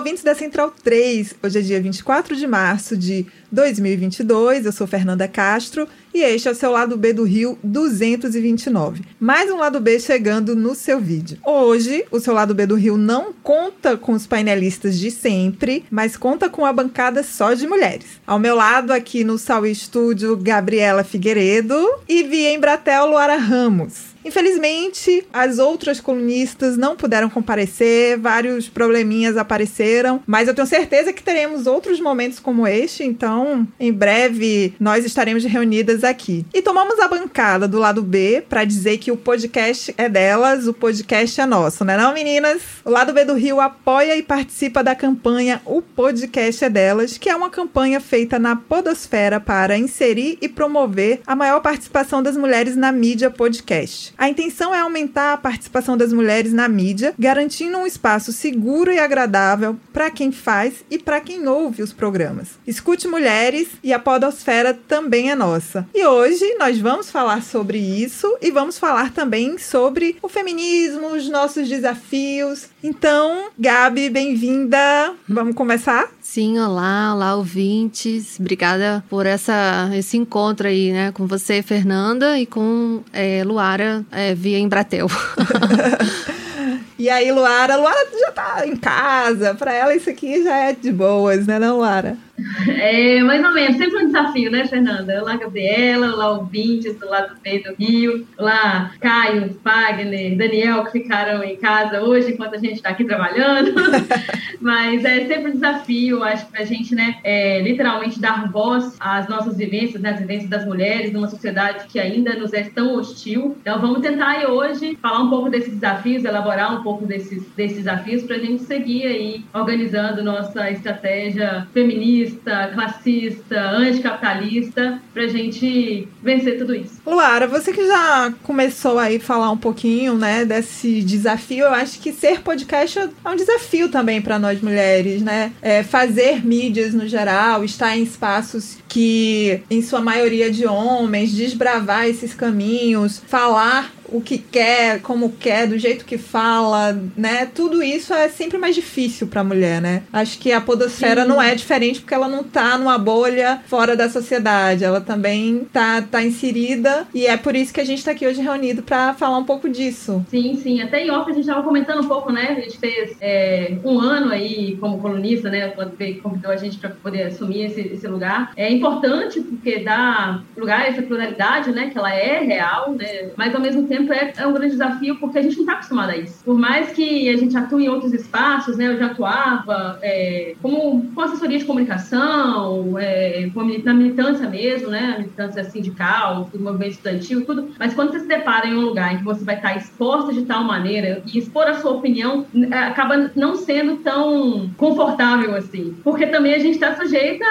Ouvintes 0.00 0.24
da 0.24 0.34
Central 0.34 0.72
3. 0.82 1.34
Hoje 1.42 1.58
é 1.58 1.60
dia 1.60 1.78
24 1.78 2.34
de 2.34 2.46
março 2.46 2.96
de 2.96 3.26
2022. 3.52 4.64
Eu 4.64 4.72
sou 4.72 4.86
Fernanda 4.86 5.28
Castro 5.28 5.86
e 6.14 6.22
este 6.22 6.48
é 6.48 6.50
o 6.50 6.54
seu 6.54 6.70
lado 6.70 6.96
B 6.96 7.12
do 7.12 7.22
Rio 7.22 7.58
229. 7.62 9.02
Mais 9.20 9.50
um 9.50 9.58
lado 9.58 9.78
B 9.78 10.00
chegando 10.00 10.56
no 10.56 10.74
seu 10.74 10.98
vídeo. 10.98 11.36
Hoje, 11.44 12.06
o 12.10 12.18
seu 12.18 12.32
lado 12.32 12.54
B 12.54 12.64
do 12.64 12.76
Rio 12.76 12.96
não 12.96 13.30
conta 13.42 13.94
com 13.94 14.12
os 14.12 14.26
painelistas 14.26 14.98
de 14.98 15.10
sempre, 15.10 15.84
mas 15.90 16.16
conta 16.16 16.48
com 16.48 16.64
a 16.64 16.72
bancada 16.72 17.22
só 17.22 17.52
de 17.52 17.66
mulheres. 17.66 18.06
Ao 18.26 18.38
meu 18.38 18.56
lado, 18.56 18.94
aqui 18.94 19.22
no 19.22 19.36
Sal 19.36 19.66
Estúdio, 19.66 20.34
Gabriela 20.34 21.04
Figueiredo 21.04 21.76
e 22.08 22.22
via 22.22 22.54
Embratel 22.54 23.04
Luara 23.04 23.36
Ramos. 23.36 24.09
Infelizmente, 24.24 25.26
as 25.32 25.58
outras 25.58 26.00
colunistas 26.00 26.76
não 26.76 26.96
puderam 26.96 27.30
comparecer, 27.30 28.18
vários 28.18 28.68
probleminhas 28.68 29.36
apareceram, 29.36 30.22
mas 30.26 30.46
eu 30.46 30.54
tenho 30.54 30.66
certeza 30.66 31.12
que 31.12 31.22
teremos 31.22 31.66
outros 31.66 32.00
momentos 32.00 32.38
como 32.38 32.66
este, 32.66 33.02
então 33.02 33.66
em 33.78 33.92
breve 33.92 34.74
nós 34.78 35.04
estaremos 35.04 35.44
reunidas 35.44 36.04
aqui. 36.04 36.44
E 36.52 36.62
tomamos 36.62 36.98
a 36.98 37.08
bancada 37.08 37.66
do 37.66 37.78
lado 37.78 38.02
B 38.02 38.44
para 38.48 38.64
dizer 38.64 38.98
que 38.98 39.10
o 39.10 39.16
podcast 39.16 39.94
é 39.96 40.08
delas, 40.08 40.66
o 40.66 40.74
podcast 40.74 41.40
é 41.40 41.46
nosso, 41.46 41.84
né 41.84 41.96
não, 41.96 42.12
meninas? 42.12 42.60
O 42.84 42.90
lado 42.90 43.12
B 43.12 43.24
do 43.24 43.34
Rio 43.34 43.60
apoia 43.60 44.16
e 44.16 44.22
participa 44.22 44.82
da 44.82 44.94
campanha 44.94 45.60
O 45.64 45.80
Podcast 45.80 46.64
é 46.64 46.70
Delas, 46.70 47.16
que 47.16 47.28
é 47.28 47.36
uma 47.36 47.50
campanha 47.50 48.00
feita 48.00 48.38
na 48.38 48.54
podosfera 48.54 49.40
para 49.40 49.78
inserir 49.78 50.38
e 50.40 50.48
promover 50.48 51.20
a 51.26 51.34
maior 51.34 51.60
participação 51.60 52.22
das 52.22 52.36
mulheres 52.36 52.76
na 52.76 52.92
mídia 52.92 53.30
podcast. 53.30 54.09
A 54.20 54.28
intenção 54.28 54.74
é 54.74 54.78
aumentar 54.78 55.32
a 55.32 55.36
participação 55.38 55.96
das 55.96 56.12
mulheres 56.12 56.52
na 56.52 56.68
mídia, 56.68 57.14
garantindo 57.18 57.78
um 57.78 57.86
espaço 57.86 58.34
seguro 58.34 58.92
e 58.92 58.98
agradável 58.98 59.78
para 59.94 60.10
quem 60.10 60.30
faz 60.30 60.84
e 60.90 60.98
para 60.98 61.22
quem 61.22 61.48
ouve 61.48 61.82
os 61.82 61.94
programas. 61.94 62.58
Escute 62.66 63.08
mulheres 63.08 63.68
e 63.82 63.94
a 63.94 63.98
podosfera 63.98 64.74
também 64.74 65.30
é 65.30 65.34
nossa. 65.34 65.88
E 65.94 66.04
hoje 66.04 66.54
nós 66.58 66.78
vamos 66.78 67.10
falar 67.10 67.42
sobre 67.42 67.78
isso 67.78 68.36
e 68.42 68.50
vamos 68.50 68.78
falar 68.78 69.10
também 69.10 69.56
sobre 69.56 70.18
o 70.20 70.28
feminismo, 70.28 71.14
os 71.14 71.26
nossos 71.30 71.66
desafios. 71.66 72.68
Então, 72.84 73.48
Gabi, 73.58 74.10
bem-vinda. 74.10 75.14
Vamos 75.26 75.54
começar? 75.54 76.10
Sim, 76.32 76.60
olá, 76.60 77.12
olá 77.12 77.34
ouvintes. 77.34 78.38
Obrigada 78.38 79.02
por 79.10 79.26
essa, 79.26 79.90
esse 79.94 80.16
encontro 80.16 80.68
aí, 80.68 80.92
né, 80.92 81.10
com 81.10 81.26
você, 81.26 81.60
Fernanda, 81.60 82.38
e 82.38 82.46
com 82.46 83.02
é, 83.12 83.42
Luara 83.42 84.04
é, 84.12 84.32
via 84.32 84.56
Embratel. 84.56 85.08
E 86.98 87.08
aí, 87.08 87.30
Luara, 87.32 87.76
Luara 87.76 88.08
já 88.18 88.32
tá 88.32 88.66
em 88.66 88.76
casa, 88.76 89.54
para 89.54 89.72
ela 89.72 89.94
isso 89.94 90.10
aqui 90.10 90.42
já 90.42 90.56
é 90.56 90.72
de 90.72 90.92
boas, 90.92 91.46
né, 91.46 91.58
não, 91.58 91.78
Luara? 91.78 92.16
É, 92.80 93.22
mais 93.22 93.44
ou 93.44 93.52
menos, 93.52 93.76
sempre 93.76 94.02
um 94.02 94.06
desafio, 94.06 94.50
né, 94.50 94.66
Fernanda? 94.66 95.20
Olá, 95.20 95.36
Gabriela, 95.36 96.12
olá, 96.12 96.30
ouvintes 96.30 96.98
do 96.98 97.08
lado 97.08 97.36
B 97.42 97.58
do 97.60 97.74
Rio, 97.74 98.26
olá, 98.38 98.92
Caio, 99.00 99.58
Wagner, 99.62 100.36
Daniel, 100.36 100.84
que 100.84 100.92
ficaram 100.92 101.42
em 101.42 101.56
casa 101.56 102.02
hoje 102.02 102.32
enquanto 102.32 102.54
a 102.54 102.58
gente 102.58 102.74
está 102.74 102.90
aqui 102.90 103.04
trabalhando. 103.04 103.72
Mas 104.60 105.04
é 105.04 105.26
sempre 105.26 105.50
um 105.50 105.54
desafio, 105.54 106.22
acho 106.22 106.46
que 106.46 106.62
a 106.62 106.64
gente, 106.64 106.94
né, 106.94 107.16
é, 107.24 107.60
literalmente 107.60 108.20
dar 108.20 108.50
voz 108.50 108.96
às 109.00 109.28
nossas 109.28 109.56
vivências, 109.56 110.00
né, 110.00 110.10
às 110.10 110.20
vivências 110.20 110.50
das 110.50 110.64
mulheres 110.64 111.12
numa 111.12 111.28
sociedade 111.28 111.86
que 111.88 111.98
ainda 111.98 112.34
nos 112.34 112.52
é 112.52 112.64
tão 112.64 112.94
hostil. 112.94 113.56
Então, 113.60 113.80
vamos 113.80 114.00
tentar 114.00 114.28
aí 114.28 114.46
hoje 114.46 114.98
falar 115.00 115.20
um 115.20 115.30
pouco 115.30 115.50
desses 115.50 115.74
desafios, 115.74 116.24
elaborar 116.24 116.59
um 116.68 116.82
pouco 116.82 117.06
desses, 117.06 117.42
desses 117.56 117.78
desafios 117.78 118.22
para 118.22 118.36
a 118.36 118.38
gente 118.38 118.62
seguir 118.64 119.06
aí 119.06 119.44
organizando 119.52 120.22
nossa 120.22 120.70
estratégia 120.70 121.66
feminista 121.72 122.70
classista, 122.72 123.60
anticapitalista, 123.70 125.00
para 125.12 125.24
a 125.24 125.28
gente 125.28 126.08
vencer 126.22 126.58
tudo 126.58 126.74
isso. 126.74 127.00
Luara, 127.06 127.46
você 127.46 127.72
que 127.72 127.86
já 127.86 128.32
começou 128.42 128.98
aí 128.98 129.16
a 129.16 129.20
falar 129.20 129.50
um 129.50 129.56
pouquinho, 129.56 130.14
né, 130.14 130.44
desse 130.44 131.02
desafio, 131.02 131.64
eu 131.64 131.74
acho 131.74 132.00
que 132.00 132.12
ser 132.12 132.40
podcast 132.40 132.98
é 132.98 133.28
um 133.28 133.36
desafio 133.36 133.88
também 133.88 134.20
para 134.20 134.38
nós 134.38 134.60
mulheres, 134.60 135.22
né? 135.22 135.52
É 135.62 135.82
fazer 135.82 136.44
mídias 136.44 136.94
no 136.94 137.06
geral, 137.06 137.64
estar 137.64 137.96
em 137.96 138.02
espaços 138.02 138.78
que, 138.88 139.62
em 139.70 139.82
sua 139.82 140.00
maioria 140.00 140.50
de 140.50 140.66
homens, 140.66 141.32
desbravar 141.32 142.06
esses 142.06 142.34
caminhos, 142.34 143.22
falar 143.26 143.92
o 144.12 144.20
que 144.20 144.38
quer, 144.38 145.00
como 145.00 145.30
quer, 145.32 145.66
do 145.66 145.78
jeito 145.78 146.04
que 146.04 146.18
fala, 146.18 146.98
né? 147.16 147.46
Tudo 147.46 147.82
isso 147.82 148.12
é 148.12 148.28
sempre 148.28 148.58
mais 148.58 148.74
difícil 148.74 149.26
para 149.26 149.40
a 149.40 149.44
mulher, 149.44 149.80
né? 149.80 150.02
Acho 150.12 150.38
que 150.38 150.52
a 150.52 150.60
podosfera 150.60 151.22
Sim. 151.22 151.28
não 151.28 151.40
é 151.40 151.54
diferente 151.54 152.00
porque 152.00 152.14
ela 152.14 152.28
não 152.28 152.42
tá 152.42 152.76
numa 152.76 152.98
bolha 152.98 153.60
fora 153.66 153.96
da 153.96 154.08
sociedade, 154.08 154.84
ela 154.84 155.00
também 155.00 155.66
tá, 155.72 156.02
tá 156.02 156.22
inserida 156.22 157.06
e 157.14 157.26
é 157.26 157.36
por 157.36 157.54
isso 157.54 157.72
que 157.72 157.80
a 157.80 157.84
gente 157.84 158.04
tá 158.04 158.10
aqui 158.10 158.26
hoje 158.26 158.40
reunido 158.40 158.82
para 158.82 159.14
falar 159.14 159.38
um 159.38 159.44
pouco 159.44 159.68
disso. 159.68 160.24
Sim, 160.28 160.56
sim. 160.56 160.80
Até 160.80 161.04
em 161.04 161.10
off 161.10 161.30
a 161.30 161.34
gente 161.34 161.42
estava 161.42 161.62
comentando 161.62 162.02
um 162.02 162.08
pouco, 162.08 162.32
né? 162.32 162.56
A 162.56 162.60
gente 162.60 162.78
fez 162.78 163.16
é, 163.20 163.76
um 163.84 163.98
ano 164.00 164.32
aí 164.32 164.76
como 164.76 164.98
colunista, 164.98 165.50
né? 165.50 165.68
Quando 165.68 165.96
convidou 166.22 166.50
a 166.50 166.56
gente 166.56 166.78
para 166.78 166.90
poder 166.90 167.24
assumir 167.24 167.66
esse, 167.66 167.80
esse 167.80 168.06
lugar. 168.06 168.52
É 168.56 168.70
importante 168.70 169.40
porque 169.40 169.80
dá 169.80 170.42
lugar 170.56 170.80
a 170.80 170.86
essa 170.86 171.02
pluralidade, 171.02 171.70
né? 171.70 171.90
Que 171.90 171.98
ela 171.98 172.12
é 172.12 172.40
real, 172.40 172.92
né? 172.92 173.30
Mas 173.36 173.54
ao 173.54 173.60
mesmo 173.60 173.86
tempo 173.86 173.99
é, 174.12 174.32
é 174.36 174.46
um 174.46 174.52
grande 174.52 174.72
desafio 174.72 175.16
porque 175.16 175.38
a 175.38 175.42
gente 175.42 175.54
não 175.56 175.62
está 175.62 175.72
acostumado 175.74 176.10
a 176.10 176.16
isso. 176.16 176.42
Por 176.44 176.58
mais 176.58 176.90
que 176.92 177.28
a 177.28 177.36
gente 177.36 177.56
atue 177.56 177.84
em 177.84 177.88
outros 177.88 178.12
espaços, 178.12 178.76
né? 178.76 178.86
Eu 178.88 178.98
já 178.98 179.06
atuava 179.06 179.98
é, 180.02 180.54
como 180.62 181.10
com 181.14 181.20
assessoria 181.20 181.58
de 181.58 181.64
comunicação, 181.64 182.98
é, 182.98 183.48
na 183.84 183.94
militância 183.94 184.48
mesmo, 184.48 184.88
né? 184.88 185.16
Militância 185.18 185.64
sindical, 185.64 186.48
do 186.52 186.60
movimento 186.60 186.92
estudantil, 186.92 187.44
tudo. 187.44 187.68
Mas 187.78 187.94
quando 187.94 188.12
você 188.12 188.20
se 188.20 188.26
depara 188.28 188.66
em 188.66 188.74
um 188.74 188.80
lugar 188.80 189.14
em 189.14 189.18
que 189.18 189.24
você 189.24 189.44
vai 189.44 189.56
estar 189.56 189.76
exposta 189.76 190.32
de 190.32 190.42
tal 190.42 190.64
maneira 190.64 191.22
e 191.32 191.38
expor 191.38 191.66
a 191.66 191.74
sua 191.74 191.92
opinião 191.92 192.46
n- 192.52 192.72
acaba 192.74 193.30
não 193.34 193.56
sendo 193.56 193.96
tão 193.98 194.70
confortável 194.76 195.54
assim. 195.54 195.96
Porque 196.02 196.26
também 196.26 196.54
a 196.54 196.58
gente 196.58 196.74
está 196.74 196.94
sujeita 196.96 197.44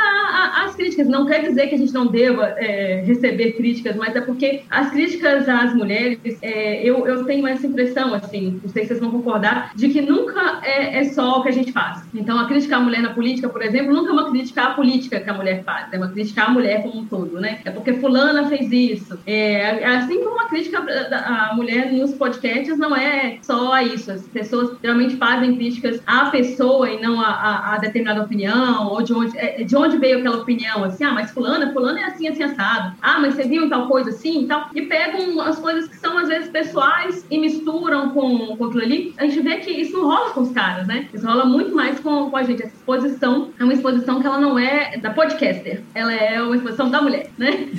às 0.64 0.76
críticas. 0.76 1.08
Não 1.08 1.26
quer 1.26 1.42
dizer 1.42 1.68
que 1.68 1.76
a 1.76 1.78
gente 1.78 1.94
não 1.94 2.08
deva 2.08 2.54
é, 2.58 3.04
receber 3.06 3.54
críticas, 3.54 3.96
mas 3.96 4.16
é 4.16 4.22
porque 4.22 4.62
as 4.70 4.90
críticas 4.92 5.48
às 5.48 5.74
mulheres, 5.74 6.39
é, 6.42 6.84
eu, 6.84 7.06
eu 7.08 7.26
tenho 7.26 7.46
essa 7.48 7.66
impressão, 7.68 8.14
assim, 8.14 8.60
não 8.64 8.70
sei 8.70 8.84
se 8.84 8.90
vocês 8.90 9.00
vão 9.00 9.12
concordar, 9.12 9.72
de 9.76 9.90
que 9.90 10.02
nunca 10.02 10.60
é, 10.64 11.00
é 11.00 11.04
só 11.06 11.40
o 11.40 11.44
que 11.44 11.50
a 11.50 11.54
gente 11.54 11.72
faz. 11.72 12.04
Então, 12.14 12.40
a 12.40 12.48
crítica 12.48 12.78
à 12.78 12.80
mulher 12.80 13.02
na 13.02 13.14
política, 13.14 13.50
por 13.50 13.62
exemplo, 13.62 13.94
nunca 13.94 14.10
é 14.10 14.14
uma 14.14 14.30
crítica 14.30 14.64
à 14.64 14.74
política 14.74 15.20
que 15.20 15.30
a 15.30 15.34
mulher 15.34 15.64
faz, 15.64 15.92
é 15.92 15.98
uma 15.98 16.10
crítica 16.10 16.44
à 16.44 16.50
mulher 16.50 16.82
como 16.84 17.00
um 17.02 17.06
todo, 17.06 17.40
né? 17.40 17.60
É 17.66 17.72
porque 17.72 17.94
fulana 17.94 18.48
fez 18.48 18.72
isso. 18.72 19.20
É, 19.26 19.86
assim 19.86 20.24
como 20.24 20.40
a 20.40 20.48
crítica 20.48 20.80
à 20.80 21.54
mulher 21.56 21.92
nos 21.92 22.14
podcasts 22.14 22.78
não 22.78 22.96
é 22.96 23.38
só 23.42 23.80
isso. 23.82 24.12
As 24.12 24.28
pessoas 24.28 24.78
geralmente 24.82 25.16
fazem 25.18 25.56
críticas 25.56 26.02
à 26.06 26.26
pessoa 26.30 26.90
e 26.90 27.02
não 27.02 27.20
a, 27.20 27.28
a- 27.28 27.76
a 27.76 27.78
determinada 27.78 28.22
opinião, 28.22 28.88
ou 28.90 29.02
de 29.02 29.14
onde, 29.14 29.38
é, 29.38 29.64
de 29.64 29.76
onde 29.76 29.97
veio 29.97 30.20
aquela 30.20 30.38
opinião, 30.38 30.84
assim, 30.84 31.03
ah, 31.03 31.12
mas 31.12 31.32
fulana, 31.32 31.72
fulana 31.74 32.00
é 32.00 32.03
assim, 32.06 32.28
assim, 32.28 32.44
assado. 32.44 32.96
Ah, 33.02 33.20
mas 33.20 33.35
você 33.35 33.44
viu 33.44 33.70
tal 33.70 33.88
coisa 33.88 34.09
assim 34.09 34.44
e 34.44 34.47
tal. 34.47 34.70
E 34.74 34.84
pegam 34.84 35.42
as 35.42 35.59
coisas 35.59 35.88
que 35.88 35.97
são, 35.97 36.18
às 36.18 36.28
vezes, 36.29 36.49
pessoais 36.49 37.26
e 37.29 37.37
misturam 37.37 38.11
com, 38.11 38.55
com 38.55 38.66
aquilo 38.66 38.81
ali. 38.81 39.14
A 39.17 39.26
gente 39.26 39.41
vê 39.41 39.58
que 39.58 39.72
isso 39.72 39.97
não 39.97 40.05
rola 40.05 40.29
com 40.29 40.41
os 40.41 40.52
caras, 40.52 40.87
né? 40.87 41.09
Isso 41.14 41.26
rola 41.26 41.46
muito 41.46 41.76
mais 41.76 41.99
com, 41.99 42.29
com 42.29 42.37
a 42.37 42.43
gente. 42.43 42.64
Essa 42.64 42.76
exposição 42.76 43.49
é 43.59 43.64
uma 43.64 43.73
exposição 43.73 44.22
que 44.22 44.28
ela 44.28 44.40
não 44.40 44.58
é 44.58 44.97
da 44.97 45.11
podcaster, 45.11 45.81
ela 45.93 46.14
é 46.14 46.41
uma 46.41 46.55
exposição 46.55 46.90
da 46.90 47.02
mulher, 47.02 47.29
né? 47.37 47.70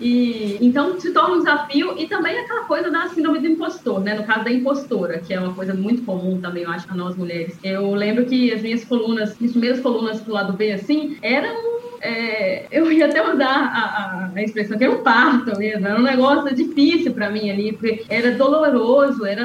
E 0.00 0.58
então 0.60 0.98
se 0.98 1.12
torna 1.12 1.36
um 1.36 1.38
desafio 1.38 1.94
e 1.96 2.08
também 2.08 2.36
aquela 2.36 2.64
coisa 2.64 2.90
da 2.90 3.08
síndrome 3.08 3.38
do 3.38 3.46
impostor, 3.46 4.00
né? 4.00 4.14
No 4.14 4.24
caso 4.24 4.44
da 4.44 4.50
impostora, 4.50 5.20
que 5.20 5.32
é 5.32 5.38
uma 5.38 5.54
coisa 5.54 5.72
muito 5.72 6.02
comum 6.02 6.40
também, 6.40 6.64
eu 6.64 6.70
acho, 6.70 6.90
a 6.90 6.94
nós 6.94 7.16
mulheres. 7.16 7.56
Eu 7.62 7.94
lembro 7.94 8.26
que 8.26 8.52
as 8.52 8.62
minhas 8.62 8.84
colunas, 8.84 9.30
as 9.30 9.50
primeiras 9.52 9.80
colunas 9.80 10.20
do 10.20 10.32
lado 10.32 10.52
B, 10.54 10.72
assim, 10.72 11.16
eram 11.22 11.91
é, 12.02 12.66
eu 12.72 12.90
ia 12.90 13.06
até 13.06 13.22
usar 13.22 13.46
a, 13.46 14.30
a, 14.34 14.42
expressão 14.42 14.76
que 14.76 14.82
era 14.82 14.92
um 14.92 15.04
parto 15.04 15.56
mesmo, 15.56 15.86
era 15.86 15.98
um 15.98 16.02
negócio 16.02 16.52
difícil 16.52 17.14
para 17.14 17.30
mim 17.30 17.48
ali, 17.48 17.72
porque 17.72 18.04
era 18.08 18.32
doloroso, 18.32 19.24
era 19.24 19.42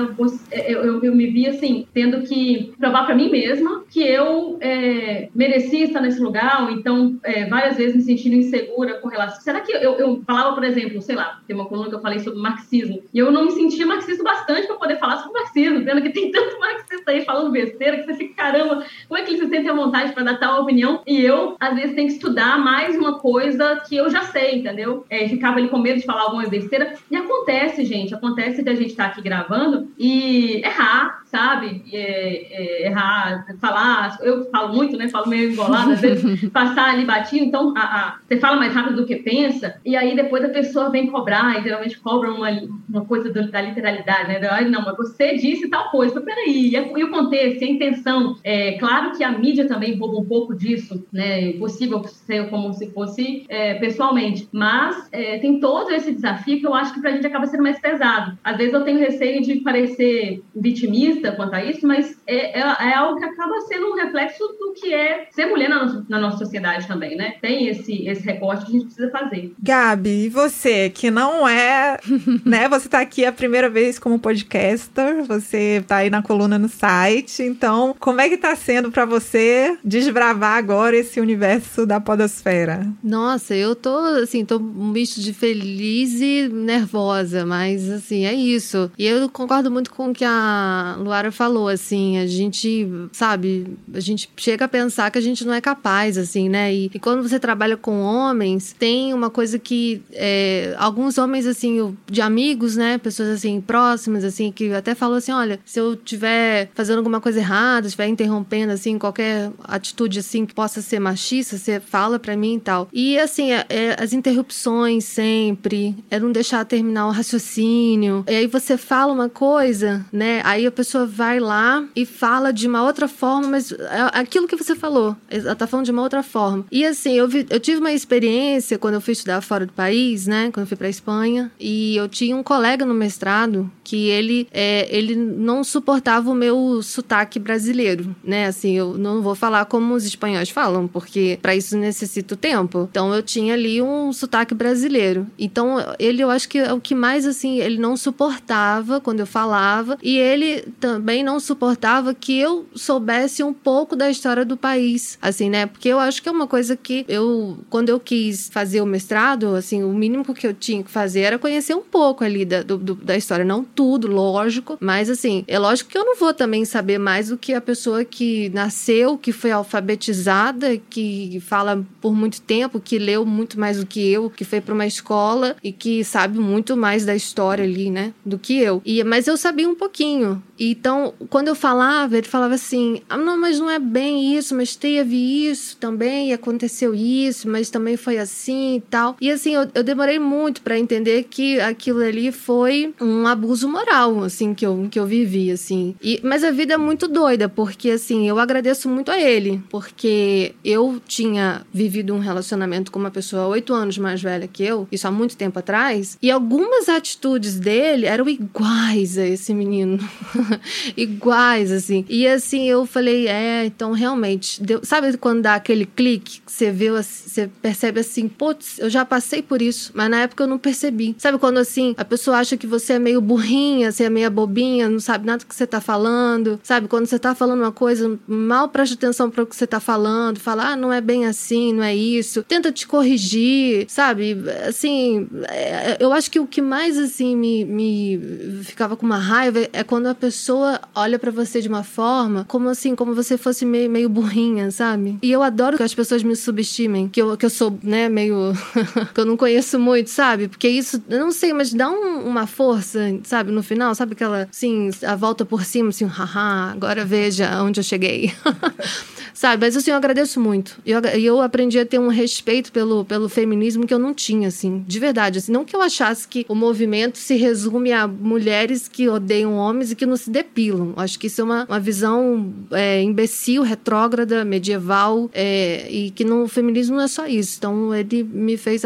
eu, 0.51 0.83
eu, 0.83 1.03
eu 1.03 1.15
me 1.15 1.27
via 1.27 1.51
assim, 1.51 1.87
tendo 1.93 2.21
que 2.21 2.73
provar 2.79 3.05
para 3.05 3.13
mim 3.13 3.29
mesma 3.29 3.83
que 3.91 4.01
eu 4.01 4.57
é, 4.59 5.29
merecia 5.35 5.85
estar 5.85 6.01
nesse 6.01 6.19
lugar, 6.19 6.67
então 6.71 7.19
é, 7.23 7.45
várias 7.45 7.77
vezes 7.77 7.95
me 7.95 8.01
sentindo 8.01 8.35
insegura 8.35 8.95
com 8.95 9.07
relação. 9.07 9.39
Será 9.41 9.61
que 9.61 9.71
eu, 9.71 9.93
eu 9.93 10.23
falava, 10.25 10.55
por 10.55 10.63
exemplo, 10.63 10.99
sei 11.01 11.15
lá, 11.15 11.39
tem 11.45 11.55
uma 11.55 11.67
coluna 11.67 11.89
que 11.89 11.95
eu 11.95 12.01
falei 12.01 12.19
sobre 12.19 12.39
marxismo, 12.39 13.03
e 13.13 13.19
eu 13.19 13.31
não 13.31 13.45
me 13.45 13.51
sentia 13.51 13.85
marxista 13.85 14.23
bastante 14.23 14.65
para 14.65 14.77
poder 14.77 14.97
falar 14.97 15.17
sobre 15.17 15.39
marxismo, 15.39 15.83
vendo 15.83 16.01
que 16.01 16.09
tem 16.09 16.31
tanto 16.31 16.57
marxista 16.59 17.11
aí 17.11 17.23
falando 17.23 17.51
besteira 17.51 17.97
que 17.97 18.05
você 18.05 18.15
fica, 18.15 18.33
caramba, 18.33 18.83
como 19.07 19.19
é 19.19 19.23
que 19.23 19.31
eles 19.31 19.43
se 19.43 19.49
sentem 19.49 19.69
à 19.69 19.73
vontade 19.73 20.11
para 20.13 20.23
dar 20.23 20.39
tal 20.39 20.63
opinião? 20.63 21.03
E 21.05 21.21
eu, 21.21 21.55
às 21.59 21.75
vezes, 21.75 21.93
tenho 21.93 22.07
que 22.07 22.13
estudar 22.13 22.46
mais 22.55 22.95
uma 22.95 23.17
coisa 23.17 23.81
que 23.87 23.97
eu 23.97 24.11
já 24.11 24.21
sei, 24.21 24.59
entendeu? 24.59 25.03
É, 25.09 25.27
ficava 25.27 25.57
ali 25.57 25.69
com 25.69 25.79
medo 25.79 25.99
de 25.99 26.05
falar 26.05 26.21
alguma 26.21 26.47
besteira. 26.47 26.93
E 27.09 27.15
acontece, 27.15 27.83
gente, 27.83 28.13
acontece 28.13 28.61
de 28.61 28.69
a 28.69 28.75
gente 28.75 28.91
estar 28.91 29.05
tá 29.05 29.09
aqui 29.09 29.21
gravando 29.23 29.89
e 29.97 30.61
errar, 30.63 31.23
sabe? 31.29 31.83
É, 31.91 32.83
é, 32.83 32.87
errar, 32.87 33.45
falar. 33.59 34.17
Eu 34.21 34.49
falo 34.49 34.73
muito, 34.73 34.97
né? 34.97 35.09
Falo 35.09 35.27
meio 35.27 35.51
embolado, 35.51 35.91
às 35.91 36.01
vezes 36.01 36.49
passar 36.51 36.91
ali 36.91 37.05
batido. 37.05 37.45
Então, 37.45 37.73
a, 37.75 37.81
a, 37.81 38.19
você 38.27 38.37
fala 38.39 38.57
mais 38.57 38.73
rápido 38.73 38.97
do 38.97 39.05
que 39.05 39.17
pensa, 39.17 39.75
e 39.85 39.95
aí 39.95 40.15
depois 40.15 40.43
a 40.43 40.49
pessoa 40.49 40.89
vem 40.89 41.07
cobrar, 41.07 41.59
e 41.59 41.63
geralmente 41.63 41.99
cobra 41.99 42.31
uma, 42.31 42.49
uma 42.89 43.05
coisa 43.05 43.31
do, 43.31 43.51
da 43.51 43.61
literalidade, 43.61 44.27
né? 44.27 44.47
Ai, 44.49 44.69
não, 44.69 44.83
mas 44.83 44.97
você 44.97 45.35
disse 45.35 45.69
tal 45.69 45.89
coisa. 45.91 46.15
Mas 46.15 46.23
peraí, 46.23 46.69
e, 46.69 46.75
e 46.75 47.03
o 47.03 47.11
contexto, 47.11 47.61
e 47.61 47.65
a 47.65 47.71
intenção? 47.71 48.37
É 48.43 48.73
claro 48.73 49.15
que 49.15 49.23
a 49.23 49.31
mídia 49.31 49.67
também 49.67 49.97
rouba 49.97 50.19
um 50.19 50.25
pouco 50.25 50.55
disso, 50.55 51.05
né? 51.11 51.27
É 51.37 51.49
impossível 51.49 52.03
ser 52.03 52.49
como 52.49 52.73
se 52.73 52.91
fosse 52.91 53.45
é, 53.49 53.75
pessoalmente. 53.75 54.47
Mas 54.51 55.07
é, 55.11 55.37
tem 55.39 55.59
todo 55.59 55.91
esse 55.91 56.13
desafio 56.13 56.59
que 56.59 56.65
eu 56.65 56.73
acho 56.73 56.93
que 56.93 57.01
pra 57.01 57.11
gente 57.11 57.27
acaba 57.27 57.45
sendo 57.45 57.63
mais 57.63 57.79
pesado. 57.79 58.37
Às 58.43 58.57
vezes 58.57 58.73
eu 58.73 58.83
tenho 58.83 58.99
receio 58.99 59.41
de 59.41 59.57
parecer 59.57 60.41
vitimista 60.55 61.26
quanto 61.35 61.53
a 61.53 61.63
isso, 61.63 61.85
mas 61.85 62.17
é, 62.25 62.59
é, 62.59 62.61
é 62.61 62.93
algo 62.93 63.19
que 63.19 63.25
acaba 63.25 63.59
sendo 63.61 63.87
um 63.87 63.95
reflexo 63.95 64.43
do 64.59 64.73
que 64.73 64.93
é 64.93 65.27
ser 65.31 65.47
mulher 65.47 65.69
na, 65.69 65.85
nossa, 65.85 66.05
na 66.09 66.19
nossa 66.19 66.37
sociedade 66.37 66.87
também, 66.87 67.15
né? 67.15 67.35
Tem 67.41 67.67
esse, 67.67 68.07
esse 68.07 68.23
recorte 68.23 68.65
que 68.65 68.71
a 68.71 68.73
gente 68.73 68.85
precisa 68.85 69.11
fazer. 69.11 69.53
Gabi, 69.61 70.25
e 70.25 70.29
você, 70.29 70.89
que 70.89 71.09
não 71.09 71.47
é, 71.47 71.97
né? 72.45 72.67
Você 72.69 72.89
tá 72.89 72.99
aqui 72.99 73.25
a 73.25 73.31
primeira 73.31 73.69
vez 73.69 73.99
como 73.99 74.19
podcaster, 74.19 75.23
você 75.23 75.83
tá 75.87 75.97
aí 75.97 76.09
na 76.09 76.21
coluna 76.21 76.57
no 76.57 76.69
site, 76.69 77.43
então 77.43 77.95
como 77.99 78.21
é 78.21 78.29
que 78.29 78.37
tá 78.37 78.55
sendo 78.55 78.91
para 78.91 79.05
você 79.05 79.77
desbravar 79.83 80.57
agora 80.57 80.95
esse 80.95 81.19
universo 81.19 81.85
da 81.85 81.99
podosfera? 81.99 82.87
Nossa, 83.03 83.55
eu 83.55 83.75
tô, 83.75 83.97
assim, 84.21 84.45
tô 84.45 84.57
um 84.57 84.91
bicho 84.91 85.21
de 85.21 85.33
feliz 85.33 86.19
e 86.19 86.49
nervosa, 86.51 87.45
mas, 87.45 87.89
assim, 87.89 88.25
é 88.25 88.33
isso. 88.33 88.91
E 88.97 89.05
eu 89.05 89.29
concordo 89.29 89.71
muito 89.71 89.91
com 89.91 90.09
o 90.09 90.13
que 90.13 90.25
a 90.25 90.95
Luara 91.07 91.31
falou, 91.31 91.67
assim, 91.67 92.17
a 92.17 92.27
gente, 92.27 92.87
sabe, 93.11 93.77
a 93.93 93.99
gente 93.99 94.29
chega 94.37 94.65
a 94.65 94.67
pensar 94.67 95.09
que 95.09 95.17
a 95.17 95.21
gente 95.21 95.45
não 95.45 95.53
é 95.53 95.61
capaz, 95.61 96.17
assim, 96.17 96.49
né? 96.49 96.73
E, 96.73 96.91
e 96.93 96.99
quando 96.99 97.27
você 97.27 97.39
trabalha 97.39 97.77
com 97.77 98.01
homens, 98.01 98.75
tem 98.77 99.13
uma 99.13 99.29
coisa 99.29 99.57
que 99.57 100.01
é, 100.11 100.75
alguns 100.77 101.17
homens, 101.17 101.47
assim, 101.47 101.95
de 102.05 102.21
amigos, 102.21 102.75
né? 102.75 102.97
Pessoas, 102.97 103.29
assim, 103.29 103.59
próximas, 103.61 104.23
assim, 104.23 104.51
que 104.51 104.71
até 104.73 104.93
falam 104.93 105.17
assim, 105.17 105.31
olha, 105.31 105.59
se 105.65 105.79
eu 105.79 105.95
tiver 105.95 106.69
fazendo 106.75 106.97
alguma 106.97 107.21
coisa 107.21 107.39
errada, 107.39 107.87
estiver 107.87 108.07
interrompendo, 108.07 108.73
assim, 108.73 108.97
qualquer 108.97 109.51
atitude, 109.63 110.19
assim, 110.19 110.45
que 110.45 110.53
possa 110.53 110.81
ser 110.81 110.99
machista, 110.99 111.57
você 111.57 111.79
fala 111.79 112.19
para 112.19 112.35
mim 112.35 112.55
e 112.55 112.59
tal. 112.59 112.89
E, 112.91 113.17
assim, 113.17 113.51
é, 113.51 113.65
é, 113.69 113.95
as 113.97 114.13
interrupções 114.13 115.05
sempre, 115.05 115.95
é 116.09 116.19
não 116.19 116.31
deixar 116.31 116.65
terminar 116.65 117.07
o 117.07 117.11
raciocínio. 117.11 118.23
E 118.27 118.35
aí 118.35 118.47
você 118.47 118.77
fala 118.77 119.13
uma 119.13 119.29
coisa, 119.29 120.05
né? 120.11 120.41
Aí 120.43 120.65
a 120.65 120.71
pessoa 120.71 120.96
vai 121.05 121.39
lá 121.39 121.85
e 121.95 122.05
fala 122.05 122.51
de 122.51 122.67
uma 122.67 122.83
outra 122.83 123.07
forma, 123.07 123.47
mas 123.47 123.71
é 123.71 124.19
aquilo 124.19 124.47
que 124.47 124.55
você 124.55 124.75
falou, 124.75 125.15
ela 125.29 125.55
tá 125.55 125.67
falando 125.67 125.85
de 125.85 125.91
uma 125.91 126.01
outra 126.01 126.23
forma. 126.23 126.65
E, 126.71 126.85
assim, 126.85 127.13
eu, 127.13 127.27
vi, 127.27 127.45
eu 127.49 127.59
tive 127.59 127.79
uma 127.79 127.91
experiência 127.91 128.77
quando 128.77 128.95
eu 128.95 129.01
fui 129.01 129.13
estudar 129.13 129.41
fora 129.41 129.65
do 129.65 129.73
país, 129.73 130.27
né? 130.27 130.49
Quando 130.51 130.63
eu 130.63 130.67
fui 130.67 130.77
pra 130.77 130.89
Espanha. 130.89 131.51
E 131.59 131.95
eu 131.95 132.07
tinha 132.07 132.35
um 132.35 132.43
colega 132.43 132.85
no 132.85 132.93
mestrado 132.93 133.69
que 133.83 134.07
ele, 134.07 134.47
é, 134.51 134.87
ele 134.95 135.15
não 135.15 135.63
suportava 135.63 136.29
o 136.29 136.35
meu 136.35 136.81
sotaque 136.83 137.39
brasileiro, 137.39 138.15
né? 138.23 138.47
Assim, 138.47 138.73
eu 138.73 138.97
não 138.97 139.21
vou 139.21 139.33
falar 139.33 139.65
como 139.65 139.93
os 139.93 140.05
espanhóis 140.05 140.49
falam, 140.49 140.87
porque 140.87 141.39
para 141.41 141.55
isso 141.55 141.77
necessito 141.77 142.35
tempo. 142.35 142.87
Então 142.91 143.13
eu 143.13 143.23
tinha 143.23 143.53
ali 143.53 143.81
um 143.81 144.11
sotaque 144.11 144.53
brasileiro. 144.53 145.25
Então 145.39 145.77
ele, 145.99 146.21
eu 146.21 146.29
acho 146.29 146.49
que 146.49 146.57
é 146.57 146.73
o 146.73 146.81
que 146.81 146.93
mais 146.93 147.25
assim 147.25 147.59
ele 147.59 147.77
não 147.77 147.95
suportava 147.95 148.99
quando 148.99 149.21
eu 149.21 149.27
falava 149.27 149.97
e 150.03 150.17
ele 150.17 150.65
também 150.87 151.21
não 151.21 151.37
suportava 151.37 152.13
que 152.13 152.39
eu 152.39 152.65
soubesse 152.73 153.43
um 153.43 153.51
pouco 153.51 153.93
da 153.93 154.09
história 154.09 154.45
do 154.45 154.55
país, 154.55 155.19
assim, 155.21 155.49
né? 155.49 155.65
Porque 155.65 155.89
eu 155.89 155.99
acho 155.99 156.23
que 156.23 156.29
é 156.29 156.31
uma 156.31 156.47
coisa 156.47 156.77
que 156.77 157.03
eu 157.09 157.57
quando 157.69 157.89
eu 157.89 157.99
quis 157.99 158.47
fazer 158.49 158.79
o 158.79 158.85
mestrado, 158.85 159.53
assim, 159.53 159.83
o 159.83 159.93
mínimo 159.93 160.23
que 160.33 160.47
eu 160.47 160.53
tinha 160.53 160.81
que 160.81 160.89
fazer 160.89 161.21
era 161.21 161.37
conhecer 161.37 161.75
um 161.75 161.81
pouco 161.81 162.23
ali 162.23 162.45
da, 162.45 162.63
do, 162.63 162.77
da 162.95 163.17
história, 163.17 163.43
não 163.43 163.65
tudo, 163.65 164.07
lógico, 164.07 164.77
mas 164.79 165.09
assim, 165.09 165.43
é 165.45 165.59
lógico 165.59 165.89
que 165.89 165.97
eu 165.97 166.05
não 166.05 166.15
vou 166.15 166.33
também 166.33 166.63
saber 166.63 166.97
mais 166.97 167.27
do 167.27 167.37
que 167.37 167.53
a 167.53 167.59
pessoa 167.59 168.05
que 168.05 168.47
nasceu, 168.49 169.17
que 169.17 169.33
foi 169.33 169.51
alfabetizada, 169.51 170.77
que 170.89 171.41
fala 171.41 171.85
por 171.99 172.13
muito 172.13 172.39
tempo, 172.39 172.79
que 172.79 172.97
leu 172.97 173.25
muito 173.25 173.59
mais 173.59 173.77
do 173.77 173.85
que 173.85 173.99
eu, 174.09 174.29
que 174.29 174.45
foi 174.45 174.61
para 174.61 174.73
uma 174.73 174.87
escola 174.87 175.57
e 175.61 175.73
que 175.73 176.01
sabe 176.05 176.39
muito 176.39 176.77
mais 176.77 177.03
da 177.03 177.13
história 177.13 177.65
ali, 177.65 177.89
né, 177.89 178.13
do 178.25 178.39
que 178.39 178.57
eu. 178.57 178.81
E 178.85 179.03
mas 179.03 179.27
eu 179.27 179.35
sabia 179.35 179.67
um 179.67 179.75
pouquinho. 179.75 180.41
Então, 180.79 181.13
quando 181.29 181.47
eu 181.47 181.55
falava, 181.55 182.17
ele 182.17 182.27
falava 182.27 182.53
assim: 182.53 183.01
"Ah, 183.09 183.17
não, 183.17 183.39
mas 183.39 183.59
não 183.59 183.69
é 183.69 183.79
bem 183.79 184.35
isso, 184.37 184.55
mas 184.55 184.75
teve 184.75 185.15
isso 185.49 185.75
também, 185.77 186.33
aconteceu 186.33 186.93
isso, 186.93 187.49
mas 187.49 187.69
também 187.69 187.97
foi 187.97 188.17
assim 188.19 188.75
e 188.77 188.81
tal". 188.81 189.17
E 189.19 189.31
assim, 189.31 189.55
eu, 189.55 189.67
eu 189.73 189.83
demorei 189.83 190.19
muito 190.19 190.61
para 190.61 190.77
entender 190.77 191.23
que 191.23 191.59
aquilo 191.59 192.01
ali 192.01 192.31
foi 192.31 192.93
um 193.01 193.25
abuso 193.25 193.67
moral, 193.67 194.23
assim, 194.23 194.53
que 194.53 194.65
eu, 194.65 194.87
que 194.89 194.99
eu 194.99 195.05
vivi, 195.05 195.51
assim. 195.51 195.95
E, 196.01 196.19
mas 196.23 196.43
a 196.43 196.51
vida 196.51 196.75
é 196.75 196.77
muito 196.77 197.07
doida, 197.07 197.49
porque, 197.49 197.89
assim, 197.89 198.27
eu 198.29 198.37
agradeço 198.37 198.87
muito 198.87 199.09
a 199.11 199.19
ele, 199.19 199.61
porque 199.69 200.53
eu 200.63 201.01
tinha 201.07 201.65
vivido 201.73 202.13
um 202.13 202.19
relacionamento 202.19 202.91
com 202.91 202.99
uma 202.99 203.11
pessoa 203.11 203.47
oito 203.47 203.73
anos 203.73 203.97
mais 203.97 204.21
velha 204.21 204.47
que 204.47 204.63
eu, 204.63 204.87
isso 204.91 205.07
há 205.07 205.11
muito 205.11 205.35
tempo 205.35 205.57
atrás, 205.57 206.17
e 206.21 206.29
algumas 206.29 206.87
atitudes 206.87 207.59
dele 207.59 208.05
eram 208.05 208.29
iguais 208.29 209.17
a 209.17 209.25
esse 209.25 209.53
menino. 209.53 209.97
iguais, 210.95 211.71
assim. 211.71 212.05
E, 212.09 212.27
assim, 212.27 212.67
eu 212.69 212.85
falei, 212.85 213.27
é, 213.27 213.65
então, 213.65 213.91
realmente, 213.91 214.61
deu... 214.61 214.81
sabe 214.83 215.17
quando 215.17 215.41
dá 215.41 215.55
aquele 215.55 215.85
clique, 215.85 216.41
que 216.45 216.51
você 216.51 216.71
vê, 216.71 216.89
você 216.91 217.49
percebe 217.61 217.99
assim, 217.99 218.27
putz, 218.27 218.79
eu 218.79 218.89
já 218.89 219.05
passei 219.05 219.41
por 219.41 219.61
isso, 219.61 219.91
mas 219.93 220.09
na 220.09 220.21
época 220.21 220.43
eu 220.43 220.47
não 220.47 220.57
percebi. 220.57 221.15
Sabe 221.17 221.37
quando, 221.37 221.57
assim, 221.57 221.93
a 221.97 222.05
pessoa 222.05 222.37
acha 222.37 222.57
que 222.57 222.67
você 222.67 222.93
é 222.93 222.99
meio 222.99 223.21
burrinha, 223.21 223.91
você 223.91 224.05
é 224.05 224.09
meio 224.09 224.29
bobinha, 224.29 224.89
não 224.89 224.99
sabe 224.99 225.25
nada 225.25 225.39
do 225.39 225.45
que 225.45 225.55
você 225.55 225.67
tá 225.67 225.79
falando, 225.79 226.59
sabe? 226.63 226.87
Quando 226.87 227.05
você 227.05 227.19
tá 227.19 227.33
falando 227.33 227.61
uma 227.61 227.71
coisa, 227.71 228.17
mal 228.27 228.69
preste 228.69 228.93
atenção 228.93 229.29
para 229.29 229.43
o 229.43 229.47
que 229.47 229.55
você 229.55 229.67
tá 229.67 229.79
falando, 229.79 230.39
fala, 230.39 230.71
ah, 230.71 230.75
não 230.75 230.91
é 230.91 231.01
bem 231.01 231.25
assim, 231.25 231.73
não 231.73 231.83
é 231.83 231.95
isso, 231.95 232.43
tenta 232.43 232.71
te 232.71 232.87
corrigir, 232.87 233.85
sabe? 233.87 234.37
Assim, 234.67 235.27
é, 235.49 235.97
eu 235.99 236.11
acho 236.11 236.29
que 236.29 236.39
o 236.39 236.47
que 236.47 236.61
mais, 236.61 236.97
assim, 236.97 237.35
me, 237.35 237.65
me 237.65 238.19
ficava 238.63 238.95
com 238.95 239.05
uma 239.05 239.17
raiva 239.17 239.67
é 239.71 239.83
quando 239.83 240.07
a 240.07 240.15
pessoa 240.15 240.56
olha 240.95 241.19
para 241.19 241.31
você 241.31 241.61
de 241.61 241.67
uma 241.67 241.83
forma, 241.83 242.45
como 242.47 242.69
assim, 242.69 242.95
como 242.95 243.13
você 243.13 243.37
fosse 243.37 243.65
meio, 243.65 243.89
meio 243.89 244.09
burrinha, 244.09 244.71
sabe? 244.71 245.17
E 245.21 245.31
eu 245.31 245.43
adoro 245.43 245.77
que 245.77 245.83
as 245.83 245.93
pessoas 245.93 246.23
me 246.23 246.35
subestimem, 246.35 247.07
que 247.07 247.21
eu, 247.21 247.37
que 247.37 247.45
eu 247.45 247.49
sou, 247.49 247.77
né, 247.83 248.09
meio. 248.09 248.53
que 249.13 249.19
eu 249.19 249.25
não 249.25 249.37
conheço 249.37 249.79
muito, 249.79 250.09
sabe? 250.09 250.47
Porque 250.47 250.67
isso, 250.67 251.03
eu 251.09 251.19
não 251.19 251.31
sei, 251.31 251.53
mas 251.53 251.73
dá 251.73 251.89
um, 251.89 252.27
uma 252.27 252.47
força, 252.47 252.99
sabe, 253.23 253.51
no 253.51 253.63
final, 253.63 253.93
sabe 253.95 254.13
aquela, 254.13 254.47
assim, 254.49 254.89
a 255.05 255.15
volta 255.15 255.45
por 255.45 255.63
cima, 255.63 255.89
assim, 255.89 256.05
haha, 256.05 256.71
agora 256.71 257.05
veja 257.05 257.61
onde 257.63 257.79
eu 257.79 257.83
cheguei. 257.83 258.33
sabe? 259.37 259.65
Mas 259.65 259.77
assim, 259.77 259.91
eu 259.91 259.97
agradeço 259.97 260.39
muito. 260.39 260.79
E 260.83 260.91
eu, 260.91 260.99
eu 261.01 261.41
aprendi 261.41 261.79
a 261.79 261.85
ter 261.85 261.99
um 261.99 262.07
respeito 262.07 262.71
pelo, 262.71 263.05
pelo 263.05 263.29
feminismo 263.29 263.85
que 263.85 263.93
eu 263.93 263.99
não 263.99 264.13
tinha, 264.13 264.47
assim, 264.47 264.83
de 264.87 264.99
verdade. 264.99 265.37
Assim, 265.37 265.51
não 265.51 265.63
que 265.63 265.75
eu 265.75 265.81
achasse 265.81 266.27
que 266.27 266.43
o 266.49 266.55
movimento 266.55 267.19
se 267.19 267.35
resume 267.35 267.91
a 267.91 268.07
mulheres 268.07 268.87
que 268.87 269.07
odeiam 269.07 269.53
homens 269.53 269.91
e 269.91 269.95
que 269.95 270.07
não 270.07 270.17
se 270.17 270.31
depilam. 270.47 270.93
Acho 270.95 271.19
que 271.19 271.27
isso 271.27 271.41
é 271.41 271.43
uma, 271.43 271.65
uma 271.65 271.79
visão 271.79 272.53
é, 272.71 273.01
imbecil, 273.01 273.61
retrógrada, 273.61 274.43
medieval, 274.45 275.29
é, 275.33 275.89
e 275.91 276.11
que 276.11 276.23
no 276.23 276.47
feminismo 276.47 276.95
não 276.95 277.03
é 277.03 277.07
só 277.07 277.27
isso. 277.27 277.57
Então, 277.57 277.93
ele 277.93 278.23
me 278.23 278.57
fez 278.57 278.83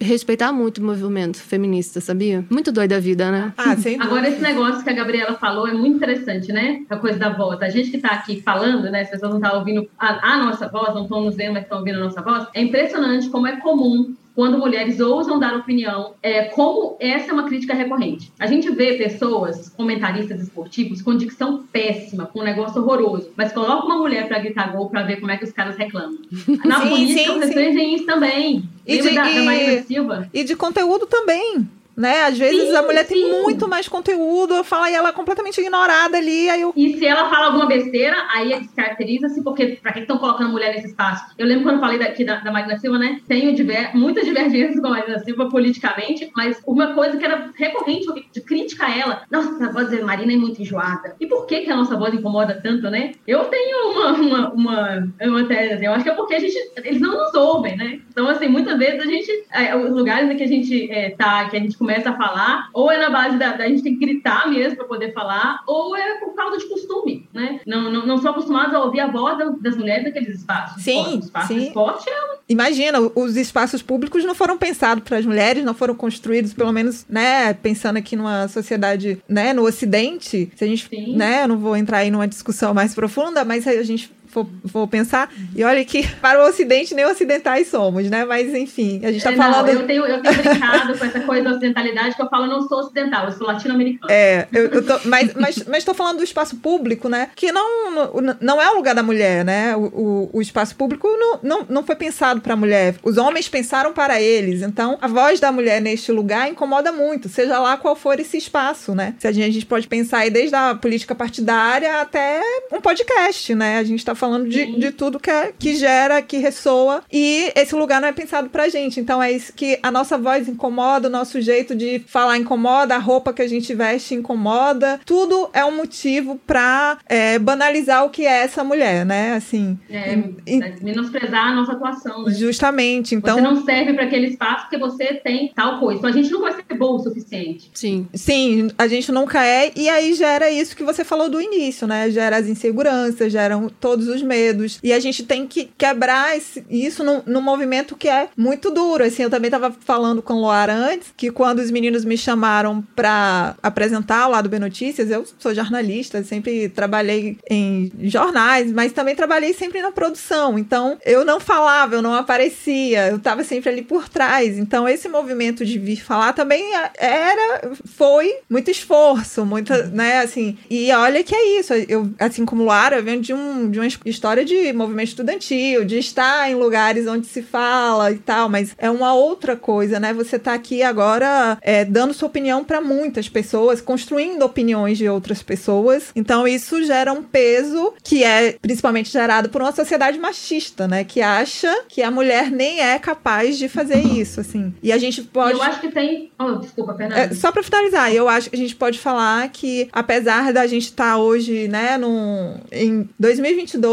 respeitar 0.00 0.52
muito 0.52 0.78
o 0.78 0.84
movimento 0.84 1.38
feminista, 1.38 2.00
sabia? 2.00 2.44
Muito 2.48 2.72
doida 2.72 2.96
a 2.96 3.00
vida, 3.00 3.30
né? 3.30 3.52
Ah, 3.56 3.76
sem 3.76 3.98
dúvida. 3.98 4.04
Agora, 4.04 4.28
esse 4.28 4.40
negócio 4.40 4.82
que 4.82 4.90
a 4.90 4.94
Gabriela 4.94 5.34
falou 5.34 5.66
é 5.66 5.72
muito 5.72 5.96
interessante, 5.96 6.52
né? 6.52 6.82
A 6.88 6.96
coisa 6.96 7.18
da 7.18 7.30
voz. 7.30 7.60
A 7.60 7.68
gente 7.68 7.90
que 7.90 7.98
tá 7.98 8.08
aqui 8.08 8.40
falando, 8.40 8.90
né? 8.90 9.04
Se 9.04 9.10
vocês 9.10 9.22
não 9.22 9.38
estão 9.38 9.58
ouvindo 9.58 9.88
a, 9.98 10.34
a 10.34 10.38
nossa 10.38 10.68
voz, 10.68 10.94
não 10.94 11.02
estão 11.02 11.24
nos 11.24 11.36
vendo, 11.36 11.54
mas 11.54 11.64
estão 11.64 11.78
ouvindo 11.78 11.96
a 11.96 12.04
nossa 12.04 12.22
voz, 12.22 12.46
é 12.54 12.62
impressionante 12.62 13.28
como 13.28 13.46
é 13.46 13.56
comum 13.56 14.14
quando 14.40 14.56
mulheres 14.56 14.98
ousam 15.00 15.38
dar 15.38 15.54
opinião, 15.54 16.14
é, 16.22 16.44
como 16.44 16.96
essa 16.98 17.28
é 17.30 17.32
uma 17.34 17.42
crítica 17.44 17.74
recorrente. 17.74 18.32
A 18.38 18.46
gente 18.46 18.70
vê 18.70 18.94
pessoas, 18.94 19.68
comentaristas 19.68 20.40
esportivos, 20.40 21.02
com 21.02 21.14
dicção 21.14 21.62
péssima, 21.70 22.24
com 22.24 22.40
um 22.40 22.42
negócio 22.42 22.80
horroroso, 22.80 23.28
mas 23.36 23.52
coloca 23.52 23.84
uma 23.84 23.98
mulher 23.98 24.26
para 24.28 24.38
gritar 24.38 24.72
gol 24.72 24.88
para 24.88 25.02
ver 25.02 25.16
como 25.20 25.30
é 25.30 25.36
que 25.36 25.44
os 25.44 25.52
caras 25.52 25.76
reclamam. 25.76 26.16
Na 26.64 26.80
Sim, 26.80 26.88
política, 26.88 27.20
sim, 27.20 27.38
vocês 27.38 27.52
sim. 27.68 27.74
veem 27.74 27.94
isso 27.96 28.06
também. 28.06 28.62
E 28.86 28.94
Lembra 29.02 29.10
de- 29.10 29.14
da, 29.16 29.22
da 29.24 29.30
e- 29.30 29.44
Marina 29.44 29.82
Silva? 29.82 30.28
E 30.32 30.42
de 30.42 30.56
conteúdo 30.56 31.06
também. 31.06 31.68
Né? 32.00 32.22
Às 32.22 32.38
vezes 32.38 32.70
Sim, 32.70 32.76
a 32.76 32.82
mulher 32.82 33.06
tem 33.06 33.22
sim. 33.22 33.42
muito 33.42 33.68
mais 33.68 33.86
conteúdo, 33.86 34.54
eu 34.54 34.64
falo, 34.64 34.86
e 34.86 34.94
ela 34.94 35.10
é 35.10 35.12
completamente 35.12 35.60
ignorada 35.60 36.16
ali, 36.16 36.48
aí 36.48 36.62
eu. 36.62 36.72
E 36.74 36.96
se 36.96 37.06
ela 37.06 37.28
fala 37.28 37.48
alguma 37.48 37.66
besteira, 37.66 38.16
aí 38.32 38.58
descaracteriza-se, 38.58 39.44
porque 39.44 39.78
pra 39.82 39.92
que 39.92 40.00
estão 40.00 40.16
colocando 40.16 40.46
a 40.46 40.50
mulher 40.50 40.74
nesse 40.74 40.86
espaço? 40.86 41.26
Eu 41.36 41.46
lembro 41.46 41.64
quando 41.64 41.74
eu 41.74 41.80
falei 41.80 41.98
daqui 41.98 42.24
da, 42.24 42.36
da 42.36 42.50
Marina 42.50 42.78
Silva, 42.78 42.98
né? 42.98 43.20
Tenho 43.28 43.54
diver, 43.54 43.94
muitas 43.94 44.24
divergências 44.24 44.80
com 44.80 44.86
a 44.86 44.90
Marina 44.90 45.18
Silva 45.18 45.50
politicamente, 45.50 46.30
mas 46.34 46.58
uma 46.66 46.94
coisa 46.94 47.18
que 47.18 47.24
era 47.24 47.50
recorrente 47.54 48.06
de 48.32 48.40
crítica 48.40 48.86
a 48.86 48.98
ela, 48.98 49.22
nossa, 49.30 49.62
a 49.62 49.70
voz 49.70 49.90
da 49.90 50.02
Marina 50.02 50.32
é 50.32 50.36
muito 50.36 50.62
enjoada. 50.62 51.14
E 51.20 51.26
por 51.26 51.44
que, 51.44 51.60
que 51.60 51.70
a 51.70 51.76
nossa 51.76 51.96
voz 51.96 52.14
incomoda 52.14 52.58
tanto, 52.62 52.88
né? 52.88 53.12
Eu 53.26 53.44
tenho 53.44 53.90
uma, 53.90 54.12
uma, 54.12 54.50
uma, 54.52 55.12
uma 55.20 55.44
tese, 55.44 55.74
assim, 55.74 55.84
eu 55.84 55.92
acho 55.92 56.04
que 56.04 56.10
é 56.10 56.14
porque 56.14 56.34
a 56.34 56.40
gente, 56.40 56.56
eles 56.78 56.98
não 56.98 57.12
nos 57.12 57.34
ouvem, 57.34 57.76
né? 57.76 58.00
Então, 58.08 58.26
assim, 58.26 58.48
muitas 58.48 58.78
vezes 58.78 59.00
a 59.00 59.06
gente, 59.06 59.44
é, 59.52 59.76
os 59.76 59.90
lugares 59.90 60.30
em 60.30 60.36
que 60.36 60.42
a 60.42 60.48
gente 60.48 60.90
é, 60.90 61.10
tá, 61.10 61.46
que 61.50 61.56
a 61.58 61.60
gente 61.60 61.76
começa 61.76 61.89
a 61.96 62.16
falar, 62.16 62.68
ou 62.72 62.90
é 62.90 62.98
na 62.98 63.10
base 63.10 63.36
da, 63.36 63.52
da 63.52 63.68
gente 63.68 63.82
tem 63.82 63.96
que 63.96 64.04
gritar 64.06 64.48
mesmo 64.48 64.76
para 64.76 64.86
poder 64.86 65.12
falar, 65.12 65.60
ou 65.66 65.96
é 65.96 66.18
por 66.20 66.34
causa 66.34 66.58
de 66.58 66.68
costume, 66.68 67.28
né? 67.32 67.60
Não, 67.66 67.90
não, 67.90 68.06
não 68.06 68.18
são 68.18 68.30
acostumados 68.30 68.74
a 68.74 68.80
ouvir 68.82 69.00
a 69.00 69.06
voz 69.10 69.36
da- 69.38 69.50
das 69.60 69.76
mulheres 69.76 70.04
naqueles 70.04 70.36
espaços. 70.38 70.82
Sim, 70.82 71.18
espaço 71.18 71.48
sim. 71.48 71.66
esporte 71.66 72.08
é 72.08 72.40
Imagina, 72.48 72.98
os 73.14 73.36
espaços 73.36 73.80
públicos 73.82 74.24
não 74.24 74.34
foram 74.34 74.58
pensados 74.58 75.04
para 75.04 75.18
as 75.18 75.24
mulheres, 75.26 75.64
não 75.64 75.74
foram 75.74 75.94
construídos, 75.94 76.52
pelo 76.52 76.72
menos, 76.72 77.06
né, 77.08 77.54
pensando 77.54 77.96
aqui 77.96 78.16
numa 78.16 78.48
sociedade, 78.48 79.22
né, 79.28 79.52
no 79.52 79.62
Ocidente. 79.64 80.50
Se 80.56 80.64
a 80.64 80.66
gente, 80.66 80.88
Sim. 80.88 81.16
né, 81.16 81.44
eu 81.44 81.48
não 81.48 81.58
vou 81.58 81.76
entrar 81.76 81.98
aí 81.98 82.10
numa 82.10 82.26
discussão 82.26 82.74
mais 82.74 82.94
profunda, 82.94 83.44
mas 83.44 83.66
a 83.68 83.82
gente 83.82 84.10
for, 84.30 84.46
for 84.70 84.86
pensar, 84.88 85.32
e 85.54 85.62
olha 85.64 85.84
que 85.84 86.06
para 86.20 86.42
o 86.42 86.48
Ocidente 86.48 86.94
nem 86.94 87.04
ocidentais 87.04 87.68
somos, 87.68 88.08
né? 88.08 88.24
Mas 88.24 88.54
enfim, 88.54 89.00
a 89.04 89.12
gente 89.12 89.22
tá 89.22 89.32
É, 89.32 89.36
falando. 89.36 89.66
Não, 89.66 89.72
eu 89.72 89.86
tenho, 89.86 90.06
eu 90.06 90.22
tenho 90.22 90.34
brincado 90.36 90.98
com 90.98 91.04
essa 91.04 91.20
coisa 91.20 91.44
da 91.44 91.50
ocidentalidade 91.50 92.16
que 92.16 92.22
eu 92.22 92.28
falo, 92.28 92.44
eu 92.44 92.50
não 92.50 92.68
sou 92.68 92.80
ocidental, 92.80 93.26
eu 93.26 93.32
sou 93.32 93.46
latino-americana. 93.46 94.12
É, 94.12 94.46
eu, 94.52 94.66
eu 94.66 94.86
tô, 94.86 94.98
mas, 95.04 95.34
mas, 95.34 95.64
mas 95.66 95.84
tô 95.84 95.94
falando 95.94 96.18
do 96.18 96.24
espaço 96.24 96.56
público, 96.56 97.08
né? 97.08 97.30
Que 97.34 97.52
não, 97.52 98.20
não, 98.40 98.60
é 98.62 98.70
o 98.70 98.74
lugar 98.74 98.94
da 98.94 99.02
mulher, 99.02 99.44
né? 99.44 99.76
O, 99.76 99.80
o, 99.80 100.30
o 100.34 100.42
espaço 100.42 100.74
público 100.76 101.08
não, 101.08 101.38
não, 101.42 101.66
não 101.68 101.82
foi 101.82 101.96
pensado 101.96 102.40
para 102.40 102.54
a 102.54 102.56
mulher. 102.56 102.94
Os 103.02 103.16
homens 103.16 103.48
pensaram 103.48 103.92
para 103.92 104.20
eles. 104.20 104.62
Então, 104.62 104.98
a 105.00 105.08
voz 105.08 105.40
da 105.40 105.50
mulher 105.50 105.80
neste 105.80 106.12
lugar 106.12 106.48
incomoda 106.48 106.92
muito, 106.92 107.28
seja 107.28 107.58
lá 107.58 107.76
qual 107.76 107.96
for 107.96 108.18
esse 108.20 108.36
espaço, 108.36 108.94
né? 108.94 109.14
Se 109.18 109.26
a 109.26 109.32
gente, 109.32 109.48
a 109.48 109.52
gente 109.52 109.66
pode 109.66 109.86
pensar 109.88 110.18
aí 110.18 110.30
desde 110.30 110.54
a 110.54 110.74
política 110.74 111.14
partidária 111.14 112.00
até 112.00 112.40
um 112.72 112.80
podcast, 112.80 113.54
né? 113.54 113.78
A 113.78 113.84
gente 113.84 114.04
tá 114.04 114.14
falando 114.20 114.48
de, 114.48 114.78
de 114.78 114.92
tudo 114.92 115.18
que, 115.18 115.30
é, 115.30 115.52
que 115.58 115.74
gera, 115.74 116.20
que 116.22 116.36
ressoa. 116.36 117.02
E 117.10 117.50
esse 117.56 117.74
lugar 117.74 118.00
não 118.00 118.08
é 118.08 118.12
pensado 118.12 118.48
pra 118.50 118.68
gente. 118.68 119.00
Então, 119.00 119.22
é 119.22 119.32
isso 119.32 119.52
que 119.52 119.78
a 119.82 119.90
nossa 119.90 120.16
voz 120.18 120.46
incomoda, 120.48 121.08
o 121.08 121.10
nosso 121.10 121.40
jeito 121.40 121.74
de 121.74 121.98
falar 122.06 122.36
incomoda, 122.38 122.94
a 122.94 122.98
roupa 122.98 123.32
que 123.32 123.42
a 123.42 123.48
gente 123.48 123.74
veste 123.74 124.14
incomoda. 124.14 125.00
Tudo 125.06 125.48
é 125.52 125.64
um 125.64 125.74
motivo 125.74 126.38
pra 126.46 126.98
é, 127.08 127.38
banalizar 127.38 128.04
o 128.04 128.10
que 128.10 128.26
é 128.26 128.42
essa 128.42 128.62
mulher, 128.62 129.04
né? 129.06 129.34
Assim, 129.34 129.78
É, 129.90 130.14
em- 130.46 130.62
é 130.62 130.74
menosprezar 130.82 131.48
a 131.48 131.54
nossa 131.54 131.72
atuação. 131.72 132.24
Né? 132.24 132.32
justamente. 132.34 133.14
Então, 133.14 133.36
Você 133.36 133.42
não 133.42 133.64
serve 133.64 133.94
para 133.94 134.04
aquele 134.04 134.26
espaço 134.28 134.62
porque 134.64 134.76
você 134.78 135.14
tem 135.14 135.50
tal 135.54 135.78
coisa. 135.80 135.98
Então 135.98 136.10
a 136.10 136.12
gente 136.12 136.30
não 136.30 136.40
vai 136.42 136.52
ser 136.52 136.74
bom 136.76 136.96
o 136.96 136.98
suficiente. 136.98 137.70
Sim. 137.74 138.06
Sim, 138.14 138.70
a 138.76 138.86
gente 138.86 139.10
nunca 139.10 139.44
é, 139.44 139.72
e 139.74 139.88
aí 139.88 140.12
gera 140.14 140.50
isso 140.50 140.76
que 140.76 140.84
você 140.84 141.04
falou 141.04 141.28
do 141.30 141.40
início, 141.40 141.86
né? 141.86 142.10
Gera 142.10 142.36
as 142.36 142.46
inseguranças, 142.46 143.32
geram 143.32 143.68
todos 143.80 144.08
os 144.14 144.22
medos. 144.22 144.78
E 144.82 144.92
a 144.92 145.00
gente 145.00 145.22
tem 145.24 145.46
que 145.46 145.70
quebrar 145.78 146.36
esse- 146.36 146.64
isso 146.68 147.02
num, 147.04 147.40
movimento 147.40 147.96
que 147.96 148.08
é 148.08 148.28
muito 148.36 148.70
duro. 148.70 149.02
Assim, 149.04 149.22
eu 149.22 149.30
também 149.30 149.50
tava 149.50 149.74
falando 149.80 150.20
com 150.22 150.34
o 150.34 150.40
Loara 150.40 150.74
antes, 150.74 151.12
que 151.16 151.30
quando 151.30 151.60
os 151.60 151.70
meninos 151.70 152.04
me 152.04 152.16
chamaram 152.18 152.82
pra 152.94 153.54
apresentar 153.62 154.26
o 154.28 154.30
lado 154.30 154.48
B 154.48 154.58
Notícias, 154.58 155.10
eu 155.10 155.24
sou 155.38 155.54
jornalista, 155.54 156.22
sempre 156.22 156.68
trabalhei 156.68 157.38
em 157.50 157.90
jornais, 158.02 158.70
mas 158.72 158.92
também 158.92 159.14
trabalhei 159.16 159.52
sempre 159.54 159.80
na 159.80 159.90
produção. 159.90 160.58
Então, 160.58 160.98
eu 161.04 161.24
não 161.24 161.40
falava, 161.40 161.94
eu 161.94 162.02
não 162.02 162.14
aparecia, 162.14 163.08
eu 163.08 163.18
tava 163.18 163.42
sempre 163.44 163.70
ali 163.70 163.82
por 163.82 164.08
trás. 164.08 164.58
Então, 164.58 164.88
esse 164.88 165.08
movimento 165.08 165.64
de 165.64 165.78
vir 165.78 166.02
falar 166.02 166.32
também 166.32 166.64
era, 166.98 167.70
foi 167.96 168.34
muito 168.48 168.70
esforço, 168.70 169.44
muita, 169.44 169.84
né, 169.86 170.18
assim. 170.20 170.56
E 170.68 170.90
olha 170.92 171.22
que 171.22 171.34
é 171.34 171.58
isso, 171.60 171.72
eu, 171.74 172.10
assim 172.18 172.44
como 172.44 172.64
Lara, 172.64 172.96
eu 172.96 173.02
venho 173.02 173.20
de, 173.20 173.32
um, 173.32 173.70
de 173.70 173.78
uma 173.78 173.86
história 174.04 174.44
de 174.44 174.72
movimento 174.72 175.08
estudantil, 175.08 175.84
de 175.84 175.98
estar 175.98 176.50
em 176.50 176.54
lugares 176.54 177.06
onde 177.06 177.26
se 177.26 177.42
fala 177.42 178.10
e 178.10 178.18
tal, 178.18 178.48
mas 178.48 178.74
é 178.78 178.90
uma 178.90 179.14
outra 179.14 179.56
coisa, 179.56 180.00
né? 180.00 180.12
Você 180.12 180.38
tá 180.38 180.54
aqui 180.54 180.82
agora 180.82 181.58
é, 181.60 181.84
dando 181.84 182.14
sua 182.14 182.28
opinião 182.28 182.64
para 182.64 182.80
muitas 182.80 183.28
pessoas, 183.28 183.80
construindo 183.80 184.42
opiniões 184.42 184.98
de 184.98 185.08
outras 185.08 185.42
pessoas. 185.42 186.10
Então, 186.14 186.46
isso 186.46 186.82
gera 186.84 187.12
um 187.12 187.22
peso 187.22 187.94
que 188.02 188.24
é 188.24 188.56
principalmente 188.60 189.10
gerado 189.10 189.48
por 189.48 189.60
uma 189.60 189.72
sociedade 189.72 190.18
machista, 190.18 190.86
né? 190.86 191.04
Que 191.04 191.20
acha 191.20 191.84
que 191.88 192.02
a 192.02 192.10
mulher 192.10 192.50
nem 192.50 192.80
é 192.80 192.98
capaz 192.98 193.58
de 193.58 193.68
fazer 193.68 194.00
isso, 194.00 194.40
assim. 194.40 194.74
E 194.82 194.92
a 194.92 194.98
gente 194.98 195.22
pode. 195.22 195.54
eu 195.54 195.62
acho 195.62 195.80
que 195.80 195.88
tem. 195.88 196.30
Oh, 196.38 196.56
desculpa, 196.56 196.94
Fernanda. 196.94 197.20
É, 197.20 197.34
só 197.34 197.52
pra 197.52 197.62
finalizar, 197.62 198.12
eu 198.14 198.28
acho 198.28 198.50
que 198.50 198.56
a 198.56 198.58
gente 198.58 198.76
pode 198.76 198.98
falar 198.98 199.48
que, 199.48 199.88
apesar 199.92 200.52
da 200.52 200.66
gente 200.66 200.84
estar 200.84 201.18
hoje, 201.18 201.68
né, 201.68 201.98
num, 201.98 202.58
em 202.72 203.08
2022, 203.18 203.89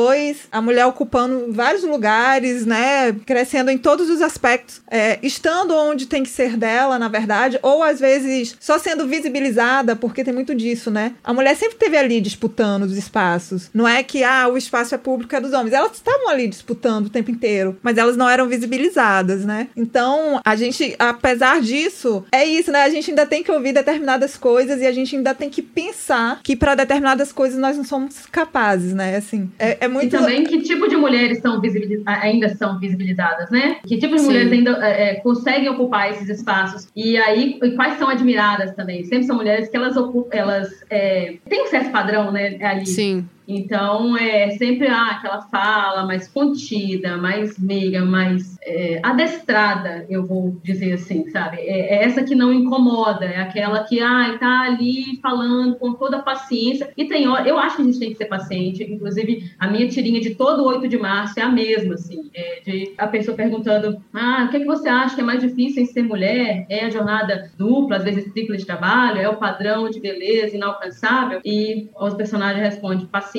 a 0.51 0.61
mulher 0.61 0.85
ocupando 0.85 1.51
vários 1.51 1.83
lugares, 1.83 2.65
né, 2.65 3.13
crescendo 3.25 3.71
em 3.71 3.77
todos 3.77 4.09
os 4.09 4.21
aspectos, 4.21 4.81
é, 4.89 5.19
estando 5.21 5.73
onde 5.75 6.05
tem 6.05 6.23
que 6.23 6.29
ser 6.29 6.57
dela, 6.57 6.99
na 6.99 7.07
verdade, 7.07 7.59
ou 7.61 7.83
às 7.83 7.99
vezes 7.99 8.55
só 8.59 8.77
sendo 8.77 9.07
visibilizada, 9.07 9.95
porque 9.95 10.23
tem 10.23 10.33
muito 10.33 10.53
disso, 10.55 10.91
né? 10.91 11.13
A 11.23 11.33
mulher 11.33 11.55
sempre 11.55 11.75
esteve 11.75 11.97
ali 11.97 12.21
disputando 12.21 12.83
os 12.83 12.97
espaços. 12.97 13.69
Não 13.73 13.87
é 13.87 14.03
que, 14.03 14.23
ah, 14.23 14.47
o 14.47 14.57
espaço 14.57 14.95
é 14.95 14.97
público, 14.97 15.35
é 15.35 15.41
dos 15.41 15.53
homens. 15.53 15.73
Elas 15.73 15.93
estavam 15.93 16.29
ali 16.29 16.47
disputando 16.47 17.07
o 17.07 17.09
tempo 17.09 17.31
inteiro, 17.31 17.77
mas 17.81 17.97
elas 17.97 18.17
não 18.17 18.29
eram 18.29 18.47
visibilizadas, 18.47 19.45
né? 19.45 19.67
Então, 19.75 20.41
a 20.43 20.55
gente, 20.55 20.95
apesar 20.99 21.61
disso, 21.61 22.25
é 22.31 22.45
isso, 22.45 22.71
né? 22.71 22.83
A 22.83 22.89
gente 22.89 23.11
ainda 23.11 23.25
tem 23.25 23.43
que 23.43 23.51
ouvir 23.51 23.73
determinadas 23.73 24.37
coisas 24.37 24.81
e 24.81 24.85
a 24.85 24.91
gente 24.91 25.15
ainda 25.15 25.33
tem 25.33 25.49
que 25.49 25.61
pensar 25.61 26.41
que 26.43 26.55
para 26.55 26.75
determinadas 26.75 27.31
coisas 27.31 27.59
nós 27.59 27.77
não 27.77 27.83
somos 27.83 28.25
capazes, 28.31 28.93
né? 28.93 29.15
Assim, 29.15 29.49
é, 29.57 29.77
é 29.81 29.86
E 29.87 29.89
muito. 29.89 30.11
também 30.11 30.43
que 30.43 30.61
tipo 30.61 30.87
de 30.87 30.95
mulheres 30.95 31.39
são 31.39 31.61
ainda 32.05 32.49
são 32.49 32.79
visibilizadas, 32.79 33.49
né? 33.49 33.77
Que 33.85 33.97
tipo 33.97 34.15
de 34.15 34.21
Sim. 34.21 34.27
mulheres 34.27 34.51
ainda 34.51 34.71
é, 34.85 35.09
é, 35.09 35.15
conseguem 35.15 35.69
ocupar 35.69 36.11
esses 36.11 36.29
espaços? 36.29 36.87
E 36.95 37.17
aí, 37.17 37.59
e 37.61 37.71
quais 37.71 37.97
são 37.97 38.09
admiradas 38.09 38.73
também? 38.75 39.03
Sempre 39.05 39.25
são 39.25 39.35
mulheres 39.35 39.69
que 39.69 39.77
elas 39.77 39.97
ocupam, 39.97 40.35
elas 40.35 40.69
é, 40.89 41.35
têm 41.49 41.63
um 41.63 41.67
certo 41.67 41.91
padrão, 41.91 42.31
né? 42.31 42.57
Ali. 42.61 42.85
Sim. 42.85 43.27
Então, 43.47 44.17
é 44.17 44.51
sempre 44.51 44.87
ah, 44.87 45.11
aquela 45.11 45.41
fala 45.43 46.05
mais 46.05 46.27
contida, 46.27 47.17
mais 47.17 47.57
meiga, 47.57 48.03
mais 48.03 48.57
é, 48.61 48.99
adestrada, 49.01 50.05
eu 50.09 50.25
vou 50.25 50.59
dizer 50.61 50.93
assim, 50.93 51.29
sabe? 51.29 51.57
É, 51.61 51.95
é 51.95 52.03
essa 52.03 52.23
que 52.23 52.35
não 52.35 52.51
incomoda, 52.53 53.25
é 53.25 53.39
aquela 53.39 53.85
que 53.85 54.01
ai, 54.01 54.37
tá 54.37 54.63
ali 54.63 55.19
falando 55.21 55.75
com 55.75 55.93
toda 55.93 56.17
a 56.17 56.21
paciência. 56.21 56.91
E 56.97 57.05
tem 57.05 57.27
hora, 57.27 57.47
eu 57.47 57.57
acho 57.57 57.77
que 57.77 57.81
a 57.81 57.85
gente 57.85 57.99
tem 57.99 58.09
que 58.11 58.17
ser 58.17 58.25
paciente, 58.25 58.83
inclusive 58.83 59.51
a 59.57 59.69
minha 59.69 59.87
tirinha 59.87 60.19
de 60.19 60.35
todo 60.35 60.65
8 60.65 60.87
de 60.87 60.97
março 60.97 61.39
é 61.39 61.43
a 61.43 61.49
mesma, 61.49 61.93
assim, 61.93 62.29
é 62.35 62.59
de 62.65 62.93
a 62.97 63.07
pessoa 63.07 63.37
perguntando: 63.37 64.01
ah, 64.13 64.45
o 64.45 64.49
que, 64.49 64.57
é 64.57 64.59
que 64.59 64.65
você 64.65 64.89
acha 64.89 65.15
que 65.15 65.21
é 65.21 65.23
mais 65.23 65.39
difícil 65.39 65.83
em 65.83 65.85
ser 65.85 66.03
mulher? 66.03 66.65
É 66.69 66.85
a 66.85 66.89
jornada 66.89 67.49
dupla, 67.57 67.97
às 67.97 68.03
vezes 68.03 68.31
tripla 68.33 68.57
de 68.57 68.65
trabalho, 68.65 69.19
é 69.19 69.29
o 69.29 69.37
padrão 69.37 69.89
de 69.89 70.01
beleza 70.01 70.55
inalcançável? 70.55 71.39
E 71.45 71.89
os 71.97 72.13
personagens 72.13 72.61
respondem: 72.61 73.05
paciência, 73.05 73.36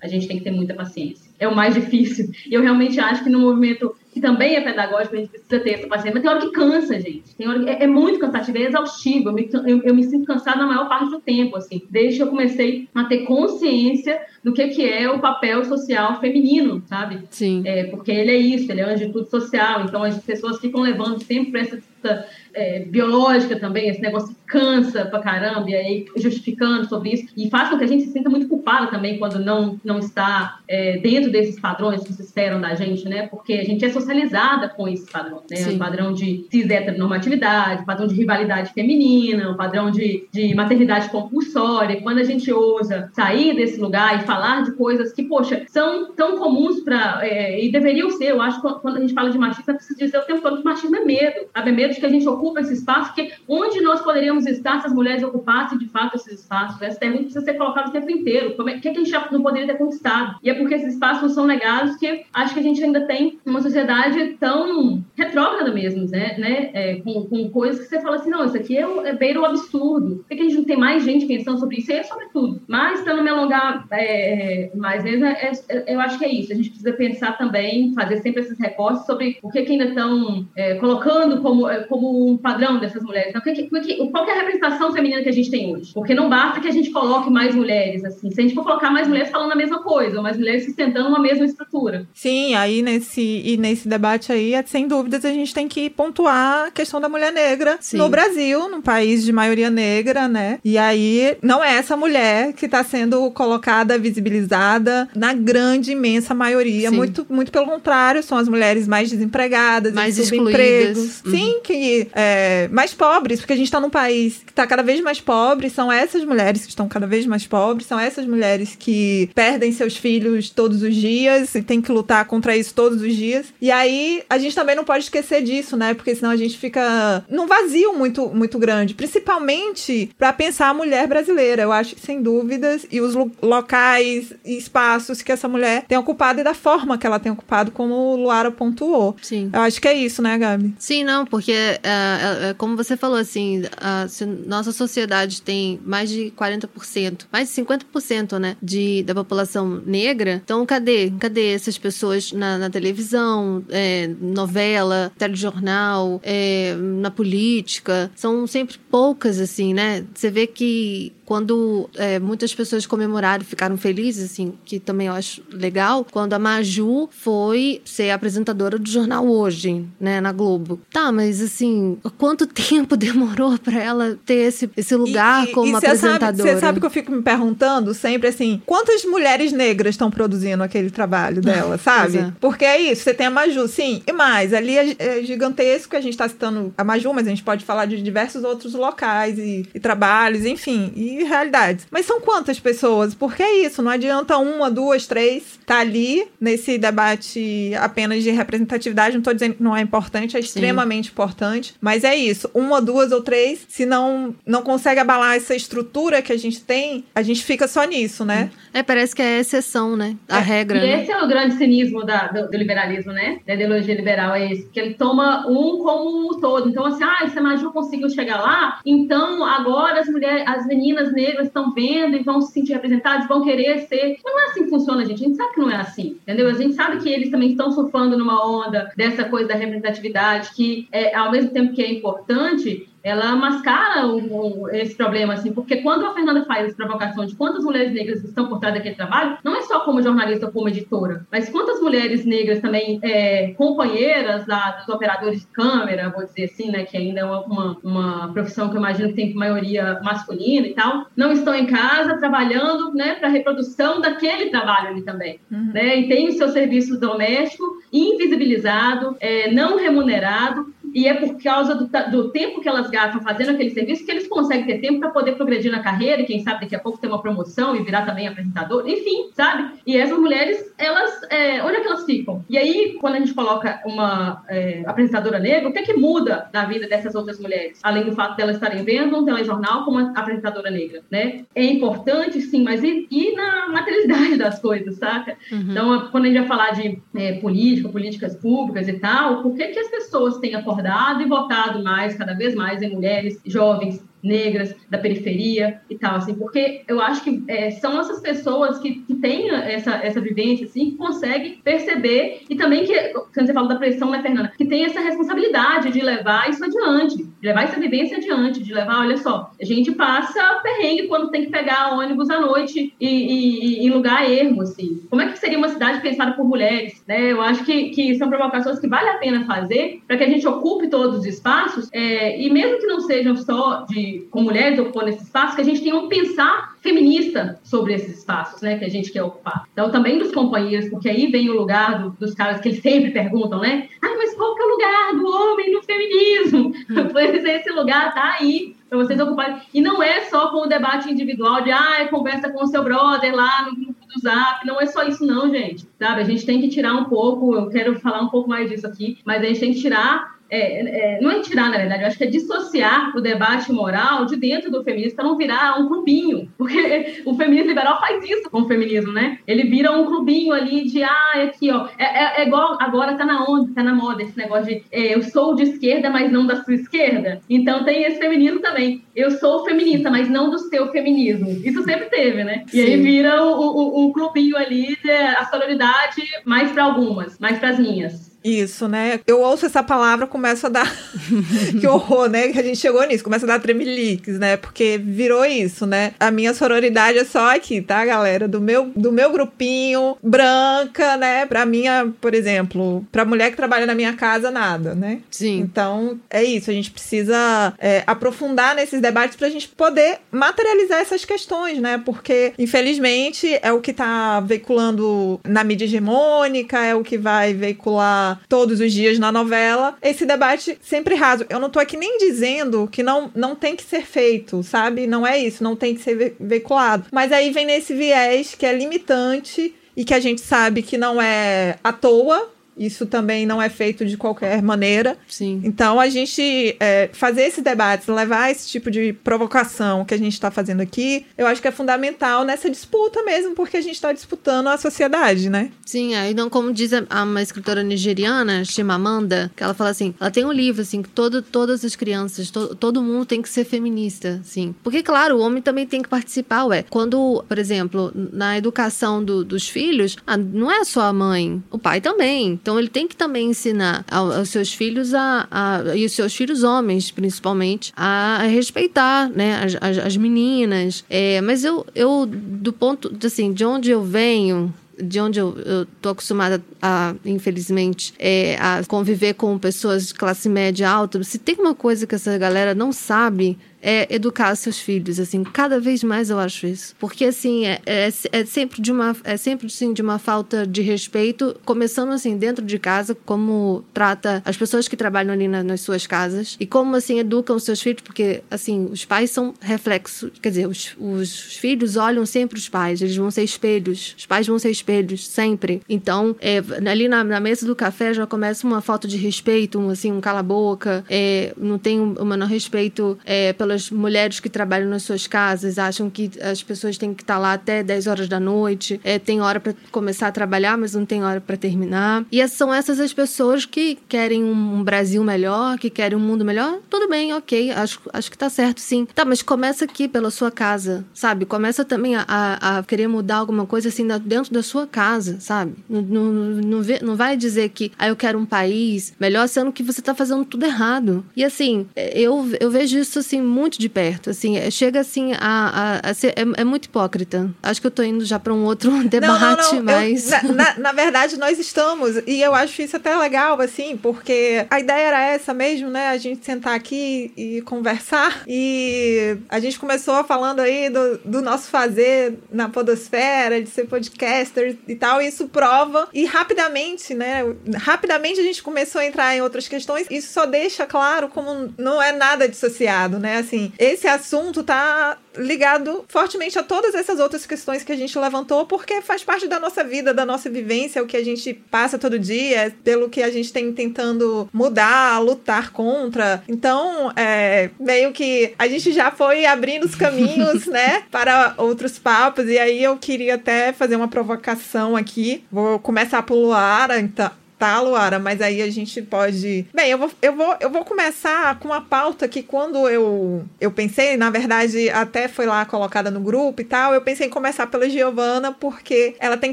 a 0.00 0.08
gente 0.08 0.26
tem 0.28 0.38
que 0.38 0.44
ter 0.44 0.50
muita 0.50 0.74
paciência. 0.74 1.30
É 1.38 1.48
o 1.48 1.54
mais 1.54 1.74
difícil. 1.74 2.30
E 2.46 2.54
eu 2.54 2.62
realmente 2.62 3.00
acho 3.00 3.24
que 3.24 3.30
no 3.30 3.40
movimento 3.40 3.94
que 4.12 4.20
também 4.20 4.56
é 4.56 4.60
pedagógico, 4.60 5.14
a 5.14 5.18
gente 5.18 5.30
precisa 5.30 5.58
ter 5.60 5.70
essa 5.70 5.86
paciência, 5.86 6.12
mas 6.12 6.22
tem 6.22 6.30
hora 6.30 6.40
que 6.40 6.52
cansa, 6.52 7.00
gente. 7.00 7.34
Tem 7.34 7.48
hora 7.48 7.64
que 7.64 7.70
é, 7.70 7.84
é 7.84 7.86
muito 7.86 8.18
cansativo, 8.18 8.58
é 8.58 8.62
exaustivo. 8.62 9.30
Eu 9.30 9.32
me, 9.32 9.48
eu, 9.50 9.82
eu 9.82 9.94
me 9.94 10.04
sinto 10.04 10.26
cansada 10.26 10.58
na 10.58 10.66
maior 10.66 10.86
parte 10.86 11.10
do 11.10 11.20
tempo, 11.20 11.56
assim, 11.56 11.82
desde 11.90 12.18
que 12.18 12.22
eu 12.22 12.28
comecei 12.28 12.88
a 12.94 13.04
ter 13.04 13.24
consciência 13.24 14.20
do 14.44 14.52
que, 14.52 14.68
que 14.68 14.86
é 14.86 15.10
o 15.10 15.18
papel 15.18 15.64
social 15.64 16.20
feminino, 16.20 16.82
sabe? 16.86 17.20
Sim. 17.30 17.62
É, 17.64 17.84
porque 17.84 18.10
ele 18.10 18.30
é 18.30 18.36
isso, 18.36 18.70
ele 18.70 18.82
é 18.82 18.84
uma 18.84 18.94
atitude 18.94 19.30
social, 19.30 19.84
então 19.84 20.02
as 20.02 20.18
pessoas 20.22 20.60
ficam 20.60 20.82
levando 20.82 21.22
sempre 21.22 21.60
essa 21.60 21.76
disputa 21.76 22.26
é, 22.52 22.80
biológica 22.80 23.58
também, 23.58 23.88
esse 23.88 24.00
negócio 24.00 24.28
que 24.28 24.40
cansa 24.46 25.06
pra 25.06 25.20
caramba, 25.20 25.70
e 25.70 25.74
aí 25.74 26.06
justificando 26.16 26.86
sobre 26.88 27.12
isso, 27.12 27.32
e 27.36 27.48
faz 27.48 27.70
com 27.70 27.78
que 27.78 27.84
a 27.84 27.86
gente 27.86 28.04
se 28.04 28.12
sinta 28.12 28.28
muito 28.28 28.48
culpada 28.48 28.88
também 28.88 29.18
quando 29.18 29.38
não, 29.38 29.80
não 29.84 29.98
está 29.98 30.58
é, 30.68 30.98
dentro 30.98 31.30
desses 31.30 31.58
padrões 31.58 32.02
que 32.02 32.12
se 32.12 32.22
esperam 32.22 32.60
da 32.60 32.74
gente, 32.74 33.08
né? 33.08 33.28
Porque 33.28 33.54
a 33.54 33.64
gente 33.64 33.84
é 33.84 33.88
socializada 34.02 34.68
com 34.68 34.86
esses 34.88 35.08
padrões, 35.10 35.44
né? 35.50 35.56
Sim. 35.56 35.76
O 35.76 35.78
padrão 35.78 36.12
de 36.12 36.46
cis 36.50 36.68
heteronormatividade, 36.68 37.82
o 37.82 37.86
padrão 37.86 38.06
de 38.06 38.14
rivalidade 38.14 38.72
feminina, 38.72 39.50
o 39.50 39.56
padrão 39.56 39.90
de, 39.90 40.28
de 40.32 40.54
maternidade 40.54 41.08
compulsória. 41.10 42.00
Quando 42.00 42.18
a 42.18 42.24
gente 42.24 42.52
ousa 42.52 43.10
sair 43.12 43.54
desse 43.54 43.80
lugar 43.80 44.20
e 44.20 44.26
falar 44.26 44.62
de 44.62 44.72
coisas 44.72 45.12
que, 45.12 45.22
poxa, 45.24 45.64
são 45.68 46.12
tão 46.12 46.36
comuns 46.36 46.80
para 46.80 47.22
e 47.26 47.70
deveriam 47.70 48.10
ser, 48.10 48.30
eu 48.30 48.42
acho 48.42 48.60
que 48.60 48.68
quando 48.80 48.96
a 48.96 49.00
gente 49.00 49.14
fala 49.14 49.30
de 49.30 49.38
machismo, 49.38 49.72
é 49.72 49.74
preciso 49.74 49.98
dizer 49.98 50.18
o 50.18 50.22
tempo 50.22 50.42
todo 50.42 50.58
que 50.58 50.64
machismo 50.64 50.96
é 50.96 51.04
medo. 51.04 51.46
Sabe? 51.54 51.70
É 51.70 51.72
medo 51.72 51.94
de 51.94 52.00
que 52.00 52.06
a 52.06 52.10
gente 52.10 52.28
ocupa 52.28 52.60
esse 52.60 52.74
espaço, 52.74 53.08
porque 53.14 53.32
onde 53.48 53.80
nós 53.80 54.00
poderíamos 54.02 54.46
estar 54.46 54.80
se 54.80 54.86
as 54.86 54.92
mulheres 54.92 55.22
ocupassem 55.22 55.78
de 55.78 55.88
fato 55.88 56.16
esses 56.16 56.40
espaços? 56.40 56.80
Essa 56.82 56.98
pergunta 56.98 57.24
precisa 57.24 57.44
ser 57.44 57.54
colocada 57.54 57.88
o 57.88 57.92
tempo 57.92 58.10
inteiro. 58.10 58.54
Como 58.56 58.68
é, 58.68 58.76
o 58.76 58.80
que, 58.80 58.88
é 58.88 58.92
que 58.92 58.98
a 58.98 59.00
gente 59.00 59.10
já 59.10 59.28
não 59.30 59.42
poderia 59.42 59.66
ter 59.66 59.78
conquistado? 59.78 60.36
E 60.42 60.50
é 60.50 60.54
porque 60.54 60.74
esses 60.74 60.94
espaços 60.94 61.22
não 61.22 61.28
são 61.28 61.46
negados 61.46 61.96
que 61.96 62.24
acho 62.32 62.54
que 62.54 62.60
a 62.60 62.62
gente 62.62 62.82
ainda 62.82 63.06
tem 63.06 63.38
uma 63.44 63.60
sociedade 63.60 63.91
tão 64.38 65.04
retrógrada 65.16 65.72
mesmo, 65.72 66.06
né? 66.08 66.34
né? 66.38 66.70
É, 66.72 66.94
com, 66.96 67.24
com 67.26 67.48
coisas 67.50 67.80
que 67.82 67.88
você 67.88 68.00
fala 68.00 68.16
assim, 68.16 68.30
não, 68.30 68.44
isso 68.44 68.56
aqui 68.56 68.76
é, 68.76 68.82
é 69.08 69.12
beira 69.14 69.40
o 69.40 69.44
absurdo. 69.44 70.24
Por 70.28 70.36
que, 70.36 70.40
a 70.42 70.44
gente 70.44 70.56
não 70.56 70.64
tem 70.64 70.76
mais 70.76 71.04
gente 71.04 71.26
pensando 71.26 71.58
sobre 71.58 71.76
isso? 71.78 71.92
É 71.92 72.02
sobre 72.02 72.26
tudo. 72.32 72.60
Mas, 72.66 73.00
para 73.02 73.14
não 73.14 73.22
me 73.24 73.30
alongar 73.30 73.86
é, 73.92 74.70
mais 74.74 75.02
mesmo, 75.04 75.24
é- 75.24 75.52
é- 75.68 75.94
eu 75.94 76.00
acho 76.00 76.18
que 76.18 76.24
é 76.24 76.32
isso. 76.32 76.52
A 76.52 76.56
gente 76.56 76.70
precisa 76.70 76.92
pensar 76.92 77.36
também, 77.38 77.92
fazer 77.94 78.18
sempre 78.18 78.42
esses 78.42 78.58
recortes 78.58 79.06
sobre 79.06 79.38
o 79.42 79.50
que, 79.50 79.62
que 79.62 79.72
ainda 79.72 79.84
estão 79.84 80.46
é, 80.56 80.74
colocando 80.76 81.40
como, 81.42 81.68
é, 81.68 81.84
como 81.84 82.30
um 82.30 82.36
padrão 82.36 82.78
dessas 82.78 83.02
mulheres. 83.02 83.30
Então, 83.30 83.42
que, 83.42 83.52
que- 83.54 84.06
qual 84.10 84.26
é 84.28 84.32
a 84.32 84.40
representação 84.40 84.92
feminina 84.92 85.22
que 85.22 85.28
a 85.28 85.32
gente 85.32 85.50
tem 85.50 85.74
hoje? 85.74 85.92
Porque 85.92 86.14
não 86.14 86.28
basta 86.28 86.60
que 86.60 86.68
a 86.68 86.72
gente 86.72 86.90
coloque 86.90 87.30
mais 87.30 87.54
mulheres, 87.54 88.04
assim. 88.04 88.30
Se 88.30 88.40
a 88.40 88.42
gente 88.42 88.54
for 88.54 88.64
colocar 88.64 88.90
mais 88.90 89.06
mulheres 89.08 89.30
falando 89.30 89.52
a 89.52 89.56
mesma 89.56 89.82
coisa, 89.82 90.16
ou 90.16 90.22
mais 90.22 90.36
mulheres 90.38 90.64
sustentando 90.64 91.08
uma 91.08 91.20
mesma 91.20 91.44
estrutura. 91.44 92.06
Sim, 92.14 92.54
aí 92.54 92.82
nesse, 92.82 93.42
e 93.44 93.56
nesse 93.56 93.81
debate 93.88 94.32
aí, 94.32 94.54
é, 94.54 94.62
sem 94.64 94.86
dúvidas, 94.86 95.24
a 95.24 95.32
gente 95.32 95.52
tem 95.52 95.68
que 95.68 95.90
pontuar 95.90 96.66
a 96.66 96.70
questão 96.70 97.00
da 97.00 97.08
mulher 97.08 97.32
negra 97.32 97.78
Sim. 97.80 97.98
no 97.98 98.08
Brasil, 98.08 98.68
num 98.68 98.80
país 98.80 99.24
de 99.24 99.32
maioria 99.32 99.70
negra, 99.70 100.28
né? 100.28 100.58
E 100.64 100.78
aí, 100.78 101.36
não 101.42 101.62
é 101.62 101.74
essa 101.74 101.96
mulher 101.96 102.52
que 102.52 102.66
está 102.66 102.82
sendo 102.84 103.30
colocada, 103.30 103.98
visibilizada 103.98 105.08
na 105.14 105.32
grande, 105.32 105.92
imensa 105.92 106.34
maioria. 106.34 106.90
Sim. 106.90 106.96
Muito, 106.96 107.26
muito 107.28 107.52
pelo 107.52 107.66
contrário, 107.66 108.22
são 108.22 108.38
as 108.38 108.48
mulheres 108.48 108.86
mais 108.86 109.10
desempregadas, 109.10 109.92
Mais 109.92 110.18
em 110.18 110.24
subempregos. 110.24 110.98
excluídas. 110.98 111.22
Uhum. 111.24 111.30
Sim, 111.32 111.60
que 111.62 112.08
é, 112.14 112.68
mais 112.68 112.94
pobres, 112.94 113.40
porque 113.40 113.52
a 113.52 113.56
gente 113.56 113.66
está 113.66 113.80
num 113.80 113.90
país 113.90 114.42
que 114.44 114.52
está 114.52 114.66
cada 114.66 114.82
vez 114.82 115.00
mais 115.00 115.20
pobre, 115.20 115.70
são 115.70 115.90
essas 115.90 116.24
mulheres 116.24 116.62
que 116.62 116.70
estão 116.70 116.88
cada 116.88 117.06
vez 117.06 117.26
mais 117.26 117.46
pobres, 117.46 117.86
são 117.86 117.98
essas 117.98 118.26
mulheres 118.26 118.76
que 118.78 119.30
perdem 119.34 119.72
seus 119.72 119.96
filhos 119.96 120.50
todos 120.50 120.82
os 120.82 120.94
dias 120.94 121.54
e 121.54 121.62
tem 121.62 121.80
que 121.80 121.90
lutar 121.90 122.24
contra 122.26 122.56
isso 122.56 122.74
todos 122.74 123.02
os 123.02 123.14
dias. 123.14 123.46
E 123.60 123.70
aí 123.72 124.22
a 124.28 124.38
gente 124.38 124.54
também 124.54 124.76
não 124.76 124.84
pode 124.84 125.04
esquecer 125.04 125.42
disso, 125.42 125.76
né? 125.76 125.94
Porque 125.94 126.14
senão 126.14 126.30
a 126.30 126.36
gente 126.36 126.56
fica 126.58 127.24
num 127.28 127.46
vazio 127.46 127.92
muito, 127.94 128.28
muito 128.28 128.58
grande, 128.58 128.94
principalmente 128.94 130.10
para 130.18 130.32
pensar 130.32 130.68
a 130.68 130.74
mulher 130.74 131.06
brasileira. 131.06 131.62
Eu 131.62 131.72
acho 131.72 131.94
que 131.94 132.00
sem 132.00 132.22
dúvidas 132.22 132.86
e 132.90 133.00
os 133.00 133.14
lo- 133.14 133.30
locais 133.42 134.32
e 134.44 134.56
espaços 134.56 135.22
que 135.22 135.32
essa 135.32 135.48
mulher 135.48 135.84
tem 135.88 135.98
ocupado 135.98 136.40
e 136.40 136.44
da 136.44 136.54
forma 136.54 136.98
que 136.98 137.06
ela 137.06 137.18
tem 137.18 137.32
ocupado, 137.32 137.70
como 137.70 137.94
o 137.94 138.16
Luara 138.16 138.50
pontuou. 138.50 139.16
Sim. 139.22 139.50
Eu 139.52 139.60
acho 139.60 139.80
que 139.80 139.88
é 139.88 139.94
isso, 139.94 140.22
né, 140.22 140.36
Gabi? 140.38 140.74
Sim, 140.78 141.04
não, 141.04 141.24
porque, 141.26 141.52
é, 141.52 141.78
é, 141.82 142.48
é, 142.50 142.54
como 142.54 142.76
você 142.76 142.96
falou, 142.96 143.16
assim, 143.16 143.62
se 144.08 144.24
nossa 144.24 144.72
sociedade 144.72 145.42
tem 145.42 145.80
mais 145.84 146.10
de 146.10 146.32
40%, 146.36 147.22
mais 147.32 147.48
de 147.48 147.54
50%, 147.62 148.38
né, 148.38 148.56
de, 148.62 149.02
da 149.02 149.14
população 149.14 149.82
negra, 149.86 150.40
então 150.44 150.64
cadê? 150.66 151.12
Cadê 151.18 151.52
essas 151.54 151.78
pessoas 151.78 152.32
na, 152.32 152.58
na 152.58 152.70
televisão, 152.70 153.61
é, 153.68 154.08
novela, 154.20 155.12
telejornal, 155.18 156.20
é, 156.22 156.74
na 156.76 157.10
política? 157.10 158.10
São 158.14 158.46
sempre 158.46 158.78
poucas, 158.90 159.38
assim, 159.38 159.74
né? 159.74 160.04
Você 160.14 160.30
vê 160.30 160.46
que 160.46 161.12
quando 161.24 161.88
é, 161.96 162.18
muitas 162.18 162.54
pessoas 162.54 162.86
comemoraram 162.86 163.44
ficaram 163.44 163.76
felizes, 163.76 164.30
assim, 164.30 164.54
que 164.64 164.78
também 164.78 165.06
eu 165.06 165.12
acho 165.14 165.42
legal, 165.52 166.06
quando 166.10 166.32
a 166.34 166.38
Maju 166.38 167.08
foi 167.10 167.80
ser 167.84 168.10
apresentadora 168.10 168.78
do 168.78 168.88
jornal 168.88 169.26
Hoje, 169.26 169.84
né, 170.00 170.20
na 170.20 170.32
Globo. 170.32 170.80
Tá, 170.92 171.10
mas 171.12 171.40
assim, 171.40 171.98
quanto 172.18 172.46
tempo 172.48 172.96
demorou 172.96 173.58
pra 173.58 173.80
ela 173.80 174.18
ter 174.26 174.34
esse, 174.48 174.70
esse 174.76 174.94
lugar 174.96 175.46
E- 175.46 175.50
e- 175.50 175.52
como 175.52 175.72
e 175.72 175.76
apresentadora? 175.76 176.52
Você 176.54 176.60
sabe 176.60 176.80
que 176.80 176.86
eu 176.86 176.90
fico 176.90 177.12
me 177.12 177.22
perguntando 177.22 177.94
sempre 177.94 178.28
assim: 178.28 178.60
quantas 178.66 179.04
mulheres 179.04 179.52
negras 179.52 179.94
estão 179.94 180.10
produzindo 180.10 180.62
aquele 180.62 180.90
trabalho 180.90 181.40
dela, 181.42 181.78
sabe? 181.78 182.18
É. 182.18 182.32
Porque 182.40 182.64
é 182.64 182.80
isso, 182.80 183.02
você 183.02 183.14
tem 183.14 183.26
a 183.26 183.30
Maju, 183.30 183.68
sim, 183.68 184.02
e 184.06 184.12
mais, 184.12 184.52
ali 184.52 184.76
é, 184.76 184.96
é 184.98 185.22
gigantesco, 185.22 185.96
a 185.96 186.00
gente 186.00 186.16
tá 186.16 186.28
citando 186.28 186.72
a 186.76 186.84
Maju, 186.84 187.12
mas 187.14 187.26
a 187.26 187.30
gente 187.30 187.42
pode 187.42 187.64
falar 187.64 187.86
de 187.86 188.02
diversos 188.02 188.44
outros 188.44 188.74
locais 188.74 189.38
e, 189.38 189.66
e 189.74 189.80
trabalhos, 189.80 190.44
enfim, 190.44 190.92
e 190.96 191.21
realidades. 191.22 191.86
Mas 191.90 192.06
são 192.06 192.20
quantas 192.20 192.58
pessoas? 192.60 193.14
Porque 193.14 193.42
é 193.42 193.64
isso, 193.66 193.82
não 193.82 193.90
adianta 193.90 194.36
uma, 194.38 194.70
duas, 194.70 195.06
três 195.06 195.58
tá 195.66 195.78
ali 195.78 196.26
nesse 196.40 196.76
debate 196.78 197.72
apenas 197.80 198.22
de 198.22 198.30
representatividade, 198.30 199.14
não 199.16 199.22
tô 199.22 199.32
dizendo 199.32 199.54
que 199.54 199.62
não 199.62 199.76
é 199.76 199.80
importante, 199.80 200.36
é 200.36 200.40
extremamente 200.40 201.10
importante, 201.10 201.74
mas 201.80 202.04
é 202.04 202.14
isso, 202.14 202.50
uma, 202.54 202.80
duas 202.80 203.12
ou 203.12 203.22
três, 203.22 203.64
se 203.68 203.86
não, 203.86 204.34
não 204.46 204.62
consegue 204.62 205.00
abalar 205.00 205.36
essa 205.36 205.54
estrutura 205.54 206.20
que 206.22 206.32
a 206.32 206.36
gente 206.38 206.60
tem, 206.62 207.04
a 207.14 207.22
gente 207.22 207.44
fica 207.44 207.66
só 207.68 207.84
nisso, 207.84 208.24
né? 208.24 208.50
É, 208.74 208.82
parece 208.82 209.14
que 209.14 209.22
é 209.22 209.36
a 209.36 209.40
exceção, 209.40 209.96
né? 209.96 210.16
A 210.28 210.38
regra, 210.38 210.78
E 210.78 210.80
né? 210.80 211.02
esse 211.02 211.10
é 211.12 211.22
o 211.22 211.28
grande 211.28 211.54
cinismo 211.56 212.04
da- 212.04 212.28
do, 212.28 212.50
do 212.50 212.56
liberalismo, 212.56 213.12
né? 213.12 213.38
Da 213.46 213.54
ideologia 213.54 213.94
liberal, 213.94 214.34
é 214.34 214.52
esse. 214.52 214.68
Que 214.70 214.80
ele 214.80 214.94
toma 214.94 215.46
um 215.48 215.78
como 215.78 216.30
o 216.32 216.40
todo. 216.40 216.68
Então, 216.68 216.84
assim, 216.86 217.04
ah, 217.04 217.28
se 217.28 217.38
a 217.38 217.42
Maju 217.42 217.70
conseguiu 217.72 218.08
chegar 218.10 218.40
lá, 218.40 218.80
então 218.84 219.44
agora 219.44 220.00
as 220.00 220.08
mulheres, 220.08 220.42
as 220.46 220.66
meninas 220.66 221.01
negras 221.10 221.46
estão 221.46 221.72
vendo 221.72 222.16
e 222.16 222.22
vão 222.22 222.42
se 222.42 222.52
sentir 222.52 222.74
representadas, 222.74 223.26
vão 223.26 223.42
querer 223.42 223.80
ser. 223.88 224.18
Não 224.22 224.38
é 224.38 224.44
assim 224.44 224.64
que 224.64 224.70
funciona, 224.70 225.04
gente. 225.04 225.24
A 225.24 225.26
gente 225.26 225.36
sabe 225.36 225.54
que 225.54 225.60
não 225.60 225.70
é 225.70 225.76
assim, 225.76 226.18
entendeu? 226.22 226.48
A 226.48 226.52
gente 226.52 226.74
sabe 226.74 226.98
que 227.02 227.08
eles 227.08 227.30
também 227.30 227.52
estão 227.52 227.72
surfando 227.72 228.16
numa 228.18 228.46
onda 228.46 228.92
dessa 228.96 229.24
coisa 229.24 229.48
da 229.48 229.54
representatividade, 229.54 230.50
que 230.54 230.86
é, 230.92 231.16
ao 231.16 231.32
mesmo 231.32 231.50
tempo 231.50 231.72
que 231.72 231.82
é 231.82 231.90
importante, 231.90 232.88
ela 233.02 233.34
mascara 233.36 234.06
o- 234.06 234.62
o- 234.62 234.68
esse 234.70 234.94
problema, 234.94 235.34
assim, 235.34 235.52
porque 235.52 235.76
quando 235.76 236.06
a 236.06 236.14
Fernanda 236.14 236.44
faz 236.44 236.66
essa 236.66 236.76
provocação 236.76 237.26
de 237.26 237.34
quantas 237.34 237.64
mulheres 237.64 237.92
negras 237.92 238.22
estão 238.24 238.48
por 238.48 238.60
trás 238.60 238.74
daquele 238.74 238.94
trabalho, 238.94 239.38
não 239.42 239.56
é 239.56 239.62
só 239.62 239.80
como 239.80 240.02
jornalista 240.02 240.46
ou 240.46 240.52
como 240.52 240.68
editora, 240.68 241.26
mas 241.30 241.48
quantas 241.48 241.80
mulheres 241.80 242.24
negras 242.24 242.60
também, 242.60 242.98
é, 243.02 243.52
companheiras 243.54 244.46
lá 244.46 244.70
dos 244.72 244.88
operadores 244.88 245.40
de 245.40 245.46
câmera, 245.48 246.10
vou 246.10 246.24
dizer 246.24 246.44
assim, 246.44 246.70
né, 246.70 246.84
que 246.84 246.96
ainda 246.96 247.20
é 247.20 247.24
uma, 247.24 247.76
uma, 247.82 248.32
profissão 248.32 248.68
que 248.68 248.76
eu 248.76 248.80
imagino 248.80 249.08
que 249.08 249.14
tem 249.14 249.34
maioria 249.34 250.00
masculina 250.02 250.66
e 250.66 250.74
tal, 250.74 251.06
não 251.16 251.32
estão 251.32 251.54
em 251.54 251.66
casa 251.66 252.18
trabalhando, 252.18 252.94
né, 252.94 253.14
para 253.14 253.28
a 253.28 253.30
reprodução 253.30 254.00
daquele 254.00 254.50
trabalho 254.50 254.88
ali 254.88 255.02
também, 255.02 255.40
né, 255.50 255.96
e 255.96 256.08
tem 256.08 256.28
o 256.28 256.32
seu 256.32 256.48
serviço 256.48 256.98
doméstico 256.98 257.64
invisibilizado, 257.92 259.16
é, 259.20 259.50
não 259.50 259.76
remunerado, 259.76 260.72
e 260.94 261.06
é 261.06 261.14
por 261.14 261.42
causa 261.42 261.74
do, 261.74 261.88
do 262.10 262.30
tempo 262.30 262.60
que 262.60 262.68
elas 262.68 262.90
gastam 262.90 263.20
fazendo 263.22 263.50
aquele 263.50 263.70
serviço 263.70 264.04
que 264.04 264.10
eles 264.10 264.28
conseguem 264.28 264.66
ter 264.66 264.78
tempo 264.78 265.00
para 265.00 265.10
poder 265.10 265.32
progredir 265.32 265.72
na 265.72 265.82
carreira 265.82 266.22
e 266.22 266.26
quem 266.26 266.42
sabe 266.42 266.62
daqui 266.62 266.76
a 266.76 266.78
pouco 266.78 266.98
ter 266.98 267.06
uma 267.06 267.20
promoção 267.20 267.74
e 267.74 267.82
virar 267.82 268.04
também 268.04 268.28
apresentador, 268.28 268.86
enfim, 268.86 269.30
sabe? 269.32 269.80
E 269.86 269.96
essas 269.96 270.18
mulheres, 270.18 270.72
elas, 270.78 271.22
é, 271.30 271.62
onde 271.64 271.76
é 271.76 271.80
que 271.80 271.86
elas 271.86 272.04
ficam? 272.04 272.44
E 272.48 272.58
aí, 272.58 272.96
quando 273.00 273.14
a 273.14 273.18
gente 273.18 273.34
coloca 273.34 273.80
uma 273.86 274.44
é, 274.48 274.82
apresentadora 274.86 275.38
negra, 275.38 275.68
o 275.68 275.72
que 275.72 275.78
é 275.78 275.82
que 275.82 275.94
muda 275.94 276.48
na 276.52 276.64
vida 276.66 276.86
dessas 276.86 277.14
outras 277.14 277.40
mulheres? 277.40 277.80
Além 277.82 278.04
do 278.04 278.12
fato 278.12 278.36
de 278.36 278.42
elas 278.42 278.56
estarem 278.56 278.84
vendo 278.84 279.16
um 279.16 279.24
telejornal 279.24 279.84
como 279.84 279.98
apresentadora 279.98 280.70
negra, 280.70 281.02
né? 281.10 281.44
É 281.54 281.64
importante, 281.64 282.40
sim, 282.40 282.62
mas 282.62 282.82
e, 282.82 283.06
e 283.10 283.34
na 283.34 283.68
materialidade 283.68 284.36
das 284.36 284.58
coisas, 284.60 284.96
saca? 284.96 285.36
Então, 285.50 286.08
quando 286.10 286.24
a 286.24 286.28
gente 286.28 286.38
vai 286.38 286.46
falar 286.46 286.70
de 286.70 287.00
é, 287.14 287.34
política, 287.34 287.88
políticas 287.88 288.36
públicas 288.36 288.88
e 288.88 288.94
tal, 288.94 289.42
por 289.42 289.54
que, 289.54 289.68
que 289.68 289.78
as 289.78 289.88
pessoas 289.88 290.38
têm 290.38 290.54
acordado 290.54 290.81
e 291.22 291.28
votado 291.28 291.82
mais, 291.82 292.14
cada 292.14 292.34
vez 292.34 292.54
mais, 292.54 292.82
em 292.82 292.94
mulheres 292.94 293.40
jovens 293.44 294.02
negras, 294.22 294.74
da 294.88 294.98
periferia 294.98 295.80
e 295.90 295.98
tal, 295.98 296.16
assim, 296.16 296.34
porque 296.34 296.82
eu 296.86 297.00
acho 297.00 297.22
que 297.24 297.42
é, 297.48 297.70
são 297.70 298.00
essas 298.00 298.20
pessoas 298.20 298.78
que, 298.78 299.00
que 299.00 299.14
têm 299.16 299.50
essa, 299.50 299.94
essa 299.96 300.20
vivência, 300.20 300.66
assim, 300.66 300.90
que 300.90 300.96
conseguem 300.96 301.60
perceber 301.62 302.42
e 302.48 302.56
também 302.56 302.84
que, 302.84 302.94
quando 303.34 303.46
você 303.46 303.52
fala 303.52 303.68
da 303.68 303.76
pressão, 303.76 304.10
né, 304.10 304.22
Fernanda, 304.22 304.52
que 304.56 304.64
tem 304.64 304.84
essa 304.84 305.00
responsabilidade 305.00 305.90
de 305.90 306.00
levar 306.00 306.48
isso 306.48 306.64
adiante, 306.64 307.16
de 307.16 307.46
levar 307.46 307.64
essa 307.64 307.80
vivência 307.80 308.16
adiante, 308.16 308.62
de 308.62 308.72
levar, 308.72 309.00
olha 309.00 309.16
só, 309.16 309.50
a 309.60 309.64
gente 309.64 309.92
passa 309.92 310.60
perrengue 310.62 311.08
quando 311.08 311.30
tem 311.30 311.44
que 311.44 311.50
pegar 311.50 311.92
ônibus 311.92 312.30
à 312.30 312.40
noite 312.40 312.94
e, 313.00 313.06
e, 313.08 313.82
e 313.82 313.86
em 313.86 313.90
lugar 313.90 314.30
ermo, 314.30 314.62
assim. 314.62 315.02
Como 315.10 315.20
é 315.20 315.28
que 315.28 315.38
seria 315.38 315.58
uma 315.58 315.68
cidade 315.68 316.00
pensada 316.00 316.32
por 316.32 316.44
mulheres, 316.44 317.02
né? 317.06 317.32
Eu 317.32 317.40
acho 317.40 317.64
que, 317.64 317.90
que 317.90 318.14
são 318.14 318.28
provocações 318.28 318.78
que 318.78 318.86
vale 318.86 319.08
a 319.08 319.18
pena 319.18 319.44
fazer 319.44 320.02
para 320.06 320.16
que 320.16 320.24
a 320.24 320.28
gente 320.28 320.46
ocupe 320.46 320.88
todos 320.88 321.20
os 321.20 321.26
espaços 321.26 321.88
é, 321.92 322.40
e 322.40 322.50
mesmo 322.50 322.78
que 322.78 322.86
não 322.86 323.00
sejam 323.00 323.36
só 323.36 323.84
de 323.88 324.11
com 324.30 324.42
mulheres 324.42 324.78
ocupando 324.78 325.08
esses 325.08 325.22
espaços, 325.22 325.54
que 325.54 325.60
a 325.60 325.64
gente 325.64 325.82
tenha 325.82 325.96
um 325.96 326.08
pensar 326.08 326.74
feminista 326.80 327.60
sobre 327.62 327.94
esses 327.94 328.18
espaços, 328.18 328.60
né, 328.60 328.78
que 328.78 328.84
a 328.84 328.88
gente 328.88 329.12
quer 329.12 329.22
ocupar. 329.22 329.64
Então, 329.72 329.90
também 329.90 330.18
dos 330.18 330.32
companheiros, 330.32 330.88
porque 330.88 331.08
aí 331.08 331.26
vem 331.26 331.48
o 331.50 331.54
lugar 331.54 332.02
do, 332.02 332.10
dos 332.10 332.34
caras 332.34 332.60
que 332.60 332.68
eles 332.68 332.82
sempre 332.82 333.10
perguntam, 333.10 333.60
né? 333.60 333.88
Ah, 334.02 334.14
mas 334.16 334.34
qual 334.34 334.54
que 334.54 334.62
é 334.62 334.66
o 334.66 334.68
lugar 334.68 335.14
do 335.14 335.26
homem 335.26 335.72
no 335.72 335.82
feminismo? 335.82 336.68
Hum. 336.68 337.08
Pois 337.12 337.44
esse 337.44 337.70
lugar 337.70 338.14
tá 338.14 338.36
aí 338.40 338.74
para 338.88 338.98
vocês 338.98 339.18
ocuparem. 339.20 339.60
E 339.72 339.80
não 339.80 340.02
é 340.02 340.22
só 340.22 340.50
com 340.50 340.58
o 340.58 340.66
debate 340.66 341.10
individual 341.10 341.62
de, 341.62 341.70
ah, 341.70 342.06
conversa 342.10 342.50
com 342.50 342.62
o 342.62 342.66
seu 342.66 342.82
brother 342.82 343.34
lá 343.34 343.64
no 343.64 343.74
grupo 343.74 344.06
do 344.06 344.20
Zap. 344.20 344.66
Não 344.66 344.80
é 344.80 344.86
só 344.86 345.02
isso, 345.04 345.24
não, 345.24 345.50
gente. 345.50 345.88
Sabe? 345.98 346.20
A 346.20 346.24
gente 346.24 346.44
tem 346.44 346.60
que 346.60 346.68
tirar 346.68 346.94
um 346.94 347.04
pouco, 347.04 347.54
eu 347.54 347.68
quero 347.70 347.98
falar 348.00 348.20
um 348.20 348.28
pouco 348.28 348.48
mais 348.48 348.68
disso 348.68 348.86
aqui, 348.86 349.18
mas 349.24 349.42
a 349.42 349.46
gente 349.46 349.60
tem 349.60 349.72
que 349.72 349.80
tirar 349.80 350.38
é, 350.52 351.14
é, 351.16 351.20
não 351.20 351.30
é 351.30 351.40
tirar, 351.40 351.70
na 351.70 351.78
verdade, 351.78 352.02
eu 352.02 352.08
acho 352.08 352.18
que 352.18 352.24
é 352.24 352.26
dissociar 352.26 353.16
o 353.16 353.22
debate 353.22 353.72
moral 353.72 354.26
de 354.26 354.36
dentro 354.36 354.70
do 354.70 354.84
feminismo 354.84 355.16
para 355.16 355.24
não 355.24 355.36
virar 355.38 355.80
um 355.80 355.88
clubinho. 355.88 356.46
Porque 356.58 357.22
o 357.24 357.34
feminismo 357.34 357.70
liberal 357.70 357.98
faz 357.98 358.22
isso 358.22 358.50
com 358.50 358.60
o 358.60 358.68
feminismo, 358.68 359.12
né? 359.12 359.38
Ele 359.46 359.64
vira 359.64 359.90
um 359.90 360.04
clubinho 360.04 360.52
ali 360.52 360.84
de, 360.84 361.02
ah, 361.02 361.32
aqui, 361.44 361.70
ó. 361.70 361.88
É, 361.96 362.04
é, 362.04 362.42
é 362.42 362.46
igual 362.46 362.76
agora 362.78 363.14
tá 363.14 363.24
na 363.24 363.44
onda, 363.44 363.72
tá 363.74 363.82
na 363.82 363.94
moda 363.94 364.22
esse 364.22 364.36
negócio 364.36 364.66
de 364.66 364.82
é, 364.92 365.14
eu 365.14 365.22
sou 365.22 365.54
de 365.54 365.62
esquerda, 365.62 366.10
mas 366.10 366.30
não 366.30 366.46
da 366.46 366.62
sua 366.62 366.74
esquerda. 366.74 367.40
Então 367.48 367.82
tem 367.84 368.02
esse 368.02 368.18
feminismo 368.18 368.60
também. 368.60 369.02
Eu 369.16 369.30
sou 369.30 369.64
feminista, 369.64 370.10
mas 370.10 370.28
não 370.28 370.50
do 370.50 370.58
seu 370.58 370.92
feminismo. 370.92 371.48
Isso 371.64 371.82
sempre 371.82 372.10
teve, 372.10 372.44
né? 372.44 372.64
E 372.66 372.70
Sim. 372.70 372.80
aí 372.82 373.00
vira 373.00 373.42
o, 373.42 373.58
o, 373.58 374.04
o 374.04 374.12
clubinho 374.12 374.56
ali, 374.58 374.98
de, 375.02 375.10
a 375.10 375.46
sororidade 375.46 376.22
mais 376.44 376.70
para 376.72 376.84
algumas, 376.84 377.38
mais 377.38 377.58
para 377.58 377.70
as 377.70 377.78
minhas. 377.78 378.31
Isso, 378.44 378.88
né? 378.88 379.20
Eu 379.26 379.40
ouço 379.40 379.66
essa 379.66 379.82
palavra, 379.82 380.26
começo 380.26 380.66
a 380.66 380.70
dar. 380.70 380.96
que 381.80 381.86
horror, 381.86 382.28
né? 382.28 382.48
Que 382.48 382.58
a 382.58 382.62
gente 382.62 382.78
chegou 382.78 383.04
nisso, 383.06 383.24
começa 383.24 383.46
a 383.46 383.48
dar 383.48 383.60
tremeliques, 383.60 384.38
né? 384.38 384.56
Porque 384.56 384.98
virou 385.02 385.44
isso, 385.44 385.86
né? 385.86 386.14
A 386.18 386.30
minha 386.30 386.52
sororidade 386.54 387.18
é 387.18 387.24
só 387.24 387.54
aqui, 387.54 387.80
tá, 387.80 388.04
galera? 388.04 388.48
Do 388.48 388.60
meu, 388.60 388.90
do 388.96 389.12
meu 389.12 389.30
grupinho, 389.30 390.16
branca, 390.22 391.16
né? 391.16 391.46
Pra 391.46 391.64
minha, 391.64 392.12
por 392.20 392.34
exemplo, 392.34 393.06
pra 393.12 393.24
mulher 393.24 393.50
que 393.50 393.56
trabalha 393.56 393.86
na 393.86 393.94
minha 393.94 394.14
casa, 394.14 394.50
nada, 394.50 394.94
né? 394.94 395.20
Sim. 395.30 395.58
Então, 395.58 396.18
é 396.28 396.42
isso. 396.42 396.70
A 396.70 396.74
gente 396.74 396.90
precisa 396.90 397.74
é, 397.78 398.02
aprofundar 398.06 398.74
nesses 398.74 399.00
debates 399.00 399.36
pra 399.36 399.48
gente 399.48 399.68
poder 399.68 400.18
materializar 400.30 401.00
essas 401.00 401.24
questões, 401.24 401.78
né? 401.78 402.00
Porque, 402.04 402.52
infelizmente, 402.58 403.58
é 403.62 403.72
o 403.72 403.80
que 403.80 403.92
tá 403.92 404.40
veiculando 404.40 405.40
na 405.44 405.62
mídia 405.62 405.84
hegemônica, 405.84 406.78
é 406.78 406.94
o 406.94 407.04
que 407.04 407.16
vai 407.16 407.54
veicular 407.54 408.31
todos 408.48 408.80
os 408.80 408.92
dias 408.92 409.18
na 409.18 409.32
novela, 409.32 409.96
esse 410.02 410.24
debate 410.26 410.78
sempre 410.82 411.14
raso. 411.14 411.44
Eu 411.48 411.58
não 411.58 411.70
tô 411.70 411.78
aqui 411.78 411.96
nem 411.96 412.18
dizendo 412.18 412.88
que 412.90 413.02
não, 413.02 413.30
não 413.34 413.54
tem 413.54 413.76
que 413.76 413.82
ser 413.82 414.02
feito, 414.02 414.62
sabe? 414.62 415.06
Não 415.06 415.26
é 415.26 415.38
isso, 415.38 415.62
não 415.62 415.76
tem 415.76 415.94
que 415.94 416.02
ser 416.02 416.36
veiculado. 416.38 417.06
Mas 417.12 417.32
aí 417.32 417.50
vem 417.50 417.66
nesse 417.66 417.94
viés 417.94 418.54
que 418.54 418.66
é 418.66 418.72
limitante 418.72 419.74
e 419.96 420.04
que 420.04 420.14
a 420.14 420.20
gente 420.20 420.40
sabe 420.40 420.82
que 420.82 420.96
não 420.96 421.20
é 421.20 421.78
à 421.82 421.92
toa, 421.92 422.50
isso 422.76 423.06
também 423.06 423.46
não 423.46 423.60
é 423.60 423.68
feito 423.68 424.04
de 424.04 424.16
qualquer 424.16 424.62
maneira. 424.62 425.16
Sim. 425.28 425.60
Então, 425.64 426.00
a 426.00 426.08
gente 426.08 426.76
é, 426.80 427.10
fazer 427.12 427.42
esse 427.42 427.60
debate, 427.60 428.10
levar 428.10 428.50
esse 428.50 428.68
tipo 428.68 428.90
de 428.90 429.12
provocação 429.12 430.04
que 430.04 430.14
a 430.14 430.18
gente 430.18 430.32
está 430.32 430.50
fazendo 430.50 430.80
aqui, 430.80 431.26
eu 431.36 431.46
acho 431.46 431.60
que 431.60 431.68
é 431.68 431.72
fundamental 431.72 432.44
nessa 432.44 432.70
disputa 432.70 433.22
mesmo, 433.22 433.54
porque 433.54 433.76
a 433.76 433.80
gente 433.80 433.94
está 433.94 434.12
disputando 434.12 434.68
a 434.68 434.78
sociedade, 434.78 435.48
né? 435.50 435.70
Sim, 435.84 436.14
aí 436.14 436.34
não, 436.34 436.48
como 436.48 436.72
diz 436.72 436.92
a, 436.92 437.22
uma 437.22 437.42
escritora 437.42 437.82
nigeriana, 437.82 438.64
Chimamanda, 438.64 439.50
que 439.54 439.62
ela 439.62 439.74
fala 439.74 439.90
assim, 439.90 440.14
ela 440.18 440.30
tem 440.30 440.44
um 440.44 440.52
livro, 440.52 440.82
assim, 440.82 441.02
que 441.02 441.08
todo, 441.08 441.42
todas 441.42 441.84
as 441.84 441.94
crianças, 441.94 442.50
to, 442.50 442.74
todo 442.74 443.02
mundo 443.02 443.26
tem 443.26 443.42
que 443.42 443.48
ser 443.48 443.64
feminista, 443.64 444.40
sim. 444.44 444.74
Porque, 444.82 445.02
claro, 445.02 445.36
o 445.36 445.40
homem 445.40 445.62
também 445.62 445.86
tem 445.86 446.02
que 446.02 446.08
participar, 446.08 446.64
ué. 446.64 446.84
Quando, 446.88 447.44
por 447.46 447.58
exemplo, 447.58 448.10
na 448.14 448.56
educação 448.56 449.22
do, 449.22 449.44
dos 449.44 449.68
filhos, 449.68 450.16
não 450.52 450.70
é 450.70 450.84
só 450.84 451.02
a 451.02 451.12
mãe, 451.12 451.62
o 451.70 451.78
pai 451.78 452.00
também. 452.00 452.56
Então 452.62 452.78
ele 452.78 452.88
tem 452.88 453.08
que 453.08 453.16
também 453.16 453.50
ensinar 453.50 454.04
aos 454.08 454.48
seus 454.48 454.72
filhos 454.72 455.12
a, 455.12 455.48
a 455.50 455.96
e 455.96 456.06
os 456.06 456.12
seus 456.12 456.32
filhos 456.34 456.62
homens, 456.62 457.10
principalmente, 457.10 457.92
a, 457.96 458.36
a 458.36 458.46
respeitar, 458.46 459.28
né, 459.28 459.64
as, 459.64 459.76
as, 459.80 459.98
as 460.06 460.16
meninas. 460.16 461.04
É, 461.10 461.40
mas 461.40 461.64
eu, 461.64 461.84
eu, 461.92 462.24
do 462.24 462.72
ponto, 462.72 463.12
assim, 463.26 463.52
de 463.52 463.64
onde 463.64 463.90
eu 463.90 464.04
venho, 464.04 464.72
de 464.96 465.18
onde 465.18 465.40
eu, 465.40 465.58
eu 465.58 465.86
tô 466.00 466.10
acostumada 466.10 466.62
a, 466.80 467.14
infelizmente, 467.24 468.14
é, 468.16 468.56
a 468.60 468.84
conviver 468.86 469.34
com 469.34 469.58
pessoas 469.58 470.06
de 470.06 470.14
classe 470.14 470.48
média 470.48 470.88
alta, 470.88 471.22
se 471.24 471.38
tem 471.38 471.56
uma 471.58 471.74
coisa 471.74 472.06
que 472.06 472.14
essa 472.14 472.38
galera 472.38 472.76
não 472.76 472.92
sabe 472.92 473.58
é 473.82 474.06
educar 474.14 474.54
seus 474.54 474.78
filhos, 474.78 475.18
assim, 475.18 475.42
cada 475.42 475.80
vez 475.80 476.04
mais 476.04 476.30
eu 476.30 476.38
acho 476.38 476.66
isso. 476.66 476.94
Porque, 476.98 477.24
assim, 477.24 477.66
é, 477.66 477.80
é, 477.84 478.08
é, 478.30 478.44
sempre 478.44 478.80
de 478.80 478.92
uma, 478.92 479.16
é 479.24 479.36
sempre, 479.36 479.66
assim, 479.66 479.92
de 479.92 480.00
uma 480.00 480.18
falta 480.18 480.64
de 480.66 480.80
respeito, 480.80 481.56
começando, 481.64 482.12
assim, 482.12 482.36
dentro 482.36 482.64
de 482.64 482.78
casa, 482.78 483.16
como 483.26 483.84
trata 483.92 484.40
as 484.44 484.56
pessoas 484.56 484.86
que 484.86 484.96
trabalham 484.96 485.32
ali 485.32 485.48
na, 485.48 485.64
nas 485.64 485.80
suas 485.80 486.06
casas 486.06 486.56
e 486.60 486.66
como, 486.66 486.94
assim, 486.94 487.18
educam 487.18 487.58
seus 487.58 487.82
filhos, 487.82 488.02
porque, 488.02 488.42
assim, 488.50 488.88
os 488.90 489.04
pais 489.04 489.30
são 489.30 489.52
reflexo, 489.60 490.30
quer 490.40 490.50
dizer, 490.50 490.68
os, 490.68 490.94
os 490.98 491.56
filhos 491.56 491.96
olham 491.96 492.24
sempre 492.24 492.58
os 492.58 492.68
pais, 492.68 493.02
eles 493.02 493.16
vão 493.16 493.30
ser 493.30 493.42
espelhos, 493.42 494.14
os 494.16 494.26
pais 494.26 494.46
vão 494.46 494.58
ser 494.58 494.70
espelhos, 494.70 495.26
sempre. 495.26 495.82
Então, 495.88 496.36
é, 496.40 496.62
ali 496.88 497.08
na, 497.08 497.24
na, 497.24 497.40
mesa 497.40 497.66
do 497.66 497.74
café 497.74 498.14
já 498.14 498.26
começa 498.26 498.66
uma 498.66 498.80
falta 498.80 499.08
de 499.08 499.16
respeito, 499.16 499.78
um, 499.78 499.90
assim, 499.90 500.12
um 500.12 500.20
cala-boca, 500.20 501.04
é, 501.08 501.52
não 501.56 501.78
tem 501.78 502.00
um, 502.00 502.14
um 502.20 502.24
menor 502.24 502.46
respeito 502.46 503.18
é, 503.24 503.52
pela 503.52 503.71
pelas 503.72 503.90
mulheres 503.90 504.40
que 504.40 504.50
trabalham 504.50 504.88
nas 504.88 505.02
suas 505.02 505.26
casas, 505.26 505.78
acham 505.78 506.10
que 506.10 506.30
as 506.40 506.62
pessoas 506.62 506.98
têm 506.98 507.14
que 507.14 507.22
estar 507.22 507.38
lá 507.38 507.54
até 507.54 507.82
10 507.82 508.06
horas 508.06 508.28
da 508.28 508.38
noite, 508.38 509.00
é, 509.02 509.18
tem 509.18 509.40
hora 509.40 509.58
para 509.58 509.74
começar 509.90 510.28
a 510.28 510.32
trabalhar, 510.32 510.76
mas 510.76 510.94
não 510.94 511.06
tem 511.06 511.24
hora 511.24 511.40
para 511.40 511.56
terminar. 511.56 512.24
E 512.30 512.46
são 512.48 512.72
essas 512.72 513.00
as 513.00 513.12
pessoas 513.12 513.64
que 513.64 513.98
querem 514.08 514.44
um 514.44 514.82
Brasil 514.82 515.24
melhor, 515.24 515.78
que 515.78 515.88
querem 515.88 516.18
um 516.18 516.20
mundo 516.20 516.44
melhor. 516.44 516.78
Tudo 516.90 517.08
bem, 517.08 517.32
ok, 517.32 517.70
acho, 517.70 518.00
acho 518.12 518.30
que 518.30 518.36
tá 518.36 518.50
certo 518.50 518.80
sim. 518.80 519.06
Tá, 519.14 519.24
mas 519.24 519.42
começa 519.42 519.84
aqui 519.84 520.06
pela 520.06 520.30
sua 520.30 520.50
casa, 520.50 521.04
sabe? 521.14 521.46
Começa 521.46 521.84
também 521.84 522.16
a, 522.16 522.24
a, 522.28 522.78
a 522.78 522.82
querer 522.82 523.08
mudar 523.08 523.36
alguma 523.36 523.64
coisa 523.64 523.88
assim 523.88 524.06
dentro 524.24 524.52
da 524.52 524.62
sua 524.62 524.86
casa, 524.86 525.38
sabe? 525.40 525.74
Não, 525.88 526.02
não, 526.02 526.32
não, 526.60 526.82
vê, 526.82 527.00
não 527.02 527.16
vai 527.16 527.36
dizer 527.36 527.70
que 527.70 527.92
ah, 527.98 528.08
eu 528.08 528.16
quero 528.16 528.38
um 528.38 528.46
país 528.46 529.14
melhor, 529.18 529.48
sendo 529.48 529.72
que 529.72 529.82
você 529.82 530.02
tá 530.02 530.14
fazendo 530.14 530.44
tudo 530.44 530.66
errado. 530.66 531.24
E 531.34 531.44
assim, 531.44 531.86
eu, 531.96 532.46
eu 532.60 532.70
vejo 532.70 532.98
isso 532.98 533.18
assim 533.18 533.40
muito 533.40 533.61
muito 533.62 533.78
de 533.78 533.88
perto, 533.88 534.30
assim, 534.30 534.58
é, 534.58 534.70
chega 534.70 535.00
assim 535.00 535.32
a, 535.34 536.00
a, 536.02 536.10
a 536.10 536.14
ser, 536.14 536.34
é, 536.36 536.42
é, 536.60 536.64
muito 536.64 536.86
hipócrita. 536.86 537.48
Acho 537.62 537.80
que 537.80 537.86
eu 537.86 537.90
tô 537.90 538.02
indo 538.02 538.24
já 538.24 538.38
para 538.38 538.52
um 538.52 538.64
outro 538.64 538.90
debate, 539.08 539.40
não, 539.40 539.56
não, 539.56 539.74
não. 539.74 539.82
mas... 539.84 540.32
Eu, 540.32 540.52
na, 540.52 540.74
na, 540.78 540.92
verdade, 540.92 541.38
nós 541.38 541.58
estamos, 541.58 542.16
e 542.26 542.42
eu 542.42 542.54
acho 542.54 542.82
isso 542.82 542.96
até 542.96 543.16
legal, 543.16 543.60
assim, 543.60 543.96
porque 543.96 544.66
a 544.68 544.80
ideia 544.80 545.06
era 545.06 545.22
essa 545.22 545.54
mesmo, 545.54 545.88
né, 545.88 546.08
a 546.08 546.18
gente 546.18 546.44
sentar 546.44 546.74
aqui 546.74 547.32
e 547.36 547.62
conversar, 547.62 548.42
e 548.48 549.36
a 549.48 549.60
gente 549.60 549.78
começou 549.78 550.24
falando 550.24 550.60
aí 550.60 550.90
do, 550.90 551.18
do 551.18 551.40
nosso 551.40 551.68
fazer 551.68 552.38
na 552.50 552.68
podosfera, 552.68 553.62
de 553.62 553.70
ser 553.70 553.86
podcaster 553.86 554.76
e 554.88 554.96
tal, 554.96 555.22
e 555.22 555.28
isso 555.28 555.46
prova, 555.46 556.08
e 556.12 556.24
rapidamente, 556.24 557.14
né, 557.14 557.42
rapidamente 557.76 558.40
a 558.40 558.42
gente 558.42 558.60
começou 558.60 559.00
a 559.00 559.06
entrar 559.06 559.36
em 559.36 559.40
outras 559.40 559.68
questões, 559.68 560.06
isso 560.10 560.32
só 560.32 560.46
deixa 560.46 560.84
claro 560.84 561.28
como 561.28 561.72
não 561.78 562.02
é 562.02 562.10
nada 562.10 562.48
dissociado, 562.48 563.20
né, 563.20 563.38
assim, 563.38 563.51
assim, 563.52 563.72
esse 563.78 564.08
assunto 564.08 564.62
tá 564.62 565.18
ligado 565.36 566.04
fortemente 566.08 566.58
a 566.58 566.62
todas 566.62 566.94
essas 566.94 567.20
outras 567.20 567.46
questões 567.46 567.82
que 567.82 567.92
a 567.92 567.96
gente 567.96 568.18
levantou, 568.18 568.66
porque 568.66 569.00
faz 569.02 569.22
parte 569.22 569.46
da 569.46 569.60
nossa 569.60 569.84
vida, 569.84 570.12
da 570.12 570.24
nossa 570.24 570.48
vivência, 570.50 570.98
é 570.98 571.02
o 571.02 571.06
que 571.06 571.16
a 571.16 571.24
gente 571.24 571.52
passa 571.54 571.98
todo 571.98 572.18
dia, 572.18 572.74
pelo 572.82 573.08
que 573.08 573.22
a 573.22 573.30
gente 573.30 573.52
tem 573.52 573.72
tentando 573.72 574.48
mudar, 574.52 575.18
lutar 575.20 575.70
contra. 575.70 576.42
Então, 576.48 577.12
é, 577.16 577.70
meio 577.78 578.12
que 578.12 578.54
a 578.58 578.66
gente 578.68 578.92
já 578.92 579.10
foi 579.10 579.44
abrindo 579.44 579.84
os 579.84 579.94
caminhos, 579.94 580.66
né, 580.72 581.04
para 581.10 581.54
outros 581.58 581.98
papos, 581.98 582.46
e 582.48 582.58
aí 582.58 582.82
eu 582.82 582.96
queria 582.96 583.34
até 583.34 583.72
fazer 583.72 583.96
uma 583.96 584.08
provocação 584.08 584.96
aqui. 584.96 585.44
Vou 585.50 585.78
começar 585.78 586.22
pelo 586.22 586.48
Lara, 586.48 586.98
então, 586.98 587.30
tá, 587.62 587.80
Luara? 587.80 588.18
Mas 588.18 588.42
aí 588.42 588.60
a 588.60 588.68
gente 588.68 589.00
pode. 589.00 589.64
Bem, 589.72 589.88
eu 589.88 589.96
vou, 589.96 590.10
eu 590.20 590.34
vou, 590.34 590.56
eu 590.58 590.68
vou 590.68 590.84
começar 590.84 591.60
com 591.60 591.68
uma 591.68 591.80
pauta 591.80 592.26
que 592.26 592.42
quando 592.42 592.88
eu, 592.88 593.44
eu 593.60 593.70
pensei, 593.70 594.16
na 594.16 594.30
verdade, 594.30 594.90
até 594.90 595.28
foi 595.28 595.46
lá 595.46 595.64
colocada 595.64 596.10
no 596.10 596.18
grupo 596.18 596.60
e 596.60 596.64
tal, 596.64 596.92
eu 596.92 597.00
pensei 597.00 597.28
em 597.28 597.30
começar 597.30 597.68
pela 597.68 597.88
Giovana, 597.88 598.50
porque 598.50 599.14
ela 599.20 599.36
tem 599.36 599.52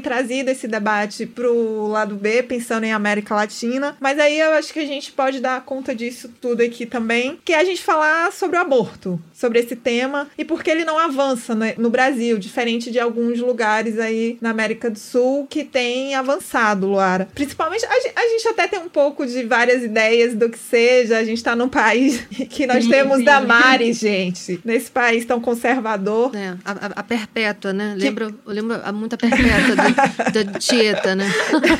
trazido 0.00 0.50
esse 0.50 0.66
debate 0.66 1.24
pro 1.24 1.86
lado 1.86 2.16
B, 2.16 2.42
pensando 2.42 2.82
em 2.82 2.92
América 2.92 3.32
Latina. 3.32 3.96
Mas 4.00 4.18
aí 4.18 4.40
eu 4.40 4.54
acho 4.54 4.72
que 4.72 4.80
a 4.80 4.86
gente 4.86 5.12
pode 5.12 5.38
dar 5.38 5.60
conta 5.60 5.94
disso 5.94 6.28
tudo 6.40 6.64
aqui 6.64 6.86
também, 6.86 7.38
que 7.44 7.52
é 7.52 7.60
a 7.60 7.64
gente 7.64 7.80
falar 7.80 8.32
sobre 8.32 8.56
o 8.56 8.60
aborto, 8.60 9.20
sobre 9.32 9.60
esse 9.60 9.76
tema 9.76 10.26
e 10.36 10.44
por 10.44 10.64
que 10.64 10.70
ele 10.70 10.84
não 10.84 10.98
avança 10.98 11.54
né, 11.54 11.74
no 11.78 11.90
Brasil, 11.90 12.38
diferente 12.38 12.90
de 12.90 12.98
alguns 12.98 13.38
lugares 13.38 14.00
aí 14.00 14.36
na 14.40 14.50
América 14.50 14.90
do 14.90 14.98
Sul 14.98 15.46
que 15.48 15.62
tem 15.62 16.16
avançado, 16.16 16.88
Luara. 16.88 17.28
Principalmente, 17.32 17.86
a, 17.86 17.99
a 18.16 18.28
gente 18.28 18.48
até 18.48 18.66
tem 18.68 18.78
um 18.80 18.88
pouco 18.88 19.26
de 19.26 19.42
várias 19.44 19.82
ideias 19.82 20.34
do 20.34 20.48
que 20.48 20.58
seja, 20.58 21.18
a 21.18 21.24
gente 21.24 21.42
tá 21.42 21.54
num 21.56 21.68
país 21.68 22.20
que 22.50 22.66
nós 22.66 22.84
Sim, 22.84 22.90
temos 22.90 23.18
sim. 23.18 23.24
Damares, 23.24 23.98
gente. 23.98 24.60
Nesse 24.64 24.90
país 24.90 25.24
tão 25.24 25.40
conservador. 25.40 26.34
É, 26.34 26.54
a, 26.64 26.72
a- 26.72 26.92
a 26.96 27.02
perpétua, 27.02 27.72
né? 27.72 27.94
Lembra, 27.96 28.24
eu 28.26 28.34
lembro 28.46 28.80
a- 28.82 28.92
muito 28.92 29.14
a 29.14 29.18
perpétua 29.18 29.76
da, 29.76 30.30
da 30.44 30.58
Tieta, 30.58 31.14
né? 31.14 31.24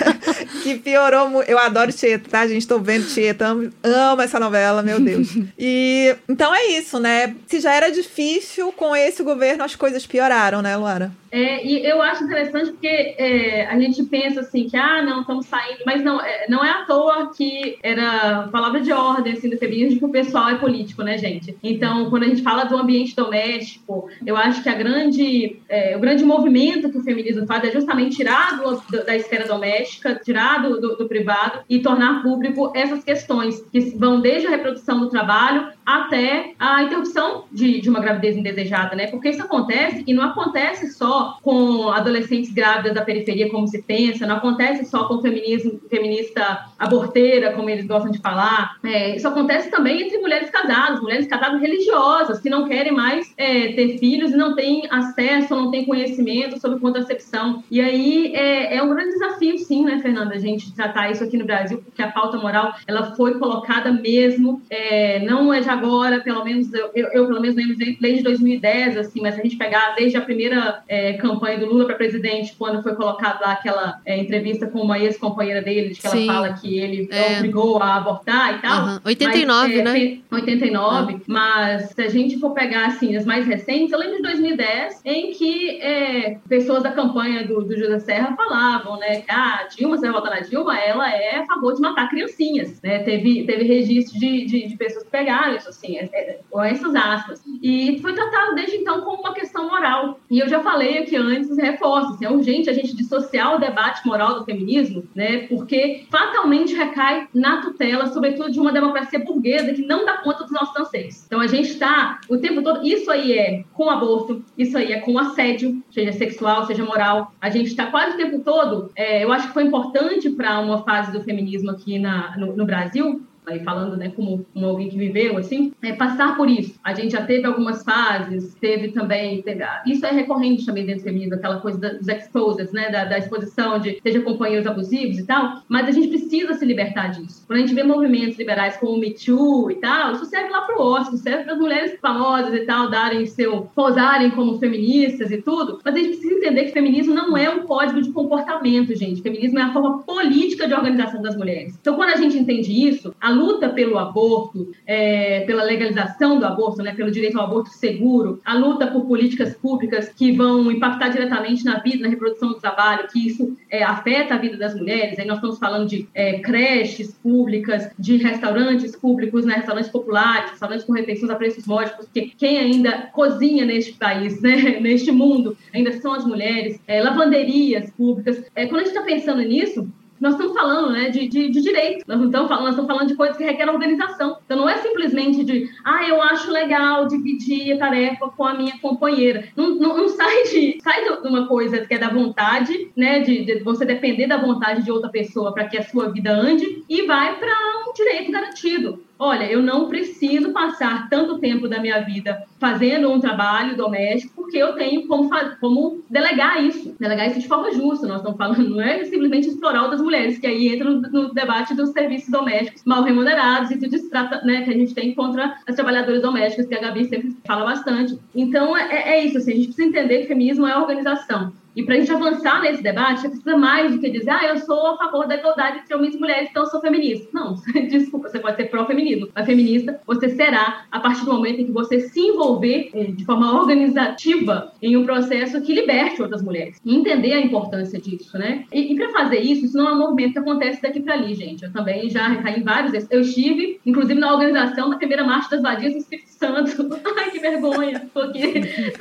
que 0.63 0.79
piorou 0.79 1.29
muito. 1.29 1.49
Eu 1.49 1.59
adoro 1.59 1.93
Tieta, 1.93 2.29
tá, 2.29 2.47
gente? 2.47 2.67
Tô 2.67 2.79
vendo 2.79 3.07
Tieta, 3.07 3.47
amo, 3.49 3.71
amo 3.83 4.23
essa 4.23 4.39
novela, 4.39 4.83
meu 4.83 5.01
Deus. 5.01 5.29
e 5.59 6.15
então 6.29 6.55
é 6.55 6.67
isso, 6.69 6.99
né? 6.99 7.35
Se 7.47 7.61
já 7.61 7.75
era 7.75 7.91
difícil 7.91 8.73
com 8.73 8.95
esse 8.95 9.23
governo, 9.23 9.65
as 9.65 9.75
coisas 9.77 10.07
pioraram, 10.07 10.63
né, 10.63 10.77
Luara? 10.77 11.13
É, 11.33 11.65
e 11.65 11.87
eu 11.87 12.03
acho 12.03 12.25
interessante 12.25 12.73
porque 12.73 12.89
é, 12.89 13.67
a 13.67 13.79
gente 13.79 14.03
pensa 14.05 14.41
assim 14.41 14.69
que, 14.69 14.77
ah, 14.77 15.01
não, 15.03 15.21
estamos 15.21 15.47
saindo, 15.47 15.79
mas 15.87 16.03
não, 16.03 16.10
é, 16.19 16.47
não 16.49 16.65
é 16.65 16.71
à 16.71 16.85
toa 16.87 17.31
que 17.37 17.79
era 17.83 18.49
palavra 18.51 18.81
de 18.81 18.91
ordem, 18.91 19.35
assim, 19.35 19.51
do 19.51 19.59
feminismo, 19.59 19.99
que 19.99 20.05
o 20.07 20.11
pessoal 20.11 20.49
é 20.49 20.55
político, 20.55 21.03
né, 21.03 21.19
gente? 21.19 21.55
Então, 21.63 22.09
quando 22.09 22.23
a 22.23 22.27
gente 22.29 22.41
fala 22.43 22.65
do 22.65 22.77
ambiente 22.79 23.15
doméstico, 23.15 24.09
eu 24.25 24.35
acho 24.35 24.63
que 24.63 24.69
a 24.71 24.75
grande, 24.75 25.59
é, 25.69 25.95
o 25.97 26.01
grande 26.01 26.25
movimento 26.25 26.91
que 26.91 26.97
o 26.97 27.03
feminismo 27.03 27.47
faz 27.47 27.63
é 27.65 27.71
justamente 27.71 28.17
tirar 28.17 28.59
do- 28.59 29.05
da 29.05 29.15
esfera 29.15 29.47
doméstica, 29.47 30.15
tirar 30.25 30.63
do, 30.63 30.81
do- 30.81 30.97
do 30.97 31.07
privado 31.09 31.61
e 31.69 31.81
tornar 31.81 32.23
público 32.23 32.73
essas 32.75 33.05
questões, 33.05 33.61
que 33.71 33.81
vão 33.99 34.21
desde 34.21 34.47
a 34.47 34.51
reprodução 34.51 34.99
do 35.01 35.09
trabalho 35.11 35.69
até 35.85 36.53
a 36.59 36.83
interrupção 36.85 37.45
de, 37.53 37.81
de 37.81 37.91
uma 37.91 38.01
gravidez 38.01 38.37
indesejada, 38.37 38.95
né? 38.95 39.09
Porque 39.09 39.29
isso 39.29 39.43
acontece 39.43 40.05
e 40.07 40.15
não 40.15 40.23
acontece 40.25 40.89
só 40.93 41.39
com 41.43 41.89
adolescentes 41.89 42.53
grávidas 42.53 42.95
da 42.95 43.03
periferia, 43.03 43.51
como 43.51 43.67
se 43.67 43.83
pensa, 43.83 44.27
não 44.27 44.37
acontece 44.37 44.85
só 44.85 45.05
com 45.09 45.15
o 45.15 45.23
feminismo, 45.23 45.81
feminista 46.01 46.67
aborteira, 46.79 47.53
como 47.53 47.69
eles 47.69 47.87
gostam 47.87 48.11
de 48.11 48.19
falar. 48.19 48.77
É, 48.83 49.15
isso 49.15 49.29
acontece 49.29 49.71
também 49.71 50.03
entre 50.03 50.19
mulheres 50.19 50.49
casadas, 50.51 51.01
mulheres 51.01 51.27
casadas 51.27 51.61
religiosas, 51.61 52.41
que 52.41 52.49
não 52.49 52.67
querem 52.67 52.93
mais 52.93 53.33
é, 53.37 53.73
ter 53.73 53.99
filhos 53.99 54.33
e 54.33 54.37
não 54.37 54.57
têm 54.57 54.89
acesso, 54.91 55.55
não 55.55 55.71
têm 55.71 55.85
conhecimento 55.85 56.59
sobre 56.59 56.81
contracepção. 56.81 57.63
E 57.71 57.81
aí 57.81 58.35
é, 58.35 58.77
é 58.77 58.83
um 58.83 58.89
grande 58.89 59.13
desafio, 59.13 59.59
sim, 59.59 59.85
né, 59.85 59.99
Fernanda, 60.01 60.35
a 60.35 60.39
gente 60.39 60.75
tratar 60.75 61.11
isso 61.11 61.23
aqui 61.23 61.37
no 61.37 61.45
Brasil, 61.45 61.83
porque 61.85 62.03
a 62.03 62.11
pauta 62.11 62.39
moral 62.39 62.75
ela 62.87 63.15
foi 63.15 63.39
colocada 63.39 63.93
mesmo, 63.93 64.63
é, 64.71 65.19
não 65.21 65.53
é 65.53 65.61
de 65.61 65.69
agora, 65.69 66.21
pelo 66.21 66.43
menos 66.45 66.73
eu, 66.73 66.91
eu, 66.95 67.09
eu, 67.09 67.27
pelo 67.27 67.41
menos 67.41 67.57
lembro 67.57 67.77
desde 67.77 68.23
2010, 68.23 68.97
assim, 68.97 69.21
mas 69.21 69.39
a 69.39 69.43
gente 69.43 69.57
pegar 69.57 69.95
desde 69.97 70.17
a 70.17 70.23
primeira 70.23 70.83
é, 70.89 71.15
campanha 71.15 71.59
do 71.59 71.67
Lula 71.67 71.85
para 71.85 71.97
presidente, 71.97 72.55
quando 72.57 72.83
foi 72.83 72.95
colocado 72.95 73.41
lá 73.43 73.53
aquela 73.53 74.01
é, 74.07 74.17
entrevista 74.17 74.67
com 74.67 74.81
uma 74.81 74.99
ex-companheira 74.99 75.61
dele, 75.61 75.90
de 75.95 76.01
que 76.01 76.09
Sim. 76.09 76.25
ela 76.29 76.35
fala 76.35 76.53
que 76.55 76.79
ele 76.79 77.09
É. 77.11 77.37
obrigou 77.39 77.83
a 77.83 77.97
abortar 77.97 78.57
e 78.57 78.59
tal. 78.63 78.73
Aham. 78.83 79.01
89, 79.05 79.69
Mas, 79.69 79.79
é, 79.79 79.83
né? 79.83 79.93
tem- 79.93 80.25
89, 80.31 81.17
mas 81.27 81.91
se 81.91 82.03
a 82.03 82.09
gente 82.09 82.39
for 82.39 82.51
pegar 82.53 82.87
assim 82.87 83.17
as 83.17 83.25
mais 83.25 83.47
recentes, 83.47 83.93
eu 83.93 83.99
lembro 83.99 84.17
de 84.17 84.23
2010, 84.23 85.01
em 85.05 85.33
que 85.33 85.81
é, 85.81 86.39
pessoas 86.49 86.83
da 86.83 86.93
campanha 86.93 87.47
do, 87.47 87.63
do 87.63 87.77
José 87.77 87.99
Serra 88.01 88.35
falavam, 88.37 88.99
né, 88.99 89.21
que 89.21 89.31
ah, 89.31 89.67
Dilma, 89.77 89.97
vai 89.97 90.11
votar 90.11 90.31
na 90.35 90.41
Dilma, 90.41 90.79
ela 90.79 91.11
é 91.13 91.37
a 91.41 91.47
favor 91.47 91.75
de 91.75 91.81
matar 91.81 92.09
criancinhas, 92.09 92.81
né? 92.83 93.01
Teve, 93.01 93.45
teve 93.45 93.65
registro 93.65 94.19
de, 94.19 94.45
de, 94.47 94.69
de 94.69 94.77
pessoas 94.77 95.05
que 95.05 95.11
pegaram 95.11 95.57
isso, 95.57 95.69
assim, 95.69 95.97
é, 95.97 96.09
é, 96.13 96.41
com 96.51 96.63
essas 96.63 96.95
aspas. 96.95 97.43
E 97.63 97.99
foi 98.01 98.13
tratado 98.15 98.55
desde 98.55 98.77
então 98.77 99.01
como 99.03 99.21
uma 99.21 99.35
questão 99.35 99.69
moral. 99.69 100.19
E 100.31 100.39
eu 100.39 100.49
já 100.49 100.61
falei 100.61 100.99
aqui 100.99 101.17
antes, 101.17 101.57
reforço, 101.57 102.15
assim, 102.15 102.25
é 102.25 102.31
urgente 102.31 102.71
a 102.71 102.73
gente 102.73 102.97
dissociar 102.97 103.55
o 103.55 103.59
debate 103.59 104.07
moral 104.07 104.39
do 104.39 104.45
feminismo, 104.45 105.05
né? 105.15 105.47
Porque 105.49 105.70
fatalmente 106.11 106.75
recai 106.75 107.29
na 107.35 107.61
tutela, 107.61 108.07
sobretudo 108.07 108.51
de 108.51 108.61
uma 108.61 108.73
democracia 108.73 109.19
burguesa 109.19 109.73
que 109.73 109.83
não 109.83 110.05
dá 110.05 110.19
conta 110.19 110.45
dos 110.45 110.53
nossos 110.53 110.77
anseios. 110.77 111.25
Então 111.27 111.41
a 111.41 111.47
gente 111.47 111.71
está 111.71 112.21
o 112.29 112.39
tempo 112.39 112.63
todo, 112.63 112.87
isso 112.87 113.11
aí 113.11 113.33
é 113.33 113.65
com 113.73 113.89
aborto, 113.89 114.43
isso 114.57 114.77
aí 114.77 114.93
é 114.93 115.01
com 115.01 115.19
assédio, 115.19 115.83
seja 115.91 116.13
sexual, 116.13 116.67
seja 116.67 116.85
moral. 116.85 117.33
A 117.41 117.51
gente 117.51 117.69
está 117.69 117.87
quase 117.87 118.15
o 118.15 118.17
tempo 118.17 118.41
todo, 118.41 118.91
é, 118.97 119.25
eu 119.25 119.33
acho 119.33 119.49
que 119.49 119.55
foi 119.55 119.65
importante 119.65 120.31
para 120.31 120.59
uma 120.61 120.83
fase 120.83 121.13
do 121.13 121.23
feminismo 121.23 121.71
aqui 121.71 121.99
na, 121.99 122.37
no, 122.37 122.57
no 122.57 122.65
Brasil, 122.65 123.23
aí 123.51 123.61
falando, 123.61 123.97
né, 123.97 124.11
como, 124.15 124.45
como 124.53 124.67
alguém 124.67 124.89
que 124.89 124.97
viveu, 124.97 125.37
assim, 125.37 125.73
é 125.83 125.93
passar 125.93 126.37
por 126.37 126.49
isso. 126.49 126.75
A 126.83 126.95
gente 126.95 127.13
já 127.13 127.23
teve 127.25 127.47
algumas 127.47 127.83
fases, 127.85 128.55
teve 128.61 128.89
também, 128.89 129.43
teve- 129.43 129.65
isso 129.87 130.05
é 130.07 130.11
recorrente 130.11 130.65
também 130.65 130.85
dentro 130.87 131.03
do 131.03 131.05
feminismo, 131.05 131.35
aquela 131.35 131.61
coisa 131.61 131.79
dos 131.79 132.09
exposed, 132.09 132.73
né, 132.73 132.91
da, 132.91 133.05
da 133.05 133.19
exposição 133.19 133.79
de 133.79 134.01
seja 134.03 134.21
companheiros 134.21 134.67
abusivos 134.67 135.19
e 135.19 135.27
tal, 135.27 135.63
mas 135.69 135.87
a 135.89 135.91
gente 135.91 136.09
precisa 136.09 136.55
se 136.55 136.65
libertar 136.65 137.09
disso. 137.09 137.45
Quando 137.47 137.59
a 137.59 137.63
gente 137.63 137.75
vê 137.75 137.83
movimentos 137.83 138.39
liberais 138.39 138.77
como 138.77 138.93
o 138.93 138.99
Me 138.99 139.15
Too 139.15 139.71
e 139.71 139.75
tal, 139.77 140.13
isso 140.13 140.25
serve 140.27 140.51
lá 140.51 140.63
pro 140.63 140.81
Oscar, 140.81 141.17
serve 141.17 141.45
para 141.45 141.55
as 141.55 141.59
mulheres 141.59 141.99
famosas 142.01 142.55
e 142.55 142.61
tal 142.61 142.91
darem 142.91 143.27
seu, 143.27 143.63
posarem 143.75 144.31
como 144.31 144.59
feministas 144.59 145.31
e 145.31 145.43
tudo, 145.43 145.81
mas 145.85 145.95
a 145.95 145.99
gente 145.99 146.17
precisa 146.17 146.35
entender 146.35 146.65
que 146.65 146.73
feminismo 146.73 147.15
não 147.15 147.37
é 147.37 147.51
um 147.51 147.61
código 147.67 148.01
de 148.01 148.11
comportamento, 148.13 148.95
gente. 148.95 149.23
Feminismo 149.23 149.59
é 149.59 149.63
a 149.63 149.73
forma 149.73 149.99
política 150.03 150.67
de 150.67 150.75
organização 150.75 151.21
das 151.23 151.37
mulheres. 151.37 151.77
Então, 151.81 151.97
quando 151.97 152.11
a 152.11 152.17
gente 152.17 152.37
entende 152.39 152.71
isso, 152.89 153.15
a 153.21 153.31
luta 153.41 153.69
pelo 153.69 153.99
aborto, 153.99 154.71
é, 154.87 155.41
pela 155.41 155.65
legalização 155.65 156.39
do 156.39 156.47
aborto, 156.47 156.83
né, 156.83 156.95
pelo 156.95 157.11
direito 157.11 157.39
ao 157.39 157.45
aborto 157.47 157.71
seguro, 157.71 158.41
a 158.45 158.55
luta 158.55 158.87
por 158.87 159.07
políticas 159.07 159.55
públicas 159.55 160.09
que 160.09 160.33
vão 160.33 160.71
impactar 160.71 161.09
diretamente 161.09 161.65
na 161.65 161.79
vida, 161.79 162.03
na 162.03 162.09
reprodução 162.09 162.51
do 162.51 162.61
trabalho, 162.61 163.09
que 163.09 163.27
isso 163.27 163.57
é, 163.71 163.83
afeta 163.83 164.35
a 164.35 164.39
vida 164.39 164.57
das 164.57 164.75
mulheres. 164.75 165.19
Aí 165.19 165.27
nós 165.27 165.39
estamos 165.39 165.59
falando 165.59 165.89
de 165.89 166.09
é, 166.15 166.39
creches 166.41 167.13
públicas, 167.15 167.91
de 167.99 168.17
restaurantes 168.17 168.95
públicos, 168.95 169.45
né, 169.45 169.55
restaurantes 169.55 169.91
populares, 169.91 170.51
restaurantes 170.51 170.85
com 170.85 170.93
refeições 170.93 171.31
a 171.31 171.37
preços 171.37 171.67
módicos, 171.67 172.07
porque 172.07 172.33
quem 172.37 172.59
ainda 172.59 173.09
cozinha 173.13 173.65
neste 173.65 173.93
país, 173.95 174.41
né, 174.41 174.79
neste 174.81 175.11
mundo, 175.11 175.57
ainda 175.75 175.93
são 176.01 176.13
as 176.13 176.25
mulheres, 176.27 176.79
é, 176.87 177.03
lavanderias 177.03 177.91
públicas. 177.91 178.43
É, 178.55 178.67
quando 178.67 178.83
a 178.83 178.85
gente 178.85 178.97
está 178.97 179.03
pensando 179.03 179.43
nisso, 179.43 179.89
nós 180.21 180.35
estamos 180.35 180.53
falando 180.53 180.93
né, 180.93 181.09
de, 181.09 181.27
de, 181.29 181.51
de 181.51 181.61
direito, 181.63 182.05
nós 182.07 182.21
estamos 182.21 182.49
falando, 182.49 182.65
nós 182.65 182.71
estamos 182.71 182.91
falando 182.91 183.09
de 183.09 183.15
coisas 183.15 183.37
que 183.37 183.45
requerem 183.45 183.73
organização. 183.73 184.39
Então 184.45 184.59
não 184.59 184.69
é 184.69 184.77
simplesmente 184.79 185.43
de, 185.45 185.69
ah, 185.85 186.07
eu 186.07 186.21
acho 186.23 186.51
legal 186.51 187.07
dividir 187.07 187.73
a 187.73 187.79
tarefa 187.79 188.29
com 188.29 188.45
a 188.45 188.55
minha 188.55 188.79
companheira. 188.81 189.49
Não, 189.57 189.75
não, 189.77 189.97
não 189.97 190.09
sai 190.09 190.43
de 190.45 190.79
sai 190.83 191.05
de 191.05 191.29
uma 191.29 191.47
coisa 191.47 191.87
que 191.87 191.95
é 191.95 191.99
da 191.99 192.11
vontade, 192.11 192.91
né, 192.95 193.21
de, 193.21 193.45
de 193.45 193.61
você 193.61 193.85
depender 193.85 194.27
da 194.27 194.37
vontade 194.37 194.85
de 194.85 194.93
outra 194.93 195.09
pessoa 195.09 195.53
para 195.53 195.67
que 195.67 195.79
a 195.79 195.83
sua 195.83 196.11
vida 196.11 196.33
ande, 196.33 196.85
e 196.89 197.07
vai 197.07 197.39
para 197.39 197.53
um 197.89 197.93
direito 197.95 198.31
garantido. 198.31 199.10
Olha, 199.23 199.45
eu 199.45 199.63
não 199.63 199.87
preciso 199.87 200.51
passar 200.51 201.11
tanto 201.11 201.39
tempo 201.39 201.69
da 201.69 201.79
minha 201.79 202.01
vida 202.01 202.43
fazendo 202.59 203.13
um 203.13 203.21
trabalho 203.21 203.77
doméstico, 203.77 204.33
porque 204.35 204.57
eu 204.57 204.73
tenho 204.73 205.07
como, 205.07 205.29
como 205.61 206.03
delegar 206.09 206.65
isso, 206.65 206.97
delegar 206.99 207.29
isso 207.29 207.39
de 207.39 207.47
forma 207.47 207.71
justa. 207.71 208.07
Nós 208.07 208.17
estamos 208.17 208.39
falando, 208.39 208.71
não 208.71 208.81
é 208.81 209.05
simplesmente 209.05 209.47
explorar 209.47 209.83
outras 209.83 210.01
mulheres, 210.01 210.39
que 210.39 210.47
aí 210.47 210.69
entra 210.69 210.89
no, 210.89 211.03
no 211.03 211.35
debate 211.35 211.75
dos 211.75 211.91
serviços 211.91 212.31
domésticos 212.31 212.83
mal 212.87 213.03
remunerados 213.03 213.71
e 213.71 213.95
isso 213.95 214.09
trata, 214.09 214.41
né, 214.43 214.63
que 214.63 214.71
a 214.71 214.73
gente 214.73 214.95
tem 214.95 215.15
contra 215.15 215.55
as 215.69 215.75
trabalhadoras 215.75 216.23
domésticas, 216.23 216.67
que 216.67 216.75
a 216.75 216.81
Gabi 216.81 217.05
sempre 217.05 217.37
fala 217.47 217.67
bastante. 217.67 218.19
Então, 218.35 218.75
é, 218.75 219.17
é 219.17 219.23
isso, 219.23 219.37
assim, 219.37 219.53
a 219.53 219.57
gente 219.57 219.67
precisa 219.67 219.87
entender 219.87 220.21
que 220.23 220.29
feminismo 220.29 220.67
é 220.67 220.75
organização. 220.79 221.53
E 221.75 221.85
para 221.85 221.95
a 221.95 221.99
gente 221.99 222.13
avançar 222.13 222.63
nesse 222.63 222.83
debate, 222.83 223.29
precisa 223.29 223.57
mais 223.57 223.93
do 223.93 223.99
que 223.99 224.11
dizer, 224.11 224.31
ah, 224.31 224.49
eu 224.49 224.59
sou 224.59 224.87
a 224.89 224.97
favor 224.97 225.27
da 225.27 225.37
igualdade 225.37 225.79
entre 225.79 225.95
homens 225.95 226.15
e 226.15 226.19
mulheres, 226.19 226.49
então 226.51 226.65
eu 226.65 226.69
sou 226.69 226.81
feminista. 226.81 227.29
Não, 227.33 227.55
desculpa, 227.89 228.29
você 228.29 228.39
pode 228.39 228.57
ser 228.57 228.65
pró-feminismo, 228.65 229.29
mas 229.35 229.47
feminista 229.47 230.01
você 230.07 230.29
será 230.29 230.85
a 230.91 231.01
partir 231.01 231.25
do 231.25 231.33
momento 231.33 231.61
em 231.61 231.67
que 231.67 231.73
você 231.73 232.01
se 232.01 232.21
envolver 232.21 232.91
eh, 232.95 233.05
de 233.13 233.25
forma 233.25 233.59
organizativa 233.59 234.73
em 234.83 234.97
um 234.97 235.05
processo 235.05 235.61
que 235.61 235.75
liberte 235.75 236.23
outras 236.23 236.43
mulheres. 236.43 236.81
E 236.85 236.95
entender 236.95 237.33
a 237.33 237.41
importância 237.41 237.99
disso, 238.01 238.37
né? 238.39 238.65
E, 238.73 238.93
e 238.93 238.97
para 238.97 239.11
fazer 239.11 239.41
isso, 239.41 239.67
isso 239.67 239.77
não 239.77 239.89
é 239.89 239.93
um 239.93 239.99
movimento 239.99 240.33
que 240.33 240.39
acontece 240.39 240.83
daqui 240.83 241.01
para 241.01 241.15
ali, 241.15 241.35
gente. 241.35 241.65
Eu 241.65 241.73
também 241.73 242.09
já 242.11 242.37
caí 242.37 242.61
em 242.61 242.65
vários. 242.65 243.07
Eu 243.11 243.21
estive, 243.21 243.81
inclusive, 243.85 244.19
na 244.19 244.33
organização 244.33 244.91
da 244.91 244.97
primeira 244.97 245.25
marcha 245.25 245.51
das 245.51 245.63
vadias 245.63 245.93
do 245.93 245.99
Espírito 245.99 246.31
Santo. 246.31 247.01
Ai, 247.17 247.31
que 247.31 247.39
vergonha. 247.39 248.09
Tô 248.13 248.21
aqui, 248.21 248.43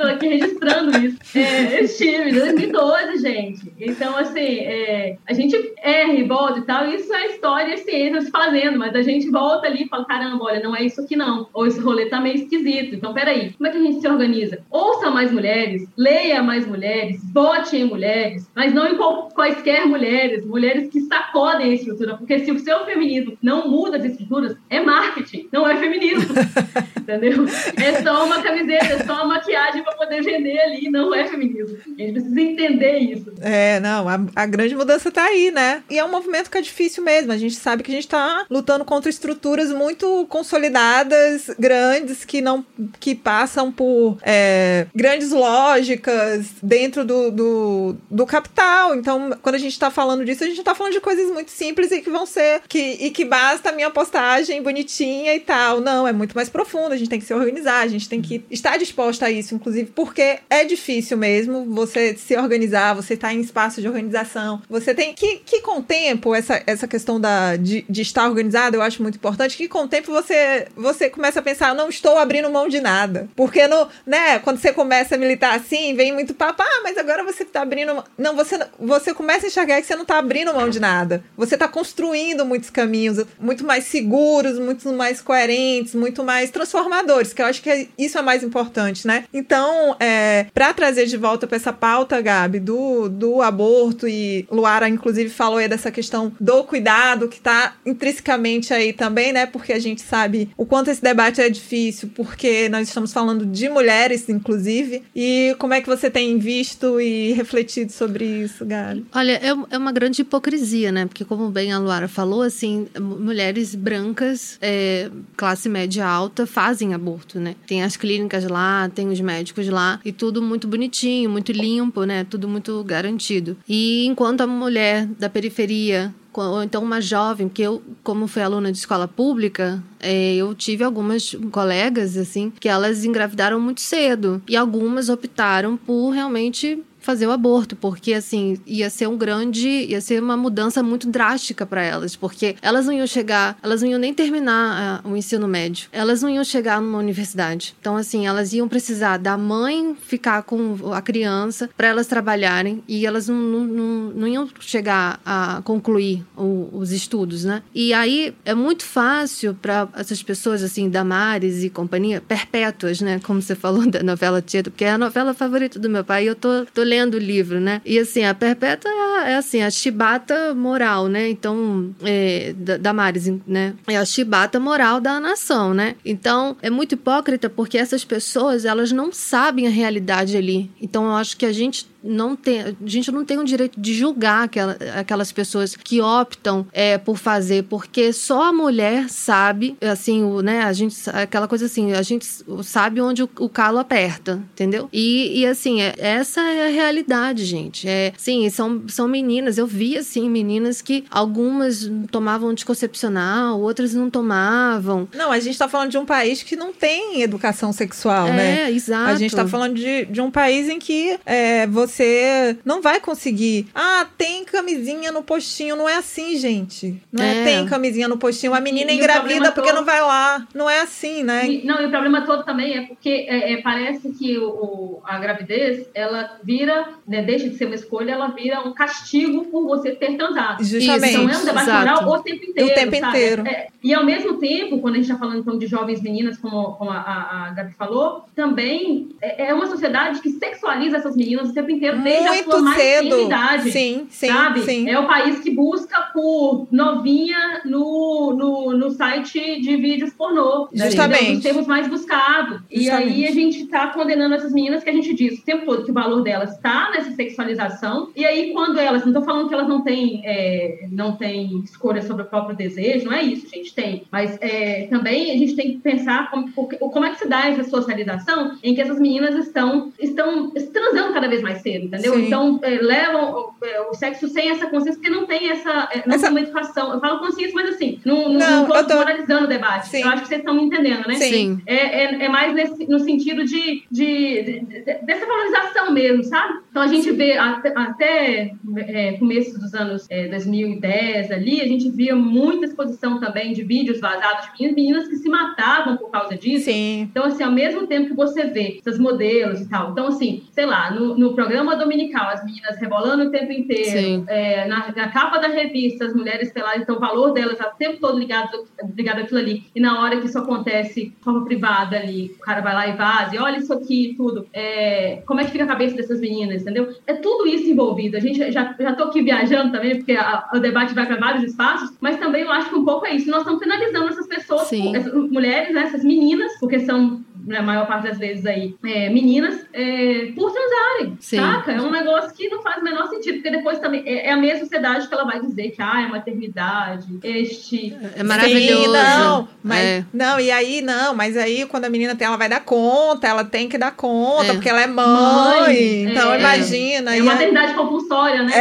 aqui 0.03 0.27
registrando 0.27 0.97
isso. 0.97 1.17
É, 1.37 1.79
eu 1.79 1.85
estive, 1.85 2.39
2012, 2.67 3.17
gente. 3.17 3.73
Então, 3.79 4.17
assim, 4.17 4.59
é, 4.59 5.17
a 5.27 5.33
gente 5.33 5.73
erra 5.81 6.13
e 6.13 6.23
volta 6.23 6.59
e 6.59 6.63
tal. 6.63 6.87
Isso 6.89 7.13
é 7.13 7.27
história 7.27 7.73
e 7.73 7.77
ciência 7.77 8.21
se 8.21 8.31
fazendo, 8.31 8.77
mas 8.77 8.95
a 8.95 9.01
gente 9.01 9.29
volta 9.29 9.67
ali 9.67 9.83
e 9.83 9.87
fala: 9.87 10.05
caramba, 10.05 10.45
olha, 10.45 10.61
não 10.61 10.75
é 10.75 10.83
isso 10.83 11.01
aqui 11.01 11.15
não. 11.15 11.47
Ou 11.53 11.67
esse 11.67 11.79
rolê 11.79 12.07
tá 12.07 12.19
meio 12.19 12.35
esquisito. 12.35 12.95
Então, 12.95 13.13
peraí, 13.13 13.53
como 13.53 13.67
é 13.67 13.71
que 13.71 13.77
a 13.77 13.81
gente 13.81 14.01
se 14.01 14.07
organiza? 14.07 14.59
Ouça 14.69 15.09
mais 15.09 15.31
mulheres, 15.31 15.87
leia 15.97 16.43
mais 16.43 16.67
mulheres, 16.67 17.21
vote 17.33 17.75
em 17.75 17.85
mulheres, 17.85 18.49
mas 18.55 18.73
não 18.73 18.87
em 18.87 18.95
qual, 18.95 19.29
quaisquer 19.29 19.85
mulheres, 19.85 20.45
mulheres 20.45 20.89
que 20.89 21.01
sacodem 21.01 21.71
a 21.71 21.73
estrutura. 21.73 22.17
Porque 22.17 22.39
se 22.39 22.51
o 22.51 22.59
seu 22.59 22.85
feminismo 22.85 23.37
não 23.41 23.69
muda 23.69 23.97
as 23.97 24.05
estruturas, 24.05 24.55
é 24.69 24.79
marketing, 24.79 25.47
não 25.51 25.67
é 25.67 25.75
feminismo. 25.77 26.33
entendeu? 27.09 27.45
É 27.77 28.01
só 28.01 28.25
uma 28.25 28.41
camiseta, 28.41 28.85
é 28.85 29.03
só 29.03 29.13
uma 29.15 29.25
maquiagem 29.25 29.83
para 29.83 29.95
poder 29.95 30.21
vender 30.21 30.59
ali, 30.59 30.89
não 30.89 31.13
é 31.13 31.25
feminismo. 31.27 31.77
A 31.85 32.01
gente 32.01 32.13
precisa 32.13 32.41
entender 32.51 32.97
isso. 32.99 33.33
É, 33.41 33.79
não, 33.79 34.07
a, 34.07 34.19
a 34.35 34.45
grande 34.45 34.75
mudança 34.75 35.11
tá 35.11 35.23
aí, 35.23 35.51
né? 35.51 35.83
E 35.89 35.97
é 35.97 36.05
um 36.05 36.11
movimento 36.11 36.49
que 36.49 36.57
é 36.57 36.61
difícil 36.61 37.03
mesmo. 37.03 37.31
A 37.31 37.37
gente 37.37 37.55
sabe 37.55 37.83
que 37.83 37.91
a 37.91 37.95
gente 37.95 38.07
tá 38.07 38.45
lutando 38.49 38.85
contra 38.85 39.09
estruturas 39.09 39.71
muito 39.71 40.25
consolidadas, 40.27 41.49
grandes, 41.57 42.25
que 42.25 42.41
não 42.41 42.65
que 42.99 43.15
passam 43.15 43.71
por 43.71 44.17
é, 44.23 44.87
grandes 44.95 45.31
lógicas 45.31 46.47
dentro 46.61 47.05
do, 47.05 47.31
do, 47.31 47.95
do, 48.09 48.25
capital. 48.25 48.95
Então, 48.95 49.37
quando 49.41 49.55
a 49.55 49.59
gente 49.59 49.77
tá 49.77 49.89
falando 49.89 50.25
disso, 50.25 50.43
a 50.43 50.47
gente 50.47 50.63
tá 50.63 50.75
falando 50.75 50.93
de 50.93 51.01
coisas 51.01 51.31
muito 51.31 51.51
simples 51.51 51.91
e 51.91 52.01
que 52.01 52.09
vão 52.09 52.25
ser. 52.25 52.61
Que, 52.67 52.97
e 52.99 53.11
que 53.11 53.25
basta 53.25 53.69
a 53.69 53.71
minha 53.71 53.89
postagem 53.89 54.61
bonitinha 54.61 55.33
e 55.35 55.39
tal. 55.39 55.81
Não, 55.81 56.07
é 56.07 56.11
muito 56.11 56.35
mais 56.35 56.49
profundo. 56.49 56.93
A 56.93 56.97
gente 56.97 57.09
tem 57.09 57.19
que 57.19 57.25
se 57.25 57.33
organizar, 57.33 57.81
a 57.81 57.87
gente 57.87 58.09
tem 58.09 58.21
que 58.21 58.43
estar 58.49 58.77
disposta 58.77 59.25
a 59.25 59.31
isso, 59.31 59.55
inclusive, 59.55 59.91
porque 59.93 60.39
é 60.49 60.63
difícil 60.63 61.17
mesmo 61.17 61.65
você 61.65 62.15
se 62.15 62.35
organizar, 62.41 62.93
você 62.93 63.15
tá 63.15 63.33
em 63.33 63.41
espaço 63.41 63.81
de 63.81 63.87
organização. 63.87 64.61
Você 64.69 64.93
tem 64.93 65.13
que, 65.13 65.37
que 65.45 65.61
com 65.61 65.79
o 65.79 65.83
tempo, 65.83 66.33
essa, 66.33 66.61
essa 66.65 66.87
questão 66.87 67.19
da, 67.19 67.55
de, 67.55 67.85
de 67.89 68.01
estar 68.01 68.27
organizado, 68.27 68.75
eu 68.75 68.81
acho 68.81 69.01
muito 69.01 69.15
importante, 69.15 69.57
que 69.57 69.67
com 69.67 69.83
o 69.83 69.87
tempo 69.87 70.11
você, 70.11 70.67
você 70.75 71.09
começa 71.09 71.39
a 71.39 71.43
pensar, 71.43 71.75
não 71.75 71.89
estou 71.89 72.17
abrindo 72.17 72.49
mão 72.49 72.67
de 72.67 72.79
nada. 72.79 73.27
Porque 73.35 73.67
no, 73.67 73.87
né, 74.05 74.39
quando 74.39 74.59
você 74.59 74.71
começa 74.71 75.15
a 75.15 75.17
militar 75.17 75.55
assim, 75.55 75.95
vem 75.95 76.13
muito 76.13 76.33
papo, 76.33 76.63
ah, 76.63 76.81
mas 76.83 76.97
agora 76.97 77.23
você 77.23 77.45
tá 77.45 77.61
abrindo. 77.61 78.03
Não, 78.17 78.35
você, 78.35 78.59
você 78.79 79.13
começa 79.13 79.45
a 79.45 79.49
enxergar 79.49 79.81
que 79.81 79.87
você 79.87 79.95
não 79.95 80.05
tá 80.05 80.17
abrindo 80.17 80.53
mão 80.53 80.69
de 80.69 80.79
nada. 80.79 81.23
Você 81.37 81.57
tá 81.57 81.67
construindo 81.67 82.45
muitos 82.45 82.69
caminhos 82.69 83.25
muito 83.39 83.65
mais 83.65 83.85
seguros, 83.85 84.59
muito 84.59 84.91
mais 84.93 85.21
coerentes, 85.21 85.95
muito 85.95 86.23
mais 86.23 86.49
transformadores, 86.51 87.33
que 87.33 87.41
eu 87.41 87.45
acho 87.45 87.61
que 87.61 87.89
isso 87.97 88.17
é 88.17 88.21
mais 88.21 88.43
importante, 88.43 89.05
né? 89.05 89.25
Então, 89.33 89.95
é, 89.99 90.45
para 90.53 90.73
trazer 90.73 91.05
de 91.05 91.17
volta 91.17 91.47
para 91.47 91.55
essa 91.55 91.73
pauta, 91.73 92.21
Gabi, 92.29 92.59
do, 92.59 93.09
do 93.09 93.41
aborto, 93.41 94.07
e 94.07 94.45
Luara, 94.51 94.87
inclusive, 94.87 95.31
falou 95.31 95.57
aí 95.57 95.67
dessa 95.67 95.89
questão 95.89 96.31
do 96.39 96.63
cuidado, 96.63 97.27
que 97.27 97.41
tá 97.41 97.75
intrinsecamente 97.83 98.71
aí 98.71 98.93
também, 98.93 99.33
né? 99.33 99.47
Porque 99.47 99.73
a 99.73 99.79
gente 99.79 100.01
sabe 100.01 100.49
o 100.55 100.63
quanto 100.63 100.91
esse 100.91 101.01
debate 101.01 101.41
é 101.41 101.49
difícil, 101.49 102.11
porque 102.13 102.69
nós 102.69 102.87
estamos 102.87 103.11
falando 103.11 103.47
de 103.47 103.67
mulheres, 103.67 104.29
inclusive. 104.29 105.01
E 105.15 105.55
como 105.57 105.73
é 105.73 105.81
que 105.81 105.87
você 105.87 106.09
tem 106.09 106.37
visto 106.37 107.01
e 107.01 107.33
refletido 107.33 107.91
sobre 107.91 108.25
isso, 108.25 108.63
Gabi? 108.63 109.05
Olha, 109.11 109.31
é, 109.31 109.55
é 109.71 109.77
uma 109.77 109.91
grande 109.91 110.21
hipocrisia, 110.21 110.91
né? 110.91 111.07
Porque, 111.07 111.25
como 111.25 111.49
bem 111.49 111.71
a 111.71 111.79
Luara 111.79 112.07
falou, 112.07 112.43
assim, 112.43 112.87
mulheres 112.99 113.73
brancas, 113.73 114.59
é, 114.61 115.09
classe 115.35 115.67
média 115.67 116.05
alta, 116.05 116.45
fazem 116.45 116.93
aborto, 116.93 117.39
né? 117.39 117.55
Tem 117.65 117.81
as 117.81 117.97
clínicas 117.97 118.43
lá, 118.45 118.87
tem 118.93 119.07
os 119.07 119.19
médicos 119.19 119.67
lá, 119.67 119.99
e 120.05 120.11
tudo 120.11 120.43
muito 120.43 120.67
bonitinho, 120.67 121.29
muito 121.29 121.51
limpo, 121.51 122.03
né? 122.03 122.18
Tudo 122.23 122.47
muito 122.47 122.83
garantido. 122.83 123.57
E 123.67 124.05
enquanto 124.05 124.41
a 124.41 124.47
mulher 124.47 125.05
da 125.05 125.29
periferia 125.29 126.13
ou 126.47 126.63
então 126.63 126.83
uma 126.83 127.01
jovem, 127.01 127.47
porque 127.47 127.63
eu, 127.63 127.81
como 128.03 128.27
fui 128.27 128.41
aluna 128.41 128.71
de 128.71 128.77
escola 128.77 129.07
pública, 129.07 129.83
é, 129.99 130.35
eu 130.35 130.53
tive 130.55 130.83
algumas 130.83 131.35
colegas, 131.51 132.15
assim, 132.15 132.51
que 132.59 132.69
elas 132.69 133.03
engravidaram 133.03 133.59
muito 133.59 133.81
cedo. 133.81 134.41
E 134.47 134.55
algumas 134.55 135.09
optaram 135.09 135.75
por 135.75 136.11
realmente 136.11 136.81
fazer 136.99 137.27
o 137.27 137.31
aborto, 137.31 137.75
porque 137.75 138.13
assim, 138.13 138.57
ia 138.65 138.89
ser 138.89 139.07
um 139.07 139.17
grande, 139.17 139.67
ia 139.67 140.01
ser 140.01 140.21
uma 140.21 140.37
mudança 140.37 140.83
muito 140.83 141.07
drástica 141.09 141.65
para 141.65 141.81
elas, 141.83 142.15
porque 142.15 142.55
elas 142.61 142.85
não 142.85 142.93
iam 142.93 143.07
chegar, 143.07 143.57
elas 143.61 143.81
não 143.81 143.89
iam 143.89 143.99
nem 143.99 144.13
terminar 144.13 145.03
uh, 145.05 145.09
o 145.09 145.17
ensino 145.17 145.47
médio, 145.47 145.87
elas 145.91 146.21
não 146.21 146.29
iam 146.29 146.43
chegar 146.43 146.81
numa 146.81 146.97
universidade. 146.97 147.75
Então, 147.79 147.95
assim, 147.95 148.27
elas 148.27 148.53
iam 148.53 148.67
precisar 148.67 149.17
da 149.17 149.37
mãe 149.37 149.95
ficar 150.01 150.43
com 150.43 150.93
a 150.93 151.01
criança 151.01 151.69
para 151.75 151.87
elas 151.87 152.07
trabalharem 152.07 152.83
e 152.87 153.05
elas 153.05 153.27
não, 153.27 153.35
não, 153.35 153.63
não, 153.63 153.85
não, 154.11 154.27
iam 154.27 154.49
chegar 154.59 155.19
a 155.25 155.61
concluir 155.63 156.25
o, 156.37 156.69
os 156.73 156.91
estudos, 156.91 157.45
né? 157.45 157.63
E 157.73 157.93
aí 157.93 158.33
é 158.45 158.53
muito 158.53 158.83
fácil 158.83 159.53
para 159.53 159.87
essas 159.95 160.21
pessoas, 160.21 160.63
assim, 160.63 160.89
Damares 160.89 161.63
e 161.63 161.69
companhia, 161.69 162.21
perpétuas, 162.21 163.01
né? 163.01 163.19
Como 163.23 163.41
você 163.41 163.55
falou 163.55 163.89
da 163.89 164.03
novela 164.03 164.41
Tieto, 164.41 164.71
porque 164.71 164.85
é 164.85 164.91
a 164.91 164.97
novela 164.97 165.33
favorita 165.33 165.79
do 165.79 165.89
meu 165.89 166.03
pai 166.03 166.25
e 166.25 166.27
eu 166.27 166.35
tô, 166.35 166.65
tô 166.73 166.83
lendo 166.89 167.15
o 167.15 167.19
livro, 167.19 167.59
né? 167.59 167.81
E 167.85 167.99
assim, 167.99 168.23
a 168.23 168.33
Perpétua 168.33 168.89
é, 168.89 169.31
é 169.31 169.35
assim, 169.35 169.61
a 169.61 169.69
chibata 169.69 170.55
moral, 170.55 171.07
né? 171.07 171.29
Então, 171.29 171.93
é, 172.03 172.53
da, 172.57 172.77
da 172.77 172.93
Maris, 172.93 173.31
né? 173.45 173.75
É 173.87 173.97
a 173.97 174.05
chibata 174.05 174.59
moral 174.59 174.99
da 174.99 175.19
nação, 175.19 175.73
né? 175.73 175.95
Então, 176.03 176.57
é 176.61 176.69
muito 176.69 176.93
hipócrita 176.93 177.49
porque 177.49 177.77
essas 177.77 178.03
pessoas, 178.03 178.65
elas 178.65 178.91
não 178.91 179.11
sabem 179.11 179.67
a 179.67 179.69
realidade 179.69 180.35
ali. 180.35 180.71
Então, 180.81 181.05
eu 181.05 181.13
acho 181.13 181.37
que 181.37 181.45
a 181.45 181.51
gente 181.51 181.87
não 182.03 182.35
tem, 182.35 182.61
a 182.61 182.73
gente 182.85 183.11
não 183.11 183.25
tem 183.25 183.37
o 183.37 183.43
direito 183.43 183.79
de 183.79 183.93
julgar 183.93 184.43
aquela, 184.43 184.77
aquelas 184.95 185.31
pessoas 185.31 185.75
que 185.75 186.01
optam 186.01 186.65
é, 186.71 186.97
por 186.97 187.17
fazer, 187.17 187.63
porque 187.63 188.13
só 188.13 188.49
a 188.49 188.53
mulher 188.53 189.09
sabe, 189.09 189.77
assim, 189.81 190.23
o, 190.23 190.41
né, 190.41 190.61
a 190.61 190.73
gente, 190.73 190.95
aquela 191.09 191.47
coisa 191.47 191.65
assim, 191.65 191.93
a 191.93 192.01
gente 192.01 192.25
sabe 192.63 193.01
onde 193.01 193.23
o, 193.23 193.29
o 193.39 193.49
calo 193.49 193.77
aperta, 193.77 194.41
entendeu? 194.53 194.89
E, 194.93 195.41
e 195.41 195.45
assim, 195.45 195.81
é, 195.81 195.93
essa 195.97 196.41
é 196.41 196.67
a 196.67 196.71
realidade, 196.71 197.45
gente. 197.45 197.87
É, 197.87 198.13
sim, 198.17 198.49
são, 198.49 198.83
são 198.87 199.07
meninas, 199.07 199.57
eu 199.57 199.67
vi, 199.67 199.97
assim, 199.97 200.29
meninas 200.29 200.81
que 200.81 201.03
algumas 201.09 201.89
tomavam 202.11 202.49
anticoncepcional, 202.49 203.59
outras 203.59 203.93
não 203.93 204.09
tomavam. 204.09 205.07
Não, 205.13 205.31
a 205.31 205.39
gente 205.39 205.57
tá 205.57 205.67
falando 205.67 205.91
de 205.91 205.97
um 205.97 206.05
país 206.05 206.43
que 206.43 206.55
não 206.55 206.71
tem 206.71 207.21
educação 207.21 207.73
sexual, 207.73 208.27
é, 208.27 208.31
né? 208.31 208.61
É, 208.61 208.71
exato. 208.71 209.11
A 209.11 209.15
gente 209.15 209.35
tá 209.35 209.47
falando 209.47 209.75
de, 209.75 210.05
de 210.05 210.21
um 210.21 210.31
país 210.31 210.69
em 210.69 210.79
que 210.79 211.19
é, 211.25 211.67
você 211.67 211.88
você 211.89 212.57
não 212.63 212.81
vai 212.81 212.99
conseguir. 212.99 213.67
Ah, 213.73 214.05
tem 214.17 214.43
camisinha 214.45 215.11
no 215.11 215.23
postinho. 215.23 215.75
Não 215.75 215.87
é 215.89 215.95
assim, 215.97 216.37
gente. 216.37 216.95
Não 217.11 217.23
é, 217.23 217.41
é 217.41 217.43
tem 217.43 217.65
camisinha 217.65 218.07
no 218.07 218.17
postinho. 218.17 218.53
A 218.53 218.61
menina 218.61 218.91
E- 218.91 218.95
e 218.95 218.97
engravida 218.97 219.51
porque 219.51 219.69
todo- 219.69 219.77
não 219.79 219.85
vai 219.85 220.01
lá. 220.01 220.47
Não 220.53 220.69
é 220.69 220.81
assim, 220.81 221.23
né? 221.23 221.47
E- 221.49 221.65
não, 221.65 221.81
e 221.81 221.85
o 221.85 221.89
problema 221.89 222.21
todo 222.25 222.43
também 222.43 222.77
é 222.77 222.81
porque 222.87 223.09
é, 223.27 223.53
é, 223.53 223.61
parece 223.61 224.09
que 224.13 224.37
o, 224.37 224.47
o- 224.49 225.01
a 225.03 225.17
gravidez, 225.19 225.85
ela 225.93 226.37
vira, 226.43 226.89
né, 227.07 227.21
deixa 227.21 227.49
de 227.49 227.55
ser 227.57 227.65
uma 227.65 227.75
escolha, 227.75 228.11
ela 228.11 228.27
vira 228.27 228.61
um 228.61 228.73
castigo 228.73 229.45
por 229.45 229.63
você 229.65 229.91
ter 229.91 230.15
transado. 230.17 230.63
Justamente. 230.63 231.09
Então 231.15 231.29
é 231.29 231.37
um 231.37 231.45
debate 231.45 231.69
Exato. 231.69 232.03
moral 232.03 232.19
o 232.19 232.23
tempo 232.23 232.45
inteiro. 232.45 232.69
O 232.69 232.73
tempo 232.73 232.95
sabe? 232.97 233.07
inteiro. 233.17 233.47
É, 233.47 233.67
e 233.83 233.93
ao 233.93 234.05
mesmo 234.05 234.35
tempo, 234.37 234.79
quando 234.79 234.95
a 234.95 234.97
gente 234.97 235.05
está 235.07 235.17
falando 235.17 235.39
então, 235.39 235.57
de 235.57 235.67
jovens 235.67 236.01
meninas, 236.01 236.37
como, 236.37 236.73
como 236.73 236.89
a, 236.91 236.97
a, 236.97 237.47
a 237.47 237.49
Gabi 237.51 237.73
falou, 237.73 238.25
também 238.35 239.09
é, 239.21 239.47
é 239.49 239.53
uma 239.53 239.67
sociedade 239.67 240.19
que 240.21 240.29
sexualiza 240.31 240.97
essas 240.97 241.15
meninas 241.15 241.49
o 241.49 241.53
tempo 241.53 241.71
inteiro, 241.71 241.78
desde 241.79 242.27
a 242.27 242.43
sua 242.43 242.59
Muito 242.59 242.61
mais 242.63 242.77
cedo. 242.77 243.21
idade. 243.21 243.71
Sim, 243.71 244.07
sim, 244.09 244.27
sabe? 244.27 244.61
sim. 244.61 244.89
É 244.89 244.99
o 244.99 245.07
país 245.07 245.39
que 245.39 245.51
busca 245.51 246.01
por 246.13 246.67
novinha 246.71 247.61
no, 247.65 248.33
no, 248.33 248.77
no 248.77 248.89
site 248.91 249.61
de 249.61 249.77
vídeos 249.77 250.13
pornô. 250.13 250.67
né? 250.73 250.85
Justamente. 250.85 251.37
Os 251.37 251.43
termos 251.43 251.67
mais 251.67 251.87
buscados. 251.87 252.61
E 252.69 252.89
aí 252.89 253.25
a 253.25 253.31
gente 253.31 253.65
tá 253.67 253.87
condenando 253.87 254.35
essas 254.35 254.51
meninas 254.53 254.83
que 254.83 254.89
a 254.89 254.93
gente 254.93 255.13
diz 255.13 255.39
o 255.39 255.43
tempo 255.43 255.65
todo 255.65 255.85
que 255.85 255.91
o 255.91 255.93
valor 255.93 256.21
delas 256.21 256.51
está 256.55 256.91
nessa 256.91 257.11
sexualização. 257.11 258.09
E 258.15 258.25
aí, 258.25 258.51
quando 258.51 258.79
elas, 258.79 259.05
não 259.05 259.13
tô 259.13 259.21
falando 259.21 259.47
que 259.47 259.53
elas 259.53 259.67
não 259.67 259.81
têm, 259.81 260.21
é, 260.25 260.87
não 260.91 261.15
têm 261.15 261.59
escolha 261.63 262.01
sobre 262.01 262.23
o 262.23 262.25
próprio 262.25 262.55
desejo, 262.55 263.05
não 263.05 263.13
é 263.13 263.23
isso, 263.23 263.47
gente, 263.49 263.73
tem. 263.73 264.03
Mas 264.11 264.37
é, 264.41 264.87
também 264.89 265.31
a 265.31 265.37
gente 265.37 265.55
tem 265.55 265.71
que 265.73 265.77
pensar 265.79 266.29
como, 266.31 266.51
como 266.51 267.05
é 267.05 267.11
que 267.11 267.19
se 267.19 267.27
dá 267.27 267.47
essa 267.47 267.63
socialização 267.63 268.57
em 268.63 268.73
que 268.75 268.81
essas 268.81 268.99
meninas 268.99 269.35
estão, 269.35 269.91
estão 269.99 270.51
transando 270.51 271.13
cada 271.13 271.27
vez 271.27 271.41
mais 271.41 271.61
cedo. 271.61 271.68
Entendeu? 271.77 272.13
Sim. 272.13 272.25
Então, 272.27 272.59
é, 272.63 272.69
levam 272.81 273.51
é, 273.63 273.81
o 273.81 273.93
sexo 273.93 274.27
sem 274.27 274.49
essa 274.49 274.67
consciência, 274.67 274.99
porque 275.01 275.15
não 275.15 275.25
tem 275.25 275.49
essa. 275.49 275.89
é, 275.91 276.03
não 276.07 276.15
Essa- 276.15 276.29
uma 276.29 276.39
educação. 276.41 276.93
Eu 276.93 276.99
falo 276.99 277.19
consciência, 277.19 277.53
mas 277.55 277.69
assim, 277.69 277.99
não, 278.05 278.29
não, 278.29 278.67
Não, 278.67 278.85
tô 278.85 278.95
moralizando 278.95 279.45
o 279.45 279.47
debate. 279.47 279.89
Sim. 279.89 280.01
Eu 280.01 280.09
acho 280.09 280.21
que 280.23 280.27
vocês 280.27 280.39
estão 280.39 280.53
me 280.55 280.63
entendendo, 280.63 281.07
né? 281.07 281.15
Sim. 281.15 281.29
Sim. 281.29 281.61
É, 281.65 281.75
é, 282.03 282.25
é 282.25 282.29
mais 282.29 282.53
nesse, 282.53 282.85
no 282.87 282.99
sentido 282.99 283.43
de, 283.45 283.83
de, 283.91 284.43
de- 284.43 284.59
de- 284.61 285.05
dessa 285.05 285.25
valorização 285.25 285.91
mesmo, 285.91 286.23
sabe? 286.23 286.59
Então 286.69 286.81
a 286.81 286.87
gente 286.87 287.11
vê 287.11 287.33
até, 287.37 287.73
até, 287.75 288.51
é, 288.87 289.13
começo 289.13 289.59
dos 289.59 289.73
anos 289.73 290.05
é, 290.09 290.27
2010 290.27 291.31
ali, 291.31 291.61
a 291.61 291.67
gente 291.67 291.89
via 291.89 292.15
muita 292.15 292.65
exposição 292.65 293.19
também 293.19 293.53
de 293.53 293.63
vídeos 293.63 293.99
vazados 293.99 294.45
de 294.45 294.51
meninas, 294.63 294.75
meninas 294.79 295.07
que 295.07 295.15
se 295.17 295.29
matavam 295.29 295.97
por 295.97 296.09
causa 296.09 296.35
disso. 296.37 296.65
Sim. 296.65 297.01
Então, 297.01 297.25
assim, 297.25 297.43
ao 297.43 297.51
mesmo 297.51 297.85
tempo 297.87 298.09
que 298.09 298.15
você 298.15 298.45
vê 298.45 298.79
essas 298.79 298.99
modelos 298.99 299.61
e 299.61 299.69
tal. 299.69 299.91
Então, 299.91 300.07
assim, 300.07 300.43
sei 300.51 300.65
lá, 300.65 300.91
no, 300.91 301.17
no 301.17 301.33
programa 301.33 301.58
dominical, 301.77 302.29
as 302.29 302.43
meninas 302.43 302.77
rebolando 302.79 303.25
o 303.25 303.31
tempo 303.31 303.51
inteiro, 303.51 304.23
é, 304.27 304.67
na, 304.67 304.91
na 304.95 305.07
capa 305.09 305.37
da 305.39 305.47
revista, 305.47 306.05
as 306.05 306.13
mulheres 306.13 306.51
peladas, 306.51 306.81
então 306.81 306.95
o 306.95 306.99
valor 306.99 307.31
delas 307.31 307.53
está 307.53 307.67
o 307.67 307.77
tempo 307.77 307.97
todo 307.99 308.17
ligado, 308.19 308.65
ligado 308.95 309.19
àquilo 309.21 309.39
ali. 309.39 309.63
E 309.75 309.79
na 309.79 310.01
hora 310.01 310.19
que 310.19 310.27
isso 310.27 310.37
acontece 310.37 311.05
de 311.05 311.23
forma 311.23 311.43
privada 311.45 311.97
ali, 311.97 312.31
o 312.37 312.39
cara 312.39 312.61
vai 312.61 312.73
lá 312.73 312.87
e 312.87 312.93
vaza, 312.93 313.35
e 313.35 313.39
olha 313.39 313.57
isso 313.57 313.73
aqui 313.73 314.13
tudo. 314.17 314.47
É, 314.53 315.21
como 315.25 315.39
é 315.39 315.45
que 315.45 315.51
fica 315.51 315.63
a 315.63 315.67
cabeça 315.67 315.95
dessas 315.95 316.19
meninas, 316.19 316.61
entendeu? 316.61 316.93
É 317.07 317.13
tudo 317.13 317.47
isso 317.47 317.69
envolvido. 317.69 318.17
A 318.17 318.19
gente 318.19 318.51
já, 318.51 318.75
já 318.79 318.93
tô 318.95 319.03
aqui 319.05 319.21
viajando 319.21 319.71
também, 319.71 319.97
porque 319.97 320.13
a- 320.13 320.49
o 320.53 320.59
debate 320.59 320.93
vai 320.93 321.05
para 321.05 321.17
vários 321.17 321.43
espaços, 321.43 321.91
mas 322.01 322.17
também 322.17 322.43
eu 322.43 322.51
acho 322.51 322.69
que 322.69 322.75
um 322.75 322.85
pouco 322.85 323.05
é 323.05 323.15
isso. 323.15 323.29
Nós 323.29 323.39
estamos 323.41 323.59
penalizando 323.59 324.07
essas 324.09 324.27
pessoas, 324.27 324.67
Sim. 324.67 324.95
essas 324.95 325.13
mulheres, 325.13 325.73
né, 325.73 325.81
essas 325.83 326.03
meninas, 326.03 326.51
porque 326.59 326.79
são, 326.79 327.21
na 327.45 327.61
maior 327.61 327.87
parte 327.87 328.07
das 328.07 328.17
vezes 328.17 328.45
aí, 328.45 328.75
é, 328.85 329.09
meninas, 329.09 329.65
é, 329.73 330.31
por 330.35 330.51
transarem, 330.51 331.17
Sim. 331.19 331.37
saca? 331.37 331.71
É 331.71 331.81
um 331.81 331.91
negócio 331.91 332.33
que 332.35 332.49
não 332.49 332.61
faz 332.61 332.81
o 332.81 332.83
menor 332.83 333.07
sentido, 333.07 333.35
porque 333.35 333.49
depois 333.51 333.79
também 333.79 334.03
é, 334.05 334.27
é 334.27 334.31
a 334.31 334.37
mesma 334.37 334.59
sociedade 334.59 335.07
que 335.07 335.13
ela 335.13 335.23
vai 335.25 335.39
dizer 335.39 335.69
que 335.71 335.81
ah, 335.81 336.01
é 336.01 336.07
maternidade, 336.07 337.07
este. 337.23 337.95
É 338.15 338.23
maravilhoso. 338.23 338.83
Sim, 338.83 338.91
não, 338.91 339.47
mas, 339.63 339.79
É. 339.79 340.05
não, 340.13 340.39
e 340.39 340.51
aí 340.51 340.81
não, 340.81 341.13
mas 341.15 341.35
aí 341.37 341.65
quando 341.65 341.85
a 341.85 341.89
menina 341.89 342.15
tem, 342.15 342.27
ela 342.27 342.37
vai 342.37 342.49
dar 342.49 342.61
conta, 342.61 343.27
ela 343.27 343.43
tem 343.43 343.67
que 343.69 343.77
dar 343.77 343.91
conta, 343.91 344.51
É. 344.51 344.53
porque 344.53 344.69
ela 344.69 344.81
é 344.81 344.87
mãe. 344.87 345.05
Mãe, 345.05 346.03
então 346.11 346.33
é. 346.33 346.39
imagina. 346.39 347.15
É 347.15 347.17
e 347.17 347.21
uma 347.21 347.31
aí- 347.31 347.37
maternidade 347.37 347.73
compulsória, 347.73 348.43
né? 348.43 348.51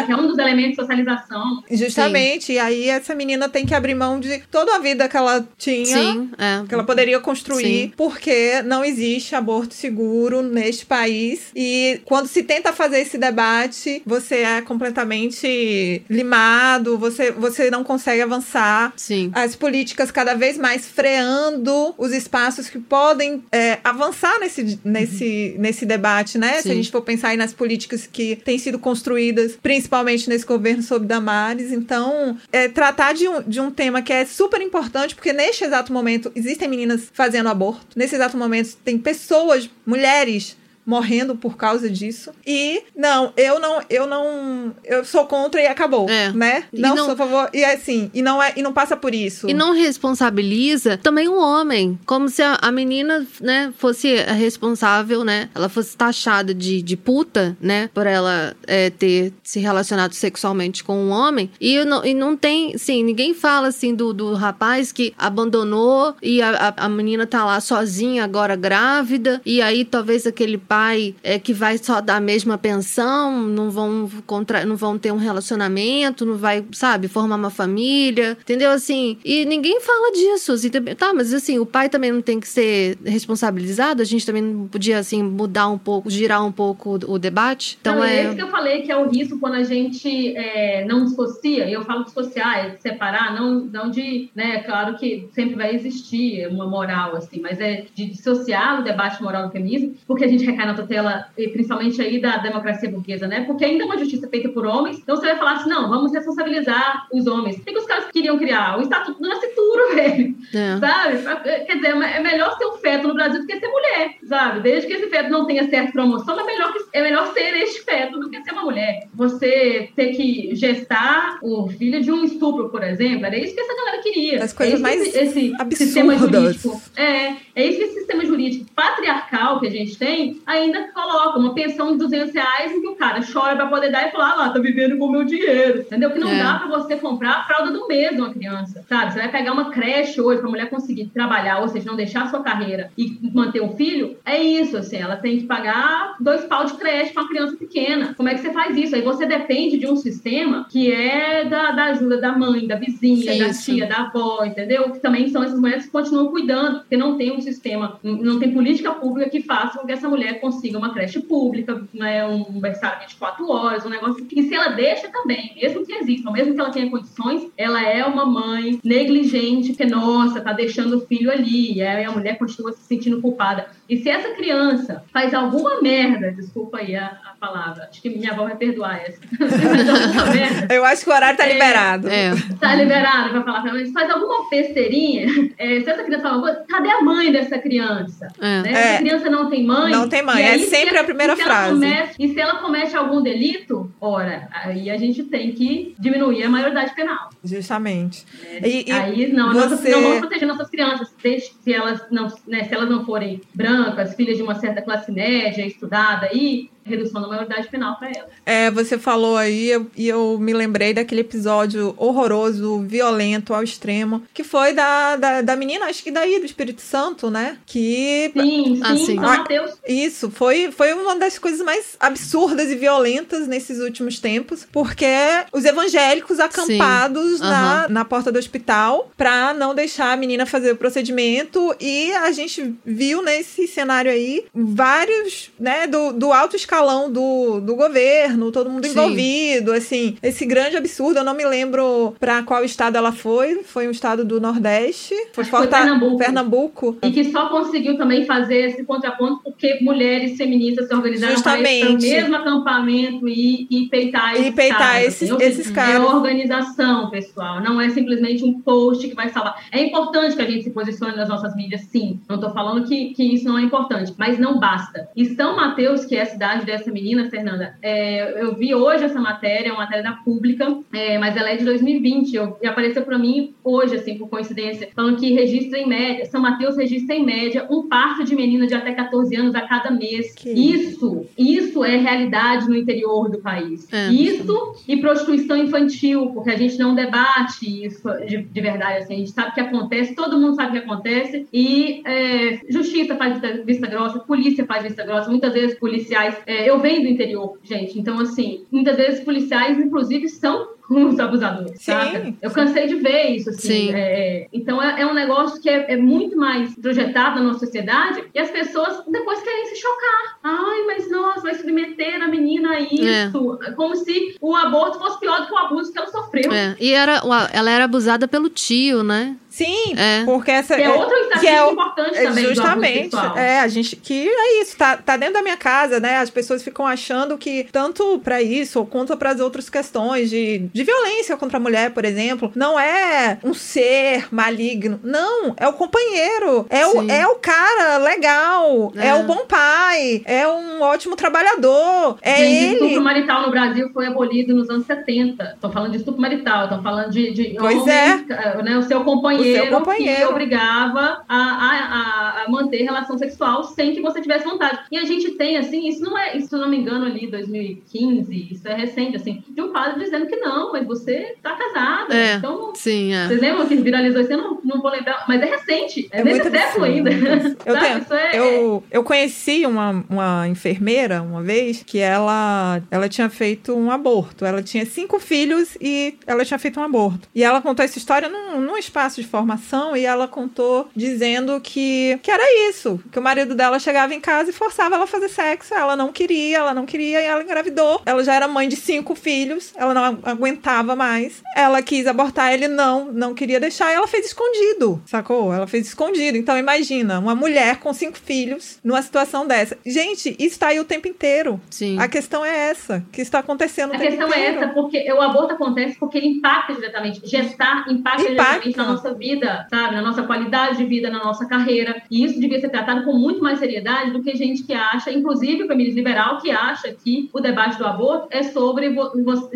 É. 0.00 0.02
Que 0.04 0.12
é 0.12 0.16
um 0.16 0.26
dos 0.26 0.38
elementos 0.38 0.70
de 0.70 0.76
socialização. 0.76 1.62
justamente, 1.70 2.52
e 2.52 2.58
aí 2.58 2.88
essa 2.88 3.14
menina 3.14 3.48
tem 3.48 3.64
que 3.66 3.74
abrir 3.74 3.94
mão 3.94 4.18
de 4.20 4.38
toda 4.50 4.76
a 4.76 4.78
vida 4.78 5.08
que 5.08 5.16
ela 5.16 5.46
tinha. 5.56 5.84
Sim, 5.86 6.30
é. 6.38 6.66
Que 6.66 6.74
ela 6.74 6.84
poderia 6.84 7.20
construir, 7.20 7.64
Sim. 7.64 7.92
Porque 8.24 8.62
não 8.62 8.82
existe 8.82 9.34
aborto 9.34 9.74
seguro 9.74 10.40
neste 10.40 10.86
país. 10.86 11.48
E 11.54 12.00
quando 12.06 12.26
se 12.26 12.42
tenta 12.42 12.72
fazer 12.72 13.00
esse 13.00 13.18
debate, 13.18 14.00
você 14.06 14.36
é 14.36 14.62
completamente 14.62 16.02
limado, 16.08 16.96
você, 16.96 17.30
você 17.30 17.70
não 17.70 17.84
consegue 17.84 18.22
avançar. 18.22 18.94
Sim. 18.96 19.30
As 19.34 19.54
políticas 19.54 20.10
cada 20.10 20.32
vez 20.32 20.56
mais 20.56 20.86
freando 20.86 21.94
os 21.98 22.12
espaços 22.12 22.70
que 22.70 22.78
podem 22.78 23.44
é, 23.52 23.78
avançar 23.84 24.40
nesse, 24.40 24.80
nesse, 24.82 25.54
nesse 25.58 25.84
debate, 25.84 26.38
né? 26.38 26.56
Se 26.56 26.62
Sim. 26.62 26.70
a 26.70 26.74
gente 26.76 26.90
for 26.90 27.02
pensar 27.02 27.28
aí 27.28 27.36
nas 27.36 27.52
políticas 27.52 28.08
que 28.10 28.36
têm 28.36 28.58
sido 28.58 28.78
construídas, 28.78 29.58
principalmente 29.62 30.30
nesse 30.30 30.46
governo 30.46 30.82
sob 30.82 31.04
Damares. 31.04 31.70
Então, 31.70 32.38
é, 32.50 32.68
tratar 32.68 33.12
de 33.12 33.28
um, 33.28 33.42
de 33.42 33.60
um 33.60 33.70
tema 33.70 34.00
que 34.00 34.14
é 34.14 34.24
super 34.24 34.62
importante, 34.62 35.14
porque 35.14 35.34
neste 35.34 35.62
exato 35.62 35.92
momento 35.92 36.32
existem 36.34 36.66
meninas 36.66 37.02
fazendo 37.12 37.50
aborto. 37.50 37.84
Nesse 37.94 38.13
exato 38.14 38.36
momento 38.36 38.76
tem 38.84 38.98
pessoas, 38.98 39.68
mulheres 39.86 40.56
morrendo 40.86 41.34
por 41.36 41.56
causa 41.56 41.88
disso. 41.88 42.30
E 42.46 42.82
não, 42.96 43.32
eu 43.36 43.58
não, 43.58 43.80
eu 43.88 44.06
não, 44.06 44.74
eu 44.84 45.04
sou 45.04 45.26
contra 45.26 45.60
e 45.60 45.66
acabou, 45.66 46.08
É. 46.08 46.30
né? 46.32 46.64
Não, 46.72 46.94
não- 46.94 47.04
sou 47.04 47.14
a 47.14 47.16
favor 47.16 47.50
e 47.52 47.62
é 47.62 47.74
assim, 47.74 48.10
e 48.12 48.20
não 48.22 48.42
é 48.42 48.52
e 48.56 48.62
não 48.62 48.72
passa 48.72 48.96
por 48.96 49.14
isso. 49.14 49.48
E 49.48 49.54
não 49.54 49.72
responsabiliza 49.74 50.96
também 50.98 51.28
o 51.28 51.38
homem. 51.38 51.98
Como 52.06 52.28
se 52.28 52.42
a, 52.42 52.58
a 52.60 52.70
menina, 52.70 53.26
né, 53.40 53.72
fosse 53.78 54.16
a 54.18 54.32
responsável, 54.32 55.24
né? 55.24 55.48
Ela 55.54 55.68
fosse 55.68 55.96
taxada 55.96 56.54
de, 56.54 56.82
de 56.82 56.96
puta, 56.96 57.56
né? 57.60 57.88
Por 57.94 58.06
ela 58.06 58.54
é, 58.66 58.90
ter 58.90 59.32
se 59.42 59.60
relacionado 59.60 60.12
sexualmente 60.12 60.84
com 60.84 60.96
um 60.96 61.10
homem. 61.10 61.50
E 61.60 61.84
não, 61.84 62.04
e 62.04 62.14
não 62.14 62.36
tem, 62.36 62.76
sim, 62.78 63.02
ninguém 63.02 63.34
fala 63.34 63.68
assim 63.68 63.94
do, 63.94 64.12
do 64.12 64.34
rapaz 64.34 64.92
que 64.92 65.14
abandonou 65.18 66.14
e 66.22 66.40
a, 66.42 66.74
a, 66.76 66.84
a 66.86 66.88
menina 66.88 67.26
tá 67.26 67.44
lá 67.44 67.60
sozinha, 67.60 68.24
agora 68.24 68.54
grávida. 68.56 69.40
E 69.44 69.60
aí 69.62 69.84
talvez 69.84 70.26
aquele 70.26 70.58
pai 70.58 70.73
é, 71.22 71.38
que 71.38 71.52
vai 71.52 71.78
só 71.78 72.00
dar 72.00 72.16
a 72.16 72.20
mesma 72.20 72.58
pensão, 72.58 73.42
não 73.42 73.70
vão, 73.70 74.10
contra, 74.26 74.64
não 74.64 74.76
vão 74.76 74.98
ter 74.98 75.12
um 75.12 75.16
relacionamento, 75.16 76.24
não 76.24 76.36
vai, 76.36 76.64
sabe, 76.72 77.08
formar 77.08 77.36
uma 77.36 77.50
família, 77.50 78.36
entendeu? 78.40 78.70
Assim, 78.70 79.18
e 79.24 79.44
ninguém 79.44 79.80
fala 79.80 80.12
disso. 80.12 80.52
Assim, 80.52 80.70
tá, 80.70 81.12
mas 81.12 81.32
assim, 81.32 81.58
o 81.58 81.66
pai 81.66 81.88
também 81.88 82.12
não 82.12 82.22
tem 82.22 82.40
que 82.40 82.48
ser 82.48 82.98
responsabilizado, 83.04 84.02
a 84.02 84.04
gente 84.04 84.26
também 84.26 84.42
não 84.42 84.66
podia, 84.66 84.98
assim, 84.98 85.22
mudar 85.22 85.68
um 85.68 85.78
pouco, 85.78 86.10
girar 86.10 86.44
um 86.44 86.52
pouco 86.52 86.98
o, 87.06 87.18
debate. 87.18 87.78
Então 87.80 87.96
Não, 87.96 88.04
é. 88.04 88.16
é 88.16 88.24
isso 88.26 88.36
que 88.36 88.42
eu 88.42 88.50
falei, 88.50 88.82
que 88.82 88.92
é 88.92 88.96
o 88.96 89.08
risco 89.08 89.38
quando 89.38 89.54
a 89.54 89.62
gente 89.62 90.36
é, 90.36 90.84
não 90.84 91.04
dissocia, 91.04 91.68
e 91.68 91.72
eu 91.72 91.82
falo 91.84 92.04
dissociar, 92.04 92.66
é 92.66 92.76
separar, 92.76 93.34
não, 93.34 93.60
não 93.60 93.90
de, 93.90 94.28
né, 94.34 94.62
claro 94.62 94.96
que 94.96 95.28
sempre 95.32 95.54
vai 95.54 95.74
existir 95.74 96.46
uma 96.48 96.66
moral, 96.66 97.16
assim, 97.16 97.40
mas 97.40 97.60
é 97.60 97.84
de 97.94 98.06
dissociar 98.06 98.80
o 98.80 98.84
debate 98.84 99.22
moral 99.22 99.46
do 99.46 99.52
feminismo, 99.52 99.94
porque 100.06 100.24
a 100.24 100.28
gente 100.28 100.44
recai 100.44 100.63
na 100.66 100.74
tutela, 100.74 101.26
e 101.36 101.48
principalmente 101.48 102.00
aí 102.00 102.20
da 102.20 102.36
democracia 102.38 102.90
burguesa, 102.90 103.26
né, 103.26 103.44
porque 103.46 103.64
ainda 103.64 103.84
é 103.84 103.86
uma 103.86 103.98
justiça 103.98 104.28
feita 104.28 104.48
por 104.48 104.66
homens, 104.66 104.98
então 104.98 105.16
você 105.16 105.26
vai 105.26 105.36
falar 105.36 105.52
assim, 105.54 105.68
não, 105.68 105.88
vamos 105.88 106.12
responsabilizar 106.12 107.06
os 107.12 107.26
homens. 107.26 107.56
O 107.58 107.60
que 107.62 107.76
os 107.76 107.86
caras 107.86 108.06
queriam 108.10 108.38
criar? 108.38 108.78
O 108.78 108.82
Estatuto 108.82 109.20
do 109.20 109.28
Nascituro, 109.28 109.94
velho 109.94 110.34
é. 110.54 110.78
sabe? 110.78 111.18
Quer 111.66 111.76
dizer, 111.76 111.88
é 111.88 112.20
melhor 112.20 112.56
ser 112.56 112.66
um 112.66 112.76
feto 112.78 113.08
no 113.08 113.14
Brasil 113.14 113.40
do 113.40 113.46
que 113.46 113.58
ser 113.58 113.68
mulher, 113.68 114.14
sabe? 114.26 114.60
Desde 114.60 114.86
que 114.86 114.94
esse 114.94 115.08
feto 115.08 115.30
não 115.30 115.46
tenha 115.46 115.68
certa 115.68 115.92
promoção, 115.92 116.38
é 116.38 116.44
melhor, 116.44 116.72
que, 116.72 116.84
é 116.92 117.02
melhor 117.02 117.32
ser 117.32 117.54
este 117.56 117.82
feto 117.82 118.18
do 118.18 118.30
que 118.30 118.42
ser 118.42 118.52
uma 118.52 118.62
mulher. 118.62 119.08
Você 119.14 119.90
ter 119.94 120.14
que 120.14 120.54
gestar 120.54 121.38
o 121.42 121.68
filho 121.68 122.00
de 122.02 122.10
um 122.10 122.24
estupro, 122.24 122.68
por 122.68 122.82
exemplo, 122.82 123.26
era 123.26 123.38
isso 123.38 123.54
que 123.54 123.60
essa 123.60 123.74
galera 123.76 124.02
queria. 124.02 124.44
As 124.44 124.52
coisas 124.52 124.78
É 124.78 124.82
mais 124.82 125.00
esse, 125.00 125.18
esse 125.18 125.52
absurdas. 125.58 125.78
sistema 125.78 126.16
jurídico. 126.18 126.82
É, 126.96 127.34
é 127.54 127.66
isso 127.66 127.78
que 127.78 127.84
esse 127.84 127.94
sistema 127.94 128.24
jurídico 128.24 128.66
patriarcal 128.74 129.60
que 129.60 129.66
a 129.66 129.70
gente 129.70 129.96
tem 129.96 130.40
ainda 130.54 130.88
coloca 130.92 131.38
uma 131.38 131.54
pensão 131.54 131.92
de 131.92 131.98
200 131.98 132.34
reais 132.34 132.72
em 132.72 132.80
que 132.80 132.88
o 132.88 132.96
cara 132.96 133.20
chora 133.30 133.56
pra 133.56 133.66
poder 133.66 133.90
dar 133.90 134.08
e 134.08 134.10
falar, 134.12 134.32
ah 134.32 134.34
lá, 134.36 134.48
tá 134.50 134.58
vivendo 134.58 134.96
com 134.98 135.06
o 135.06 135.10
meu 135.10 135.24
dinheiro, 135.24 135.80
entendeu? 135.80 136.10
Que 136.10 136.18
não 136.18 136.28
É. 136.30 136.38
dá 136.38 136.54
pra 136.58 136.68
você 136.68 136.96
comprar 136.96 137.30
a 137.38 137.44
fralda 137.44 137.72
do 137.72 137.86
mês 137.86 138.10
de 138.14 138.20
uma 138.20 138.32
criança, 138.32 138.84
sabe? 138.88 139.12
Você 139.12 139.18
vai 139.18 139.30
pegar 139.30 139.52
uma 139.52 139.70
creche 139.70 140.20
hoje 140.20 140.40
pra 140.40 140.50
mulher 140.50 140.70
conseguir 140.70 141.06
trabalhar, 141.06 141.60
ou 141.60 141.68
seja, 141.68 141.86
não 141.86 141.96
deixar 141.96 142.22
a 142.22 142.28
sua 142.28 142.42
carreira 142.42 142.90
e 142.96 143.18
manter 143.32 143.60
um 143.62 143.74
filho, 143.76 144.16
é 144.24 144.42
isso, 144.42 144.76
assim, 144.76 144.96
ela 144.96 145.16
tem 145.16 145.38
que 145.38 145.44
pagar 145.46 146.16
dois 146.20 146.44
pau 146.44 146.64
de 146.64 146.74
creche 146.74 147.12
pra 147.12 147.22
uma 147.22 147.28
criança 147.28 147.56
pequena. 147.56 148.14
Como 148.16 148.28
é 148.28 148.34
que 148.34 148.40
você 148.40 148.52
faz 148.52 148.76
isso? 148.76 148.94
Aí 148.94 149.02
você 149.02 149.26
depende 149.26 149.76
de 149.78 149.86
um 149.86 149.96
sistema 149.96 150.66
que 150.70 150.92
é 150.92 151.44
da, 151.44 151.70
da 151.72 151.84
ajuda 151.86 152.18
da 152.20 152.32
mãe, 152.36 152.66
da 152.66 152.76
vizinha, 152.76 153.36
da 153.38 153.48
Isso. 153.50 153.64
tia, 153.64 153.86
da 153.86 153.96
avó, 154.02 154.44
entendeu? 154.44 154.90
Que 154.90 154.98
também 155.00 155.28
são 155.28 155.42
essas 155.42 155.58
mulheres 155.58 155.86
que 155.86 155.90
continuam 155.90 156.28
cuidando, 156.28 156.80
porque 156.80 156.96
não 156.96 157.16
tem 157.16 157.32
um 157.32 157.40
sistema, 157.40 157.98
não 158.02 158.38
tem 158.38 158.52
política 158.52 158.92
pública 158.92 159.30
que 159.30 159.42
faça 159.42 159.78
com 159.78 159.86
que 159.86 159.92
essa 159.92 160.08
mulher 160.08 160.40
consiga 160.44 160.76
uma 160.78 160.92
creche 160.92 161.20
pública, 161.20 161.82
né, 161.94 162.26
um 162.26 162.60
berçário 162.60 163.00
24 163.00 163.50
horas, 163.50 163.86
um 163.86 163.88
negócio. 163.88 164.26
E 164.30 164.42
se 164.42 164.54
ela 164.54 164.68
deixa 164.68 165.08
também, 165.08 165.54
mesmo 165.60 165.84
que 165.86 165.92
exista, 165.94 166.30
mesmo 166.30 166.54
que 166.54 166.60
ela 166.60 166.70
tenha 166.70 166.90
condições, 166.90 167.46
ela 167.56 167.82
é 167.82 168.04
uma 168.04 168.26
mãe 168.26 168.78
negligente, 168.84 169.72
que, 169.72 169.86
nossa, 169.86 170.40
tá 170.40 170.52
deixando 170.52 170.96
o 170.98 171.06
filho 171.06 171.30
ali, 171.30 171.74
e 171.74 171.82
aí 171.82 172.04
a 172.04 172.10
mulher 172.10 172.36
continua 172.38 172.72
se 172.72 172.82
sentindo 172.82 173.20
culpada. 173.22 173.66
E 173.88 173.96
se 173.98 174.08
essa 174.10 174.30
criança 174.34 175.02
faz 175.12 175.32
alguma 175.34 175.80
merda, 175.80 176.30
desculpa 176.32 176.78
aí 176.78 176.94
a, 176.96 177.06
a 177.24 177.34
palavra, 177.38 177.88
acho 177.90 178.00
que 178.02 178.08
minha 178.10 178.32
avó 178.32 178.44
vai 178.44 178.56
perdoar 178.56 179.00
essa. 179.02 179.20
faz 179.38 179.88
alguma 179.88 180.26
merda, 180.26 180.74
Eu 180.74 180.84
acho 180.84 181.04
que 181.04 181.10
o 181.10 181.14
horário 181.14 181.36
tá 181.36 181.44
É. 181.46 181.52
liberado. 181.52 182.08
É. 182.08 182.30
tá 182.60 182.74
liberado 182.74 183.30
pra 183.30 183.42
falar 183.42 183.62
pra 183.62 183.70
ela, 183.70 183.92
faz 183.92 184.10
alguma 184.10 184.48
besteirinha, 184.50 185.26
é, 185.58 185.80
se 185.80 185.88
essa 185.90 186.02
criança 186.02 186.22
fala, 186.22 186.40
"Pô, 186.54 186.64
cadê 186.68 186.90
a 186.90 187.00
mãe 187.02 187.30
dessa 187.32 187.58
criança? 187.58 188.28
É. 188.40 188.62
Né? 188.62 188.72
É. 188.72 188.78
Essa 188.94 188.98
criança 189.02 189.30
não 189.30 189.48
tem 189.50 189.64
mãe. 189.64 189.92
Não 189.92 190.08
tem 190.08 190.22
mãe, 190.22 190.33
e 190.38 190.42
é 190.42 190.50
aí, 190.52 190.66
sempre 190.66 190.90
se 190.90 190.98
a 190.98 191.04
primeira 191.04 191.32
e 191.34 191.36
frase. 191.36 191.72
comete- 191.74 192.14
e 192.18 192.28
se 192.32 192.40
ela 192.40 192.56
comete 192.56 192.96
algum 192.96 193.22
delito, 193.22 193.90
ora, 194.00 194.48
aí 194.52 194.90
a 194.90 194.96
gente 194.96 195.22
tem 195.24 195.52
que 195.52 195.94
diminuir 195.98 196.42
a 196.44 196.48
maioridade 196.48 196.94
penal. 196.94 197.30
Justamente. 197.42 198.24
E, 198.64 198.88
e 198.88 198.92
aí 198.92 199.32
não, 199.32 199.52
nós 199.52 199.70
você- 199.70 199.90
não 199.90 200.02
vamos 200.02 200.18
proteger 200.20 200.46
nossas 200.48 200.68
crianças, 200.70 201.12
desde 201.22 201.52
se 201.62 201.72
elas 201.72 202.02
não, 202.10 202.26
né, 202.46 202.64
se 202.64 202.74
elas 202.74 202.88
não 202.90 203.04
forem 203.04 203.40
brancas, 203.54 204.14
filhas 204.14 204.36
de 204.36 204.42
uma 204.42 204.54
certa 204.54 204.82
classe 204.82 205.10
média, 205.12 205.64
estudada 205.66 206.26
aí, 206.26 206.70
redução 206.86 207.22
da 207.22 207.28
maioridade 207.28 207.66
penal 207.68 207.96
para 207.98 208.08
elas. 208.08 208.30
É, 208.44 208.70
você 208.70 208.98
falou 208.98 209.38
aí 209.38 209.70
eu- 209.70 209.90
e 209.96 210.06
eu 210.06 210.38
me 210.38 210.52
lembrei 210.52 210.92
daquele 210.92 211.22
episódio 211.22 211.94
horroroso, 211.96 212.80
violento 212.82 213.54
ao 213.54 213.62
extremo, 213.62 214.22
que 214.34 214.44
foi 214.44 214.74
da, 214.74 215.16
da, 215.16 215.40
da 215.42 215.56
menina, 215.56 215.86
acho 215.86 216.02
que 216.04 216.10
daí, 216.10 216.38
do 216.38 216.44
Espírito 216.44 216.82
Santo, 216.82 217.30
né? 217.30 217.56
Que 217.64 218.30
Sim, 218.34 218.64
sim, 218.76 218.80
Ah, 218.84 218.96
sim. 218.96 219.06
São 219.06 219.16
Mateus. 219.16 219.70
Isso, 219.88 220.23
foi, 220.30 220.70
foi 220.70 220.92
uma 220.92 221.16
das 221.16 221.38
coisas 221.38 221.60
mais 221.60 221.96
absurdas 222.00 222.70
e 222.70 222.74
violentas 222.76 223.46
nesses 223.48 223.80
últimos 223.80 224.18
tempos, 224.18 224.66
porque 224.70 225.06
os 225.52 225.64
evangélicos 225.64 226.38
acampados 226.40 227.40
na, 227.40 227.82
aham. 227.82 227.86
na 227.88 228.04
porta 228.04 228.30
do 228.32 228.38
hospital 228.38 229.10
pra 229.16 229.52
não 229.54 229.74
deixar 229.74 230.12
a 230.12 230.16
menina 230.16 230.46
fazer 230.46 230.72
o 230.72 230.76
procedimento 230.76 231.74
e 231.80 232.12
a 232.12 232.30
gente 232.32 232.74
viu 232.84 233.22
nesse 233.22 233.66
cenário 233.66 234.10
aí 234.10 234.44
vários, 234.54 235.50
né, 235.58 235.86
do, 235.86 236.12
do 236.12 236.32
alto 236.32 236.56
escalão 236.56 237.10
do, 237.10 237.60
do 237.60 237.74
governo, 237.74 238.50
todo 238.52 238.70
mundo 238.70 238.84
Sim. 238.86 238.92
envolvido, 238.92 239.72
assim, 239.72 240.16
esse 240.22 240.44
grande 240.44 240.76
absurdo, 240.76 241.18
eu 241.18 241.24
não 241.24 241.34
me 241.34 241.44
lembro 241.44 242.14
pra 242.20 242.42
qual 242.42 242.64
estado 242.64 242.96
ela 242.96 243.12
foi, 243.12 243.62
foi 243.64 243.88
um 243.88 243.90
estado 243.90 244.24
do 244.24 244.40
Nordeste, 244.40 245.14
foi, 245.32 245.44
que 245.44 245.50
foi 245.50 245.60
Forta- 245.60 245.76
Pernambuco. 245.78 246.18
Pernambuco. 246.18 246.98
E 247.02 247.10
que 247.12 247.30
só 247.30 247.48
conseguiu 247.48 247.96
também 247.96 248.24
fazer 248.26 248.70
esse 248.70 248.84
contraponto 248.84 249.42
porque 249.44 249.78
mulheres 250.04 250.36
feministas 250.36 250.86
se 250.88 250.94
organizaram 250.94 251.40
para 251.42 251.60
esse 251.60 251.80
Justamente. 251.80 252.10
mesmo 252.10 252.36
acampamento 252.36 253.28
e, 253.28 253.66
e 253.70 253.88
peitar 253.88 254.34
E 254.36 254.40
esses 254.42 254.54
peitar 254.54 254.78
caras, 254.78 255.04
esses- 255.06 255.30
assim. 255.30 255.44
Esses 255.44 255.70
É 255.70 255.74
caras. 255.74 256.02
organização, 256.12 257.10
pessoal. 257.10 257.60
Não 257.62 257.80
é 257.80 257.88
simplesmente 257.90 258.44
um 258.44 258.60
post 258.60 259.08
que 259.08 259.14
vai 259.14 259.28
salvar. 259.30 259.56
É 259.72 259.82
importante 259.82 260.36
que 260.36 260.42
a 260.42 260.50
gente 260.50 260.64
se 260.64 260.70
posicione 260.70 261.16
nas 261.16 261.28
nossas 261.28 261.54
mídias, 261.56 261.82
sim. 261.82 262.20
Não 262.28 262.36
estou 262.36 262.52
falando 262.52 262.86
que, 262.86 263.14
que 263.14 263.22
isso 263.34 263.46
não 263.46 263.58
é 263.58 263.62
importante, 263.62 264.12
mas 264.18 264.38
não 264.38 264.58
basta. 264.58 265.08
E 265.16 265.24
São 265.26 265.56
Mateus, 265.56 266.04
que 266.04 266.16
é 266.16 266.22
a 266.22 266.26
cidade 266.26 266.64
dessa 266.66 266.90
menina, 266.90 267.28
Fernanda, 267.30 267.76
é, 267.82 268.42
eu 268.42 268.54
vi 268.54 268.74
hoje 268.74 269.04
essa 269.04 269.20
matéria, 269.20 269.68
é 269.70 269.72
uma 269.72 269.82
matéria 269.82 270.02
da 270.04 270.12
Pública, 270.12 270.76
é, 270.92 271.18
mas 271.18 271.36
ela 271.36 271.50
é 271.50 271.56
de 271.56 271.64
2020. 271.64 272.34
Eu, 272.34 272.58
e 272.62 272.66
apareceu 272.66 273.02
para 273.02 273.18
mim 273.18 273.54
hoje, 273.62 273.94
assim, 273.96 274.16
por 274.18 274.28
coincidência, 274.28 274.88
falando 274.94 275.18
que 275.18 275.32
registra 275.32 275.78
em 275.78 275.86
média, 275.86 276.24
São 276.26 276.40
Mateus 276.40 276.76
registra 276.76 277.14
em 277.14 277.24
média 277.24 277.66
um 277.70 277.88
parto 277.88 278.24
de 278.24 278.34
menina 278.34 278.66
de 278.66 278.74
até 278.74 278.92
14 278.92 279.34
anos 279.36 279.54
a 279.54 279.60
cada 279.62 279.90
mês. 279.94 280.34
Que 280.34 280.50
isso, 280.50 281.26
isso 281.36 281.84
é 281.84 281.96
realidade 281.96 282.68
no 282.68 282.76
interior 282.76 283.30
do 283.30 283.38
país. 283.38 283.90
É. 283.92 284.10
Isso 284.10 284.74
e 284.86 284.96
prostituição 284.96 285.56
infantil, 285.56 286.30
porque 286.32 286.50
a 286.50 286.56
gente 286.56 286.78
não 286.78 286.94
debate 286.94 287.84
isso 287.84 288.02
de, 288.26 288.42
de 288.42 288.60
verdade. 288.60 289.04
Assim, 289.04 289.14
a 289.14 289.18
gente 289.18 289.30
sabe 289.30 289.50
o 289.50 289.54
que 289.54 289.60
acontece, 289.60 290.14
todo 290.14 290.38
mundo 290.38 290.54
sabe 290.54 290.70
o 290.70 290.80
que 290.80 290.86
acontece, 290.86 291.46
e 291.52 292.02
é, 292.04 292.60
justiça 292.68 293.16
faz 293.16 293.34
vista, 293.34 293.62
vista 293.64 293.86
grossa, 293.86 294.18
polícia 294.20 294.64
faz 294.64 294.82
vista 294.82 295.04
grossa, 295.04 295.30
muitas 295.30 295.52
vezes 295.52 295.78
policiais. 295.78 296.36
é, 296.46 296.68
eu 296.68 296.78
venho 296.80 297.02
do 297.02 297.08
interior, 297.08 297.58
gente, 297.62 297.98
então, 297.98 298.18
assim, 298.20 298.64
muitas 298.70 298.96
vezes 298.96 299.20
policiais, 299.20 299.78
inclusive, 299.78 300.28
são 300.28 300.73
os 300.90 301.18
abusadores, 301.18 301.78
Sim, 301.80 301.92
saca? 301.92 302.34
Eu 302.42 302.50
cansei 302.50 302.86
de 302.86 302.96
ver 302.96 303.36
isso, 303.36 303.50
assim. 303.50 303.88
Sim. 303.88 303.90
é, 303.94 304.48
então, 304.52 304.82
é, 304.82 305.00
é 305.00 305.06
um 305.06 305.14
negócio 305.14 305.60
que 305.60 305.68
é, 305.68 305.92
é 305.92 305.96
muito 305.96 306.36
mais 306.36 306.74
projetado 306.74 307.36
na 307.36 307.46
nossa 307.46 307.60
sociedade 307.60 308.24
e 308.34 308.38
as 308.38 308.50
pessoas 308.50 309.02
depois 309.08 309.40
querem 309.42 309.66
se 309.66 309.76
chocar. 309.76 310.38
Ai, 310.42 310.84
mas 310.86 311.10
nossa, 311.10 311.40
vai 311.40 311.54
submeter 311.54 312.22
a 312.22 312.28
menina 312.28 312.70
a 312.70 312.80
isso. 312.80 313.58
Como 313.76 313.96
se 313.96 314.36
o 314.40 314.54
aborto 314.54 314.98
fosse 314.98 315.20
pior 315.20 315.40
do 315.40 315.46
que 315.46 315.52
o 315.54 315.58
abuso 315.58 315.92
que 315.92 315.98
ela 315.98 316.08
sofreu. 316.08 316.52
É. 316.52 316.76
E 316.78 316.92
era, 316.92 317.22
ela 317.52 317.70
era 317.70 317.84
abusada 317.84 318.28
pelo 318.28 318.48
tio, 318.48 319.02
né? 319.02 319.36
Sim, 319.54 319.94
É. 319.96 320.24
porque 320.24 320.50
essa 320.50 320.74
Que 320.74 320.82
é 320.82 320.90
outra 320.90 321.14
que 321.14 321.20
estatística 321.22 321.52
é 321.52 321.64
o- 321.64 321.70
importante 321.72 322.18
é 322.18 322.22
também 322.24 322.34
do 322.44 322.48
abuso 322.48 322.54
justamente, 322.54 323.16
é, 323.36 323.60
a 323.60 323.68
gente 323.68 323.94
que 323.94 324.28
é 324.28 324.60
isso, 324.60 324.76
tá, 324.76 324.96
tá 324.96 325.16
dentro 325.16 325.34
da 325.34 325.42
minha 325.42 325.56
casa, 325.56 326.00
né? 326.00 326.16
As 326.18 326.28
pessoas 326.28 326.60
ficam 326.62 326.84
achando 326.84 327.38
que 327.38 327.68
tanto 327.70 328.18
pra 328.24 328.42
isso 328.42 328.80
ou 328.80 328.86
quanto 328.86 329.16
para 329.16 329.30
as 329.30 329.38
outras 329.38 329.70
questões 329.70 330.28
de, 330.28 330.68
de 330.72 330.82
violência 330.82 331.36
contra 331.36 331.58
a 331.58 331.60
mulher, 331.60 331.90
por 331.92 332.04
exemplo, 332.04 332.50
não 332.56 332.78
é 332.80 333.38
um 333.44 333.54
ser 333.54 334.26
maligno, 334.34 334.98
não, 335.04 335.54
é 335.56 335.68
o 335.68 335.72
companheiro, 335.72 336.66
é 336.68 336.84
o, 336.88 337.08
é 337.10 337.26
o 337.28 337.36
cara 337.36 337.98
legal, 337.98 338.92
é. 338.96 339.08
É. 339.08 339.14
o 339.14 339.22
bom 339.22 339.46
pai, 339.46 340.22
é 340.24 340.48
um 340.48 340.82
ótimo 340.82 341.14
trabalhador, 341.14 342.18
é 342.22 342.36
Gente, 342.36 342.64
ele. 342.64 342.74
estupro 342.86 343.02
marital 343.02 343.42
no 343.42 343.50
Brasil 343.52 343.88
foi 343.92 344.06
abolido 344.08 344.52
nos 344.54 344.68
anos 344.68 344.84
70. 344.86 345.44
Estão 345.54 345.70
falando 345.70 345.92
de 345.92 345.98
estupro 345.98 346.20
marital, 346.20 346.64
estão 346.64 346.82
falando 346.82 347.10
de, 347.10 347.32
de 347.32 347.54
Pois 347.58 347.76
homem, 347.82 347.94
é. 347.94 348.24
eh, 348.30 348.62
né, 348.64 348.76
o 348.78 348.82
seu 348.82 349.04
companheiro, 349.04 349.43
O 349.50 349.54
seu 349.54 349.66
companheiro. 349.70 350.20
que 350.20 350.24
obrigava 350.26 351.24
a, 351.28 351.36
a, 351.36 352.42
a- 352.44 352.48
manter 352.48 352.82
relação 352.82 353.16
sexual 353.18 353.64
sem 353.64 353.94
que 353.94 354.00
você 354.00 354.20
tivesse 354.20 354.44
vontade. 354.44 354.80
E 354.90 354.98
a 354.98 355.04
gente 355.04 355.32
tem, 355.32 355.56
assim, 355.56 355.88
isso 355.88 356.02
não 356.02 356.16
é, 356.18 356.38
se 356.38 356.52
eu 356.54 356.58
não 356.58 356.68
me 356.68 356.76
engano, 356.78 357.06
ali 357.06 357.26
2015, 357.30 358.48
isso 358.52 358.68
é 358.68 358.74
recente, 358.74 359.16
assim, 359.16 359.42
de 359.48 359.60
um 359.60 359.72
padre 359.72 360.04
dizendo 360.04 360.26
que 360.26 360.36
não, 360.36 360.72
mas 360.72 360.86
você 360.86 361.34
tá 361.42 361.54
casada. 361.56 362.14
É. 362.14 362.34
Então, 362.34 362.72
Sim, 362.74 363.12
é. 363.14 363.26
vocês 363.26 363.40
lembram 363.40 363.66
que 363.66 363.76
viralizou 363.76 364.20
isso? 364.20 364.32
Eu 364.32 364.38
não, 364.38 364.58
não 364.64 364.80
vou 364.82 364.90
lembrar, 364.90 365.24
mas 365.28 365.40
é 365.42 365.46
recente, 365.46 366.08
é, 366.10 366.22
nesse 366.22 366.40
muito 366.42 366.56
século 366.56 366.84
ainda. 366.84 367.10
Eu, 367.10 367.78
tenho, 367.80 368.20
é- 368.20 368.38
eu, 368.38 368.84
eu 368.90 369.04
conheci 369.04 369.64
uma, 369.66 370.04
uma 370.08 370.48
enfermeira 370.48 371.22
uma 371.22 371.42
vez 371.42 371.82
que 371.84 371.98
ela, 371.98 372.80
ela 372.90 373.08
tinha 373.08 373.28
feito 373.28 373.74
um 373.74 373.90
aborto. 373.90 374.44
Ela 374.44 374.62
tinha 374.62 374.84
cinco 374.86 375.18
filhos 375.18 375.76
e 375.80 376.14
ela 376.26 376.44
tinha 376.44 376.58
feito 376.58 376.78
um 376.80 376.82
aborto. 376.82 377.28
E 377.34 377.42
ela 377.42 377.60
contou 377.62 377.84
essa 377.84 377.98
história 377.98 378.28
num, 378.28 378.60
num 378.60 378.76
espaço 378.76 379.20
de 379.20 379.26
formação 379.34 379.96
e 379.96 380.04
ela 380.06 380.28
contou 380.28 380.88
dizendo 380.94 381.60
que, 381.60 382.18
que 382.22 382.30
era 382.30 382.68
isso: 382.70 383.00
que 383.10 383.18
o 383.18 383.22
marido 383.22 383.52
dela 383.54 383.80
chegava 383.80 384.14
em 384.14 384.20
casa 384.20 384.50
e 384.50 384.52
forçava 384.52 384.94
ela 384.94 385.04
a 385.04 385.08
fazer 385.08 385.28
sexo. 385.28 385.74
Ela 385.74 385.96
não 385.96 386.12
queria, 386.12 386.58
ela 386.58 386.72
não 386.72 386.86
queria 386.86 387.20
e 387.20 387.24
ela 387.24 387.42
engravidou. 387.42 388.00
Ela 388.06 388.22
já 388.22 388.34
era 388.34 388.46
mãe 388.46 388.68
de 388.68 388.76
cinco 388.76 389.14
filhos, 389.16 389.72
ela 389.76 389.92
não 389.92 390.18
aguentava 390.22 390.94
mais. 390.94 391.42
Ela 391.56 391.82
quis 391.82 392.06
abortar, 392.06 392.52
ele 392.52 392.68
não, 392.68 393.06
não 393.06 393.34
queria 393.34 393.58
deixar 393.58 393.90
e 393.90 393.94
ela 393.96 394.06
fez 394.06 394.26
escondido, 394.26 395.02
sacou? 395.04 395.52
Ela 395.52 395.66
fez 395.66 395.88
escondido. 395.88 396.38
Então 396.38 396.56
imagina, 396.56 397.18
uma 397.18 397.34
mulher 397.34 397.78
com 397.80 397.92
cinco 397.92 398.16
filhos 398.18 398.78
numa 398.84 399.02
situação 399.02 399.46
dessa. 399.46 399.76
Gente, 399.84 400.36
isso 400.38 400.58
tá 400.60 400.68
aí 400.68 400.78
o 400.78 400.84
tempo 400.84 401.08
inteiro. 401.08 401.60
Sim. 401.70 401.98
A 401.98 402.06
questão 402.06 402.44
é 402.44 402.70
essa, 402.70 403.04
que 403.10 403.20
está 403.20 403.40
acontecendo 403.40 403.90
o 403.90 403.94
A 403.96 403.98
tempo 403.98 404.10
questão 404.10 404.32
é 404.32 404.48
inteiro. 404.50 404.64
essa, 404.64 404.68
porque 404.74 405.12
o 405.12 405.20
aborto 405.20 405.54
acontece 405.54 405.96
porque 405.98 406.18
ele 406.18 406.28
impacta 406.28 406.72
diretamente. 406.74 407.20
Gestar 407.24 407.84
impacta, 407.88 407.92
Impacta. 407.92 408.28
diretamente 408.28 408.76
na 408.76 408.84
nossa 408.84 409.12
vida, 409.14 409.23
sabe? 409.70 409.94
Na 409.94 410.02
nossa 410.02 410.22
qualidade 410.22 410.76
de 410.78 410.84
vida, 410.84 411.10
na 411.10 411.22
nossa 411.24 411.46
carreira. 411.46 412.02
E 412.10 412.24
isso 412.24 412.38
devia 412.40 412.60
ser 412.60 412.68
tratado 412.68 413.04
com 413.04 413.12
muito 413.12 413.40
mais 413.42 413.58
seriedade 413.58 414.10
do 414.10 414.22
que 414.22 414.34
gente 414.36 414.62
que 414.62 414.72
acha, 414.72 415.10
inclusive 415.10 415.62
o 415.64 415.66
feminismo 415.66 415.98
liberal, 415.98 416.38
que 416.40 416.50
acha 416.50 416.92
que 416.92 417.28
o 417.32 417.40
debate 417.40 417.78
do 417.78 417.86
aborto 417.86 418.28
é 418.30 418.42
sobre, 418.42 418.94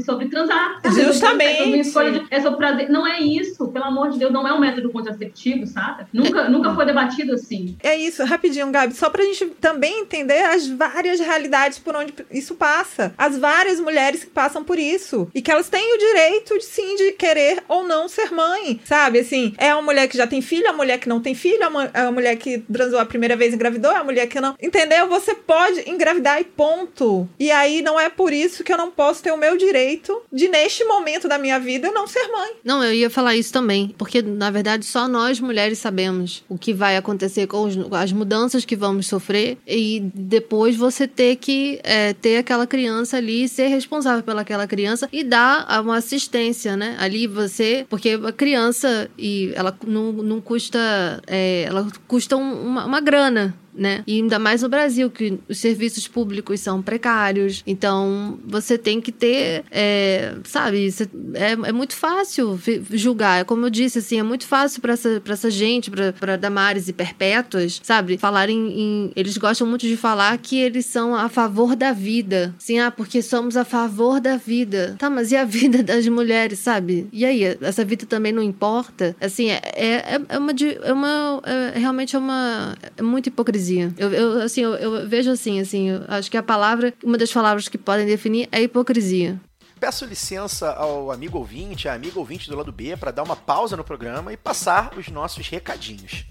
sobre 0.05 0.29
transar. 0.29 0.81
sabe? 0.83 1.03
Justamente. 1.03 1.81
É 1.81 1.85
sobre 1.85 2.11
de- 2.21 2.27
é 2.31 2.41
sobre 2.41 2.59
prazer. 2.59 2.89
Não 2.91 3.07
é 3.07 3.21
isso, 3.21 3.69
pelo 3.69 3.85
amor 3.85 4.11
de 4.11 4.19
Deus, 4.19 4.33
não 4.33 4.47
é 4.47 4.53
um 4.53 4.61
método 4.61 4.91
contraceptivo, 4.91 5.66
sabe? 5.66 6.05
Nunca, 6.12 6.49
nunca 6.49 6.75
foi 6.75 6.85
debatido 6.87 7.35
assim. 7.35 7.77
É 7.83 7.97
isso, 7.97 8.25
rapidinho, 8.25 8.71
Gabi, 8.71 8.95
só 8.95 9.11
pra 9.11 9.23
gente 9.25 9.47
também 9.61 10.01
entender 10.01 10.43
as 10.45 10.66
várias 10.69 11.21
realidades 11.21 11.79
por 11.79 11.95
onde 11.97 12.14
isso 12.31 12.55
passa. 12.55 13.12
As 13.16 13.39
várias 13.39 13.81
mulheres 13.81 14.25
que 14.25 14.31
passam 14.31 14.62
por 14.64 14.79
isso. 14.79 15.29
E 15.35 15.43
que 15.43 15.51
elas 15.51 15.69
têm 15.69 15.95
o 15.95 15.99
direito, 15.99 16.57
de, 16.59 16.64
sim, 16.64 16.97
de 16.97 17.12
querer 17.12 17.62
ou 17.69 17.87
não 17.87 18.09
ser 18.09 18.31
mãe. 18.33 18.81
Sabe, 18.85 19.21
assim, 19.21 19.55
é 19.59 19.71
a 19.71 19.83
mulher 19.83 20.09
que 20.09 20.17
já 20.17 20.27
tem 20.27 20.41
filho, 20.41 20.69
a 20.69 20.73
mulher 20.73 20.99
que 20.99 21.09
não 21.09 21.21
tem 21.21 21.35
filho, 21.35 21.65
a, 21.65 21.71
mu- 21.71 21.91
a 21.93 22.11
mulher 22.13 22.37
que 22.37 22.59
transou 22.73 22.99
a 22.99 23.05
primeira 23.05 23.37
vez 23.37 23.53
engravidou, 23.53 23.91
a 23.91 24.05
mulher 24.05 24.27
que 24.27 24.41
não. 24.41 24.55
Entendeu? 24.61 25.09
Você 25.09 25.35
pode 25.35 25.89
engravidar 25.91 26.41
e 26.41 26.45
ponto. 26.45 27.29
E 27.39 27.51
aí 27.51 27.83
não 27.83 27.99
é 27.99 28.09
por 28.09 28.33
isso 28.33 28.63
que 28.65 28.73
eu 28.73 28.77
não 28.77 28.91
posso 28.91 29.23
ter 29.23 29.33
o 29.33 29.37
meu 29.37 29.57
direito 29.57 30.23
de, 30.33 30.49
neste 30.49 30.85
momento 30.85 31.29
da 31.29 31.39
minha 31.39 31.59
vida, 31.59 31.91
não 31.91 32.07
ser 32.07 32.27
mãe. 32.29 32.53
Não, 32.65 32.83
eu 32.85 32.93
ia 32.93 33.11
falar 33.11 33.35
isso 33.37 33.53
também, 33.53 33.95
porque 33.99 34.23
na 34.23 34.51
verdade 34.51 34.85
só 34.87 35.09
nós 35.09 35.41
mulheres 35.41 35.79
sabemos 35.79 36.45
o 36.49 36.57
que 36.59 36.73
vai 36.73 36.97
acontecer 36.97 37.47
com 37.47 37.63
os- 37.65 37.77
as 37.93 38.13
mudanças 38.13 38.65
que 38.65 38.77
vamos 38.77 39.07
sofrer 39.07 39.59
e 39.67 40.01
depois 40.15 40.77
você 40.77 41.07
ter 41.09 41.37
que 41.37 41.81
é, 41.83 42.13
ter 42.13 42.37
aquela 42.39 42.67
criança 42.67 43.17
ali, 43.17 43.49
ser 43.49 43.67
responsável 43.69 44.23
pelaquela 44.23 44.67
criança 44.67 45.09
e 45.13 45.25
dar 45.25 45.67
uma 45.83 45.97
assistência, 45.97 46.77
né? 46.77 46.97
Ali 46.99 47.27
você, 47.27 47.87
porque 47.89 48.19
a 48.23 48.33
criança 48.33 49.11
e 49.19 49.48
ela 49.55 49.77
não, 49.87 50.13
não 50.13 50.41
custa, 50.41 50.79
é, 51.27 51.63
ela 51.63 51.87
custa 52.07 52.37
um- 52.37 52.67
uma, 52.67 52.85
uma 52.87 53.01
grana. 53.01 53.55
Né? 53.79 54.03
E 54.07 54.16
ainda 54.16 54.41
mais 54.41 54.62
no 54.62 54.68
Brasil, 54.68 55.09
que 55.09 55.39
os 55.49 55.59
serviços 55.59 56.09
públicos 56.09 56.59
são 56.59 56.83
precários. 56.83 57.62
Então, 57.64 58.39
você 58.45 58.76
tem 58.76 59.01
que 59.01 59.12
ter, 59.12 59.64
é, 59.70 60.35
sabe, 60.45 60.93
é, 61.35 61.53
é 61.53 61.72
muito 61.72 61.95
fácil 61.95 62.59
julgar. 62.91 63.41
É 63.41 63.45
Como 63.45 63.66
eu 63.66 63.70
disse, 63.70 64.01
assim, 64.01 64.18
é 64.18 64.22
muito 64.22 64.47
fácil 64.47 64.83
pra 64.83 64.95
essa, 64.95 65.20
pra 65.20 65.35
essa 65.35 65.49
gente, 65.49 65.91
pra 65.91 66.37
Damares 66.37 66.89
e 66.89 66.93
Perpétuas, 66.93 67.81
sabe? 67.85 68.18
Falarem 68.18 68.59
em. 68.59 69.12
Eles 69.14 69.39
gostam 69.39 69.66
muito 69.66 69.87
de 69.87 69.97
falar 69.97 70.37
que 70.39 70.59
eles 70.59 70.87
são 70.87 71.14
a 71.14 71.29
favor 71.29 71.76
da 71.76 71.93
vida. 71.93 72.55
Assim, 72.59 72.81
ah, 72.81 72.91
porque 72.91 73.22
somos 73.22 73.57
a 73.57 73.64
favor 73.64 74.20
da 74.20 74.37
vida. 74.37 74.97
Tá, 74.99 75.09
mas 75.09 75.31
e 75.31 75.37
a 75.37 75.45
vida 75.47 75.83
das 75.85 76.07
mulheres, 76.09 76.59
sabe? 76.59 77.07
E 77.12 77.24
aí, 77.24 77.57
essa 77.61 77.85
vida 77.85 78.07
também 78.07 78.33
não 78.33 78.43
importa? 78.43 79.14
Assim, 79.20 79.51
é, 79.51 79.61
é, 79.74 80.20
é 80.29 80.39
uma. 80.39 80.53
É 80.83 80.93
uma 80.93 81.43
é, 81.45 81.79
realmente 81.79 82.16
é 82.16 82.18
uma. 82.18 82.76
É 82.97 83.03
muita 83.03 83.29
hipocrisia 83.29 83.68
hipocrisia. 83.69 83.95
Eu, 83.97 84.12
eu 84.12 84.43
assim, 84.43 84.62
eu, 84.62 84.75
eu 84.75 85.09
vejo 85.09 85.31
assim, 85.31 85.61
assim, 85.61 85.89
acho 86.09 86.31
que 86.31 86.37
a 86.37 86.43
palavra, 86.43 86.93
uma 87.03 87.19
das 87.19 87.33
palavras 87.33 87.69
que 87.69 87.79
podem 87.79 88.07
definir 88.07 88.49
é 88.51 88.62
hipocrisia. 88.62 89.41
Peço 89.79 90.05
licença 90.05 90.73
ao 90.73 91.12
amigo 91.12 91.39
ouvinte, 91.39 91.89
a 91.89 91.95
amiga 91.95 92.19
ouvinte 92.19 92.49
do 92.51 92.57
lado 92.57 92.73
B, 92.73 92.97
para 92.97 93.12
dar 93.12 93.23
uma 93.23 93.37
pausa 93.37 93.77
no 93.77 93.85
programa 93.85 94.33
e 94.33 94.37
passar 94.37 94.93
os 94.97 95.09
nossos 95.09 95.49
recadinhos. 95.49 96.25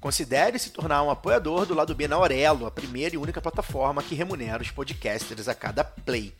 Considere 0.00 0.58
se 0.58 0.68
tornar 0.68 1.02
um 1.02 1.10
apoiador 1.10 1.64
do 1.64 1.72
lado 1.72 1.94
B 1.94 2.06
na 2.06 2.16
Aurelo, 2.16 2.66
a 2.66 2.70
primeira 2.70 3.14
e 3.14 3.18
única 3.18 3.40
plataforma 3.40 4.02
que 4.02 4.14
remunera 4.14 4.62
os 4.62 4.70
podcasters 4.70 5.48
a 5.48 5.54
cada 5.54 5.82
play. 5.82 6.34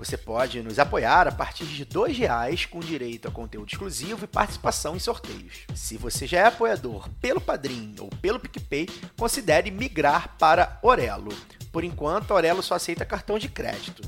Você 0.00 0.16
pode 0.16 0.62
nos 0.62 0.78
apoiar 0.78 1.28
a 1.28 1.30
partir 1.30 1.66
de 1.66 1.82
R$ 1.82 2.10
reais 2.10 2.64
com 2.64 2.80
direito 2.80 3.28
a 3.28 3.30
conteúdo 3.30 3.68
exclusivo 3.70 4.24
e 4.24 4.26
participação 4.26 4.96
em 4.96 4.98
sorteios. 4.98 5.66
Se 5.74 5.98
você 5.98 6.26
já 6.26 6.38
é 6.38 6.46
apoiador 6.46 7.06
pelo 7.20 7.38
Padrim 7.38 7.94
ou 8.00 8.08
pelo 8.08 8.40
PicPay, 8.40 8.88
considere 9.18 9.70
migrar 9.70 10.38
para 10.38 10.78
Orelo. 10.82 11.36
Por 11.70 11.84
enquanto, 11.84 12.30
a 12.30 12.36
Orelo 12.36 12.62
só 12.62 12.76
aceita 12.76 13.04
cartão 13.04 13.38
de 13.38 13.50
crédito. 13.50 14.02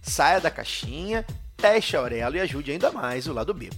Saia 0.00 0.40
da 0.40 0.50
caixinha, 0.50 1.26
teste 1.58 1.94
a 1.94 2.00
Aurelo 2.00 2.36
e 2.36 2.40
ajude 2.40 2.72
ainda 2.72 2.90
mais 2.90 3.26
o 3.26 3.34
lado 3.34 3.52
B. 3.52 3.68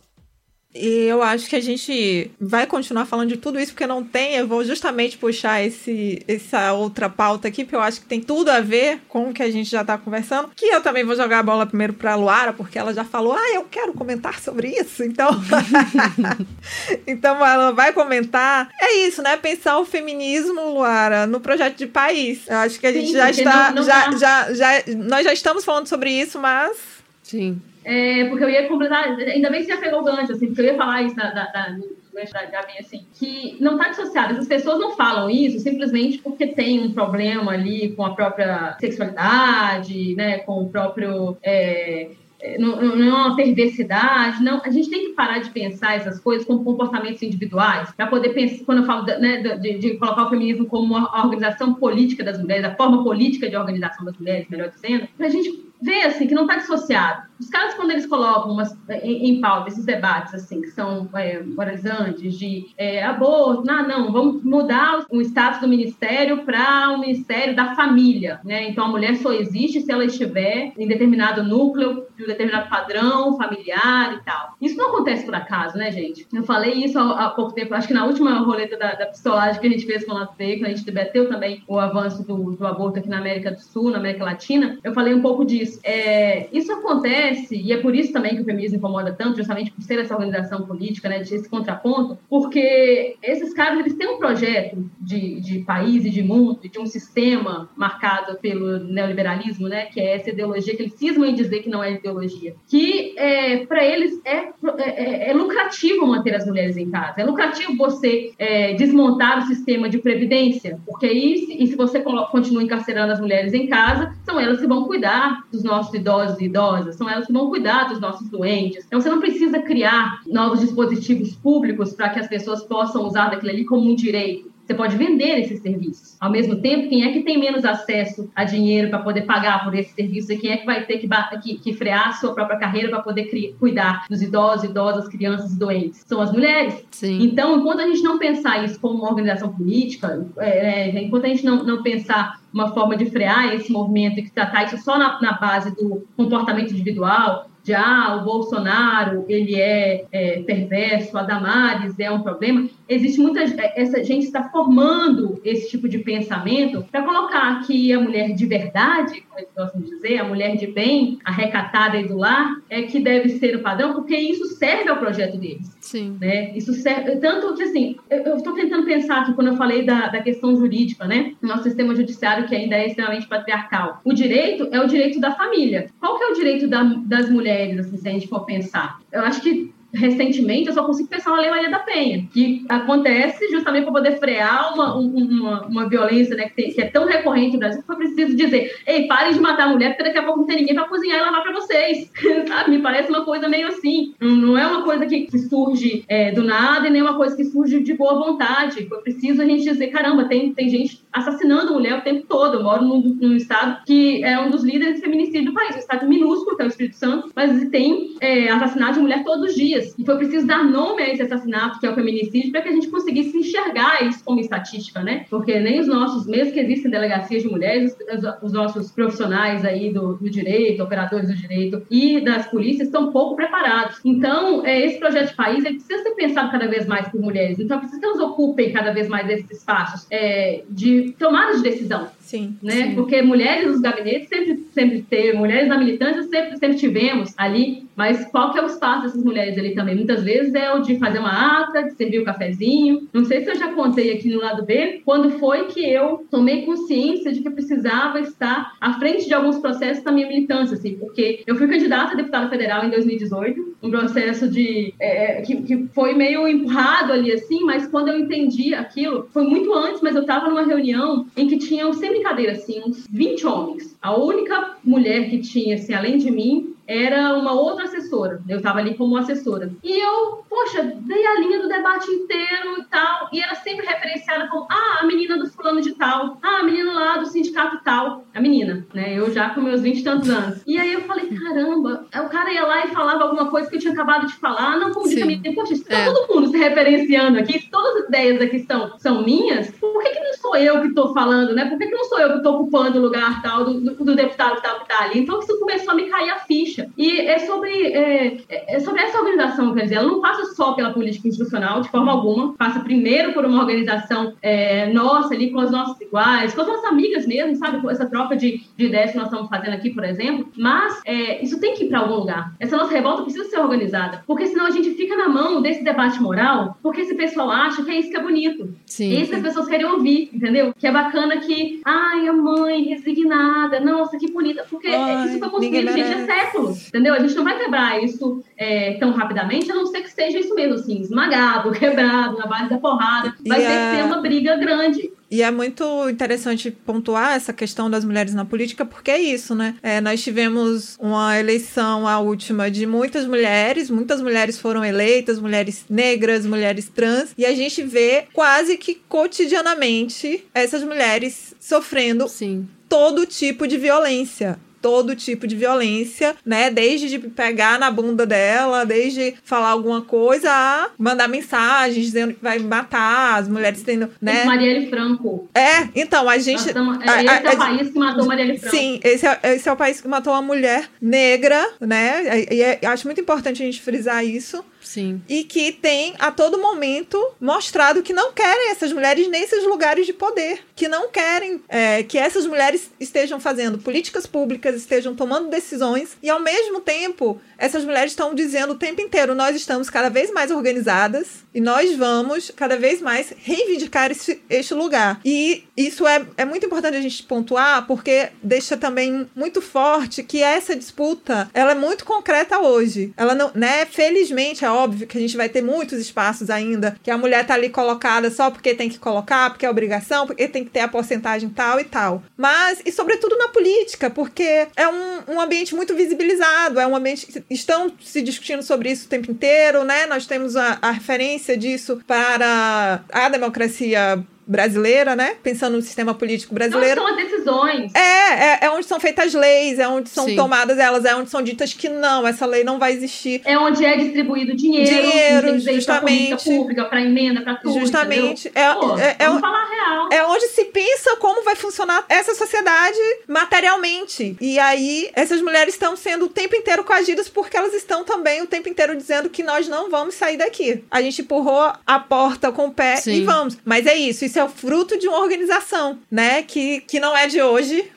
E 0.81 1.07
eu 1.09 1.23
acho 1.23 1.49
que 1.49 1.57
a 1.57 1.61
gente 1.61 2.31
vai 2.41 2.67
continuar 2.67 3.05
falando 3.05 3.31
de 3.31 3.37
tudo 3.37 3.59
isso, 3.59 3.73
porque 3.73 3.87
não 3.87 4.05
tem. 4.05 4.37
Eu 4.37 4.47
vou 4.47 4.65
justamente 4.65 5.19
puxar 5.19 5.61
esse, 5.61 6.23
essa 6.29 6.73
outra 6.73 7.09
pauta 7.09 7.49
aqui, 7.49 7.65
porque 7.65 7.75
eu 7.75 7.81
acho 7.81 8.01
que 8.01 8.07
tem 8.07 8.21
tudo 8.21 8.49
a 8.51 8.61
ver 8.61 9.01
com 9.09 9.31
o 9.31 9.33
que 9.35 9.43
a 9.43 9.51
gente 9.51 9.69
já 9.69 9.85
tá 9.85 9.99
conversando. 9.99 10.51
Que 10.55 10.67
eu 10.67 10.81
também 10.81 11.05
vou 11.05 11.17
jogar 11.17 11.41
a 11.41 11.43
bola 11.43 11.67
primeiro 11.67 11.95
pra 11.95 12.15
Luara, 12.15 12.53
porque 12.53 12.79
ela 12.79 12.95
já 12.95 13.05
falou, 13.05 13.33
ah, 13.33 13.55
eu 13.55 13.65
quero 13.65 13.93
comentar 13.93 14.39
sobre 14.39 14.69
isso. 14.69 15.03
Então. 15.03 15.29
então 17.07 17.45
ela 17.45 17.73
vai 17.73 17.93
comentar. 17.93 18.69
É 18.81 18.99
isso, 19.07 19.23
né? 19.23 19.37
Pensar 19.37 19.79
o 19.79 19.85
feminismo, 19.85 20.73
Luara, 20.75 21.27
no 21.27 21.41
projeto 21.41 21.77
de 21.77 21.87
país. 21.87 22.47
Eu 22.47 22.57
acho 22.59 22.79
que 22.79 22.87
a 22.87 22.93
gente 22.93 23.09
Sim, 23.09 23.13
já 23.15 23.31
está. 23.31 23.71
não- 23.71 23.77
não 23.77 23.83
já, 23.83 24.11
já, 24.13 24.53
já, 24.55 24.69
nós 24.97 25.25
já 25.25 25.33
estamos 25.33 25.65
falando 25.65 25.87
sobre 25.87 26.11
isso, 26.11 26.39
mas. 26.39 26.77
Sim. 27.23 27.61
É, 27.89 28.27
porque 28.27 28.45
eu 28.45 28.51
ia 28.51 28.69
completar, 28.69 29.19
ainda 29.19 29.49
bem 29.49 29.61
que 29.61 29.67
você 29.67 29.73
já 29.73 29.81
pegou 29.81 30.01
o 30.01 30.05
gancho, 30.05 30.33
assim, 30.33 30.49
porque 30.49 30.61
eu 30.61 30.67
ia 30.67 30.77
falar 30.77 31.05
isso 31.05 31.17
da, 31.17 31.31
da, 31.31 31.45
da, 31.47 31.69
da 31.71 32.45
Gabi, 32.45 32.79
assim, 32.79 33.07
que 33.15 33.57
não 33.61 33.77
está 33.77 33.89
dissociado. 33.89 34.39
As 34.39 34.47
pessoas 34.47 34.79
não 34.79 34.95
falam 34.95 35.31
isso 35.31 35.59
simplesmente 35.59 36.19
porque 36.19 36.49
tem 36.49 36.81
um 36.81 36.93
problema 36.93 37.53
ali 37.53 37.93
com 37.93 38.05
a 38.05 38.15
própria 38.15 38.77
sexualidade, 38.79 40.15
né, 40.17 40.41
com 40.41 40.65
o 40.65 40.69
próprio. 40.69 41.39
é, 41.43 42.11
é, 42.41 42.59
não, 42.59 42.77
não 42.77 43.07
é 43.07 43.27
uma 43.27 43.37
perversidade, 43.37 44.45
não. 44.45 44.61
A 44.63 44.71
gente 44.71 44.91
tem 44.91 45.07
que 45.07 45.13
parar 45.15 45.39
de 45.39 45.49
pensar 45.49 45.97
essas 45.97 46.21
coisas 46.21 46.47
como 46.47 46.63
comportamentos 46.63 47.23
individuais, 47.23 47.91
para 47.93 48.07
poder 48.07 48.35
pensar, 48.35 48.65
quando 48.67 48.79
eu 48.83 48.85
falo 48.85 49.07
né, 49.07 49.41
de, 49.57 49.79
de 49.79 49.97
colocar 49.97 50.27
o 50.27 50.31
feminismo 50.31 50.67
como 50.67 50.95
uma 50.95 51.25
organização 51.25 51.73
política 51.73 52.23
das 52.23 52.39
mulheres, 52.39 52.67
a 52.67 52.77
forma 52.77 53.03
política 53.03 53.49
de 53.49 53.57
organização 53.57 54.05
das 54.05 54.17
mulheres, 54.19 54.47
melhor 54.51 54.69
dizendo, 54.69 55.09
para 55.17 55.27
a 55.27 55.31
gente 55.31 55.67
ver 55.81 56.03
assim 56.03 56.27
que 56.27 56.35
não 56.35 56.43
está 56.43 56.57
dissociado. 56.57 57.28
Os 57.39 57.49
caras 57.49 57.75
quando 57.75 57.91
eles 57.91 58.07
colocam 58.07 58.53
umas, 58.53 58.77
em, 59.03 59.31
em 59.31 59.41
pauta 59.41 59.69
esses 59.69 59.85
debates 59.85 60.35
assim 60.35 60.61
que 60.61 60.69
são 60.69 61.09
é, 61.15 61.43
moralizantes 61.43 62.39
de 62.39 62.67
é, 62.77 63.03
aborto, 63.03 63.65
não, 63.65 63.87
não, 63.87 64.13
vamos 64.13 64.43
mudar 64.43 65.05
o, 65.11 65.21
status 65.23 65.61
do 65.61 65.69
ministério 65.69 66.45
para 66.45 66.91
o 66.91 66.99
ministério 66.99 67.55
da 67.55 67.75
família, 67.75 68.41
né? 68.45 68.69
Então 68.69 68.85
a 68.85 68.89
mulher 68.89 69.17
só 69.17 69.33
existe 69.33 69.81
se 69.81 69.91
ela 69.91 70.05
estiver 70.05 70.73
em 70.77 70.87
determinado 70.87 71.43
núcleo, 71.43 72.07
de 72.17 72.25
um 72.25 72.27
determinado 72.27 72.69
padrão 72.69 73.37
familiar 73.37 74.15
e 74.15 74.25
tal. 74.25 74.55
Isso 74.61 74.77
não 74.77 74.89
acontece 74.89 75.25
por 75.25 75.35
acaso, 75.35 75.77
né, 75.77 75.91
gente? 75.91 76.27
Eu 76.33 76.43
falei 76.43 76.85
isso 76.85 76.99
há, 76.99 77.27
há 77.27 77.31
pouco 77.31 77.53
tempo, 77.53 77.75
acho 77.75 77.89
que 77.89 77.95
na 77.95 78.05
última 78.05 78.39
roleta 78.41 78.77
da, 78.77 78.95
da 78.95 79.07
pistolagem 79.07 79.61
que 79.61 79.67
a 79.67 79.71
gente 79.71 79.87
fez 79.87 80.05
com 80.05 80.19
B, 80.37 80.57
quando 80.57 80.67
a 80.67 80.71
gente 80.71 80.85
debateu 80.85 81.29
também 81.29 81.63
o 81.67 81.79
avanço 81.79 82.27
do, 82.27 82.53
do 82.57 82.67
aborto 82.67 82.99
aqui 82.99 83.09
na 83.09 83.19
América 83.19 83.53
do 83.53 83.61
Sul, 83.61 83.91
na 83.91 83.99
América 83.99 84.25
Latina, 84.25 84.79
eu 84.83 84.93
falei 84.93 85.15
um 85.15 85.23
pouco 85.23 85.45
disso. 85.45 85.79
É, 85.85 86.49
isso 86.53 86.73
acontece, 86.73 87.28
e 87.51 87.73
é 87.73 87.79
por 87.79 87.95
isso 87.95 88.13
também 88.13 88.35
que 88.37 88.43
o 88.43 88.45
feminismo 88.45 88.79
incomoda 88.79 89.13
tanto, 89.13 89.37
justamente 89.37 89.71
por 89.71 89.83
ser 89.83 89.99
essa 89.99 90.15
organização 90.15 90.63
política, 90.67 91.09
né, 91.09 91.21
de 91.21 91.35
esse 91.35 91.49
contraponto, 91.49 92.19
porque 92.29 93.17
esses 93.23 93.53
caras 93.55 93.81
eles 93.81 93.95
têm 93.95 94.09
um 94.09 94.19
projeto 94.19 94.89
de, 95.01 95.41
de 95.41 95.59
país 95.61 96.05
e 96.05 96.11
de 96.11 96.23
mundo, 96.23 96.61
e 96.63 96.69
de 96.69 96.79
um 96.79 96.87
sistema 96.87 97.69
marcado 97.77 98.37
pelo 98.39 98.79
neoliberalismo, 98.79 99.69
né, 99.69 99.87
que 99.87 100.01
é 100.01 100.17
essa 100.17 100.31
ideologia 100.31 100.75
que 100.77 100.83
eles 100.83 100.95
cismam 100.95 101.29
em 101.29 101.35
dizer 101.35 101.61
que 101.61 101.69
não 101.69 101.83
é 101.83 101.93
ideologia, 101.93 102.55
que 102.69 103.15
é, 103.19 103.67
para 103.67 103.85
eles 103.85 104.21
é, 104.25 104.49
é, 104.79 105.31
é 105.31 105.33
lucrativo 105.35 106.07
manter 106.07 106.35
as 106.35 106.47
mulheres 106.47 106.77
em 106.77 106.91
casa, 106.91 107.15
é 107.21 107.25
lucrativo 107.25 107.77
você 107.77 108.33
é, 108.39 108.75
desmontar 108.75 109.39
o 109.39 109.47
sistema 109.47 109.89
de 109.89 109.99
previdência, 109.99 110.79
porque 110.87 111.09
se- 111.09 111.57
e 111.59 111.67
se 111.67 111.77
você 111.77 112.01
continua 112.01 112.63
encarcerando 112.63 113.13
as 113.13 113.21
mulheres 113.21 113.53
em 113.55 113.67
casa, 113.67 114.15
são 114.25 114.39
elas 114.39 114.61
que 114.61 114.67
vão 114.67 114.85
cuidar 114.85 115.43
dos 115.51 115.65
nossos 115.65 115.93
idosos 115.95 116.41
e 116.41 116.45
idosas, 116.45 116.97
são 116.97 117.09
elas 117.09 117.18
que 117.27 117.33
vão 117.33 117.49
cuidar 117.51 117.85
dos 117.89 118.01
nossos 118.01 118.29
doentes. 118.29 118.85
Então 118.87 119.01
você 119.01 119.09
não 119.11 119.21
precisa 119.21 119.61
criar 119.61 120.21
novos 120.27 120.61
dispositivos 120.61 121.35
públicos 121.35 121.93
para 121.93 122.09
que 122.11 122.19
as 122.21 122.29
pessoas 122.29 122.63
possam 122.65 123.07
usar 123.07 123.29
daquilo 123.31 123.51
ali 123.53 123.65
como 123.65 123.91
um 123.91 123.95
direito. 123.95 124.49
Você 124.65 124.75
pode 124.75 124.97
vender 124.99 125.39
esses 125.41 125.63
serviços. 125.63 126.15
Ao 126.21 126.31
mesmo 126.31 126.57
tempo, 126.57 126.91
quem 126.91 127.03
é 127.03 127.11
que 127.11 127.23
tem 127.23 127.39
menos 127.41 127.65
acesso 127.65 128.29
a 128.37 128.45
dinheiro 128.45 128.91
para 128.91 128.99
poder 128.99 129.23
pagar 129.23 129.65
por 129.65 129.75
esse 129.75 129.95
serviço? 129.95 130.31
E 130.31 130.37
quem 130.37 130.51
é 130.51 130.59
que 130.59 130.67
vai 130.67 130.85
ter 130.85 130.99
que, 130.99 131.09
que- 131.43 131.55
que 131.59 131.73
frear 131.73 132.09
a 132.09 132.13
sua 132.13 132.35
própria 132.35 132.59
carreira 132.59 132.91
para 132.91 133.01
poder 133.01 133.31
cuidar 133.59 134.05
dos 134.11 134.21
idosos, 134.21 134.65
idosas, 134.69 135.09
crianças 135.09 135.53
e 135.55 135.59
doentes? 135.59 136.05
São 136.07 136.21
as 136.21 136.31
mulheres. 136.31 136.85
Sim. 136.91 137.23
Então, 137.23 137.59
enquanto 137.59 137.81
a 137.81 137.87
gente 137.87 138.03
não 138.03 138.19
pensar 138.19 138.63
isso 138.63 138.79
como 138.79 138.99
uma 138.99 139.09
organização 139.09 139.51
política, 139.51 140.27
é, 140.37 140.91
é, 140.99 141.03
enquanto 141.03 141.25
a 141.25 141.29
gente 141.29 141.47
não, 141.47 141.65
não 141.65 141.83
pensar 141.83 142.38
uma 142.53 142.73
forma 142.73 142.97
de 142.97 143.11
frear 143.11 143.55
esse 143.55 143.71
movimento 143.71 144.19
e 144.19 144.23
que 144.23 144.31
tratar 144.31 144.65
isso 144.65 144.79
só 144.79 144.99
na, 144.99 145.21
na 145.21 145.33
base 145.33 145.75
do 145.75 146.07
comportamento 146.17 146.73
individual, 146.73 147.48
de 147.69 147.75
ah, 147.75 148.17
o 148.19 148.25
Bolsonaro 148.25 149.27
ele 149.29 149.61
é, 149.61 150.07
é, 150.11 150.43
perverso, 150.43 151.19
a 151.19 151.23
Damares 151.23 151.99
é 152.01 152.11
um 152.11 152.23
problema, 152.23 152.67
existe 152.89 153.21
muita 153.21 153.41
essa 153.41 154.03
gente 154.03 154.25
está 154.25 154.45
formando 154.45 155.39
esse 155.45 155.69
tipo 155.69 155.87
de 155.87 155.99
pensamento 155.99 156.83
para 156.91 157.03
colocar 157.03 157.63
que 157.67 157.93
a 157.93 158.01
mulher 158.01 158.33
de 158.35 158.47
verdade, 158.47 159.21
como 159.21 159.39
eles 159.39 159.51
gostam 159.55 159.83
de 159.83 159.91
dizer, 159.91 160.19
a 160.19 160.25
mulher 160.25 160.57
de 160.57 160.67
bem, 160.67 161.19
a 161.25 161.31
recatada 161.31 161.99
e 161.99 162.09
do 162.09 162.17
lar, 162.17 162.57
é 162.71 162.83
que 162.83 163.01
deve 163.01 163.29
ser 163.39 163.57
o 163.57 163.61
padrão, 163.61 163.93
porque 163.93 164.17
isso 164.17 164.47
serve 164.47 164.89
ao 164.89 164.97
projeto 164.97 165.37
deles 165.37 165.77
Sim. 165.81 166.17
né? 166.19 166.57
Isso 166.57 166.73
serve, 166.73 167.17
tanto 167.17 167.55
que 167.55 167.65
assim, 167.65 167.97
eu 168.09 168.37
estou 168.37 168.55
tentando 168.55 168.87
pensar 168.87 169.23
aqui 169.23 169.35
quando 169.35 169.49
eu 169.49 169.57
falei 169.57 169.85
da, 169.85 170.09
da 170.09 170.23
questão 170.23 170.57
jurídica, 170.57 171.07
né? 171.07 171.35
Nosso 171.43 171.65
sistema 171.65 171.95
judiciário 171.95 172.47
que 172.49 172.55
ainda 172.57 172.77
é 172.77 172.87
extremamente 172.87 173.29
patriarcal. 173.29 174.01
O 174.05 174.15
direito 174.15 174.69
é 174.73 174.81
o 174.81 174.87
direito 174.87 175.21
da 175.21 175.33
família. 175.33 175.91
Qual 176.01 176.17
que 176.17 176.25
é 176.25 176.29
o 176.29 176.35
direito 176.35 176.67
da- 176.67 176.79
das 177.05 177.29
mulheres, 177.29 177.58
assim, 177.81 177.97
se 177.97 178.09
a 178.09 178.13
gente 178.13 178.29
for 178.29 178.45
pensar? 178.45 179.01
Eu 179.13 179.23
acho 179.23 179.41
que 179.41 179.75
recentemente, 179.99 180.69
eu 180.69 180.75
só 180.75 180.85
consigo 180.85 181.09
pensar 181.09 181.31
na 181.31 181.41
Lei 181.41 181.51
Maria 181.51 181.71
da 181.71 181.81
Penha, 181.81 182.27
que 182.33 182.65
acontece 182.69 183.49
justamente 183.51 183.85
para 183.85 183.93
poder 183.93 184.19
frear 184.19 184.75
uma, 184.75 184.95
uma, 184.95 185.67
uma 185.67 185.89
violência 185.89 186.37
né, 186.37 186.49
que, 186.49 186.55
tem, 186.55 186.73
que, 186.73 186.81
é 186.81 186.87
tão 186.87 187.07
recorrente 187.07 187.55
no 187.55 187.59
Brasil, 187.59 187.81
que 187.81 187.87
foi 187.87 187.97
preciso 187.97 188.37
dizer, 188.37 188.77
ei, 188.87 189.07
parem 189.07 189.33
de 189.33 189.41
matar 189.41 189.65
a 189.65 189.71
mulher, 189.71 189.91
porque 189.91 190.05
daqui 190.05 190.19
a 190.19 190.23
pouco 190.23 190.41
não 190.41 190.47
tem 190.47 190.57
ninguém 190.57 190.75
para 190.75 190.89
cozinhar 190.89 191.19
e 191.19 191.23
lavar 191.23 191.43
para 191.43 191.53
vocês, 191.53 192.11
sabe? 192.47 192.71
Me 192.71 192.79
parece 192.79 193.11
uma 193.11 193.25
coisa 193.25 193.49
meio 193.49 193.69
assim, 193.69 194.15
não 194.21 194.57
é 194.57 194.67
uma 194.67 194.83
coisa 194.83 195.07
que, 195.07 195.27
que 195.27 195.39
surge 195.39 196.05
é, 196.09 196.31
do 196.31 196.45
nada 196.45 196.87
e 196.87 196.91
nem 196.91 197.03
uma 197.03 197.17
coisa 197.17 197.37
que 197.37 197.45
surge 197.45 197.81
de 197.81 197.95
boa 197.95 198.15
vontade, 198.15 198.87
foi 198.87 198.99
preciso 199.03 199.43
a 199.43 199.45
gente 199.45 199.65
dizer, 199.65 199.89
caramba, 199.89 200.25
tem, 200.25 200.53
tem 200.55 200.69
gente 200.69 201.03
assassinando 201.13 201.73
mulher 201.73 201.99
o 201.99 202.03
tempo 202.03 202.27
todo, 202.29 202.59
eu 202.59 202.63
moro 202.63 202.85
num, 202.85 203.01
num 203.21 203.37
estado 203.37 203.83
que 203.85 204.23
é 204.23 204.39
um 204.39 204.51
dos 204.51 204.63
líderes 204.63 204.97
de 204.97 205.01
feminicídio 205.01 205.47
do 205.47 205.55
país, 205.55 205.75
um 205.75 205.79
estado 205.79 206.07
minúsculo, 206.07 206.57
que 206.57 206.63
é 206.63 206.67
o 206.67 206.69
Espírito 206.69 206.97
Santo, 206.97 207.31
mas 207.35 207.69
tem 207.71 208.17
é, 208.21 208.49
assassinato 208.51 208.95
de 208.95 209.01
mulher 209.01 209.25
todos 209.25 209.51
os 209.51 209.55
dias. 209.55 209.88
E 209.99 210.05
foi 210.05 210.17
preciso 210.17 210.47
dar 210.47 210.65
nome 210.65 211.03
a 211.03 211.13
esse 211.13 211.23
assassinato, 211.23 211.79
que 211.79 211.87
é 211.87 211.91
o 211.91 211.95
feminicídio, 211.95 212.51
para 212.51 212.63
que 212.63 212.69
a 212.69 212.73
gente 212.73 212.89
conseguisse 212.89 213.37
enxergar 213.37 214.03
isso 214.07 214.25
como 214.25 214.41
estatística, 214.41 215.03
né? 215.03 215.25
Porque 215.31 215.59
nem 215.59 215.81
os 215.81 215.87
nossos, 215.87 216.27
mesmo 216.27 216.53
que 216.53 216.61
existem 216.61 216.91
delegacias 216.91 217.43
de 217.43 217.49
mulheres, 217.49 217.97
os, 218.13 218.49
os 218.49 218.53
nossos 218.53 218.91
profissionais 218.91 219.65
aí 219.65 219.93
do, 219.93 220.15
do, 220.15 220.31
direito, 220.31 220.83
operadores 220.83 221.29
do 221.29 221.35
direito 221.35 221.83
e 221.91 222.21
das 222.21 222.47
polícias 222.47 222.89
estão 222.89 223.13
pouco 223.13 223.37
preparados. 223.37 224.01
Então, 224.05 224.65
é, 224.65 224.85
esse 224.85 224.99
projeto 224.99 225.31
de 225.31 225.37
país 225.37 225.65
ele 225.65 225.77
precisa 225.77 226.03
ser 226.03 226.11
pensado 226.13 226.51
cada 226.51 226.67
vez 226.67 226.87
mais 226.87 227.09
por 227.09 227.21
mulheres. 227.21 227.59
Então, 227.59 227.79
precisa 227.79 228.01
que 228.01 228.07
elas 228.07 228.21
ocupem 228.21 228.73
cada 228.73 228.93
vez 228.93 229.09
mais 229.09 229.29
esses 229.29 229.51
espaços 229.51 230.07
é, 230.11 230.63
de 230.69 231.15
tomada 231.19 231.57
de 231.57 231.63
decisão. 231.63 232.09
Sim, 232.29 232.59
né? 232.63 232.89
sim. 232.89 232.95
Porque 232.95 233.23
mulheres 233.23 233.69
nos 233.69 233.81
gabinetes 233.81 234.29
sempre, 234.29 234.63
sempre 234.71 235.01
teve, 235.01 235.33
mulheres 235.33 235.67
na 235.67 235.79
militância 235.79 236.23
sempre, 236.25 236.59
sempre 236.59 236.77
tivemos 236.77 237.33
ali, 237.39 237.87
mas 237.97 238.27
qual 238.27 238.53
que 238.53 238.59
é 238.59 238.63
o 238.63 238.67
espaço 238.67 239.05
dessas 239.05 239.25
mulheres 239.25 239.57
ali 239.57 239.75
também? 239.75 239.95
Muitas 239.95 240.23
vezes 240.23 240.53
é 240.53 240.71
o 240.75 240.81
de 240.81 240.99
fazer 240.99 241.21
uma 241.21 241.63
ata, 241.63 241.85
de 241.85 241.95
servir 241.95 242.19
o 242.19 242.23
um 242.23 242.25
cafezinho. 242.27 243.09
Não 243.15 243.25
sei 243.25 243.43
se 243.43 243.51
eu 243.51 243.57
já 243.57 243.73
contei 243.73 244.13
aqui 244.13 244.29
no 244.29 244.41
lado 244.41 244.63
B, 244.63 245.01
quando 245.07 245.39
foi 245.39 245.69
que 245.69 245.81
eu 245.81 246.27
tomei 246.31 246.67
consciência 246.67 247.33
de 247.33 247.41
que 247.41 247.49
eu 247.49 247.53
precisava 247.53 248.21
estar 248.21 248.75
à 248.79 248.99
frente 248.99 249.27
de 249.27 249.33
alguns 249.33 249.57
processos 249.59 250.05
da 250.05 250.13
minha 250.13 250.29
militância, 250.29 250.75
assim, 250.75 250.99
porque 250.99 251.43
eu 251.47 251.57
fui 251.57 251.67
candidata 251.67 252.13
a 252.13 252.17
deputada 252.17 252.51
federal 252.51 252.85
em 252.85 252.91
2018, 252.91 253.77
um 253.83 253.91
processo 253.91 254.49
de 254.49 254.93
é, 255.01 255.41
que, 255.41 255.63
que 255.63 255.87
foi 255.95 256.13
meio 256.13 256.47
empurrado 256.47 257.11
ali 257.11 257.33
assim, 257.33 257.65
mas 257.65 257.87
quando 257.87 258.09
eu 258.09 258.19
entendi 258.19 258.75
aquilo, 258.75 259.29
foi 259.33 259.45
muito 259.45 259.73
antes, 259.73 260.03
mas 260.03 260.15
eu 260.15 260.21
estava 260.21 260.51
numa 260.51 260.67
reunião 260.67 261.27
em 261.35 261.49
que 261.49 261.57
tinham 261.57 261.91
sem 261.95 262.18
brincadeira 262.19 262.53
assim, 262.53 262.83
uns 262.85 263.07
20 263.09 263.47
homens. 263.47 263.97
A 264.03 264.17
única 264.17 264.77
mulher 264.85 265.31
que 265.31 265.39
tinha 265.39 265.77
assim, 265.77 265.95
além 265.95 266.19
de 266.19 266.31
mim, 266.31 266.75
era 266.89 267.35
uma 267.35 267.53
outra 267.53 267.85
assessora. 267.85 268.41
Eu 268.49 268.57
estava 268.57 268.79
ali 268.79 268.95
como 268.97 269.15
assessora. 269.19 269.71
E 269.85 270.01
eu, 270.01 270.43
poxa, 270.49 270.83
dei 270.83 271.27
a 271.27 271.39
linha 271.39 271.61
do 271.61 271.69
debate 271.69 272.11
inteiro 272.11 272.79
e 272.79 272.85
tal. 272.85 273.29
E 273.31 273.41
era 273.43 273.55
sempre 273.57 273.85
referenciada 273.87 274.49
como, 274.49 274.67
ah, 274.71 275.01
a 275.03 275.07
menina 275.07 275.37
do 275.37 275.47
fulano 275.51 275.83
de 275.83 275.93
tal. 275.93 276.39
Ah, 276.43 276.61
a 276.61 276.63
menina 276.63 276.93
lá 276.95 277.17
do 277.19 277.27
sindicato 277.27 277.79
tal. 277.85 278.25
A 278.35 278.41
menina, 278.41 278.87
né? 278.95 279.13
Eu 279.19 279.31
já 279.33 279.51
com 279.51 279.61
meus 279.61 279.83
20 279.83 279.99
e 279.99 280.03
tantos 280.05 280.31
anos. 280.31 280.63
E 280.67 280.79
aí 280.79 280.95
eu 280.95 281.03
falei, 281.03 281.27
caramba. 281.27 282.07
Aí 282.11 282.25
o 282.25 282.29
cara 282.31 282.51
ia 282.53 282.65
lá 282.65 282.87
e 282.87 282.89
falava 282.89 283.25
alguma 283.25 283.51
coisa 283.51 283.69
que 283.69 283.77
eu 283.77 283.81
tinha 283.81 283.93
acabado 283.93 284.27
de 284.27 284.35
falar. 284.37 284.79
Não, 284.79 284.91
como 284.93 285.07
disse 285.07 285.23
a 285.23 285.27
menina, 285.27 285.55
poxa, 285.55 285.77
se 285.77 285.85
tá 285.85 285.95
É. 285.99 286.05
todo 286.07 286.35
mundo 286.35 286.49
se 286.51 286.57
referenciando 286.57 287.39
aqui, 287.39 287.59
se 287.59 287.69
todas 287.71 287.97
as 288.03 288.09
ideias 288.09 288.41
aqui 288.41 288.61
são, 288.61 288.99
são 288.99 289.23
minhas, 289.23 289.71
por 289.73 290.03
que, 290.03 290.09
que 290.11 290.21
não 290.21 290.33
sou 290.35 290.57
eu 290.57 290.81
que 290.81 290.87
estou 290.89 291.13
falando, 291.13 291.55
né? 291.55 291.67
Por 291.69 291.77
que, 291.79 291.87
que 291.87 291.95
não 291.95 292.05
sou 292.05 292.19
eu 292.19 292.31
que 292.31 292.37
estou 292.39 292.55
ocupando 292.55 292.99
o 292.99 293.03
lugar 293.03 293.43
tal 293.43 293.65
do, 293.65 293.81
do, 293.81 294.05
do 294.05 294.15
deputado 294.15 294.63
tal 294.63 294.81
que 294.81 294.89
tá 294.89 295.03
ali? 295.05 295.21
Então 295.21 295.39
isso 295.41 295.59
começou 295.61 295.91
a 295.91 295.95
me 295.95 296.05
cair 296.09 296.31
a 296.31 296.39
ficha. 296.39 296.78
E 296.97 297.21
é 297.21 297.39
sobre, 297.41 297.71
é, 297.71 298.37
é 298.49 298.81
sobre 298.81 299.03
essa 299.03 299.19
organização, 299.19 299.75
quer 299.75 299.85
dizer, 299.85 299.97
ela 299.97 300.09
não 300.09 300.21
passa 300.21 300.45
só 300.55 300.73
pela 300.73 300.93
política 300.93 301.29
institucional, 301.29 301.81
de 301.81 301.89
forma 301.89 302.13
alguma, 302.13 302.55
passa 302.55 302.81
primeiro 302.81 303.33
por 303.33 303.45
uma 303.45 303.61
organização 303.61 304.35
é, 304.43 304.93
nossa 304.93 305.35
ali, 305.35 305.51
com 305.51 305.61
as 305.61 305.71
nossas 305.71 306.01
iguais, 306.01 306.55
com 306.55 306.61
as 306.61 306.67
nossas 306.67 306.85
amigas 306.87 307.27
mesmo, 307.27 307.57
sabe? 307.57 307.81
Com 307.81 307.91
essa 307.91 308.09
troca 308.09 308.37
de, 308.37 308.63
de 308.77 308.87
ideias 308.87 309.13
que 309.13 309.17
nós 309.17 309.27
estamos 309.27 309.49
fazendo 309.49 309.75
aqui, 309.75 309.91
por 309.91 310.05
exemplo. 310.05 310.49
Mas 310.57 311.01
é, 311.05 311.43
isso 311.43 311.61
tem 311.61 311.75
que 311.75 311.85
ir 311.85 311.89
para 311.89 312.01
algum 312.01 312.17
lugar. 312.17 312.55
Essa 312.61 312.77
nossa 312.77 312.93
revolta 312.93 313.23
precisa 313.23 313.45
ser 313.45 313.59
organizada, 313.59 314.23
porque 314.27 314.47
senão 314.47 314.67
a 314.67 314.71
gente 314.71 314.91
fica 314.91 315.17
na 315.17 315.29
mão 315.29 315.61
desse 315.63 315.83
debate 315.83 316.21
moral, 316.21 316.77
porque 316.83 317.03
esse 317.03 317.15
pessoal 317.15 317.51
acha 317.51 317.83
que 317.85 317.91
é 317.91 317.99
isso 317.99 318.11
que 318.11 318.17
é 318.17 318.23
bonito. 318.23 318.75
Sim. 318.87 319.17
É 319.17 319.21
isso 319.21 319.31
que 319.31 319.37
as 319.37 319.43
pessoas 319.43 319.67
querem 319.67 319.87
ouvir, 319.87 320.31
entendeu? 320.33 320.73
Que 320.77 320.87
é 320.87 320.93
bacana 320.93 321.39
que, 321.39 321.81
ai, 321.85 322.27
a 322.29 322.33
mãe 322.33 322.83
resignada, 322.85 323.81
nossa, 323.81 324.19
que 324.19 324.31
bonita. 324.31 324.65
Porque 324.69 324.89
Ai, 324.89 325.27
isso 325.27 325.39
foi 325.39 325.61
ninguém 325.61 325.85
construído, 325.85 325.93
gente, 325.93 326.13
há 326.13 326.27
merece. 326.27 326.68
Entendeu? 326.71 327.15
A 327.15 327.19
gente 327.21 327.35
não 327.35 327.45
vai 327.45 327.59
quebrar 327.59 328.03
isso 328.03 328.43
é, 328.57 328.95
tão 328.95 329.11
rapidamente, 329.13 329.71
a 329.71 329.75
não 329.75 329.87
ser 329.87 330.03
que 330.03 330.11
seja 330.11 330.39
isso 330.39 330.55
mesmo, 330.55 330.75
assim, 330.75 331.01
esmagado, 331.01 331.71
quebrado, 331.79 332.37
na 332.39 332.47
base 332.47 332.71
da 332.71 332.79
porrada. 332.79 333.35
Vai 333.47 333.61
E 333.61 333.67
ter 333.67 333.73
a- 333.73 333.91
que 333.91 333.97
ter 333.97 334.05
uma 334.05 334.21
briga 334.21 334.57
grande. 334.57 335.11
E 335.31 335.43
é 335.43 335.51
muito 335.51 336.09
interessante 336.09 336.71
pontuar 336.71 337.35
essa 337.37 337.53
questão 337.53 337.91
das 337.91 338.03
mulheres 338.03 338.33
na 338.35 338.47
política, 338.47 338.87
porque 338.87 339.11
é 339.11 339.21
isso, 339.21 339.55
né? 339.55 339.75
É, 339.83 340.01
nós 340.01 340.23
tivemos 340.23 340.97
uma 340.99 341.39
eleição, 341.39 342.09
a 342.09 342.19
última, 342.19 342.71
de 342.71 342.87
muitas 342.87 343.27
mulheres, 343.27 343.91
muitas 343.91 344.23
mulheres 344.23 344.59
foram 344.59 344.83
eleitas, 344.83 345.39
mulheres 345.39 345.85
negras, 345.91 346.47
mulheres 346.47 346.89
trans, 346.89 347.35
e 347.37 347.45
a 347.45 347.55
gente 347.55 347.83
vê 347.83 348.25
quase 348.33 348.79
que 348.79 348.95
cotidianamente 349.07 350.45
essas 350.55 350.83
mulheres 350.83 351.55
sofrendo 351.61 352.29
Sim. 352.29 352.67
todo 352.89 353.27
tipo 353.27 353.67
de 353.67 353.77
violência. 353.77 354.59
Todo 354.81 355.15
tipo 355.17 355.47
de 355.47 355.57
violência, 355.57 356.37
né? 356.45 356.71
Desde 356.71 357.09
de 357.09 357.19
pegar 357.19 357.79
na 357.79 357.91
bunda 357.91 358.25
dela, 358.25 358.85
desde 358.87 359.35
falar 359.43 359.71
alguma 359.71 360.03
coisa, 360.03 360.51
a 360.51 360.91
mandar 360.99 361.27
mensagens 361.29 362.05
dizendo 362.07 362.35
que 362.35 362.43
vai 362.43 362.59
matar, 362.59 363.39
as 363.39 363.49
mulheres 363.49 363.83
tendo, 363.83 364.09
né? 364.21 364.45
Marielle 364.45 364.89
Franco. 364.89 365.49
É, 365.55 365.89
então, 365.95 366.29
a 366.29 366.39
gente. 366.39 366.71
a- 366.71 367.23
esse 367.23 367.29
a- 367.29 367.35
é 367.35 367.49
a- 367.49 367.53
o 367.55 367.57
país 367.59 367.91
que 367.91 367.99
matou 367.99 368.27
Marielle 368.27 368.59
Franco. 368.59 368.77
Sim, 368.77 369.01
esse 369.03 369.27
é, 369.27 369.41
esse 369.55 369.69
é 369.69 369.73
o 369.73 369.77
país 369.77 370.01
que 370.01 370.09
matou 370.09 370.33
uma 370.33 370.43
mulher 370.43 370.89
negra, 371.01 371.69
né? 371.81 372.23
E, 372.51 372.55
e 372.57 372.63
é- 372.63 372.79
acho 372.85 373.07
muito 373.07 373.21
importante 373.21 373.63
a 373.63 373.67
gente 373.67 373.81
frisar 373.81 374.25
isso. 374.25 374.65
Sim. 374.83 375.23
E 375.29 375.45
que 375.45 375.73
tem 375.73 376.15
a 376.19 376.31
todo 376.31 376.59
momento 376.59 377.19
mostrado 377.41 378.03
que 378.03 378.13
não 378.13 378.33
querem 378.33 378.71
essas 378.71 378.93
mulheres 378.93 379.29
nesses 379.29 379.65
lugares 379.65 380.07
de 380.07 380.13
poder. 380.13 380.61
Que 380.75 380.89
não 380.89 381.09
querem 381.09 381.63
é, 381.69 382.03
que 382.03 382.19
essas 382.19 382.47
mulheres 382.47 382.91
estejam 382.99 383.41
fazendo 383.41 383.79
políticas 383.79 384.27
públicas, 384.27 384.75
estejam 384.75 385.15
tomando 385.15 385.49
decisões. 385.49 386.17
E 386.23 386.31
ao 386.31 386.41
mesmo 386.41 386.81
tempo, 386.81 387.41
essas 387.57 387.85
mulheres 387.85 388.13
estão 388.13 388.35
dizendo 388.35 388.73
o 388.73 388.79
tempo 388.79 389.01
inteiro: 389.01 389.35
nós 389.35 389.57
estamos 389.57 389.91
cada 389.91 390.09
vez 390.09 390.31
mais 390.31 390.51
organizadas 390.51 391.45
e 391.55 391.61
nós 391.61 391.95
vamos 391.97 392.51
cada 392.55 392.77
vez 392.77 393.01
mais 393.01 393.33
reivindicar 393.37 394.11
esse, 394.11 394.41
este 394.49 394.75
lugar. 394.75 395.21
E 395.25 395.65
isso 395.77 396.07
é, 396.07 396.25
é 396.37 396.45
muito 396.45 396.67
importante 396.67 396.97
a 396.97 397.01
gente 397.01 397.23
pontuar, 397.25 397.87
porque 397.87 398.29
deixa 398.43 398.77
também 398.77 399.29
muito 399.35 399.61
forte 399.61 400.23
que 400.23 400.43
essa 400.43 400.75
disputa 400.75 401.51
ela 401.53 401.73
é 401.73 401.75
muito 401.75 402.05
concreta 402.05 402.61
hoje. 402.61 403.13
Ela 403.17 403.35
não, 403.35 403.51
né? 403.55 403.85
Felizmente, 403.87 404.65
é 404.69 404.73
óbvio 404.73 405.07
que 405.07 405.17
a 405.17 405.21
gente 405.21 405.37
vai 405.37 405.49
ter 405.49 405.63
muitos 405.63 405.99
espaços 405.99 406.51
ainda 406.51 406.97
que 407.03 407.11
a 407.11 407.19
mulher 407.19 407.47
tá 407.47 407.55
ali 407.55 407.69
colocada 407.69 408.31
só 408.31 408.51
porque 408.51 408.75
tem 408.75 408.89
que 408.89 408.99
colocar, 408.99 409.51
porque 409.51 409.67
é 409.67 409.71
obrigação, 409.71 410.27
porque 410.27 410.49
tem 410.49 410.65
que 410.65 410.71
ter 410.71 410.81
a 410.81 410.89
porcentagem 410.89 411.49
tal 411.49 411.81
e 411.81 411.85
tal. 411.85 412.23
Mas, 412.37 412.81
e 412.85 412.93
sobretudo 412.93 413.37
na 413.37 413.49
política, 413.49 414.11
porque 414.11 414.67
é 414.77 414.89
um, 414.89 415.35
um 415.35 415.41
ambiente 415.41 415.75
muito 415.75 415.95
visibilizado, 415.95 416.81
é 416.81 416.87
um 416.87 416.97
ambiente 416.97 417.27
que 417.27 417.43
estão 417.51 417.93
se 418.01 418.23
discutindo 418.23 418.63
sobre 418.63 418.91
isso 418.91 419.07
o 419.07 419.09
tempo 419.09 419.31
inteiro, 419.31 419.85
né? 419.85 420.07
Nós 420.07 420.27
temos 420.27 420.57
a, 420.57 420.79
a 420.81 420.91
referência 420.91 421.57
disso 421.57 422.01
para 422.07 423.03
a 423.13 423.29
democracia 423.29 424.25
brasileira, 424.49 425.15
né? 425.15 425.37
Pensando 425.43 425.77
no 425.77 425.83
sistema 425.83 426.15
político 426.15 426.55
brasileiro. 426.55 427.01
são 427.03 427.11
as 427.11 427.17
decisões. 427.17 427.95
É, 427.95 427.99
é, 428.01 428.59
é 428.63 428.71
onde 428.71 428.87
são 428.87 428.99
feitas 428.99 429.35
leis, 429.35 429.79
é 429.79 429.87
onde 429.87 430.09
são 430.09 430.25
Sim. 430.25 430.35
tomadas 430.35 430.79
elas, 430.79 431.05
é 431.05 431.15
onde 431.15 431.29
são 431.29 431.43
ditas 431.43 431.75
que 431.75 431.89
não, 431.89 432.27
essa 432.27 432.47
lei 432.47 432.65
não 432.65 432.79
vai 432.79 432.93
existir. 432.93 433.43
É 433.45 433.59
onde 433.59 433.85
é 433.85 433.97
distribuído 433.97 434.57
dinheiro, 434.57 434.89
Dinheiro, 434.89 435.53
dizer 435.59 435.85
pra 435.85 436.01
política 436.01 436.39
justamente. 436.39 436.45
pública, 436.45 436.85
para 436.87 437.03
emenda, 437.03 437.43
para 437.43 437.57
tudo. 437.57 437.79
Justamente. 437.79 438.51
É, 438.55 438.73
Pô, 438.73 438.99
é, 438.99 439.17
é, 439.19 439.27
vamos 439.27 439.41
falar 439.41 439.63
a 439.63 439.69
real. 439.69 440.09
é 440.13 440.25
onde 440.27 440.49
se 440.49 440.65
pensa 440.67 441.17
como 441.17 441.43
vai 441.45 441.55
funcionar 441.55 442.05
essa 442.09 442.35
sociedade 442.35 442.99
materialmente. 443.27 444.37
E 444.41 444.59
aí, 444.59 445.11
essas 445.15 445.43
mulheres 445.43 445.75
estão 445.75 445.97
sendo 445.97 446.27
o 446.27 446.29
tempo 446.29 446.57
inteiro 446.57 446.85
coagidas 446.85 447.29
porque 447.29 447.57
elas 447.57 447.75
estão 447.75 448.05
também 448.05 448.41
o 448.43 448.47
tempo 448.47 448.69
inteiro 448.69 448.97
dizendo 448.97 449.29
que 449.29 449.43
nós 449.43 449.69
não 449.69 449.91
vamos 449.91 450.15
sair 450.15 450.37
daqui. 450.37 450.85
A 450.91 451.03
gente 451.03 451.23
empurrou 451.23 451.73
a 451.87 451.99
porta 451.99 452.51
com 452.51 452.67
o 452.67 452.73
pé 452.73 452.97
Sim. 452.97 453.13
e 453.13 453.25
vamos. 453.25 453.59
Mas 453.65 453.87
é 453.87 453.95
isso, 453.95 454.25
isso 454.25 454.38
é 454.39 454.45
o 454.45 454.49
fruto 454.49 454.99
de 454.99 455.09
uma 455.09 455.19
organização, 455.19 455.99
né? 456.11 456.43
Que, 456.43 456.81
que 456.81 457.01
não 457.01 457.17
é 457.17 457.27
de 457.27 457.41
hoje. 457.43 457.91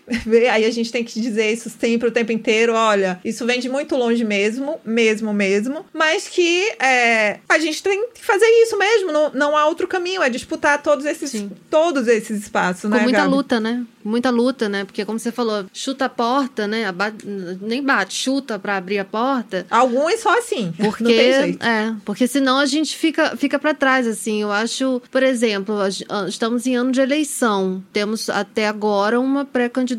Aí 0.51 0.65
a 0.65 0.71
gente 0.71 0.91
tem 0.91 1.03
que 1.03 1.19
dizer 1.19 1.51
isso 1.51 1.69
sempre 1.69 2.07
o 2.07 2.11
tempo 2.11 2.31
inteiro. 2.31 2.73
Olha, 2.73 3.19
isso 3.23 3.45
vem 3.45 3.59
de 3.59 3.69
muito 3.69 3.95
longe 3.95 4.23
mesmo, 4.23 4.79
mesmo, 4.83 5.33
mesmo. 5.33 5.85
Mas 5.93 6.27
que 6.27 6.69
é, 6.79 7.39
a 7.47 7.59
gente 7.59 7.81
tem 7.81 8.07
que 8.13 8.23
fazer 8.23 8.45
isso 8.63 8.77
mesmo. 8.77 9.11
Não, 9.11 9.31
não 9.33 9.57
há 9.57 9.65
outro 9.67 9.87
caminho. 9.87 10.21
É 10.21 10.29
disputar 10.29 10.81
todos 10.81 11.05
esses, 11.05 11.31
Sim. 11.31 11.51
todos 11.69 12.07
esses 12.07 12.43
espaços, 12.43 12.83
Com 12.83 12.89
né, 12.89 13.01
muita 13.01 13.19
Gabi? 13.19 13.31
luta, 13.31 13.59
né? 13.59 13.85
Muita 14.03 14.29
luta, 14.29 14.67
né? 14.67 14.83
Porque, 14.83 15.05
como 15.05 15.19
você 15.19 15.31
falou, 15.31 15.65
chuta 15.73 16.05
a 16.05 16.09
porta, 16.09 16.67
né? 16.67 16.85
Nem 17.61 17.83
bate, 17.83 18.15
chuta 18.15 18.57
pra 18.57 18.77
abrir 18.77 18.99
a 18.99 19.05
porta. 19.05 19.65
Alguns 19.69 20.19
só 20.21 20.37
assim. 20.37 20.73
Porque, 20.77 21.03
não 21.03 21.11
tem 21.11 21.33
jeito. 21.33 21.65
é, 21.65 21.95
porque 22.03 22.27
senão 22.27 22.57
a 22.57 22.65
gente 22.65 22.97
fica, 22.97 23.35
fica 23.37 23.59
para 23.59 23.73
trás, 23.73 24.07
assim. 24.07 24.41
Eu 24.41 24.51
acho, 24.51 25.01
por 25.11 25.21
exemplo, 25.23 25.75
ah, 26.09 26.25
estamos 26.27 26.65
em 26.65 26.75
ano 26.75 26.91
de 26.91 27.01
eleição. 27.01 27.83
Temos 27.93 28.29
até 28.29 28.67
agora 28.67 29.19
uma 29.19 29.45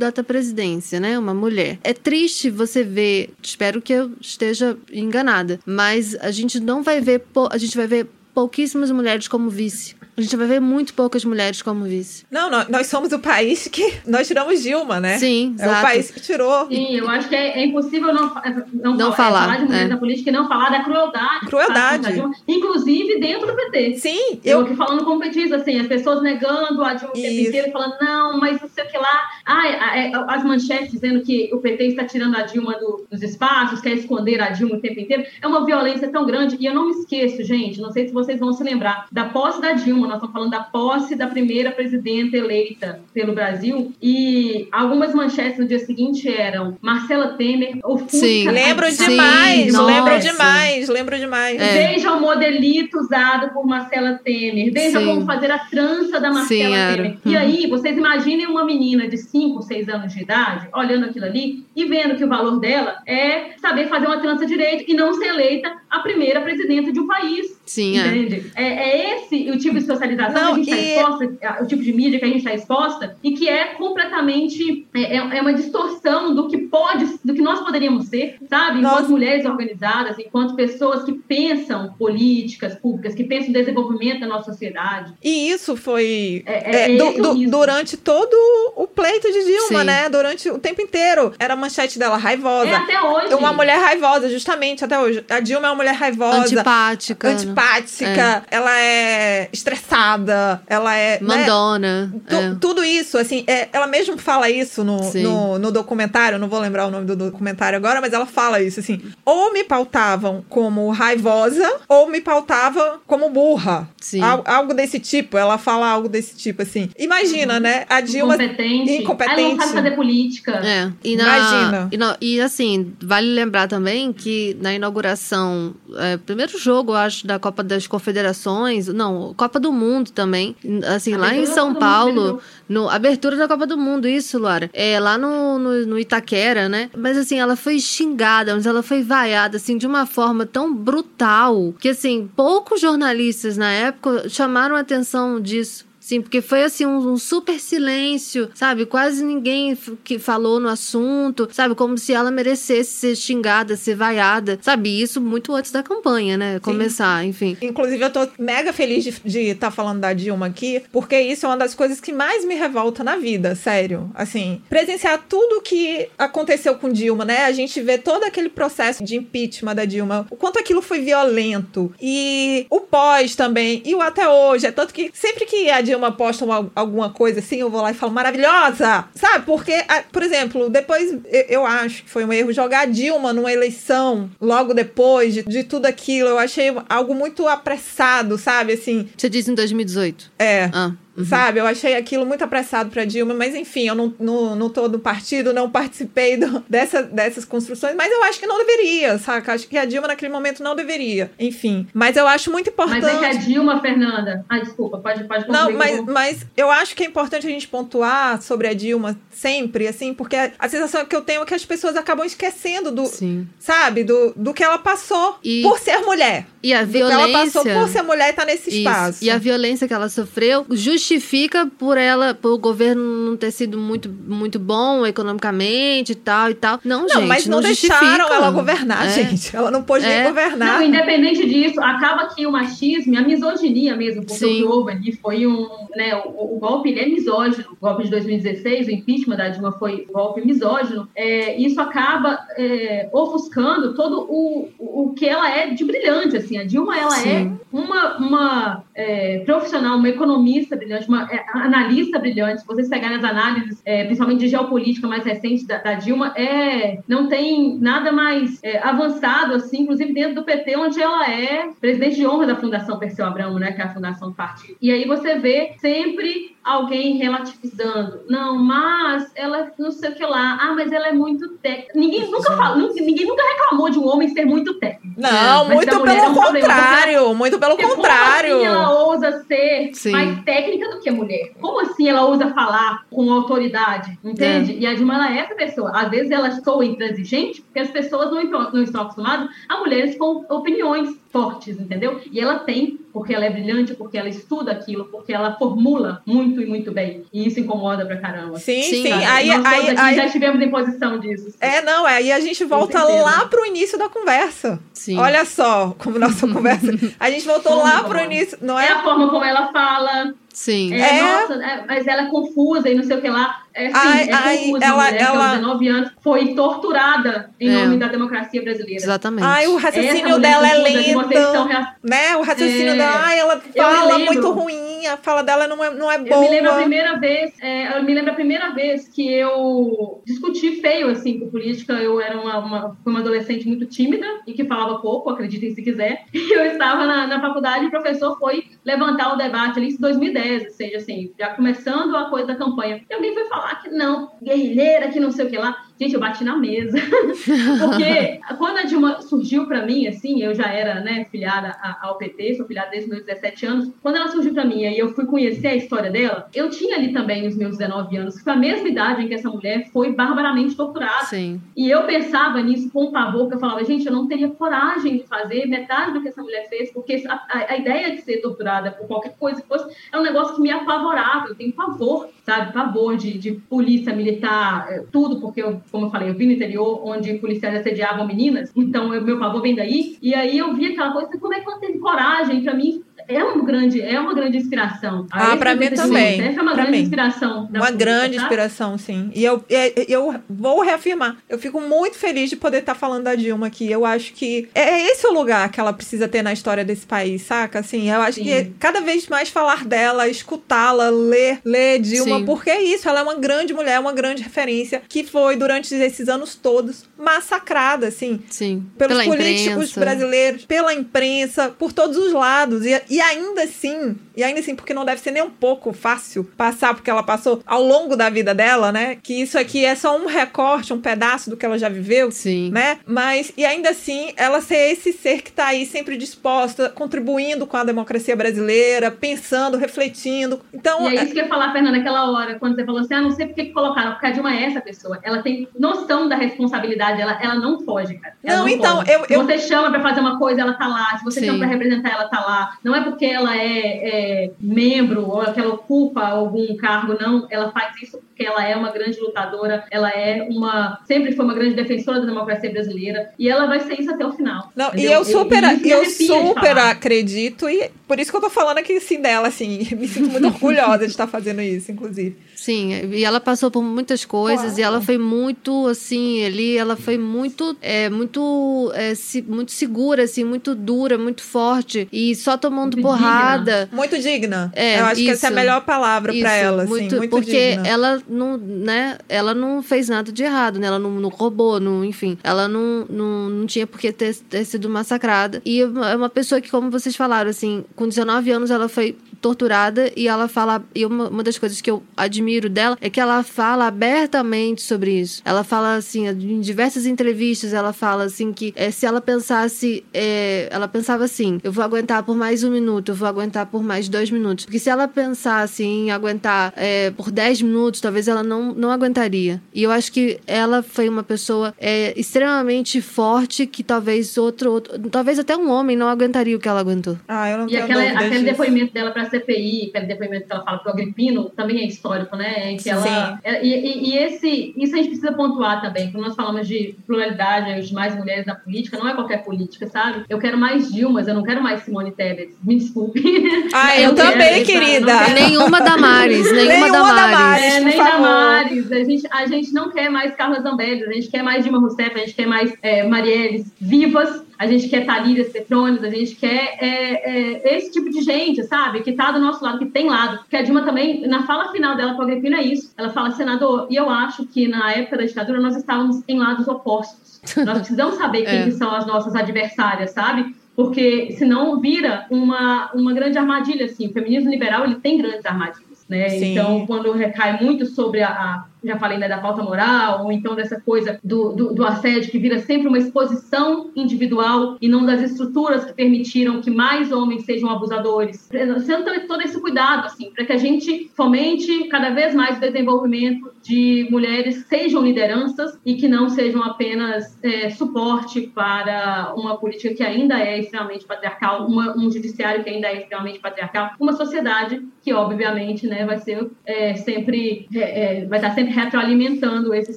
pré-candidata 0.02 0.20
à 0.20 0.24
presidência, 0.24 0.98
né? 0.98 1.18
Uma 1.18 1.32
mulher. 1.32 1.78
É 1.84 1.92
triste 1.92 2.50
você 2.50 2.82
ver, 2.82 3.30
espero 3.40 3.80
que 3.80 3.92
eu 3.92 4.10
esteja 4.20 4.76
enganada, 4.92 5.60
mas 5.64 6.14
a 6.16 6.30
gente 6.30 6.58
não 6.58 6.82
vai 6.82 7.00
ver, 7.00 7.22
a 7.50 7.58
gente 7.58 7.76
vai 7.76 7.86
ver 7.86 8.06
pouquíssimas 8.34 8.90
mulheres 8.90 9.28
como 9.28 9.48
vice. 9.48 9.94
A 10.16 10.20
gente 10.20 10.36
vai 10.36 10.46
ver 10.46 10.60
muito 10.60 10.92
poucas 10.94 11.24
mulheres 11.24 11.62
como 11.62 11.84
vice. 11.84 12.24
Não, 12.30 12.50
nós, 12.50 12.68
nós 12.68 12.86
somos 12.86 13.12
o 13.12 13.18
país 13.18 13.66
que 13.68 13.94
nós 14.06 14.26
tiramos 14.28 14.62
Dilma, 14.62 15.00
né? 15.00 15.16
Sim, 15.18 15.56
É 15.58 15.66
o 15.66 15.80
país 15.80 16.10
que 16.10 16.20
tirou. 16.20 16.66
Sim, 16.68 16.96
eu 16.96 17.08
acho 17.08 17.28
que 17.28 17.34
é, 17.34 17.58
é 17.60 17.64
impossível 17.66 18.12
não, 18.12 18.28
fa- 18.32 18.42
não, 18.74 18.94
Não 18.94 19.12
falar, 19.12 19.16
falar, 19.16 19.42
é, 19.42 19.46
falar 19.46 19.56
de 19.58 19.64
mulheres 19.64 19.86
é. 19.86 19.88
na 19.88 19.96
política 19.96 20.30
e 20.30 20.32
não 20.32 20.48
falar 20.48 20.70
da 20.70 20.80
crueldade. 20.84 21.46
Crueldade. 21.46 22.02
Da 22.02 22.10
Dilma, 22.10 22.32
Inclusive 22.46 23.18
dentro 23.20 23.46
do 23.46 23.54
PT. 23.56 23.96
Sim, 23.98 24.40
Eu 24.44 24.58
eu. 24.58 24.66
aqui 24.66 24.76
falando 24.76 25.04
como 25.04 25.18
petista, 25.20 25.56
assim, 25.56 25.80
as 25.80 25.86
pessoas 25.86 26.22
negando 26.22 26.84
a 26.84 26.94
Dilma 26.94 27.12
o 27.14 27.16
tempo 27.20 27.40
inteiro, 27.48 27.72
falando, 27.72 27.94
não, 28.00 28.38
mas 28.38 28.60
não 28.60 28.68
sei 28.68 28.84
o 28.84 28.88
que 28.88 28.98
lá. 28.98 29.20
Ai, 29.46 29.74
a- 29.76 29.96
é, 29.98 30.12
as 30.28 30.44
manchetes 30.44 30.90
dizendo 30.92 31.22
que 31.22 31.48
o 31.54 31.58
PT 31.58 31.84
está 31.88 32.04
tirando 32.04 32.36
a 32.36 32.42
Dilma 32.42 32.74
do- 32.78 33.06
dos 33.10 33.22
espaços, 33.22 33.80
quer 33.80 33.94
esconder 33.94 34.40
a 34.42 34.50
Dilma 34.50 34.76
o 34.76 34.80
tempo 34.80 35.00
inteiro. 35.00 35.24
É 35.40 35.46
uma 35.46 35.64
violência 35.64 36.08
tão 36.10 36.26
grande. 36.26 36.56
E 36.60 36.66
eu 36.66 36.74
não 36.74 36.86
me 36.86 36.92
esqueço, 36.92 37.42
gente, 37.42 37.80
não 37.80 37.90
sei 37.90 38.06
se 38.08 38.12
vocês 38.12 38.38
vão 38.38 38.52
se 38.52 38.62
lembrar, 38.62 39.06
da 39.10 39.24
posse 39.26 39.60
da 39.60 39.72
Dilma, 39.72 40.01
nós 40.06 40.16
estamos 40.16 40.32
falando 40.32 40.50
da 40.50 40.60
posse 40.60 41.14
da 41.16 41.26
primeira 41.26 41.70
presidenta 41.70 42.36
eleita 42.36 43.00
pelo 43.12 43.34
Brasil. 43.34 43.92
E 44.02 44.68
algumas 44.72 45.14
manchetes 45.14 45.58
no 45.58 45.66
dia 45.66 45.78
seguinte 45.78 46.28
eram 46.28 46.76
Marcela 46.80 47.28
Temer, 47.34 47.78
ofusca 47.84 48.16
Sim. 48.16 48.48
Lembro 48.50 48.90
Sim, 48.90 49.04
demais, 49.10 49.72
nossa. 49.72 49.84
lembro 49.86 50.20
demais, 50.20 50.88
lembro 50.88 51.18
demais. 51.18 51.60
É. 51.60 51.92
Veja 51.92 52.12
o 52.12 52.20
modelito 52.20 52.98
usado 52.98 53.52
por 53.52 53.66
Marcela 53.66 54.20
Temer. 54.22 54.72
Veja 54.72 54.98
Sim. 55.00 55.06
como 55.06 55.26
fazer 55.26 55.50
a 55.50 55.58
trança 55.58 56.20
da 56.20 56.30
Marcela 56.30 56.76
Sim. 56.76 56.96
Temer. 56.96 57.18
E 57.24 57.28
Uhum. 57.32 57.38
aí, 57.38 57.66
vocês 57.68 57.96
imaginem 57.96 58.46
uma 58.46 58.64
menina 58.64 59.08
de 59.08 59.16
5, 59.16 59.62
6 59.62 59.88
anos 59.88 60.12
de 60.12 60.22
idade, 60.22 60.68
olhando 60.74 61.06
aquilo 61.06 61.24
ali 61.26 61.64
e 61.74 61.84
vendo 61.84 62.16
que 62.16 62.24
o 62.24 62.28
valor 62.28 62.58
dela 62.60 62.96
é 63.06 63.52
saber 63.60 63.88
fazer 63.88 64.06
uma 64.06 64.20
trança 64.20 64.44
direito 64.46 64.84
e 64.88 64.94
não 64.94 65.12
ser 65.14 65.26
eleita 65.28 65.72
a 65.90 66.00
primeira 66.00 66.40
presidenta 66.40 66.92
de 66.92 67.00
um 67.00 67.06
país. 67.06 67.60
Sim, 67.64 67.98
é. 67.98 68.06
Entende? 68.08 68.52
É, 68.54 68.64
é 68.64 69.16
esse 69.16 69.50
o 69.50 69.58
tipo 69.58 69.78
de 69.78 69.86
socialização 69.86 70.42
Não, 70.42 70.54
que 70.54 70.60
a 70.60 70.64
gente 70.64 70.70
e- 70.74 70.88
está 70.94 71.02
exposta, 71.02 71.62
o 71.62 71.66
tipo 71.66 71.82
de 71.82 71.92
mídia 71.92 72.18
que 72.18 72.24
a 72.24 72.28
gente 72.28 72.38
está 72.38 72.52
exposta, 72.54 73.16
e 73.22 73.32
que 73.32 73.48
é 73.48 73.66
completamente 73.74 74.86
é, 74.94 75.16
é- 75.16 75.38
é 75.38 75.40
uma 75.40 75.54
distorção 75.54 76.34
do 76.34 76.48
que 76.48 76.58
pode, 76.58 77.18
do 77.24 77.34
que 77.34 77.40
nós 77.40 77.60
poderíamos 77.60 78.06
ser, 78.08 78.36
sabe? 78.48 78.78
Enquanto 78.80 78.94
Nossa. 79.00 79.08
mulheres 79.08 79.44
organizadas, 79.46 80.18
enquanto 80.18 80.54
pessoas 80.54 81.04
que 81.04 81.12
pensam 81.12 81.94
políticas 81.98 82.74
públicas, 82.74 83.14
que 83.14 83.24
pensam 83.24 83.52
desenvolvimento 83.52 84.20
da 84.20 84.26
nossa 84.26 84.50
sociedade. 84.52 85.12
E 85.22 85.50
isso 85.50 85.76
foi 85.76 86.42
É- 86.46 86.76
é, 86.76 86.94
é 86.94 86.96
du- 86.96 87.04
esse 87.10 87.20
o 87.20 87.22
du- 87.22 87.32
risco. 87.34 87.50
durante 87.50 87.96
todo 87.96 88.36
o 88.76 88.86
pleito 88.86 89.30
de 89.32 89.44
Dilma, 89.44 89.80
Sim. 89.80 89.84
né? 89.86 90.08
Durante 90.08 90.50
o 90.50 90.58
tempo 90.58 90.82
inteiro. 90.82 91.32
Era 91.38 91.54
a 91.54 91.56
manchete 91.56 91.98
dela 91.98 92.16
raivosa. 92.16 92.70
É 92.70 92.74
até 92.74 93.00
hoje. 93.02 93.34
Uma 93.34 93.52
mulher 93.52 93.78
raivosa, 93.78 94.28
justamente, 94.28 94.84
até 94.84 94.98
hoje. 94.98 95.24
A 95.30 95.40
Dilma 95.40 95.68
é 95.68 95.70
uma 95.70 95.76
mulher 95.76 95.94
raivosa. 95.94 96.38
Antipática. 96.38 97.28
né? 97.28 97.34
Antipática, 97.52 98.42
ela 98.50 98.80
é 98.80 99.48
estressada, 99.52 100.62
ela 100.66 100.94
é. 100.96 101.18
né? 101.20 101.26
Mandona. 101.38 102.12
Tu- 102.28 102.34
é. 102.36 102.54
Tudo 102.60 102.84
isso, 102.84 103.18
assim, 103.18 103.44
é, 103.46 103.68
ela 103.72 103.86
mesmo 103.86 104.16
fala 104.18 104.48
isso 104.50 104.84
no, 104.84 105.12
no, 105.14 105.58
no 105.58 105.70
documentário, 105.72 106.38
não 106.38 106.48
vou 106.48 106.60
lembrar 106.60 106.86
o 106.86 106.90
nome 106.90 107.06
do 107.06 107.16
documentário 107.16 107.76
agora, 107.76 108.00
mas 108.00 108.12
ela 108.12 108.26
fala 108.26 108.60
isso, 108.62 108.80
assim, 108.80 109.00
ou 109.24 109.52
me 109.52 109.64
pautavam 109.64 110.44
como 110.48 110.90
raivosa, 110.90 111.80
ou 111.88 112.08
me 112.08 112.20
pautavam 112.20 113.00
como 113.06 113.30
burra. 113.30 113.88
Sim. 114.00 114.20
Al- 114.22 114.42
algo 114.46 114.74
desse 114.74 114.98
tipo, 114.98 115.36
ela 115.36 115.58
fala 115.58 115.86
algo 115.88 116.08
desse 116.08 116.36
tipo, 116.36 116.62
assim. 116.62 116.90
Imagina, 116.98 117.58
né? 117.60 117.84
A 117.88 118.00
Dilma. 118.00 118.34
incompetente. 118.34 118.92
incompetente. 118.92 119.40
Ela 119.40 119.48
não 119.50 119.58
sabe 119.60 119.72
fazer 119.72 119.90
política. 119.92 120.52
É, 120.64 120.90
e, 121.04 121.16
na, 121.16 121.24
Imagina. 121.24 121.88
E, 121.92 121.96
na- 121.96 122.16
e, 122.20 122.40
assim, 122.40 122.92
vale 123.02 123.28
lembrar 123.28 123.68
também 123.68 124.12
que 124.12 124.56
na 124.60 124.72
inauguração, 124.74 125.74
é, 125.98 126.16
primeiro 126.16 126.58
jogo, 126.58 126.92
eu 126.92 126.96
acho, 126.96 127.26
da 127.26 127.38
Copa 127.42 127.62
das 127.62 127.86
Confederações, 127.86 128.88
não, 128.88 129.34
Copa 129.36 129.60
do 129.60 129.72
Mundo 129.72 130.12
também, 130.12 130.56
assim, 130.94 131.14
lá 131.16 131.34
em 131.34 131.40
Abertura 131.40 131.54
São 131.54 131.74
Paulo, 131.74 132.40
no 132.68 132.88
abertura 132.88 133.36
da 133.36 133.48
Copa 133.48 133.66
do 133.66 133.76
Mundo, 133.76 134.08
isso, 134.08 134.38
Laura, 134.38 134.70
é 134.72 134.98
lá 134.98 135.18
no, 135.18 135.58
no, 135.58 135.86
no 135.86 135.98
Itaquera, 135.98 136.68
né? 136.68 136.88
Mas 136.96 137.18
assim, 137.18 137.38
ela 137.38 137.56
foi 137.56 137.78
xingada, 137.78 138.54
mas 138.54 138.64
ela 138.64 138.82
foi 138.82 139.02
vaiada, 139.02 139.56
assim, 139.56 139.76
de 139.76 139.86
uma 139.86 140.06
forma 140.06 140.46
tão 140.46 140.72
brutal 140.72 141.74
que, 141.78 141.88
assim, 141.88 142.30
poucos 142.34 142.80
jornalistas 142.80 143.56
na 143.56 143.70
época 143.70 144.28
chamaram 144.28 144.76
a 144.76 144.80
atenção 144.80 145.40
disso. 145.40 145.91
Sim, 146.12 146.20
porque 146.20 146.42
foi 146.42 146.62
assim 146.62 146.84
um, 146.84 147.12
um 147.12 147.16
super 147.16 147.58
silêncio, 147.58 148.50
sabe? 148.54 148.84
Quase 148.84 149.24
ninguém 149.24 149.74
que 150.04 150.18
falou 150.18 150.60
no 150.60 150.68
assunto, 150.68 151.48
sabe? 151.50 151.74
Como 151.74 151.96
se 151.96 152.12
ela 152.12 152.30
merecesse 152.30 152.90
ser 152.90 153.16
xingada, 153.16 153.76
ser 153.76 153.94
vaiada, 153.94 154.58
sabe? 154.60 155.00
Isso 155.00 155.22
muito 155.22 155.54
antes 155.54 155.72
da 155.72 155.82
campanha, 155.82 156.36
né? 156.36 156.60
Começar, 156.60 157.24
enfim. 157.24 157.56
Inclusive, 157.62 158.04
eu 158.04 158.10
tô 158.10 158.28
mega 158.38 158.74
feliz 158.74 159.04
de 159.24 159.40
estar 159.40 159.70
falando 159.70 160.00
da 160.00 160.12
Dilma 160.12 160.44
aqui, 160.44 160.82
porque 160.92 161.18
isso 161.18 161.46
é 161.46 161.48
uma 161.48 161.56
das 161.56 161.74
coisas 161.74 161.98
que 161.98 162.12
mais 162.12 162.44
me 162.44 162.56
revolta 162.56 163.02
na 163.02 163.16
vida, 163.16 163.54
sério. 163.54 164.10
Assim, 164.14 164.60
presenciar 164.68 165.24
tudo 165.26 165.62
que 165.62 166.10
aconteceu 166.18 166.74
com 166.74 166.92
Dilma, 166.92 167.24
né? 167.24 167.46
A 167.46 167.52
gente 167.52 167.80
vê 167.80 167.96
todo 167.96 168.24
aquele 168.24 168.50
processo 168.50 169.02
de 169.02 169.16
impeachment 169.16 169.76
da 169.76 169.86
Dilma, 169.86 170.26
o 170.28 170.36
quanto 170.36 170.58
aquilo 170.58 170.82
foi 170.82 171.00
violento. 171.00 171.90
E 171.98 172.66
o 172.68 172.80
pós 172.80 173.34
também, 173.34 173.80
e 173.82 173.94
o 173.94 174.02
até 174.02 174.28
hoje. 174.28 174.66
É 174.66 174.70
tanto 174.70 174.92
que 174.92 175.10
sempre 175.14 175.46
que 175.46 175.70
a 175.70 175.80
Dilma 175.80 176.01
posta 176.10 176.44
uma- 176.44 176.68
alguma 176.74 177.10
coisa 177.10 177.38
assim, 177.40 177.60
eu 177.60 177.70
vou 177.70 177.82
lá 177.82 177.90
e 177.90 177.94
falo, 177.94 178.12
maravilhosa! 178.12 179.04
Sabe? 179.14 179.44
Porque, 179.46 179.72
por 180.10 180.22
exemplo, 180.22 180.68
depois 180.70 181.12
eu, 181.26 181.44
eu 181.48 181.66
acho 181.66 182.02
que 182.04 182.10
foi 182.10 182.24
um 182.24 182.32
erro 182.32 182.52
jogar 182.52 182.80
a 182.80 182.86
Dilma 182.86 183.32
numa 183.32 183.52
eleição 183.52 184.28
logo 184.40 184.74
depois 184.74 185.34
de, 185.34 185.42
de 185.42 185.62
tudo 185.64 185.86
aquilo. 185.86 186.28
Eu 186.30 186.38
achei 186.38 186.74
algo 186.88 187.14
muito 187.14 187.46
apressado, 187.46 188.36
sabe? 188.38 188.72
Assim, 188.72 189.08
Você 189.16 189.28
diz 189.28 189.46
em 189.46 189.54
2018. 189.54 190.32
é. 190.38 190.70
Ah. 190.72 190.90
Uhum. 191.16 191.24
Sabe, 191.24 191.60
eu 191.60 191.66
achei 191.66 191.94
aquilo 191.96 192.24
muito 192.26 192.42
apressado 192.42 192.90
pra 192.90 193.04
Dilma, 193.04 193.34
mas 193.34 193.54
enfim, 193.54 193.88
eu 193.88 193.94
não, 193.94 194.14
não, 194.18 194.56
não 194.56 194.68
tô 194.70 194.88
no 194.88 194.98
partido, 194.98 195.52
não 195.52 195.70
participei 195.70 196.36
do- 196.36 196.62
dessa, 196.68 197.02
dessas 197.02 197.44
construções, 197.44 197.94
mas 197.96 198.10
eu 198.12 198.22
acho 198.24 198.38
que 198.40 198.46
não 198.46 198.58
deveria, 198.58 199.18
saca? 199.18 199.52
Acho 199.52 199.66
que 199.68 199.76
a 199.78 199.84
Dilma 199.84 200.08
naquele 200.08 200.32
momento 200.32 200.62
não 200.62 200.74
deveria. 200.74 201.30
Enfim, 201.38 201.86
mas 201.92 202.16
eu 202.16 202.26
acho 202.26 202.50
muito 202.50 202.70
importante. 202.70 203.02
Mas 203.02 203.14
é 203.14 203.18
que 203.18 203.24
a 203.24 203.32
Dilma, 203.32 203.80
Fernanda. 203.80 204.44
Ah, 204.48 204.58
desculpa, 204.58 204.98
pode, 204.98 205.24
pode 205.24 205.48
Não, 205.48 205.70
mas, 205.72 206.00
mas 206.06 206.46
eu 206.56 206.70
acho 206.70 206.94
que 206.94 207.02
é 207.02 207.06
importante 207.06 207.46
a 207.46 207.50
gente 207.50 207.68
pontuar 207.68 208.40
sobre 208.42 208.68
a 208.68 208.74
Dilma 208.74 209.18
sempre, 209.30 209.86
assim, 209.88 210.12
porque 210.14 210.36
a, 210.36 210.50
a 210.58 210.68
sensação 210.68 211.04
que 211.04 211.14
eu 211.16 211.22
tenho 211.22 211.42
é 211.42 211.44
que 211.46 211.54
as 211.54 211.64
pessoas 211.64 211.96
acabam 211.96 212.24
esquecendo 212.26 212.90
do, 212.90 213.06
Sim. 213.06 213.46
sabe, 213.58 214.04
do, 214.04 214.32
do 214.36 214.52
que 214.54 214.62
ela 214.62 214.78
passou 214.78 215.38
E- 215.44 215.62
por 215.62 215.78
ser 215.78 215.98
mulher. 215.98 216.46
E 216.62 216.72
a 216.72 216.84
Do 216.84 216.92
que 216.92 216.98
ela 216.98 217.28
passou 217.32 217.64
violência. 217.64 217.74
por 217.80 217.88
ser 217.88 218.02
mulher 218.02 218.30
e 218.30 218.32
tá 218.34 218.44
nesse 218.44 218.68
Isso. 218.68 218.78
espaço. 218.78 219.24
E 219.24 219.30
a 219.30 219.36
violência 219.38 219.88
que 219.88 219.92
ela 219.94 220.08
sofreu 220.08 220.64
justifica 221.02 221.66
por 221.78 221.96
ela, 221.98 222.32
por 222.34 222.52
o 222.52 222.58
governo 222.58 223.02
não 223.02 223.36
ter 223.36 223.50
sido 223.50 223.76
muito, 223.76 224.08
muito 224.08 224.58
bom 224.58 225.04
economicamente 225.04 226.12
e 226.12 226.14
tal 226.14 226.50
e 226.50 226.54
tal. 226.54 226.78
Não, 226.84 227.02
Não, 227.02 227.08
gente, 227.08 227.26
mas 227.26 227.46
não, 227.46 227.60
justifica. 227.60 227.98
deixaram 227.98 228.32
ela 228.32 228.50
governar, 228.50 229.06
É. 229.06 229.10
gente. 229.10 229.54
Ela 229.54 229.70
não 229.70 229.82
pôde 229.82 230.04
É. 230.04 230.22
nem 230.22 230.28
governar. 230.28 230.78
Não, 230.78 230.86
independente 230.86 231.46
disso, 231.48 231.80
acaba 231.80 232.26
que 232.34 232.46
o 232.46 232.52
machismo 232.52 233.14
e 233.14 233.16
a 233.16 233.22
misoginia 233.22 233.96
mesmo, 233.96 234.22
porque 234.22 234.38
Sim. 234.38 234.54
o 234.54 234.56
que 234.56 234.64
houve 234.64 234.92
ali 234.92 235.12
foi 235.12 235.46
um. 235.46 235.66
Né, 235.96 236.14
o, 236.24 236.56
o 236.56 236.58
golpe 236.58 236.90
ele 236.90 237.00
é 237.00 237.06
misógino. 237.06 237.64
O 237.72 237.76
golpe 237.86 238.04
de 238.04 238.10
2016, 238.10 238.86
o 238.86 238.90
impeachment 238.90 239.36
da 239.36 239.48
Dilma 239.48 239.72
foi 239.72 240.06
um 240.08 240.12
golpe 240.12 240.40
misógino. 240.44 241.08
É, 241.16 241.56
isso 241.60 241.80
acaba 241.80 242.38
é, 242.56 243.08
ofuscando 243.12 243.94
todo 243.94 244.26
o, 244.28 244.68
o 244.78 245.14
que 245.14 245.26
ela 245.26 245.50
é 245.50 245.70
de 245.70 245.84
brilhante. 245.84 246.36
Assim. 246.36 246.58
A 246.58 246.64
Dilma 246.64 246.96
ela 246.96 247.18
é 247.28 247.50
uma, 247.72 248.16
uma 248.18 248.84
é, 248.94 249.40
profissional, 249.40 249.96
uma 249.96 250.08
economista 250.08 250.76
brilhante. 250.76 250.91
Brilhante, 250.92 251.08
uma 251.08 251.28
é, 251.30 251.44
analista 251.54 252.18
brilhante. 252.18 252.60
Se 252.60 252.66
vocês 252.66 252.88
pegarem 252.88 253.16
as 253.16 253.24
análises, 253.24 253.80
é, 253.84 254.04
principalmente 254.04 254.40
de 254.40 254.48
geopolítica 254.48 255.08
mais 255.08 255.24
recente 255.24 255.66
da, 255.66 255.78
da 255.78 255.94
Dilma, 255.94 256.32
é, 256.36 256.98
não 257.08 257.28
tem 257.28 257.78
nada 257.78 258.12
mais 258.12 258.62
é, 258.62 258.78
avançado, 258.78 259.54
assim, 259.54 259.82
inclusive 259.82 260.12
dentro 260.12 260.36
do 260.36 260.44
PT, 260.44 260.76
onde 260.76 261.00
ela 261.00 261.28
é 261.28 261.70
presidente 261.80 262.16
de 262.16 262.26
honra 262.26 262.46
da 262.46 262.56
Fundação 262.56 262.98
Perseu 262.98 263.24
Abramo, 263.24 263.58
né, 263.58 263.72
que 263.72 263.80
é 263.80 263.84
a 263.84 263.94
fundação 263.94 264.28
do 264.28 264.34
partido. 264.34 264.76
E 264.80 264.90
aí 264.90 265.06
você 265.06 265.38
vê 265.38 265.74
sempre 265.80 266.52
alguém 266.64 267.16
relativizando. 267.16 268.20
Não, 268.28 268.56
mas 268.56 269.30
ela 269.34 269.72
não 269.78 269.90
sei 269.90 270.10
o 270.10 270.14
que 270.14 270.24
lá. 270.24 270.58
Ah, 270.60 270.74
mas 270.74 270.92
ela 270.92 271.08
é 271.08 271.12
muito 271.12 271.48
técnica. 271.58 271.92
Ninguém 271.94 272.30
nunca 272.30 272.56
fala, 272.56 272.76
ninguém 272.76 273.26
nunca 273.26 273.42
reclamou 273.42 273.90
de 273.90 273.98
um 273.98 274.06
homem 274.06 274.28
ser 274.28 274.44
muito 274.44 274.74
técnico. 274.74 275.20
Não, 275.20 275.66
Mas 275.66 275.76
muito 275.76 275.98
mulher 275.98 276.16
é 276.16 276.20
pelo 276.20 276.30
um 276.30 276.34
contrário. 276.34 277.34
Muito 277.34 277.58
pelo 277.58 277.76
contrário. 277.76 278.64
Ela 278.64 279.04
ousa 279.04 279.44
ser 279.46 279.90
Sim. 279.94 280.12
mais 280.12 280.42
técnica 280.42 280.81
do 280.90 281.00
que 281.00 281.10
mulher? 281.10 281.52
Como 281.60 281.80
assim 281.80 282.08
ela 282.08 282.24
ousa 282.24 282.52
falar 282.52 283.04
com 283.10 283.32
autoridade? 283.32 284.18
Entende? 284.24 284.76
E 284.78 284.86
a 284.86 284.94
Dilma 284.94 285.14
ela 285.14 285.34
é 285.34 285.38
essa 285.38 285.54
pessoa. 285.54 285.90
Às 285.94 286.10
vezes 286.10 286.30
ela 286.30 286.50
soa 286.62 286.84
intransigente, 286.84 287.62
porque 287.62 287.80
as 287.80 287.90
pessoas 287.90 288.30
não, 288.30 288.70
não 288.72 288.82
estão 288.82 289.02
acostumadas 289.02 289.48
a 289.68 289.78
mulheres 289.78 290.16
com 290.16 290.44
opiniões 290.48 291.16
fortes, 291.30 291.80
entendeu? 291.80 292.20
E 292.30 292.38
ela 292.38 292.58
tem, 292.60 293.00
porque 293.12 293.34
ela 293.34 293.44
é 293.44 293.50
brilhante, 293.50 293.94
porque 293.94 294.16
ela 294.16 294.28
estuda 294.28 294.72
aquilo, 294.72 295.04
porque 295.06 295.32
ela 295.32 295.54
formula 295.56 296.22
muito 296.26 296.60
e 296.62 296.66
muito 296.66 296.90
bem. 296.92 297.24
E 297.32 297.46
isso 297.46 297.60
incomoda 297.60 298.06
pra 298.06 298.16
caramba. 298.16 298.58
Sim, 298.58 298.82
Sim, 298.82 299.02
sim. 299.02 299.12
Aí, 299.12 299.48
Nós 299.48 299.66
aí, 299.66 299.88
aqui 299.90 300.00
aí- 300.00 300.14
já 300.16 300.26
estivemos 300.26 300.60
em 300.62 300.70
posição 300.70 301.18
disso. 301.18 301.54
É, 301.60 301.82
não, 301.82 302.06
aí 302.06 302.32
a 302.32 302.40
gente 302.40 302.64
volta 302.64 303.02
lá 303.04 303.46
pro 303.46 303.66
início 303.66 303.98
da 303.98 304.08
conversa. 304.08 304.78
Sim. 304.92 305.18
Olha 305.18 305.44
só 305.44 305.94
como 305.98 306.18
nossa 306.18 306.46
conversa. 306.48 306.86
A 307.20 307.30
gente 307.30 307.44
voltou 307.46 307.72
Como 307.72 307.84
lá 307.84 307.98
incomoda. 308.00 308.08
pro 308.08 308.24
início, 308.24 308.58
não 308.62 308.78
É 308.78 308.86
é? 308.88 308.92
a 308.92 309.02
forma 309.02 309.28
como 309.30 309.44
ela 309.44 309.72
fala, 309.72 310.34
Sim. 310.52 310.92
É, 310.94 311.18
É. 311.18 311.22
Nossa, 311.22 311.54
é, 311.54 311.84
mas 311.86 312.06
ela 312.06 312.22
é 312.22 312.26
confusa 312.26 312.88
e 312.88 312.94
não 312.94 313.02
sei 313.02 313.16
o 313.16 313.20
que 313.22 313.28
lá. 313.28 313.61
É, 313.74 313.86
sim, 313.86 313.92
Ai, 313.94 314.28
é 314.28 314.32
ai, 314.32 314.70
ela- 314.82 315.12
que 315.12 315.18
ela- 315.22 315.44
aos 315.50 315.52
19 315.58 315.88
anos 315.88 316.10
foi 316.22 316.54
torturada 316.54 317.50
em 317.58 317.68
É. 317.70 317.84
nome 317.84 317.96
da 317.96 318.08
democracia 318.08 318.62
brasileira. 318.62 319.02
Exatamente. 319.02 319.44
Ai, 319.46 319.66
o 319.66 319.76
raciocínio 319.76 320.38
dela 320.38 320.68
é 320.68 320.74
lento. 320.74 321.26
rea- 321.28 321.94
Né? 322.02 322.36
O 322.36 322.42
raciocínio 322.42 322.92
É. 322.92 322.96
dela, 322.96 323.20
ai, 323.24 323.38
ela 323.38 323.62
fala 323.76 324.18
muito 324.18 324.50
ruim, 324.52 324.91
a 325.06 325.16
fala 325.16 325.42
dela 325.42 325.66
não 325.66 325.82
é, 325.82 325.90
não 325.94 326.10
é 326.10 326.16
Eu 326.16 326.24
boa. 326.24 326.40
me 326.40 326.48
lembro 326.48 326.70
a 326.70 326.76
primeira 326.76 327.18
vez, 327.18 327.52
é, 327.60 327.98
eu 327.98 328.02
me 328.02 328.14
lembro 328.14 328.30
a 328.32 328.34
primeira 328.34 328.70
vez 328.70 329.08
que 329.08 329.32
eu 329.32 330.22
discuti 330.26 330.80
feio 330.80 331.08
assim 331.08 331.38
com 331.38 331.50
política. 331.50 331.94
Eu 331.94 332.20
era 332.20 332.38
uma, 332.38 332.58
uma, 332.58 332.96
uma 333.04 333.20
adolescente 333.20 333.66
muito 333.66 333.86
tímida 333.86 334.26
e 334.46 334.52
que 334.52 334.64
falava 334.64 334.98
pouco, 335.00 335.30
acreditem 335.30 335.74
se 335.74 335.82
quiser. 335.82 336.24
E 336.52 336.54
eu 336.54 336.66
estava 336.66 337.06
na, 337.06 337.26
na 337.26 337.40
faculdade 337.40 337.84
e 337.84 337.88
o 337.88 337.90
professor 337.90 338.38
foi 338.38 338.64
levantar 338.84 339.32
o 339.32 339.36
debate 339.36 339.78
ali 339.78 339.88
em 339.90 339.96
2010, 339.96 340.64
ou 340.64 340.70
seja, 340.70 340.96
assim, 340.98 341.32
já 341.38 341.54
começando 341.54 342.14
a 342.16 342.28
coisa 342.28 342.48
da 342.48 342.56
campanha. 342.56 343.02
E 343.08 343.14
alguém 343.14 343.32
foi 343.32 343.44
falar 343.46 343.76
que 343.82 343.88
não, 343.88 344.32
guerrilheira, 344.42 345.08
que 345.08 345.20
não 345.20 345.30
sei 345.30 345.46
o 345.46 345.50
que 345.50 345.56
lá. 345.56 345.86
Gente, 346.02 346.14
eu 346.14 346.20
bati 346.20 346.42
na 346.42 346.56
mesa. 346.56 346.98
Porque 347.78 348.40
quando 348.58 348.78
a 348.78 348.82
Dilma 348.82 349.20
surgiu 349.22 349.66
pra 349.66 349.84
mim, 349.86 350.06
assim, 350.06 350.42
eu 350.42 350.54
já 350.54 350.66
era, 350.66 351.00
né, 351.00 351.26
filiada 351.30 351.76
ao 352.00 352.16
PT, 352.18 352.56
sou 352.56 352.66
filiada 352.66 352.90
desde 352.90 353.08
meus 353.08 353.24
17 353.24 353.66
anos. 353.66 353.90
Quando 354.02 354.16
ela 354.16 354.28
surgiu 354.28 354.52
pra 354.52 354.64
mim 354.64 354.80
e 354.82 354.98
eu 354.98 355.14
fui 355.14 355.26
conhecer 355.26 355.68
a 355.68 355.74
história 355.76 356.10
dela, 356.10 356.48
eu 356.54 356.68
tinha 356.70 356.96
ali 356.96 357.12
também 357.12 357.46
os 357.46 357.56
meus 357.56 357.76
19 357.78 358.16
anos, 358.16 358.36
que 358.36 358.44
foi 358.44 358.52
a 358.52 358.56
mesma 358.56 358.88
idade 358.88 359.22
em 359.22 359.28
que 359.28 359.34
essa 359.34 359.48
mulher 359.48 359.88
foi 359.92 360.12
barbaramente 360.12 360.74
torturada. 360.74 361.26
Sim. 361.26 361.60
E 361.76 361.88
eu 361.90 362.02
pensava 362.04 362.60
nisso 362.60 362.90
com 362.90 363.10
pavor, 363.12 363.48
que 363.48 363.54
eu 363.54 363.60
falava, 363.60 363.84
gente, 363.84 364.06
eu 364.06 364.12
não 364.12 364.26
teria 364.26 364.48
coragem 364.48 365.18
de 365.18 365.22
fazer 365.24 365.66
metade 365.66 366.12
do 366.12 366.20
que 366.22 366.28
essa 366.28 366.42
mulher 366.42 366.68
fez, 366.68 366.90
porque 366.92 367.22
a, 367.28 367.34
a- 367.34 367.66
a 367.70 367.76
ideia 367.76 368.10
de 368.14 368.22
ser 368.22 368.38
torturada 368.38 368.90
por 368.90 369.06
qualquer 369.06 369.34
coisa 369.38 369.60
que 369.62 369.68
fosse 369.68 369.94
é 370.12 370.18
um 370.18 370.22
negócio 370.22 370.54
que 370.56 370.60
me 370.60 370.70
apavorava. 370.70 371.48
Eu 371.48 371.54
tenho 371.54 371.72
pavor, 371.72 372.28
sabe? 372.44 372.72
Pavor 372.72 373.16
de, 373.16 373.38
de 373.38 373.52
polícia 373.52 374.14
militar, 374.14 374.86
eh, 374.90 375.04
tudo, 375.10 375.40
porque, 375.40 375.62
eu, 375.62 375.80
como 375.90 376.06
eu 376.06 376.10
falei, 376.10 376.28
eu 376.28 376.34
vim 376.34 376.46
no 376.46 376.52
interior 376.52 377.00
onde 377.06 377.34
policiais 377.34 377.76
assediavam 377.76 378.26
meninas, 378.26 378.72
então 378.76 379.06
o 379.06 379.20
meu 379.22 379.38
pavor 379.38 379.62
vem 379.62 379.74
daí. 379.74 380.16
E 380.20 380.34
aí 380.34 380.58
eu 380.58 380.74
vi 380.74 380.86
aquela 380.86 381.12
coisa, 381.12 381.38
como 381.38 381.54
é 381.54 381.60
que 381.60 381.68
ela 381.68 381.78
teve 381.78 381.98
coragem? 381.98 382.62
Pra 382.62 382.74
mim, 382.74 383.02
é 383.28 383.42
uma 383.44 383.64
grande, 383.64 384.00
é 384.00 384.18
uma 384.20 384.34
grande 384.34 384.58
inspiração. 384.58 385.26
Ah, 385.30 385.48
Esse 385.48 385.56
pra 385.58 385.74
mim 385.74 385.90
também, 385.90 386.40
Essa 386.40 386.58
é 386.60 386.62
uma 386.62 386.72
pra 386.72 386.82
grande 386.82 386.90
mim. 386.98 387.02
inspiração. 387.04 387.66
da 387.70 387.80
Uma 387.80 387.90
grande 387.90 388.34
sabe? 388.34 388.36
inspiração, 388.44 388.98
sim. 388.98 389.30
E 389.34 389.44
eu, 389.44 389.64
é- 389.70 389.92
eu 390.08 390.34
vou 390.48 390.80
reafirmar. 390.82 391.36
Eu 391.48 391.58
fico 391.58 391.80
muito 391.80 392.16
feliz 392.18 392.50
de 392.50 392.56
poder 392.56 392.78
estar 392.78 392.94
falando 392.94 393.24
da 393.24 393.34
Dilma 393.34 393.66
aqui. 393.68 393.90
Eu 393.90 394.04
acho 394.04 394.32
que 394.32 394.68
é 394.74 395.02
esse 395.10 395.26
o 395.26 395.32
lugar 395.32 395.70
que 395.70 395.80
ela 395.80 395.92
precisa 395.92 396.26
ter 396.28 396.42
na 396.42 396.52
história 396.52 396.84
desse 396.84 397.06
país, 397.06 397.42
saca? 397.42 397.78
Assim, 397.80 398.10
eu 398.10 398.20
acho 398.20 398.38
Sim. 398.38 398.44
que 398.44 398.64
cada 398.78 399.00
vez 399.00 399.26
mais 399.28 399.48
falar 399.48 399.84
dela, 399.84 400.28
escutá-la, 400.28 401.08
ler, 401.10 401.60
ler 401.64 401.98
Dilma, 402.00 402.38
Sim. 402.38 402.44
porque 402.44 402.70
é 402.70 402.82
isso. 402.82 403.08
Ela 403.08 403.20
é 403.20 403.22
uma 403.22 403.34
grande 403.34 403.72
mulher, 403.74 403.98
uma 404.00 404.12
grande 404.12 404.42
referência 404.42 405.02
que 405.08 405.24
foi, 405.24 405.56
durante 405.56 405.94
esses 405.94 406.28
anos 406.28 406.54
todos, 406.54 407.04
massacrada, 407.18 408.06
assim 408.08 408.40
Sim. 408.50 408.84
pelos 408.98 409.16
Pela 409.18 409.24
políticos 409.24 409.90
imprensa. 409.90 410.00
brasileiros, 410.00 410.64
pela 410.64 410.94
imprensa, 410.94 411.68
por 411.78 411.92
todos 411.92 412.16
os 412.16 412.32
lados. 412.32 412.84
E, 412.86 413.00
e 413.10 413.20
ainda 413.22 413.62
assim, 413.62 414.16
e 414.36 414.42
ainda 414.42 414.60
assim, 414.60 414.74
porque 414.74 414.92
não 414.94 415.04
deve 415.04 415.20
ser 415.20 415.30
nem 415.30 415.42
um 415.42 415.50
pouco 415.50 415.92
fácil 415.92 416.44
passar 416.56 416.94
porque 416.94 417.10
ela 417.10 417.22
passou 417.22 417.62
ao 417.66 417.82
longo 417.82 418.16
da 418.16 418.28
vida 418.30 418.54
dela, 418.54 418.90
né? 418.92 419.16
Que 419.22 419.40
isso 419.42 419.58
aqui 419.58 419.84
é 419.84 419.94
só 419.94 420.16
um 420.16 420.26
recorte, 420.26 420.92
um 420.92 421.00
pedaço 421.00 421.48
do 421.50 421.56
que 421.56 421.64
ela 421.66 421.78
já 421.78 421.88
viveu. 421.88 422.30
Sim. 422.30 422.70
Né? 422.70 422.98
Mas, 423.06 423.52
e 423.56 423.64
ainda 423.64 423.90
assim, 423.90 424.32
ela 424.36 424.60
ser 424.60 424.92
esse 424.92 425.12
ser 425.12 425.42
que 425.42 425.52
tá 425.52 425.66
aí 425.66 425.86
sempre 425.86 426.16
disposta, 426.16 426.88
contribuindo 426.88 427.66
com 427.66 427.76
a 427.76 427.84
democracia 427.84 428.34
brasileira, 428.36 429.10
pensando, 429.10 429.76
refletindo. 429.76 430.60
Então, 430.72 431.10
E 431.10 431.16
é 431.16 431.24
isso 431.24 431.32
que 431.32 431.38
eu 431.40 431.44
ia 431.44 431.48
falar, 431.48 431.72
Fernanda, 431.72 431.96
naquela 431.98 432.30
hora, 432.30 432.58
quando 432.58 432.74
você 432.74 432.84
falou 432.84 433.00
assim, 433.00 433.14
ah, 433.14 433.20
não 433.20 433.30
sei 433.30 433.46
por 433.46 433.54
que 433.54 433.66
colocaram, 433.66 434.12
porque 434.12 434.26
a 434.26 434.30
Dilma 434.30 434.54
é 434.54 434.64
essa 434.64 434.80
pessoa. 434.80 435.18
Ela 435.22 435.42
tem 435.42 435.68
noção 435.78 436.28
da 436.28 436.36
responsabilidade, 436.36 437.20
ela, 437.20 437.38
ela 437.42 437.54
não 437.54 437.80
foge, 437.84 438.14
cara. 438.14 438.34
Ela 438.42 438.58
Não, 438.58 438.68
então, 438.68 438.96
foge. 438.98 439.12
eu- 439.12 439.24
Se 439.26 439.32
eu- 439.34 439.44
você 439.44 439.58
chama 439.58 439.90
pra 439.90 440.00
fazer 440.00 440.20
uma 440.20 440.38
coisa, 440.38 440.60
ela 440.60 440.74
tá 440.74 440.86
lá. 440.86 441.18
Se 441.18 441.24
você 441.24 441.40
Sim. 441.40 441.46
chama 441.46 441.58
pra 441.60 441.68
representar, 441.68 442.10
ela 442.10 442.24
tá 442.28 442.40
lá. 442.40 442.78
Não 442.82 442.94
é 442.94 443.01
porque 443.04 443.24
ela 443.24 443.56
é, 443.56 444.44
é 444.44 444.50
membro 444.60 445.28
ou 445.28 445.42
que 445.52 445.60
ela 445.60 445.74
ocupa 445.74 446.22
algum 446.22 446.76
cargo, 446.76 447.16
não. 447.20 447.46
Ela 447.50 447.70
faz 447.70 447.94
isso 448.02 448.18
porque 448.18 448.44
ela 448.44 448.66
é 448.66 448.74
uma 448.76 448.90
grande 448.90 449.20
lutadora, 449.20 449.84
ela 449.90 450.10
é 450.10 450.42
uma. 450.50 451.00
Sempre 451.06 451.32
foi 451.32 451.44
uma 451.44 451.54
grande 451.54 451.74
defensora 451.74 452.20
da 452.20 452.26
democracia 452.26 452.70
brasileira. 452.70 453.30
E 453.38 453.48
ela 453.48 453.66
vai 453.66 453.80
ser 453.80 454.00
isso 454.00 454.10
até 454.10 454.24
o 454.24 454.32
final. 454.32 454.70
Não, 454.74 454.94
e 454.94 455.04
eu 455.04 455.24
super, 455.24 455.62
eu 455.62 455.68
arrepia 455.68 456.02
de 456.02 456.10
super 456.10 456.78
acredito, 456.78 457.68
e 457.68 457.90
por 458.12 458.20
isso 458.20 458.30
que 458.30 458.36
eu 458.36 458.42
tô 458.42 458.50
falando 458.50 458.76
aqui 458.76 458.92
assim 458.98 459.22
dela, 459.22 459.48
assim, 459.48 459.88
me 459.96 460.06
sinto 460.06 460.28
muito 460.30 460.46
orgulhosa 460.48 460.98
de 461.06 461.12
estar 461.12 461.26
fazendo 461.26 461.62
isso, 461.62 461.90
inclusive. 461.90 462.36
Sim, 462.54 462.92
e 463.10 463.24
ela 463.24 463.40
passou 463.40 463.70
por 463.70 463.82
muitas 463.82 464.24
coisas 464.26 464.66
Claro. 464.66 464.78
e 464.80 464.82
ela 464.82 465.00
foi 465.00 465.16
muito 465.16 465.86
assim, 465.88 466.44
ali 466.44 466.76
ela 466.76 466.94
foi 466.94 467.16
muito 467.16 467.74
é, 467.80 468.10
muito 468.10 468.92
é, 468.94 469.14
se- 469.14 469.40
muito 469.40 469.72
segura 469.72 470.24
assim, 470.24 470.44
muito 470.44 470.74
dura, 470.74 471.16
muito 471.16 471.42
forte 471.42 472.06
e 472.12 472.34
só 472.36 472.56
tomando 472.58 472.94
Muito 472.96 473.06
porrada. 473.06 473.88
Muito 473.90 474.18
digna. 474.18 474.70
É, 474.76 475.00
eu 475.00 475.06
acho 475.06 475.22
que 475.22 475.30
essa 475.30 475.46
é 475.46 475.48
a 475.48 475.50
isso. 475.50 475.58
melhor 475.60 475.80
palavra 475.84 476.32
Isso, 476.32 476.42
pra 476.42 476.52
ela, 476.54 476.82
assim, 476.82 476.90
muito, 476.90 477.28
porque 477.30 477.70
digna. 477.70 477.88
ela 477.88 478.22
não, 478.28 478.58
né, 478.58 479.16
ela 479.28 479.54
não 479.54 479.82
fez 479.82 480.08
nada 480.10 480.30
de 480.30 480.42
errado, 480.42 480.78
né? 480.78 480.86
Ela 480.86 480.98
não, 480.98 481.10
não 481.12 481.30
roubou, 481.30 481.80
não, 481.80 482.04
enfim, 482.04 482.36
ela 482.44 482.68
não, 482.68 483.06
não, 483.08 483.48
não 483.48 483.66
tinha 483.66 483.86
por 483.86 483.98
que 483.98 484.12
ter, 484.12 484.34
ter 484.36 484.64
sido 484.66 484.88
massacrada. 484.90 485.62
E 485.64 485.80
é 485.80 485.86
uma 486.16 486.28
pessoa 486.28 486.60
que, 486.60 486.70
como 486.70 486.90
vocês 486.90 487.16
falaram, 487.16 487.48
assim, 487.50 487.84
com 488.02 488.08
19 488.08 488.50
anos 488.50 488.70
ela 488.72 488.88
foi 488.88 489.16
torturada 489.40 490.10
e 490.16 490.26
ela 490.26 490.48
fala, 490.48 490.82
e 490.92 491.06
uma, 491.06 491.28
uma 491.28 491.42
das 491.42 491.56
coisas 491.56 491.80
que 491.80 491.90
eu 491.90 492.02
admiro 492.16 492.68
dela 492.68 492.96
é 493.00 493.08
que 493.08 493.20
ela 493.20 493.42
fala 493.42 493.86
abertamente 493.86 494.82
sobre 494.82 495.20
isso. 495.20 495.40
Ela 495.44 495.62
fala 495.62 495.96
assim, 495.96 496.28
em 496.28 496.60
diversas 496.60 497.06
entrevistas, 497.06 497.72
ela 497.72 497.92
fala 497.92 498.24
assim 498.24 498.52
que 498.52 498.72
eh, 498.76 498.90
se 498.90 499.06
ela 499.06 499.20
pensasse, 499.20 500.04
eh, 500.14 500.68
ela 500.70 500.88
pensava 500.88 501.24
assim, 501.24 501.60
eu 501.62 501.72
vou 501.72 501.84
aguentar 501.84 502.22
por 502.24 502.36
mais 502.36 502.64
um 502.64 502.70
minuto, 502.70 503.10
eu 503.10 503.14
vou 503.14 503.28
aguentar 503.28 503.66
por 503.66 503.82
mais 503.82 504.08
dois 504.08 504.30
minutos. 504.30 504.64
Porque 504.64 504.78
se 504.78 504.90
ela 504.90 505.06
pensasse 505.06 505.84
em 505.84 506.10
aguentar 506.10 506.72
eh, 506.76 507.12
por 507.16 507.30
dez 507.30 507.62
minutos, 507.62 508.00
talvez 508.00 508.26
ela 508.26 508.42
não, 508.42 508.74
não 508.74 508.90
aguentaria. 508.90 509.60
E 509.74 509.82
eu 509.82 509.90
acho 509.90 510.10
que 510.12 510.40
ela 510.46 510.82
foi 510.82 511.08
uma 511.08 511.22
pessoa 511.22 511.74
extremamente 512.16 513.00
forte 513.00 513.66
que 513.66 513.82
talvez 513.82 514.36
outro, 514.38 514.72
outro, 514.72 514.98
talvez 515.10 515.38
até 515.38 515.56
um 515.56 515.70
homem 515.70 515.96
não 515.96 516.08
aguentaria 516.08 516.56
o 516.56 516.60
que 516.60 516.68
ela 516.68 516.80
aguentou. 516.80 517.18
Ah, 517.26 517.48
eu 517.48 517.58
não 517.58 517.66
E 517.66 517.91
tenho 517.91 517.91
aquela, 518.00 518.18
aquele 518.20 518.30
disso. 518.30 518.44
depoimento 518.44 518.92
dela 518.94 519.10
para 519.10 519.22
a 519.22 519.30
CPI, 519.30 519.88
aquele 519.90 520.06
depoimento 520.06 520.46
que 520.46 520.52
ela 520.52 520.64
fala 520.64 520.78
pro 520.78 520.92
Agripino, 520.92 521.50
também 521.50 521.80
é 521.82 521.86
histórico, 521.86 522.36
né? 522.36 522.72
Em 522.72 522.76
que 522.76 522.88
ela, 522.90 523.02
Sim. 523.02 523.38
é- 523.44 523.64
e, 523.64 523.68
e- 523.74 524.10
e 524.10 524.18
esse, 524.18 524.74
isso 524.76 524.94
a 524.94 524.98
gente 524.98 525.08
precisa 525.08 525.32
pontuar 525.32 525.80
também. 525.80 526.10
Quando 526.10 526.24
nós 526.24 526.34
falamos 526.34 526.66
de 526.66 526.94
pluralidade, 527.06 527.86
de 527.86 527.94
mais 527.94 528.14
mulheres 528.16 528.46
na 528.46 528.54
política, 528.54 528.98
não 528.98 529.08
é 529.08 529.14
qualquer 529.14 529.44
política, 529.44 529.86
sabe? 529.86 530.24
Eu 530.28 530.38
quero 530.38 530.58
mais 530.58 530.92
Dilmas, 530.92 531.28
eu 531.28 531.34
não 531.34 531.42
quero 531.42 531.62
mais 531.62 531.82
Simone 531.82 532.10
Tebet. 532.12 532.54
Me 532.62 532.76
desculpe. 532.76 533.22
Ah, 533.74 533.98
eu, 533.98 534.10
Eu 534.10 534.14
também, 534.14 534.64
quero, 534.64 534.80
querida. 534.84 535.06
não. 535.12 535.34
Nenhuma 535.34 535.80
Damares, 535.80 536.44
nenhuma, 536.52 536.68
Nenhuma 536.72 536.90
Damares. 536.92 537.30
Damares. 537.32 537.64
É, 537.64 537.80
nem 537.80 537.96
favor. 537.96 538.12
Damares. 538.12 538.92
A 538.92 539.04
gente, 539.04 539.28
a 539.30 539.46
gente 539.46 539.72
não 539.72 539.90
quer 539.90 540.10
mais 540.10 540.34
Carla 540.34 540.60
Zambelli, 540.60 541.04
a 541.04 541.12
gente 541.12 541.28
quer 541.28 541.42
mais 541.42 541.62
Dilma 541.64 541.78
Rousseff, 541.78 542.14
a 542.14 542.18
gente 542.18 542.34
quer 542.34 542.46
mais 542.46 542.72
é, 542.82 543.02
Marielles 543.06 543.72
vivas. 543.80 544.42
A 544.62 544.66
gente 544.66 544.88
quer 544.88 545.04
Talírias 545.04 545.48
Petrones, 545.52 546.02
a 546.04 546.08
gente 546.10 546.36
quer 546.36 546.76
é, 546.80 547.64
é, 547.70 547.76
esse 547.76 547.90
tipo 547.92 548.08
de 548.10 548.20
gente, 548.22 548.62
sabe? 548.64 549.02
Que 549.02 549.12
tá 549.12 549.32
do 549.32 549.40
nosso 549.40 549.62
lado, 549.64 549.78
que 549.78 549.86
tem 549.86 550.08
lado. 550.08 550.38
Porque 550.38 550.56
a 550.56 550.62
Dilma 550.62 550.82
também, 550.82 551.26
na 551.26 551.42
fala 551.44 551.72
final 551.72 551.96
dela 551.96 552.14
com 552.14 552.22
a 552.22 552.24
Agripina, 552.24 552.58
é 552.58 552.62
isso. 552.62 552.92
Ela 552.96 553.10
fala, 553.10 553.30
senador, 553.32 553.88
e 553.90 553.96
eu 553.96 554.08
acho 554.08 554.46
que 554.46 554.68
na 554.68 554.92
época 554.92 555.16
da 555.18 555.24
ditadura 555.24 555.60
nós 555.60 555.76
estávamos 555.76 556.22
em 556.28 556.38
lados 556.38 556.68
opostos. 556.68 557.40
Nós 557.64 557.78
precisamos 557.78 558.14
saber 558.16 558.42
quem 558.46 558.58
É. 558.60 558.70
são 558.70 558.94
as 558.94 559.04
nossas 559.06 559.34
adversárias, 559.34 560.12
sabe? 560.12 560.54
Porque 560.76 561.32
senão 561.38 561.80
vira 561.80 562.26
uma, 562.30 562.90
uma 562.94 563.12
grande 563.12 563.36
armadilha, 563.36 563.86
assim. 563.86 564.06
O 564.06 564.12
feminismo 564.12 564.48
liberal, 564.50 564.84
ele 564.84 564.94
tem 564.96 565.18
grandes 565.18 565.44
armadilhas, 565.44 566.06
né? 566.08 566.28
Sim. 566.30 566.52
Então, 566.52 566.86
quando 566.86 567.12
recai 567.12 567.62
muito 567.62 567.84
sobre 567.84 568.22
a, 568.22 568.28
a- 568.28 568.64
já 568.84 568.98
falei, 568.98 569.18
né, 569.18 569.28
da 569.28 569.38
pauta 569.38 569.62
moral, 569.62 570.24
ou 570.24 570.32
então 570.32 570.54
dessa 570.54 570.80
coisa 570.80 571.18
do, 571.22 571.52
do, 571.52 571.74
do 571.74 571.84
assédio, 571.86 572.30
que 572.30 572.38
vira 572.38 572.58
sempre 572.58 572.88
uma 572.88 572.98
exposição 572.98 573.90
individual 573.94 574.76
e 574.80 574.88
não 574.88 575.04
das 575.04 575.20
estruturas 575.22 575.84
que 575.84 575.92
permitiram 575.92 576.60
que 576.60 576.70
mais 576.70 577.10
homens 577.12 577.44
sejam 577.44 577.70
abusadores. 577.70 578.48
Sendo 578.50 579.04
todo- 579.04 579.26
todo 579.26 579.42
esse 579.42 579.60
cuidado, 579.60 580.06
assim, 580.06 580.30
para 580.30 580.44
que 580.44 580.52
a 580.52 580.56
gente 580.56 581.10
fomente 581.16 581.84
cada 581.88 582.10
vez 582.10 582.34
mais 582.34 582.56
o 582.58 582.60
desenvolvimento 582.60 583.52
de 583.62 584.06
mulheres 584.10 584.64
sejam 584.68 585.02
lideranças 585.02 585.78
e 585.84 585.94
que 585.94 586.08
não 586.08 586.28
sejam 586.28 586.62
apenas 586.62 587.38
é, 587.42 587.70
suporte 587.70 588.42
para 588.54 589.32
uma 589.36 589.56
política 589.56 589.94
que 589.94 590.02
ainda 590.02 590.38
é 590.38 590.58
extremamente 590.58 591.04
patriarcal, 591.06 591.66
uma- 591.66 591.96
um 591.96 592.10
judiciário 592.10 592.62
que 592.64 592.70
ainda 592.70 592.88
é 592.88 592.98
extremamente 593.00 593.38
patriarcal, 593.38 593.90
uma 594.00 594.12
sociedade 594.12 594.82
que, 595.02 595.12
obviamente, 595.12 595.86
né, 595.86 596.04
vai 596.04 596.18
ser 596.18 596.50
é, 596.64 596.94
sempre 596.94 597.66
é, 597.74 598.22
é, 598.22 598.24
vai 598.26 598.38
estar 598.38 598.50
sempre 598.52 598.71
retroalimentando 598.72 599.74
esses 599.74 599.96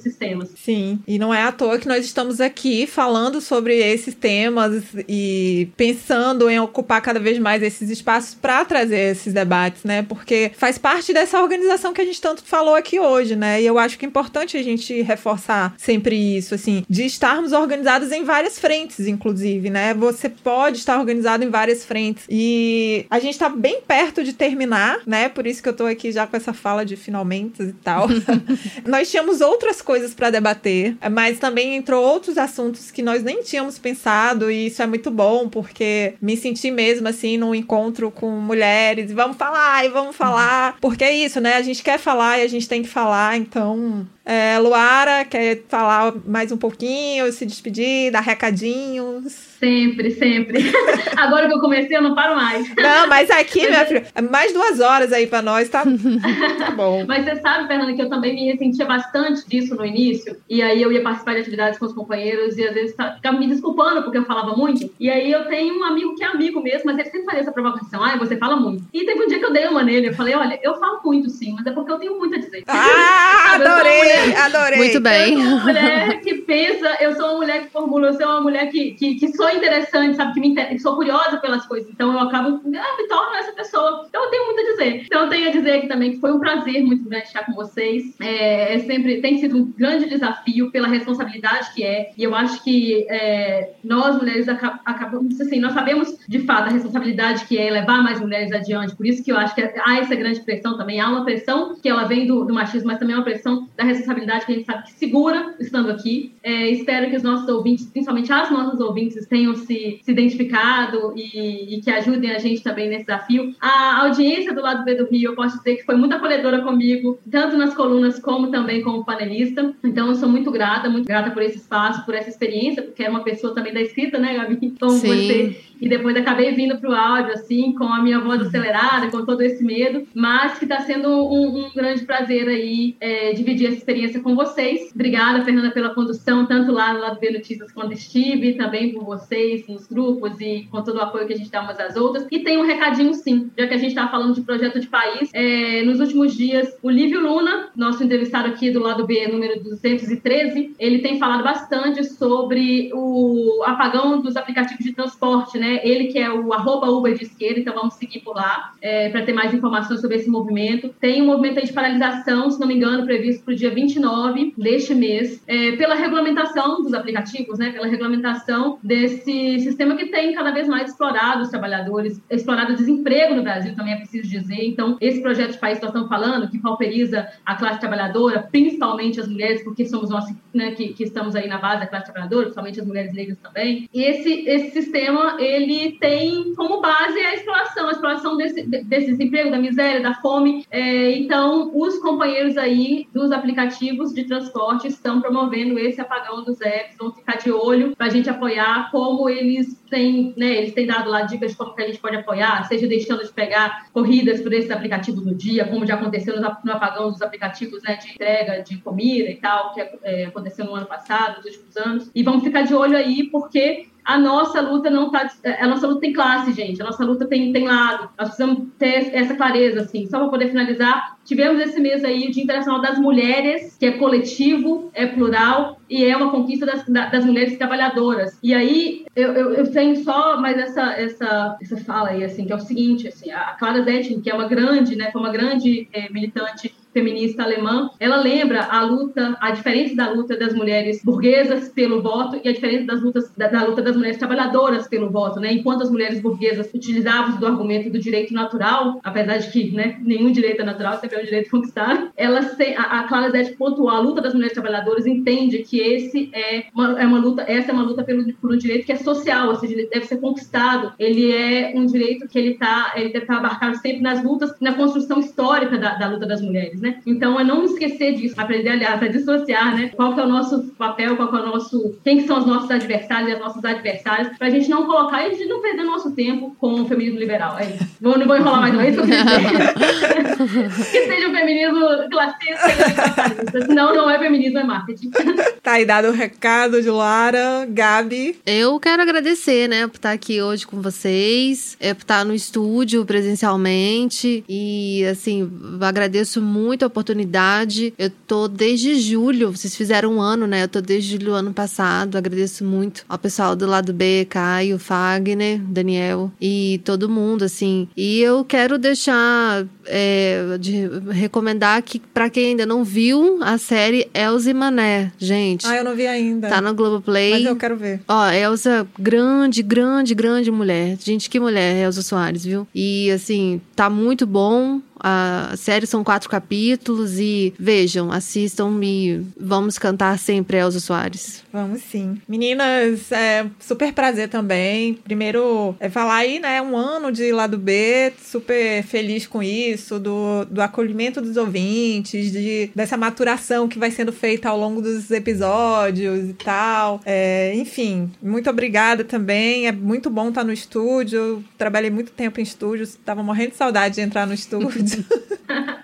sistemas. 0.00 0.50
Sim, 0.56 1.00
e 1.06 1.18
não 1.18 1.32
é 1.32 1.42
à 1.42 1.52
toa 1.52 1.78
que 1.78 1.88
nós 1.88 2.04
estamos 2.04 2.40
aqui 2.40 2.86
falando 2.86 3.40
sobre 3.40 3.76
esses 3.78 4.14
temas 4.14 4.84
e 5.08 5.68
pensando 5.76 6.48
em 6.48 6.58
ocupar 6.60 7.00
cada 7.00 7.18
vez 7.18 7.38
mais 7.38 7.62
esses 7.62 7.90
espaços 7.90 8.34
para 8.34 8.64
trazer 8.64 9.12
esses 9.12 9.32
debates, 9.32 9.84
né? 9.84 10.02
Porque 10.02 10.50
faz 10.56 10.78
parte 10.78 11.12
dessa 11.12 11.40
organização 11.40 11.92
que 11.92 12.00
a 12.00 12.04
gente 12.04 12.20
tanto 12.20 12.42
falou 12.44 12.74
aqui 12.74 13.00
hoje, 13.00 13.34
né? 13.34 13.60
E 13.60 13.66
eu 13.66 13.78
acho 13.78 13.98
que 13.98 14.04
é 14.04 14.08
importante 14.08 14.56
a 14.56 14.62
gente 14.62 15.02
reforçar 15.02 15.74
sempre 15.76 16.16
isso, 16.36 16.54
assim, 16.54 16.84
de 16.88 17.04
estarmos 17.04 17.52
organizados 17.52 18.12
em 18.12 18.24
várias 18.24 18.58
frentes, 18.58 19.06
inclusive, 19.06 19.70
né? 19.70 19.94
Você 19.94 20.28
pode 20.28 20.78
estar 20.78 20.98
organizado 20.98 21.44
em 21.44 21.48
várias 21.48 21.84
frentes. 21.84 22.24
E 22.28 23.06
a 23.10 23.18
gente 23.18 23.38
tá 23.38 23.48
bem 23.48 23.80
perto 23.80 24.22
de 24.22 24.32
terminar, 24.32 25.00
né? 25.06 25.28
Por 25.28 25.46
isso 25.46 25.62
que 25.62 25.68
eu 25.68 25.76
tô 25.76 25.86
aqui 25.86 26.12
já 26.12 26.26
com 26.26 26.36
essa 26.36 26.52
fala 26.52 26.84
de 26.84 26.96
finalmente 26.96 27.62
e 27.62 27.72
tal. 27.72 28.08
nós 28.86 29.10
tínhamos 29.10 29.40
outras 29.40 29.80
coisas 29.82 30.14
para 30.14 30.30
debater, 30.30 30.96
mas 31.10 31.38
também 31.38 31.76
entrou 31.76 32.04
outros 32.04 32.38
assuntos 32.38 32.90
que 32.90 33.02
nós 33.02 33.22
nem 33.22 33.42
tínhamos 33.42 33.78
pensado, 33.78 34.50
e 34.50 34.66
isso 34.66 34.82
é 34.82 34.86
muito 34.86 35.10
bom, 35.10 35.48
porque 35.48 36.14
me 36.20 36.36
senti 36.36 36.70
mesmo 36.70 37.08
assim 37.08 37.36
num 37.36 37.54
encontro 37.54 38.10
com 38.10 38.30
mulheres, 38.30 39.12
vamos 39.12 39.36
falar, 39.36 39.84
e 39.84 39.88
vamos 39.88 40.16
falar, 40.16 40.76
porque 40.80 41.04
é 41.04 41.14
isso, 41.14 41.40
né? 41.40 41.56
A 41.56 41.62
gente 41.62 41.82
quer 41.82 41.98
falar 41.98 42.38
e 42.38 42.42
a 42.42 42.48
gente 42.48 42.68
tem 42.68 42.82
que 42.82 42.88
falar, 42.88 43.36
então. 43.36 44.06
é, 44.24 44.58
Luara, 44.58 45.24
quer 45.24 45.62
falar 45.68 46.14
mais 46.26 46.50
um 46.50 46.56
pouquinho, 46.56 47.30
se 47.32 47.46
despedir, 47.46 48.10
dar 48.10 48.20
recadinhos? 48.20 49.55
Sempre, 49.66 50.10
sempre. 50.12 50.62
Agora 51.16 51.48
que 51.48 51.54
eu 51.54 51.60
comecei, 51.60 51.96
eu 51.96 52.02
não 52.02 52.14
paro 52.14 52.36
mais. 52.36 52.68
Não, 52.76 53.08
mas 53.08 53.28
aqui, 53.30 53.66
minha 53.66 53.84
filha, 53.84 54.06
é 54.14 54.22
mais 54.22 54.52
duas 54.52 54.78
horas 54.78 55.12
aí 55.12 55.26
pra 55.26 55.42
nós, 55.42 55.68
tá, 55.68 55.82
tá 56.58 56.70
bom. 56.70 57.04
Mas 57.04 57.24
você 57.24 57.34
sabe, 57.40 57.66
Fernanda, 57.66 57.92
que 57.92 58.00
eu 58.02 58.08
também 58.08 58.32
me 58.32 58.52
ressentia 58.52 58.84
bastante 58.84 59.44
disso 59.48 59.74
no 59.74 59.84
início. 59.84 60.36
E 60.48 60.62
aí 60.62 60.80
eu 60.80 60.92
ia 60.92 61.02
participar 61.02 61.34
de 61.34 61.40
atividades 61.40 61.80
com 61.80 61.86
os 61.86 61.92
companheiros 61.92 62.56
e 62.56 62.64
às 62.64 62.74
vezes 62.74 62.94
tá- 62.94 63.14
ficava 63.14 63.36
me 63.38 63.48
desculpando 63.48 64.02
porque 64.02 64.18
eu 64.18 64.24
falava 64.24 64.54
muito. 64.54 64.88
E 65.00 65.10
aí 65.10 65.32
eu 65.32 65.46
tenho 65.46 65.80
um 65.80 65.84
amigo 65.84 66.14
que 66.14 66.22
é 66.22 66.28
amigo 66.28 66.62
mesmo, 66.62 66.82
mas 66.84 66.98
ele 66.98 67.10
sempre 67.10 67.24
fazia 67.26 67.40
essa 67.40 67.52
provocação. 67.52 68.04
Ah, 68.04 68.16
você 68.16 68.36
fala 68.36 68.54
muito. 68.54 68.84
E 68.94 69.04
teve 69.04 69.20
um 69.20 69.26
dia 69.26 69.40
que 69.40 69.44
eu 69.46 69.52
dei 69.52 69.66
uma 69.66 69.82
nele. 69.82 70.08
Eu 70.08 70.14
falei, 70.14 70.34
olha, 70.36 70.60
eu 70.62 70.78
falo 70.78 71.00
muito 71.04 71.28
sim, 71.28 71.54
mas 71.56 71.66
é 71.66 71.72
porque 71.72 71.90
eu 71.90 71.98
tenho 71.98 72.16
muito 72.16 72.36
a 72.36 72.38
dizer. 72.38 72.62
Ah, 72.68 73.48
Sabe, 73.56 73.64
adorei, 73.64 74.34
adorei. 74.36 74.78
Muito 74.78 75.00
bem. 75.00 75.34
Eu 75.34 75.40
sou 75.42 75.48
uma 75.56 75.64
mulher 75.64 76.20
que 76.20 76.34
pensa, 76.34 76.96
eu 77.00 77.14
sou 77.16 77.24
uma 77.30 77.34
mulher 77.38 77.62
que 77.64 77.70
formula, 77.70 78.08
eu 78.08 78.14
sou 78.14 78.26
uma 78.26 78.40
mulher 78.40 78.70
que, 78.70 78.92
que, 78.92 79.14
que 79.14 79.28
sou 79.34 79.48
interessante, 79.56 80.16
sabe? 80.16 80.34
Que, 80.34 80.40
me, 80.40 80.48
inter- 80.48 80.80
sou 80.80 80.96
curiosa 80.96 81.38
pelas 81.38 81.66
coisas. 81.66 81.90
Então 81.90 82.12
eu 82.12 82.18
acabo, 82.20 82.48
ah, 82.48 82.96
me 82.98 83.08
torno 83.08 83.34
essa 83.36 83.52
pessoa. 83.52 84.04
Então 84.08 84.24
eu 84.24 84.30
tenho 84.30 84.46
muito 84.46 84.60
a 84.60 84.64
dizer. 84.72 85.02
Então 85.06 85.22
eu 85.24 85.28
tenho 85.28 85.48
a 85.48 85.52
dizer 85.52 85.72
aqui 85.72 85.88
também 85.88 86.12
que 86.12 86.20
foi 86.20 86.32
um 86.32 86.40
prazer 86.40 86.82
muito 86.84 87.08
grande 87.08 87.26
estar 87.26 87.44
com 87.44 87.52
vocês. 87.52 88.14
É, 88.20 88.74
é 88.74 88.78
sempre, 88.80 89.20
tem 89.20 89.38
sido 89.38 89.56
um 89.58 89.72
grande 89.72 90.08
desafio 90.08 90.70
pela 90.70 90.88
responsabilidade 90.88 91.72
que 91.74 91.82
é. 91.84 92.10
E 92.16 92.22
eu 92.22 92.34
acho 92.34 92.62
que 92.62 93.06
é, 93.08 93.72
nós 93.84 94.16
mulheres 94.16 94.48
aca- 94.48 94.80
acabamos, 94.84 95.40
assim, 95.40 95.60
nós 95.60 95.72
sabemos 95.72 96.16
de 96.28 96.38
fato 96.40 96.68
a 96.68 96.72
responsabilidade 96.72 97.44
que 97.46 97.58
é 97.58 97.70
levar 97.70 98.02
mais 98.02 98.20
mulheres 98.20 98.52
adiante. 98.52 98.94
Por 98.96 99.06
isso 99.06 99.22
que 99.24 99.32
eu 99.32 99.36
acho 99.36 99.54
que 99.54 99.62
há 99.62 99.98
essa 99.98 100.14
grande 100.14 100.40
pressão 100.40 100.76
também. 100.76 101.00
Há 101.00 101.08
uma 101.08 101.24
pressão 101.24 101.74
que 101.80 101.88
ela 101.88 102.04
vem 102.04 102.26
do, 102.26 102.44
do 102.44 102.54
machismo, 102.54 102.88
mas 102.88 102.98
também 102.98 103.14
é 103.14 103.18
uma 103.18 103.24
pressão 103.24 103.68
da 103.76 103.84
responsabilidade 103.84 104.46
que 104.46 104.52
a 104.52 104.54
gente 104.54 104.66
sabe 104.66 104.84
que 104.84 104.92
segura 104.92 105.54
estando 105.60 105.90
aqui. 105.90 106.34
É, 106.42 106.68
espero 106.70 107.10
que 107.10 107.16
os 107.16 107.22
nossos 107.22 107.48
ouvintes, 107.48 107.86
principalmente 107.86 108.32
as 108.32 108.50
nossas 108.50 108.80
ouvintes, 108.80 109.16
tenham 109.36 109.54
se, 109.54 110.00
se 110.02 110.10
identificado 110.10 111.12
e, 111.14 111.76
e 111.76 111.80
que 111.82 111.90
ajudem 111.90 112.30
a 112.30 112.38
gente 112.38 112.62
também 112.62 112.88
nesse 112.88 113.04
desafio. 113.04 113.54
A 113.60 114.02
audiência 114.04 114.54
do 114.54 114.62
lado 114.62 114.82
B 114.82 114.94
do 114.94 115.06
Rio, 115.06 115.32
eu 115.32 115.36
posso 115.36 115.58
dizer 115.58 115.76
que 115.76 115.84
foi 115.84 115.96
muito 115.96 116.14
acolhedora 116.14 116.62
comigo, 116.62 117.18
tanto 117.30 117.56
nas 117.58 117.74
colunas 117.74 118.18
como 118.18 118.50
também 118.50 118.80
como 118.80 119.04
panelista. 119.04 119.74
Então, 119.84 120.08
eu 120.08 120.14
sou 120.14 120.28
muito 120.28 120.50
grata, 120.50 120.88
muito 120.88 121.06
grata 121.06 121.30
por 121.30 121.42
esse 121.42 121.58
espaço, 121.58 122.04
por 122.06 122.14
essa 122.14 122.30
experiência, 122.30 122.82
porque 122.82 123.04
é 123.04 123.10
uma 123.10 123.22
pessoa 123.22 123.54
também 123.54 123.74
da 123.74 123.80
escrita, 123.80 124.18
né, 124.18 124.34
Gabi? 124.34 124.56
Como 124.80 124.92
Sim. 124.92 125.08
você 125.08 125.56
e 125.80 125.88
depois 125.88 126.16
acabei 126.16 126.52
vindo 126.54 126.78
para 126.78 126.90
o 126.90 126.94
áudio, 126.94 127.32
assim, 127.32 127.72
com 127.74 127.84
a 127.84 128.02
minha 128.02 128.20
voz 128.20 128.40
acelerada, 128.40 129.10
com 129.10 129.24
todo 129.24 129.42
esse 129.42 129.62
medo, 129.62 130.06
mas 130.14 130.58
que 130.58 130.64
está 130.64 130.80
sendo 130.80 131.08
um, 131.08 131.66
um 131.66 131.70
grande 131.74 132.04
prazer 132.04 132.48
aí 132.48 132.96
é, 133.00 133.32
dividir 133.32 133.68
essa 133.68 133.76
experiência 133.76 134.20
com 134.20 134.34
vocês. 134.34 134.90
Obrigada, 134.94 135.44
Fernanda, 135.44 135.70
pela 135.70 135.94
condução, 135.94 136.46
tanto 136.46 136.72
lá 136.72 136.94
no 136.94 137.00
lado 137.00 137.20
B 137.20 137.30
Notícias 137.30 137.72
quando 137.72 137.92
estive, 137.92 138.54
também 138.54 138.92
por 138.92 139.04
vocês 139.26 139.66
nos 139.66 139.86
grupos 139.86 140.40
e 140.40 140.68
com 140.70 140.82
todo 140.82 140.96
o 140.96 141.02
apoio 141.02 141.26
que 141.26 141.34
a 141.34 141.36
gente 141.36 141.50
dá 141.50 141.60
umas 141.60 141.78
às 141.78 141.96
outras. 141.96 142.26
E 142.30 142.40
tem 142.40 142.58
um 142.58 142.66
recadinho, 142.66 143.12
sim, 143.14 143.50
já 143.56 143.66
que 143.66 143.74
a 143.74 143.78
gente 143.78 143.90
está 143.90 144.08
falando 144.08 144.34
de 144.34 144.42
projeto 144.42 144.80
de 144.80 144.86
país. 144.86 145.30
é, 145.32 145.82
nos 145.82 146.00
últimos 146.00 146.34
dias, 146.34 146.76
o 146.82 146.90
Lívio 146.90 147.20
Luna, 147.20 147.70
nosso 147.76 148.02
entrevistado 148.02 148.48
aqui 148.48 148.70
do 148.70 148.80
lado 148.80 149.06
B, 149.06 149.26
número 149.28 149.62
213, 149.62 150.74
ele 150.78 151.00
tem 151.00 151.18
falado 151.18 151.42
bastante 151.42 152.04
sobre 152.04 152.90
o 152.94 153.62
apagão 153.64 154.20
dos 154.20 154.36
aplicativos 154.36 154.84
de 154.84 154.92
transporte, 154.92 155.58
né? 155.58 155.80
Ele 155.82 156.06
que 156.06 156.18
é 156.18 156.32
o 156.32 156.52
arroba 156.52 156.88
Uber 156.90 157.14
de 157.14 157.24
esquerda, 157.24 157.60
então 157.60 157.74
vamos 157.74 157.94
seguir 157.94 158.20
por 158.20 158.34
lá 158.34 158.72
para 159.12 159.22
ter 159.22 159.32
mais 159.32 159.52
informações 159.52 160.00
sobre 160.00 160.16
esse 160.16 160.30
movimento. 160.30 160.94
Tem 161.00 161.22
um 161.22 161.26
movimento 161.26 161.64
de 161.64 161.72
paralisação, 161.72 162.50
se 162.50 162.60
não 162.60 162.66
me 162.66 162.74
engano, 162.74 163.04
previsto 163.04 163.44
para 163.44 163.52
o 163.52 163.56
dia 163.56 163.70
29 163.70 164.54
deste 164.56 164.94
mês, 164.94 165.42
é, 165.46 165.72
pela 165.72 165.94
regulamentação 165.94 166.82
dos 166.82 166.94
aplicativos, 166.94 167.58
né? 167.58 167.70
Pela 167.70 167.86
regulamentação 167.86 168.78
desse 168.82 169.15
sistema 169.24 169.96
que 169.96 170.06
tem 170.06 170.34
cada 170.34 170.50
vez 170.50 170.68
mais 170.68 170.90
explorado 170.90 171.42
os 171.42 171.48
trabalhadores, 171.48 172.20
explorado 172.30 172.72
o 172.72 172.76
desemprego 172.76 173.34
no 173.34 173.42
Brasil, 173.42 173.74
também 173.74 173.94
é 173.94 173.96
preciso 173.96 174.28
dizer. 174.28 174.64
Então, 174.64 174.96
esse 175.00 175.20
projeto 175.22 175.52
de 175.52 175.58
país 175.58 175.78
que 175.78 175.84
nós 175.84 175.94
estamos 175.94 176.08
falando, 176.08 176.48
que 176.50 176.58
pauperiza 176.58 177.28
a 177.44 177.54
classe 177.54 177.80
trabalhadora, 177.80 178.46
principalmente 178.50 179.20
as 179.20 179.28
mulheres, 179.28 179.62
porque 179.62 179.84
somos 179.86 180.10
nós 180.10 180.24
né, 180.54 180.72
que, 180.72 180.88
que 180.94 181.04
estamos 181.04 181.34
aí 181.36 181.48
na 181.48 181.58
base 181.58 181.80
da 181.80 181.86
classe 181.86 182.06
trabalhadora, 182.06 182.42
principalmente 182.44 182.80
as 182.80 182.86
mulheres 182.86 183.12
negras 183.12 183.38
também. 183.38 183.88
E 183.92 184.02
esse, 184.02 184.48
esse 184.48 184.70
sistema, 184.70 185.36
ele 185.38 185.92
tem 186.00 186.54
como 186.54 186.80
base 186.80 187.18
a 187.18 187.34
exploração, 187.34 187.88
a 187.88 187.92
exploração 187.92 188.36
desse, 188.36 188.62
de- 188.66 188.84
desse 188.84 189.06
desemprego, 189.08 189.50
da 189.50 189.58
miséria, 189.58 190.00
da 190.00 190.14
fome. 190.14 190.64
É, 190.70 191.12
então, 191.18 191.70
os 191.74 191.98
companheiros 191.98 192.56
aí 192.56 193.06
dos 193.12 193.30
aplicativos 193.32 194.12
de 194.12 194.24
transporte 194.24 194.88
estão 194.88 195.20
promovendo 195.20 195.78
esse 195.78 196.00
apagão 196.00 196.42
dos 196.42 196.60
apps, 196.60 196.96
vão 196.98 197.12
ficar 197.12 197.36
de 197.36 197.50
olho 197.50 197.94
para 197.96 198.06
a 198.06 198.10
gente 198.10 198.28
apoiar 198.30 198.90
como 198.90 199.05
eles 199.28 199.80
têm, 199.90 200.34
né, 200.36 200.56
eles 200.56 200.74
têm 200.74 200.86
dado 200.86 201.08
lá 201.08 201.22
dicas 201.22 201.52
de 201.52 201.56
como 201.56 201.74
que 201.74 201.82
a 201.82 201.86
gente 201.86 201.98
pode 201.98 202.16
apoiar, 202.16 202.66
seja 202.66 202.86
deixando 202.86 203.24
de 203.24 203.32
pegar 203.32 203.88
corridas 203.92 204.40
por 204.40 204.52
esses 204.52 204.70
aplicativos 204.70 205.24
no 205.24 205.34
dia, 205.34 205.66
como 205.66 205.86
já 205.86 205.94
aconteceu 205.94 206.34
no, 206.40 206.56
no 206.64 206.72
apagão 206.72 207.10
dos 207.10 207.22
aplicativos 207.22 207.82
né, 207.82 207.96
de 207.96 208.12
entrega 208.12 208.62
de 208.62 208.78
comida 208.78 209.30
e 209.30 209.36
tal, 209.36 209.72
que 209.72 209.80
é, 209.80 210.24
aconteceu 210.26 210.64
no 210.64 210.74
ano 210.74 210.86
passado, 210.86 211.36
nos 211.36 211.46
últimos 211.46 211.76
anos. 211.76 212.10
E 212.14 212.22
vamos 212.22 212.42
ficar 212.42 212.62
de 212.62 212.74
olho 212.74 212.96
aí, 212.96 213.24
porque 213.30 213.86
a 214.06 214.16
nossa 214.18 214.60
luta 214.60 214.88
não 214.88 215.10
tá. 215.10 215.28
A 215.58 215.66
nossa 215.66 215.86
luta 215.86 216.00
tem 216.00 216.12
classe, 216.12 216.52
gente. 216.52 216.80
A 216.80 216.84
nossa 216.84 217.04
luta 217.04 217.26
tem, 217.26 217.52
tem 217.52 217.66
lado. 217.66 218.08
Nós 218.18 218.28
precisamos 218.28 218.68
ter 218.78 219.10
essa 219.12 219.34
clareza, 219.34 219.80
assim. 219.80 220.06
Só 220.06 220.20
para 220.20 220.28
poder 220.28 220.48
finalizar, 220.48 221.16
tivemos 221.24 221.60
esse 221.60 221.80
mês 221.80 222.04
aí 222.04 222.28
o 222.28 222.30
Dia 222.30 222.44
Internacional 222.44 222.80
das 222.80 222.98
Mulheres, 222.98 223.76
que 223.78 223.84
é 223.86 223.92
coletivo, 223.92 224.90
é 224.94 225.06
plural 225.06 225.80
e 225.90 226.04
é 226.04 226.16
uma 226.16 226.30
conquista 226.30 226.64
das, 226.64 226.84
da- 226.86 227.06
das 227.06 227.24
mulheres 227.24 227.58
trabalhadoras. 227.58 228.38
E 228.42 228.54
aí 228.54 229.04
eu, 229.16 229.32
eu, 229.32 229.54
eu 229.54 229.72
tenho 229.72 229.96
só 230.04 230.40
mais 230.40 230.56
essa, 230.56 230.92
essa, 230.92 231.56
essa 231.60 231.76
fala 231.78 232.10
aí, 232.10 232.22
assim, 232.24 232.44
que 232.46 232.52
é 232.52 232.56
o 232.56 232.60
seguinte, 232.60 233.08
assim, 233.08 233.30
a 233.32 233.54
Clara 233.58 233.82
Zetkin, 233.82 234.20
que 234.20 234.30
é 234.30 234.34
uma 234.34 234.46
grande, 234.46 234.94
né, 234.94 235.10
foi 235.10 235.20
uma 235.20 235.30
grande 235.32 235.88
eh, 235.92 236.08
militante 236.12 236.72
feminista 236.96 237.42
alemã, 237.42 237.90
ela 238.00 238.16
lembra 238.16 238.64
a 238.64 238.82
luta, 238.82 239.36
a 239.38 239.50
diferença 239.50 239.94
da 239.94 240.10
luta 240.10 240.34
das 240.34 240.54
mulheres 240.54 241.02
burguesas 241.04 241.68
pelo 241.68 242.00
voto 242.00 242.40
e 242.42 242.48
a 242.48 242.52
diferença 242.52 242.86
das 242.86 243.02
lutas 243.02 243.30
da, 243.36 243.48
da 243.48 243.64
luta 243.64 243.82
das 243.82 243.94
mulheres 243.94 244.16
trabalhadoras 244.16 244.88
pelo 244.88 245.10
voto, 245.10 245.38
né? 245.38 245.52
Enquanto 245.52 245.82
as 245.82 245.90
mulheres 245.90 246.20
burguesas 246.20 246.72
utilizavam 246.72 247.38
do 247.38 247.46
argumento 247.46 247.90
do 247.90 247.98
direito 247.98 248.32
natural, 248.32 248.98
apesar 249.04 249.36
de 249.36 249.50
que, 249.50 249.72
né, 249.72 249.98
nenhum 250.00 250.32
direito 250.32 250.62
é 250.62 250.64
natural, 250.64 250.98
sempre 250.98 251.18
é 251.18 251.20
um 251.20 251.24
direito 251.24 251.50
conquistado, 251.50 252.10
elas 252.16 252.56
a, 252.76 253.00
a 253.00 253.02
Clara 253.04 253.30
Zete 253.30 253.56
pontuou 253.56 253.90
a 253.90 254.00
luta 254.00 254.22
das 254.22 254.32
mulheres 254.32 254.54
trabalhadoras 254.54 255.06
entende 255.06 255.58
que 255.58 255.78
esse 255.78 256.30
é 256.32 256.64
uma, 256.74 256.98
é 256.98 257.06
uma 257.06 257.18
luta, 257.18 257.42
essa 257.46 257.72
é 257.72 257.74
uma 257.74 257.82
luta 257.82 258.02
pelo, 258.04 258.32
por 258.34 258.52
um 258.54 258.56
direito 258.56 258.86
que 258.86 258.92
é 258.92 258.96
social, 258.96 259.54
seja, 259.56 259.74
ele 259.74 259.86
deve 259.86 260.06
ser 260.06 260.16
conquistado. 260.16 260.94
Ele 260.98 261.32
é 261.32 261.72
um 261.74 261.84
direito 261.84 262.26
que 262.26 262.38
ele 262.38 262.52
está 262.52 262.92
ele 262.96 263.08
deve 263.10 263.24
estar 263.24 263.36
abarcado 263.36 263.76
sempre 263.76 264.00
nas 264.00 264.22
lutas, 264.24 264.54
na 264.60 264.72
construção 264.72 265.20
histórica 265.20 265.76
da, 265.76 265.94
da 265.94 266.08
luta 266.08 266.26
das 266.26 266.40
mulheres, 266.40 266.80
né? 266.80 266.85
Então 267.06 267.38
é 267.38 267.44
não 267.44 267.64
esquecer 267.64 268.14
disso, 268.14 268.34
aprender, 268.36 268.70
aliás, 268.70 269.02
a 269.02 269.08
dissociar, 269.08 269.74
né? 269.74 269.90
Qual 269.94 270.14
que 270.14 270.20
é 270.20 270.24
o 270.24 270.28
nosso 270.28 270.64
papel, 270.78 271.16
qual 271.16 271.28
que 271.28 271.36
é 271.36 271.40
o 271.40 271.46
nosso, 271.46 271.98
quem 272.04 272.18
que 272.18 272.26
são 272.26 272.38
os 272.38 272.46
nossos 272.46 272.70
adversários 272.70 273.30
e 273.30 273.34
as 273.34 273.40
nossas 273.40 273.64
adversárias, 273.64 274.36
para 274.36 274.48
a 274.48 274.50
gente 274.50 274.68
não 274.68 274.86
colocar 274.86 275.22
e 275.22 275.26
a 275.26 275.30
gente 275.30 275.46
não 275.46 275.60
perder 275.60 275.84
nosso 275.84 276.14
tempo 276.14 276.54
com 276.58 276.82
o 276.82 276.86
feminismo 276.86 277.18
liberal. 277.18 277.58
É 277.58 277.66
isso. 277.66 277.86
Vou, 278.00 278.18
não 278.18 278.26
vou 278.26 278.36
enrolar 278.36 278.60
mais, 278.60 278.74
não. 278.74 278.80
É 278.80 278.90
isso 278.90 279.02
que 279.02 279.10
eu 279.10 279.16
que 280.76 281.06
seja 281.06 281.28
o 281.28 281.32
feminismo 281.32 281.80
classista 282.10 283.56
e. 283.58 283.66
Senão 283.66 283.94
não 283.94 284.10
é 284.10 284.18
feminismo, 284.18 284.58
é 284.58 284.64
marketing. 284.64 285.10
Tá 285.62 285.72
aí 285.72 285.84
dado 285.84 286.08
o 286.08 286.12
recado 286.12 286.80
de 286.80 286.88
Lara, 286.88 287.66
Gabi. 287.68 288.38
Eu 288.46 288.78
quero 288.78 289.02
agradecer, 289.02 289.68
né, 289.68 289.88
por 289.88 289.96
estar 289.96 290.12
aqui 290.12 290.40
hoje 290.40 290.64
com 290.64 290.80
vocês, 290.80 291.76
é, 291.80 291.92
por 291.92 292.02
estar 292.02 292.24
no 292.24 292.32
estúdio 292.32 293.04
presencialmente 293.04 294.44
e, 294.48 295.04
assim, 295.06 295.50
agradeço 295.80 296.40
muito 296.40 296.75
a 296.84 296.88
oportunidade. 296.88 297.92
Eu 297.98 298.10
tô 298.26 298.48
desde 298.48 298.98
julho, 299.00 299.50
vocês 299.50 299.74
fizeram 299.74 300.14
um 300.16 300.20
ano, 300.20 300.46
né? 300.46 300.64
Eu 300.64 300.68
tô 300.68 300.80
desde 300.80 301.12
julho 301.12 301.34
ano 301.34 301.52
passado. 301.52 302.16
Agradeço 302.16 302.64
muito 302.64 303.04
ao 303.08 303.18
pessoal 303.18 303.56
do 303.56 303.66
lado 303.66 303.92
B, 303.92 304.26
Caio, 304.28 304.78
Fagner, 304.78 305.60
Daniel 305.60 306.30
e 306.40 306.80
todo 306.84 307.08
mundo, 307.08 307.44
assim. 307.44 307.88
E 307.96 308.20
eu 308.20 308.44
quero 308.44 308.78
deixar 308.78 309.66
é, 309.86 310.56
de 310.58 310.88
recomendar 311.10 311.82
que 311.82 311.98
para 311.98 312.28
quem 312.30 312.50
ainda 312.50 312.66
não 312.66 312.84
viu 312.84 313.38
a 313.42 313.58
série 313.58 314.08
Elza 314.12 314.50
e 314.50 314.54
Mané, 314.54 315.12
gente. 315.18 315.66
Ah, 315.66 315.76
eu 315.76 315.84
não 315.84 315.94
vi 315.94 316.06
ainda. 316.06 316.48
Tá 316.48 316.60
no 316.60 316.74
Globoplay. 316.74 317.32
Mas 317.32 317.44
eu 317.44 317.56
quero 317.56 317.76
ver. 317.76 318.00
Ó, 318.08 318.30
Elza, 318.30 318.86
grande, 318.98 319.62
grande, 319.62 320.14
grande 320.14 320.50
mulher. 320.50 320.96
Gente, 321.00 321.30
que 321.30 321.40
mulher, 321.40 321.84
Elza 321.84 322.02
Soares, 322.02 322.44
viu? 322.44 322.66
E 322.74 323.10
assim, 323.10 323.60
tá 323.74 323.88
muito 323.88 324.26
bom. 324.26 324.80
A 325.00 325.54
série 325.56 325.86
são 325.86 326.02
quatro 326.02 326.28
capítulos 326.28 327.18
e 327.18 327.54
vejam, 327.58 328.10
assistam 328.10 328.80
e 328.82 329.22
vamos 329.38 329.78
cantar 329.78 330.18
sempre 330.18 330.56
Elza 330.56 330.80
Soares. 330.80 331.42
Vamos 331.52 331.82
sim. 331.82 332.20
Meninas, 332.28 333.10
é 333.12 333.46
super 333.60 333.92
prazer 333.92 334.28
também. 334.28 334.94
Primeiro, 335.04 335.74
é 335.80 335.88
falar 335.88 336.16
aí, 336.16 336.38
né, 336.38 336.60
um 336.60 336.76
ano 336.76 337.12
de 337.12 337.30
lado 337.32 337.58
B, 337.58 338.12
super 338.22 338.82
feliz 338.82 339.26
com 339.26 339.42
isso, 339.42 339.98
do, 339.98 340.44
do 340.46 340.60
acolhimento 340.60 341.20
dos 341.20 341.36
ouvintes, 341.36 342.32
de, 342.32 342.70
dessa 342.74 342.96
maturação 342.96 343.68
que 343.68 343.78
vai 343.78 343.90
sendo 343.90 344.12
feita 344.12 344.48
ao 344.48 344.58
longo 344.58 344.80
dos 344.80 345.10
episódios 345.10 346.30
e 346.30 346.34
tal. 346.34 347.00
É, 347.04 347.54
enfim, 347.54 348.10
muito 348.22 348.48
obrigada 348.50 349.04
também. 349.04 349.66
É 349.66 349.72
muito 349.72 350.10
bom 350.10 350.28
estar 350.28 350.44
no 350.44 350.52
estúdio. 350.52 351.44
Trabalhei 351.56 351.90
muito 351.90 352.12
tempo 352.12 352.40
em 352.40 352.42
estúdio, 352.42 352.86
tava 353.04 353.22
morrendo 353.22 353.50
de 353.50 353.56
saudade 353.56 353.96
de 353.96 354.00
entrar 354.00 354.26
no 354.26 354.34
estúdio. 354.34 354.85
kids. 354.86 355.12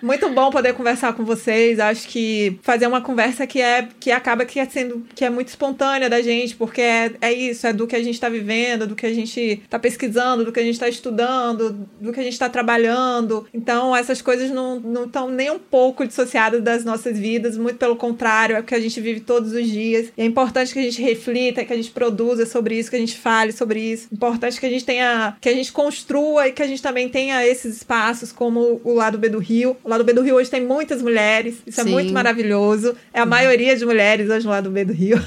Muito 0.01 0.29
bom 0.29 0.49
poder 0.49 0.73
conversar 0.73 1.13
com 1.13 1.23
vocês. 1.23 1.79
Acho 1.79 2.07
que 2.07 2.59
fazer 2.61 2.87
uma 2.87 3.01
conversa 3.01 3.47
que 3.47 3.61
é 3.61 3.87
que 3.99 4.11
acaba 4.11 4.45
que 4.45 4.59
é 4.59 4.65
sendo 4.65 5.05
que 5.15 5.23
é 5.23 5.29
muito 5.29 5.47
espontânea 5.47 6.09
da 6.09 6.21
gente, 6.21 6.55
porque 6.55 6.81
é, 6.81 7.11
é 7.21 7.33
isso, 7.33 7.65
é 7.65 7.73
do 7.73 7.87
que 7.87 7.95
a 7.95 8.03
gente 8.03 8.15
está 8.15 8.29
vivendo, 8.29 8.87
do 8.87 8.95
que 8.95 9.05
a 9.05 9.13
gente 9.13 9.61
está 9.63 9.79
pesquisando, 9.79 10.45
do 10.45 10.51
que 10.51 10.59
a 10.59 10.63
gente 10.63 10.73
está 10.73 10.89
estudando, 10.89 11.87
do 11.99 12.11
que 12.11 12.19
a 12.19 12.23
gente 12.23 12.33
está 12.33 12.49
trabalhando. 12.49 13.47
Então, 13.53 13.95
essas 13.95 14.21
coisas 14.21 14.49
não 14.51 15.05
estão 15.05 15.29
nem 15.29 15.51
um 15.51 15.59
pouco 15.59 16.05
dissociadas 16.05 16.61
das 16.61 16.83
nossas 16.83 17.17
vidas, 17.17 17.57
muito 17.57 17.77
pelo 17.77 17.95
contrário, 17.95 18.55
é 18.55 18.59
o 18.59 18.63
que 18.63 18.75
a 18.75 18.79
gente 18.79 18.99
vive 18.99 19.19
todos 19.19 19.53
os 19.53 19.67
dias. 19.67 20.11
E 20.17 20.21
é 20.21 20.25
importante 20.25 20.73
que 20.73 20.79
a 20.79 20.83
gente 20.83 21.01
reflita, 21.01 21.63
que 21.63 21.73
a 21.73 21.75
gente 21.75 21.91
produza 21.91 22.45
sobre 22.45 22.77
isso, 22.77 22.89
que 22.89 22.95
a 22.95 22.99
gente 22.99 23.17
fale 23.17 23.51
sobre 23.51 23.79
isso. 23.79 24.07
Importante 24.11 24.59
que 24.59 24.65
a 24.65 24.69
gente 24.69 24.85
tenha, 24.85 25.37
que 25.39 25.49
a 25.49 25.53
gente 25.53 25.71
construa 25.71 26.47
e 26.47 26.51
que 26.51 26.61
a 26.61 26.67
gente 26.67 26.81
também 26.81 27.09
tenha 27.09 27.45
esses 27.45 27.77
espaços 27.77 28.31
como 28.31 28.81
o 28.83 28.93
lado 28.93 29.17
B 29.17 29.29
do 29.29 29.39
Rio. 29.39 29.52
O 29.83 29.89
lado 29.89 30.03
B 30.03 30.13
do 30.13 30.21
Rio 30.21 30.35
hoje 30.35 30.49
tem 30.49 30.65
muitas 30.65 31.01
mulheres, 31.01 31.55
isso 31.65 31.79
é 31.79 31.83
Sim. 31.83 31.91
muito 31.91 32.11
maravilhoso. 32.13 32.95
É 33.13 33.19
a 33.19 33.25
maioria 33.25 33.75
de 33.75 33.85
mulheres 33.85 34.29
hoje 34.29 34.45
no 34.45 34.51
lado 34.51 34.69
B 34.69 34.83
do 34.85 34.93
Rio. 34.93 35.17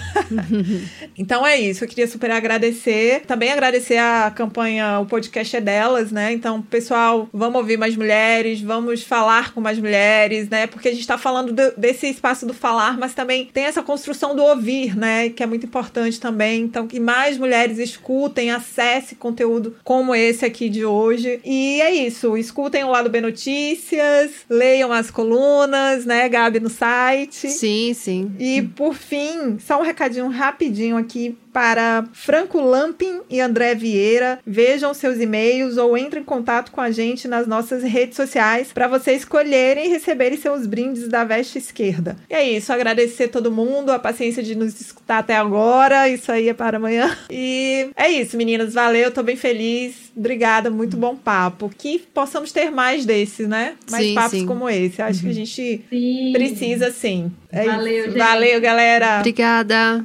então 1.17 1.47
é 1.47 1.59
isso, 1.59 1.85
eu 1.85 1.89
queria 1.89 2.07
super 2.07 2.31
agradecer. 2.31 3.23
Também 3.27 3.51
agradecer 3.53 3.97
a 3.99 4.31
campanha 4.35 4.99
O 5.01 5.07
Podcast 5.07 5.57
é 5.57 5.61
Delas, 5.61 6.11
né? 6.11 6.33
Então, 6.33 6.61
pessoal, 6.63 7.29
vamos 7.33 7.57
ouvir 7.61 7.77
mais 7.77 7.97
mulheres, 7.97 8.61
vamos 8.61 9.03
falar 9.03 9.53
com 9.53 9.61
mais 9.61 9.79
mulheres, 9.79 10.49
né? 10.49 10.67
Porque 10.67 10.89
a 10.89 10.93
gente 10.93 11.07
tá 11.07 11.17
falando 11.19 11.53
do- 11.53 11.73
desse 11.77 12.07
espaço 12.09 12.47
do 12.47 12.55
falar, 12.55 12.99
mas 12.99 13.15
também 13.15 13.47
tem 13.53 13.65
essa 13.65 13.83
construção 13.83 14.35
do 14.35 14.43
ouvir, 14.43 14.97
né? 14.97 15.29
Que 15.31 15.43
é 15.43 15.47
muito 15.47 15.67
importante 15.67 16.21
também. 16.21 16.63
Então, 16.63 16.87
que 16.87 16.99
mais 17.01 17.39
mulheres 17.39 17.79
escutem, 17.79 18.51
acessem 18.51 19.17
conteúdo 19.19 19.77
como 19.85 20.15
esse 20.15 20.45
aqui 20.45 20.69
de 20.69 20.85
hoje. 20.85 21.41
E 21.45 21.81
é 21.81 21.91
isso, 21.93 22.37
escutem 22.37 22.85
o 22.85 22.91
Lado 22.91 23.11
B 23.11 23.21
Notícias, 23.21 24.16
leiam 24.49 24.93
as 24.93 25.11
colunas, 25.11 26.05
né, 26.05 26.29
Gabi, 26.29 26.61
no 26.61 26.69
site. 26.69 27.49
Sim, 27.49 27.93
sim. 27.95 28.33
E 28.39 28.63
por 28.63 28.95
fim, 28.95 29.59
só 29.59 29.81
um 29.81 29.83
recadinho 29.83 30.29
rapidinho 30.29 30.97
aqui 30.97 31.37
para 31.57 32.05
Franco 32.13 32.61
Lampin 32.61 33.23
e 33.31 33.41
André 33.41 33.75
Vieira. 33.75 34.39
Vejam 34.47 34.93
seus 34.93 35.19
e-mails 35.19 35.79
ou 35.79 35.97
entrem 35.97 36.23
em 36.23 36.27
contato 36.27 36.71
com 36.71 36.83
a 36.83 36.91
gente 36.91 37.27
nas 37.27 37.47
nossas 37.47 37.83
redes 37.83 38.15
sociais 38.15 38.75
para 38.75 38.87
vocês 38.87 39.21
escolherem 39.21 39.87
e 39.87 39.89
receberem 39.89 40.37
seus 40.37 40.67
brindes 40.67 41.09
da 41.09 41.25
veste 41.25 41.57
esquerda. 41.57 42.15
E 42.29 42.35
é 42.35 42.47
isso, 42.47 42.71
agradecer 42.75 43.29
todo 43.29 43.51
mundo, 43.51 43.91
a 43.91 43.99
paciência 43.99 44.43
de 44.43 44.55
nos 44.55 44.79
escutar 44.79 45.21
até 45.21 45.35
agora. 45.35 46.07
Isso 46.11 46.31
aí 46.31 46.51
é 46.51 46.53
para 46.53 46.77
amanhã. 46.77 47.17
E 47.31 47.89
é 47.97 48.11
isso, 48.11 48.37
meninas. 48.37 48.75
Valeu, 48.75 49.11
tô 49.11 49.23
bem 49.23 49.37
feliz. 49.37 50.13
Obrigada, 50.15 50.69
muito 50.71 50.99
bom 50.99 51.17
papo. 51.17 51.71
Que 51.79 51.99
possamos 52.13 52.53
ter 52.53 52.71
mais 52.71 53.07
desses, 53.07 53.49
né? 53.49 53.77
Mais 53.91 54.05
Sim, 54.05 54.15
papos 54.15 54.39
sim. 54.41 54.47
como 54.47 54.69
esse. 54.69 55.01
Acho 55.01 55.23
que 55.23 55.29
a 55.31 55.33
gente 55.33 55.85
Sim. 55.89 56.33
precisa 56.35 56.91
sim. 56.91 57.33
É 57.51 57.65
Valeu, 57.65 57.97
isso. 57.97 58.09
gente. 58.09 58.19
Valeu, 58.19 58.61
galera. 58.61 59.21
Obrigada. 59.21 60.05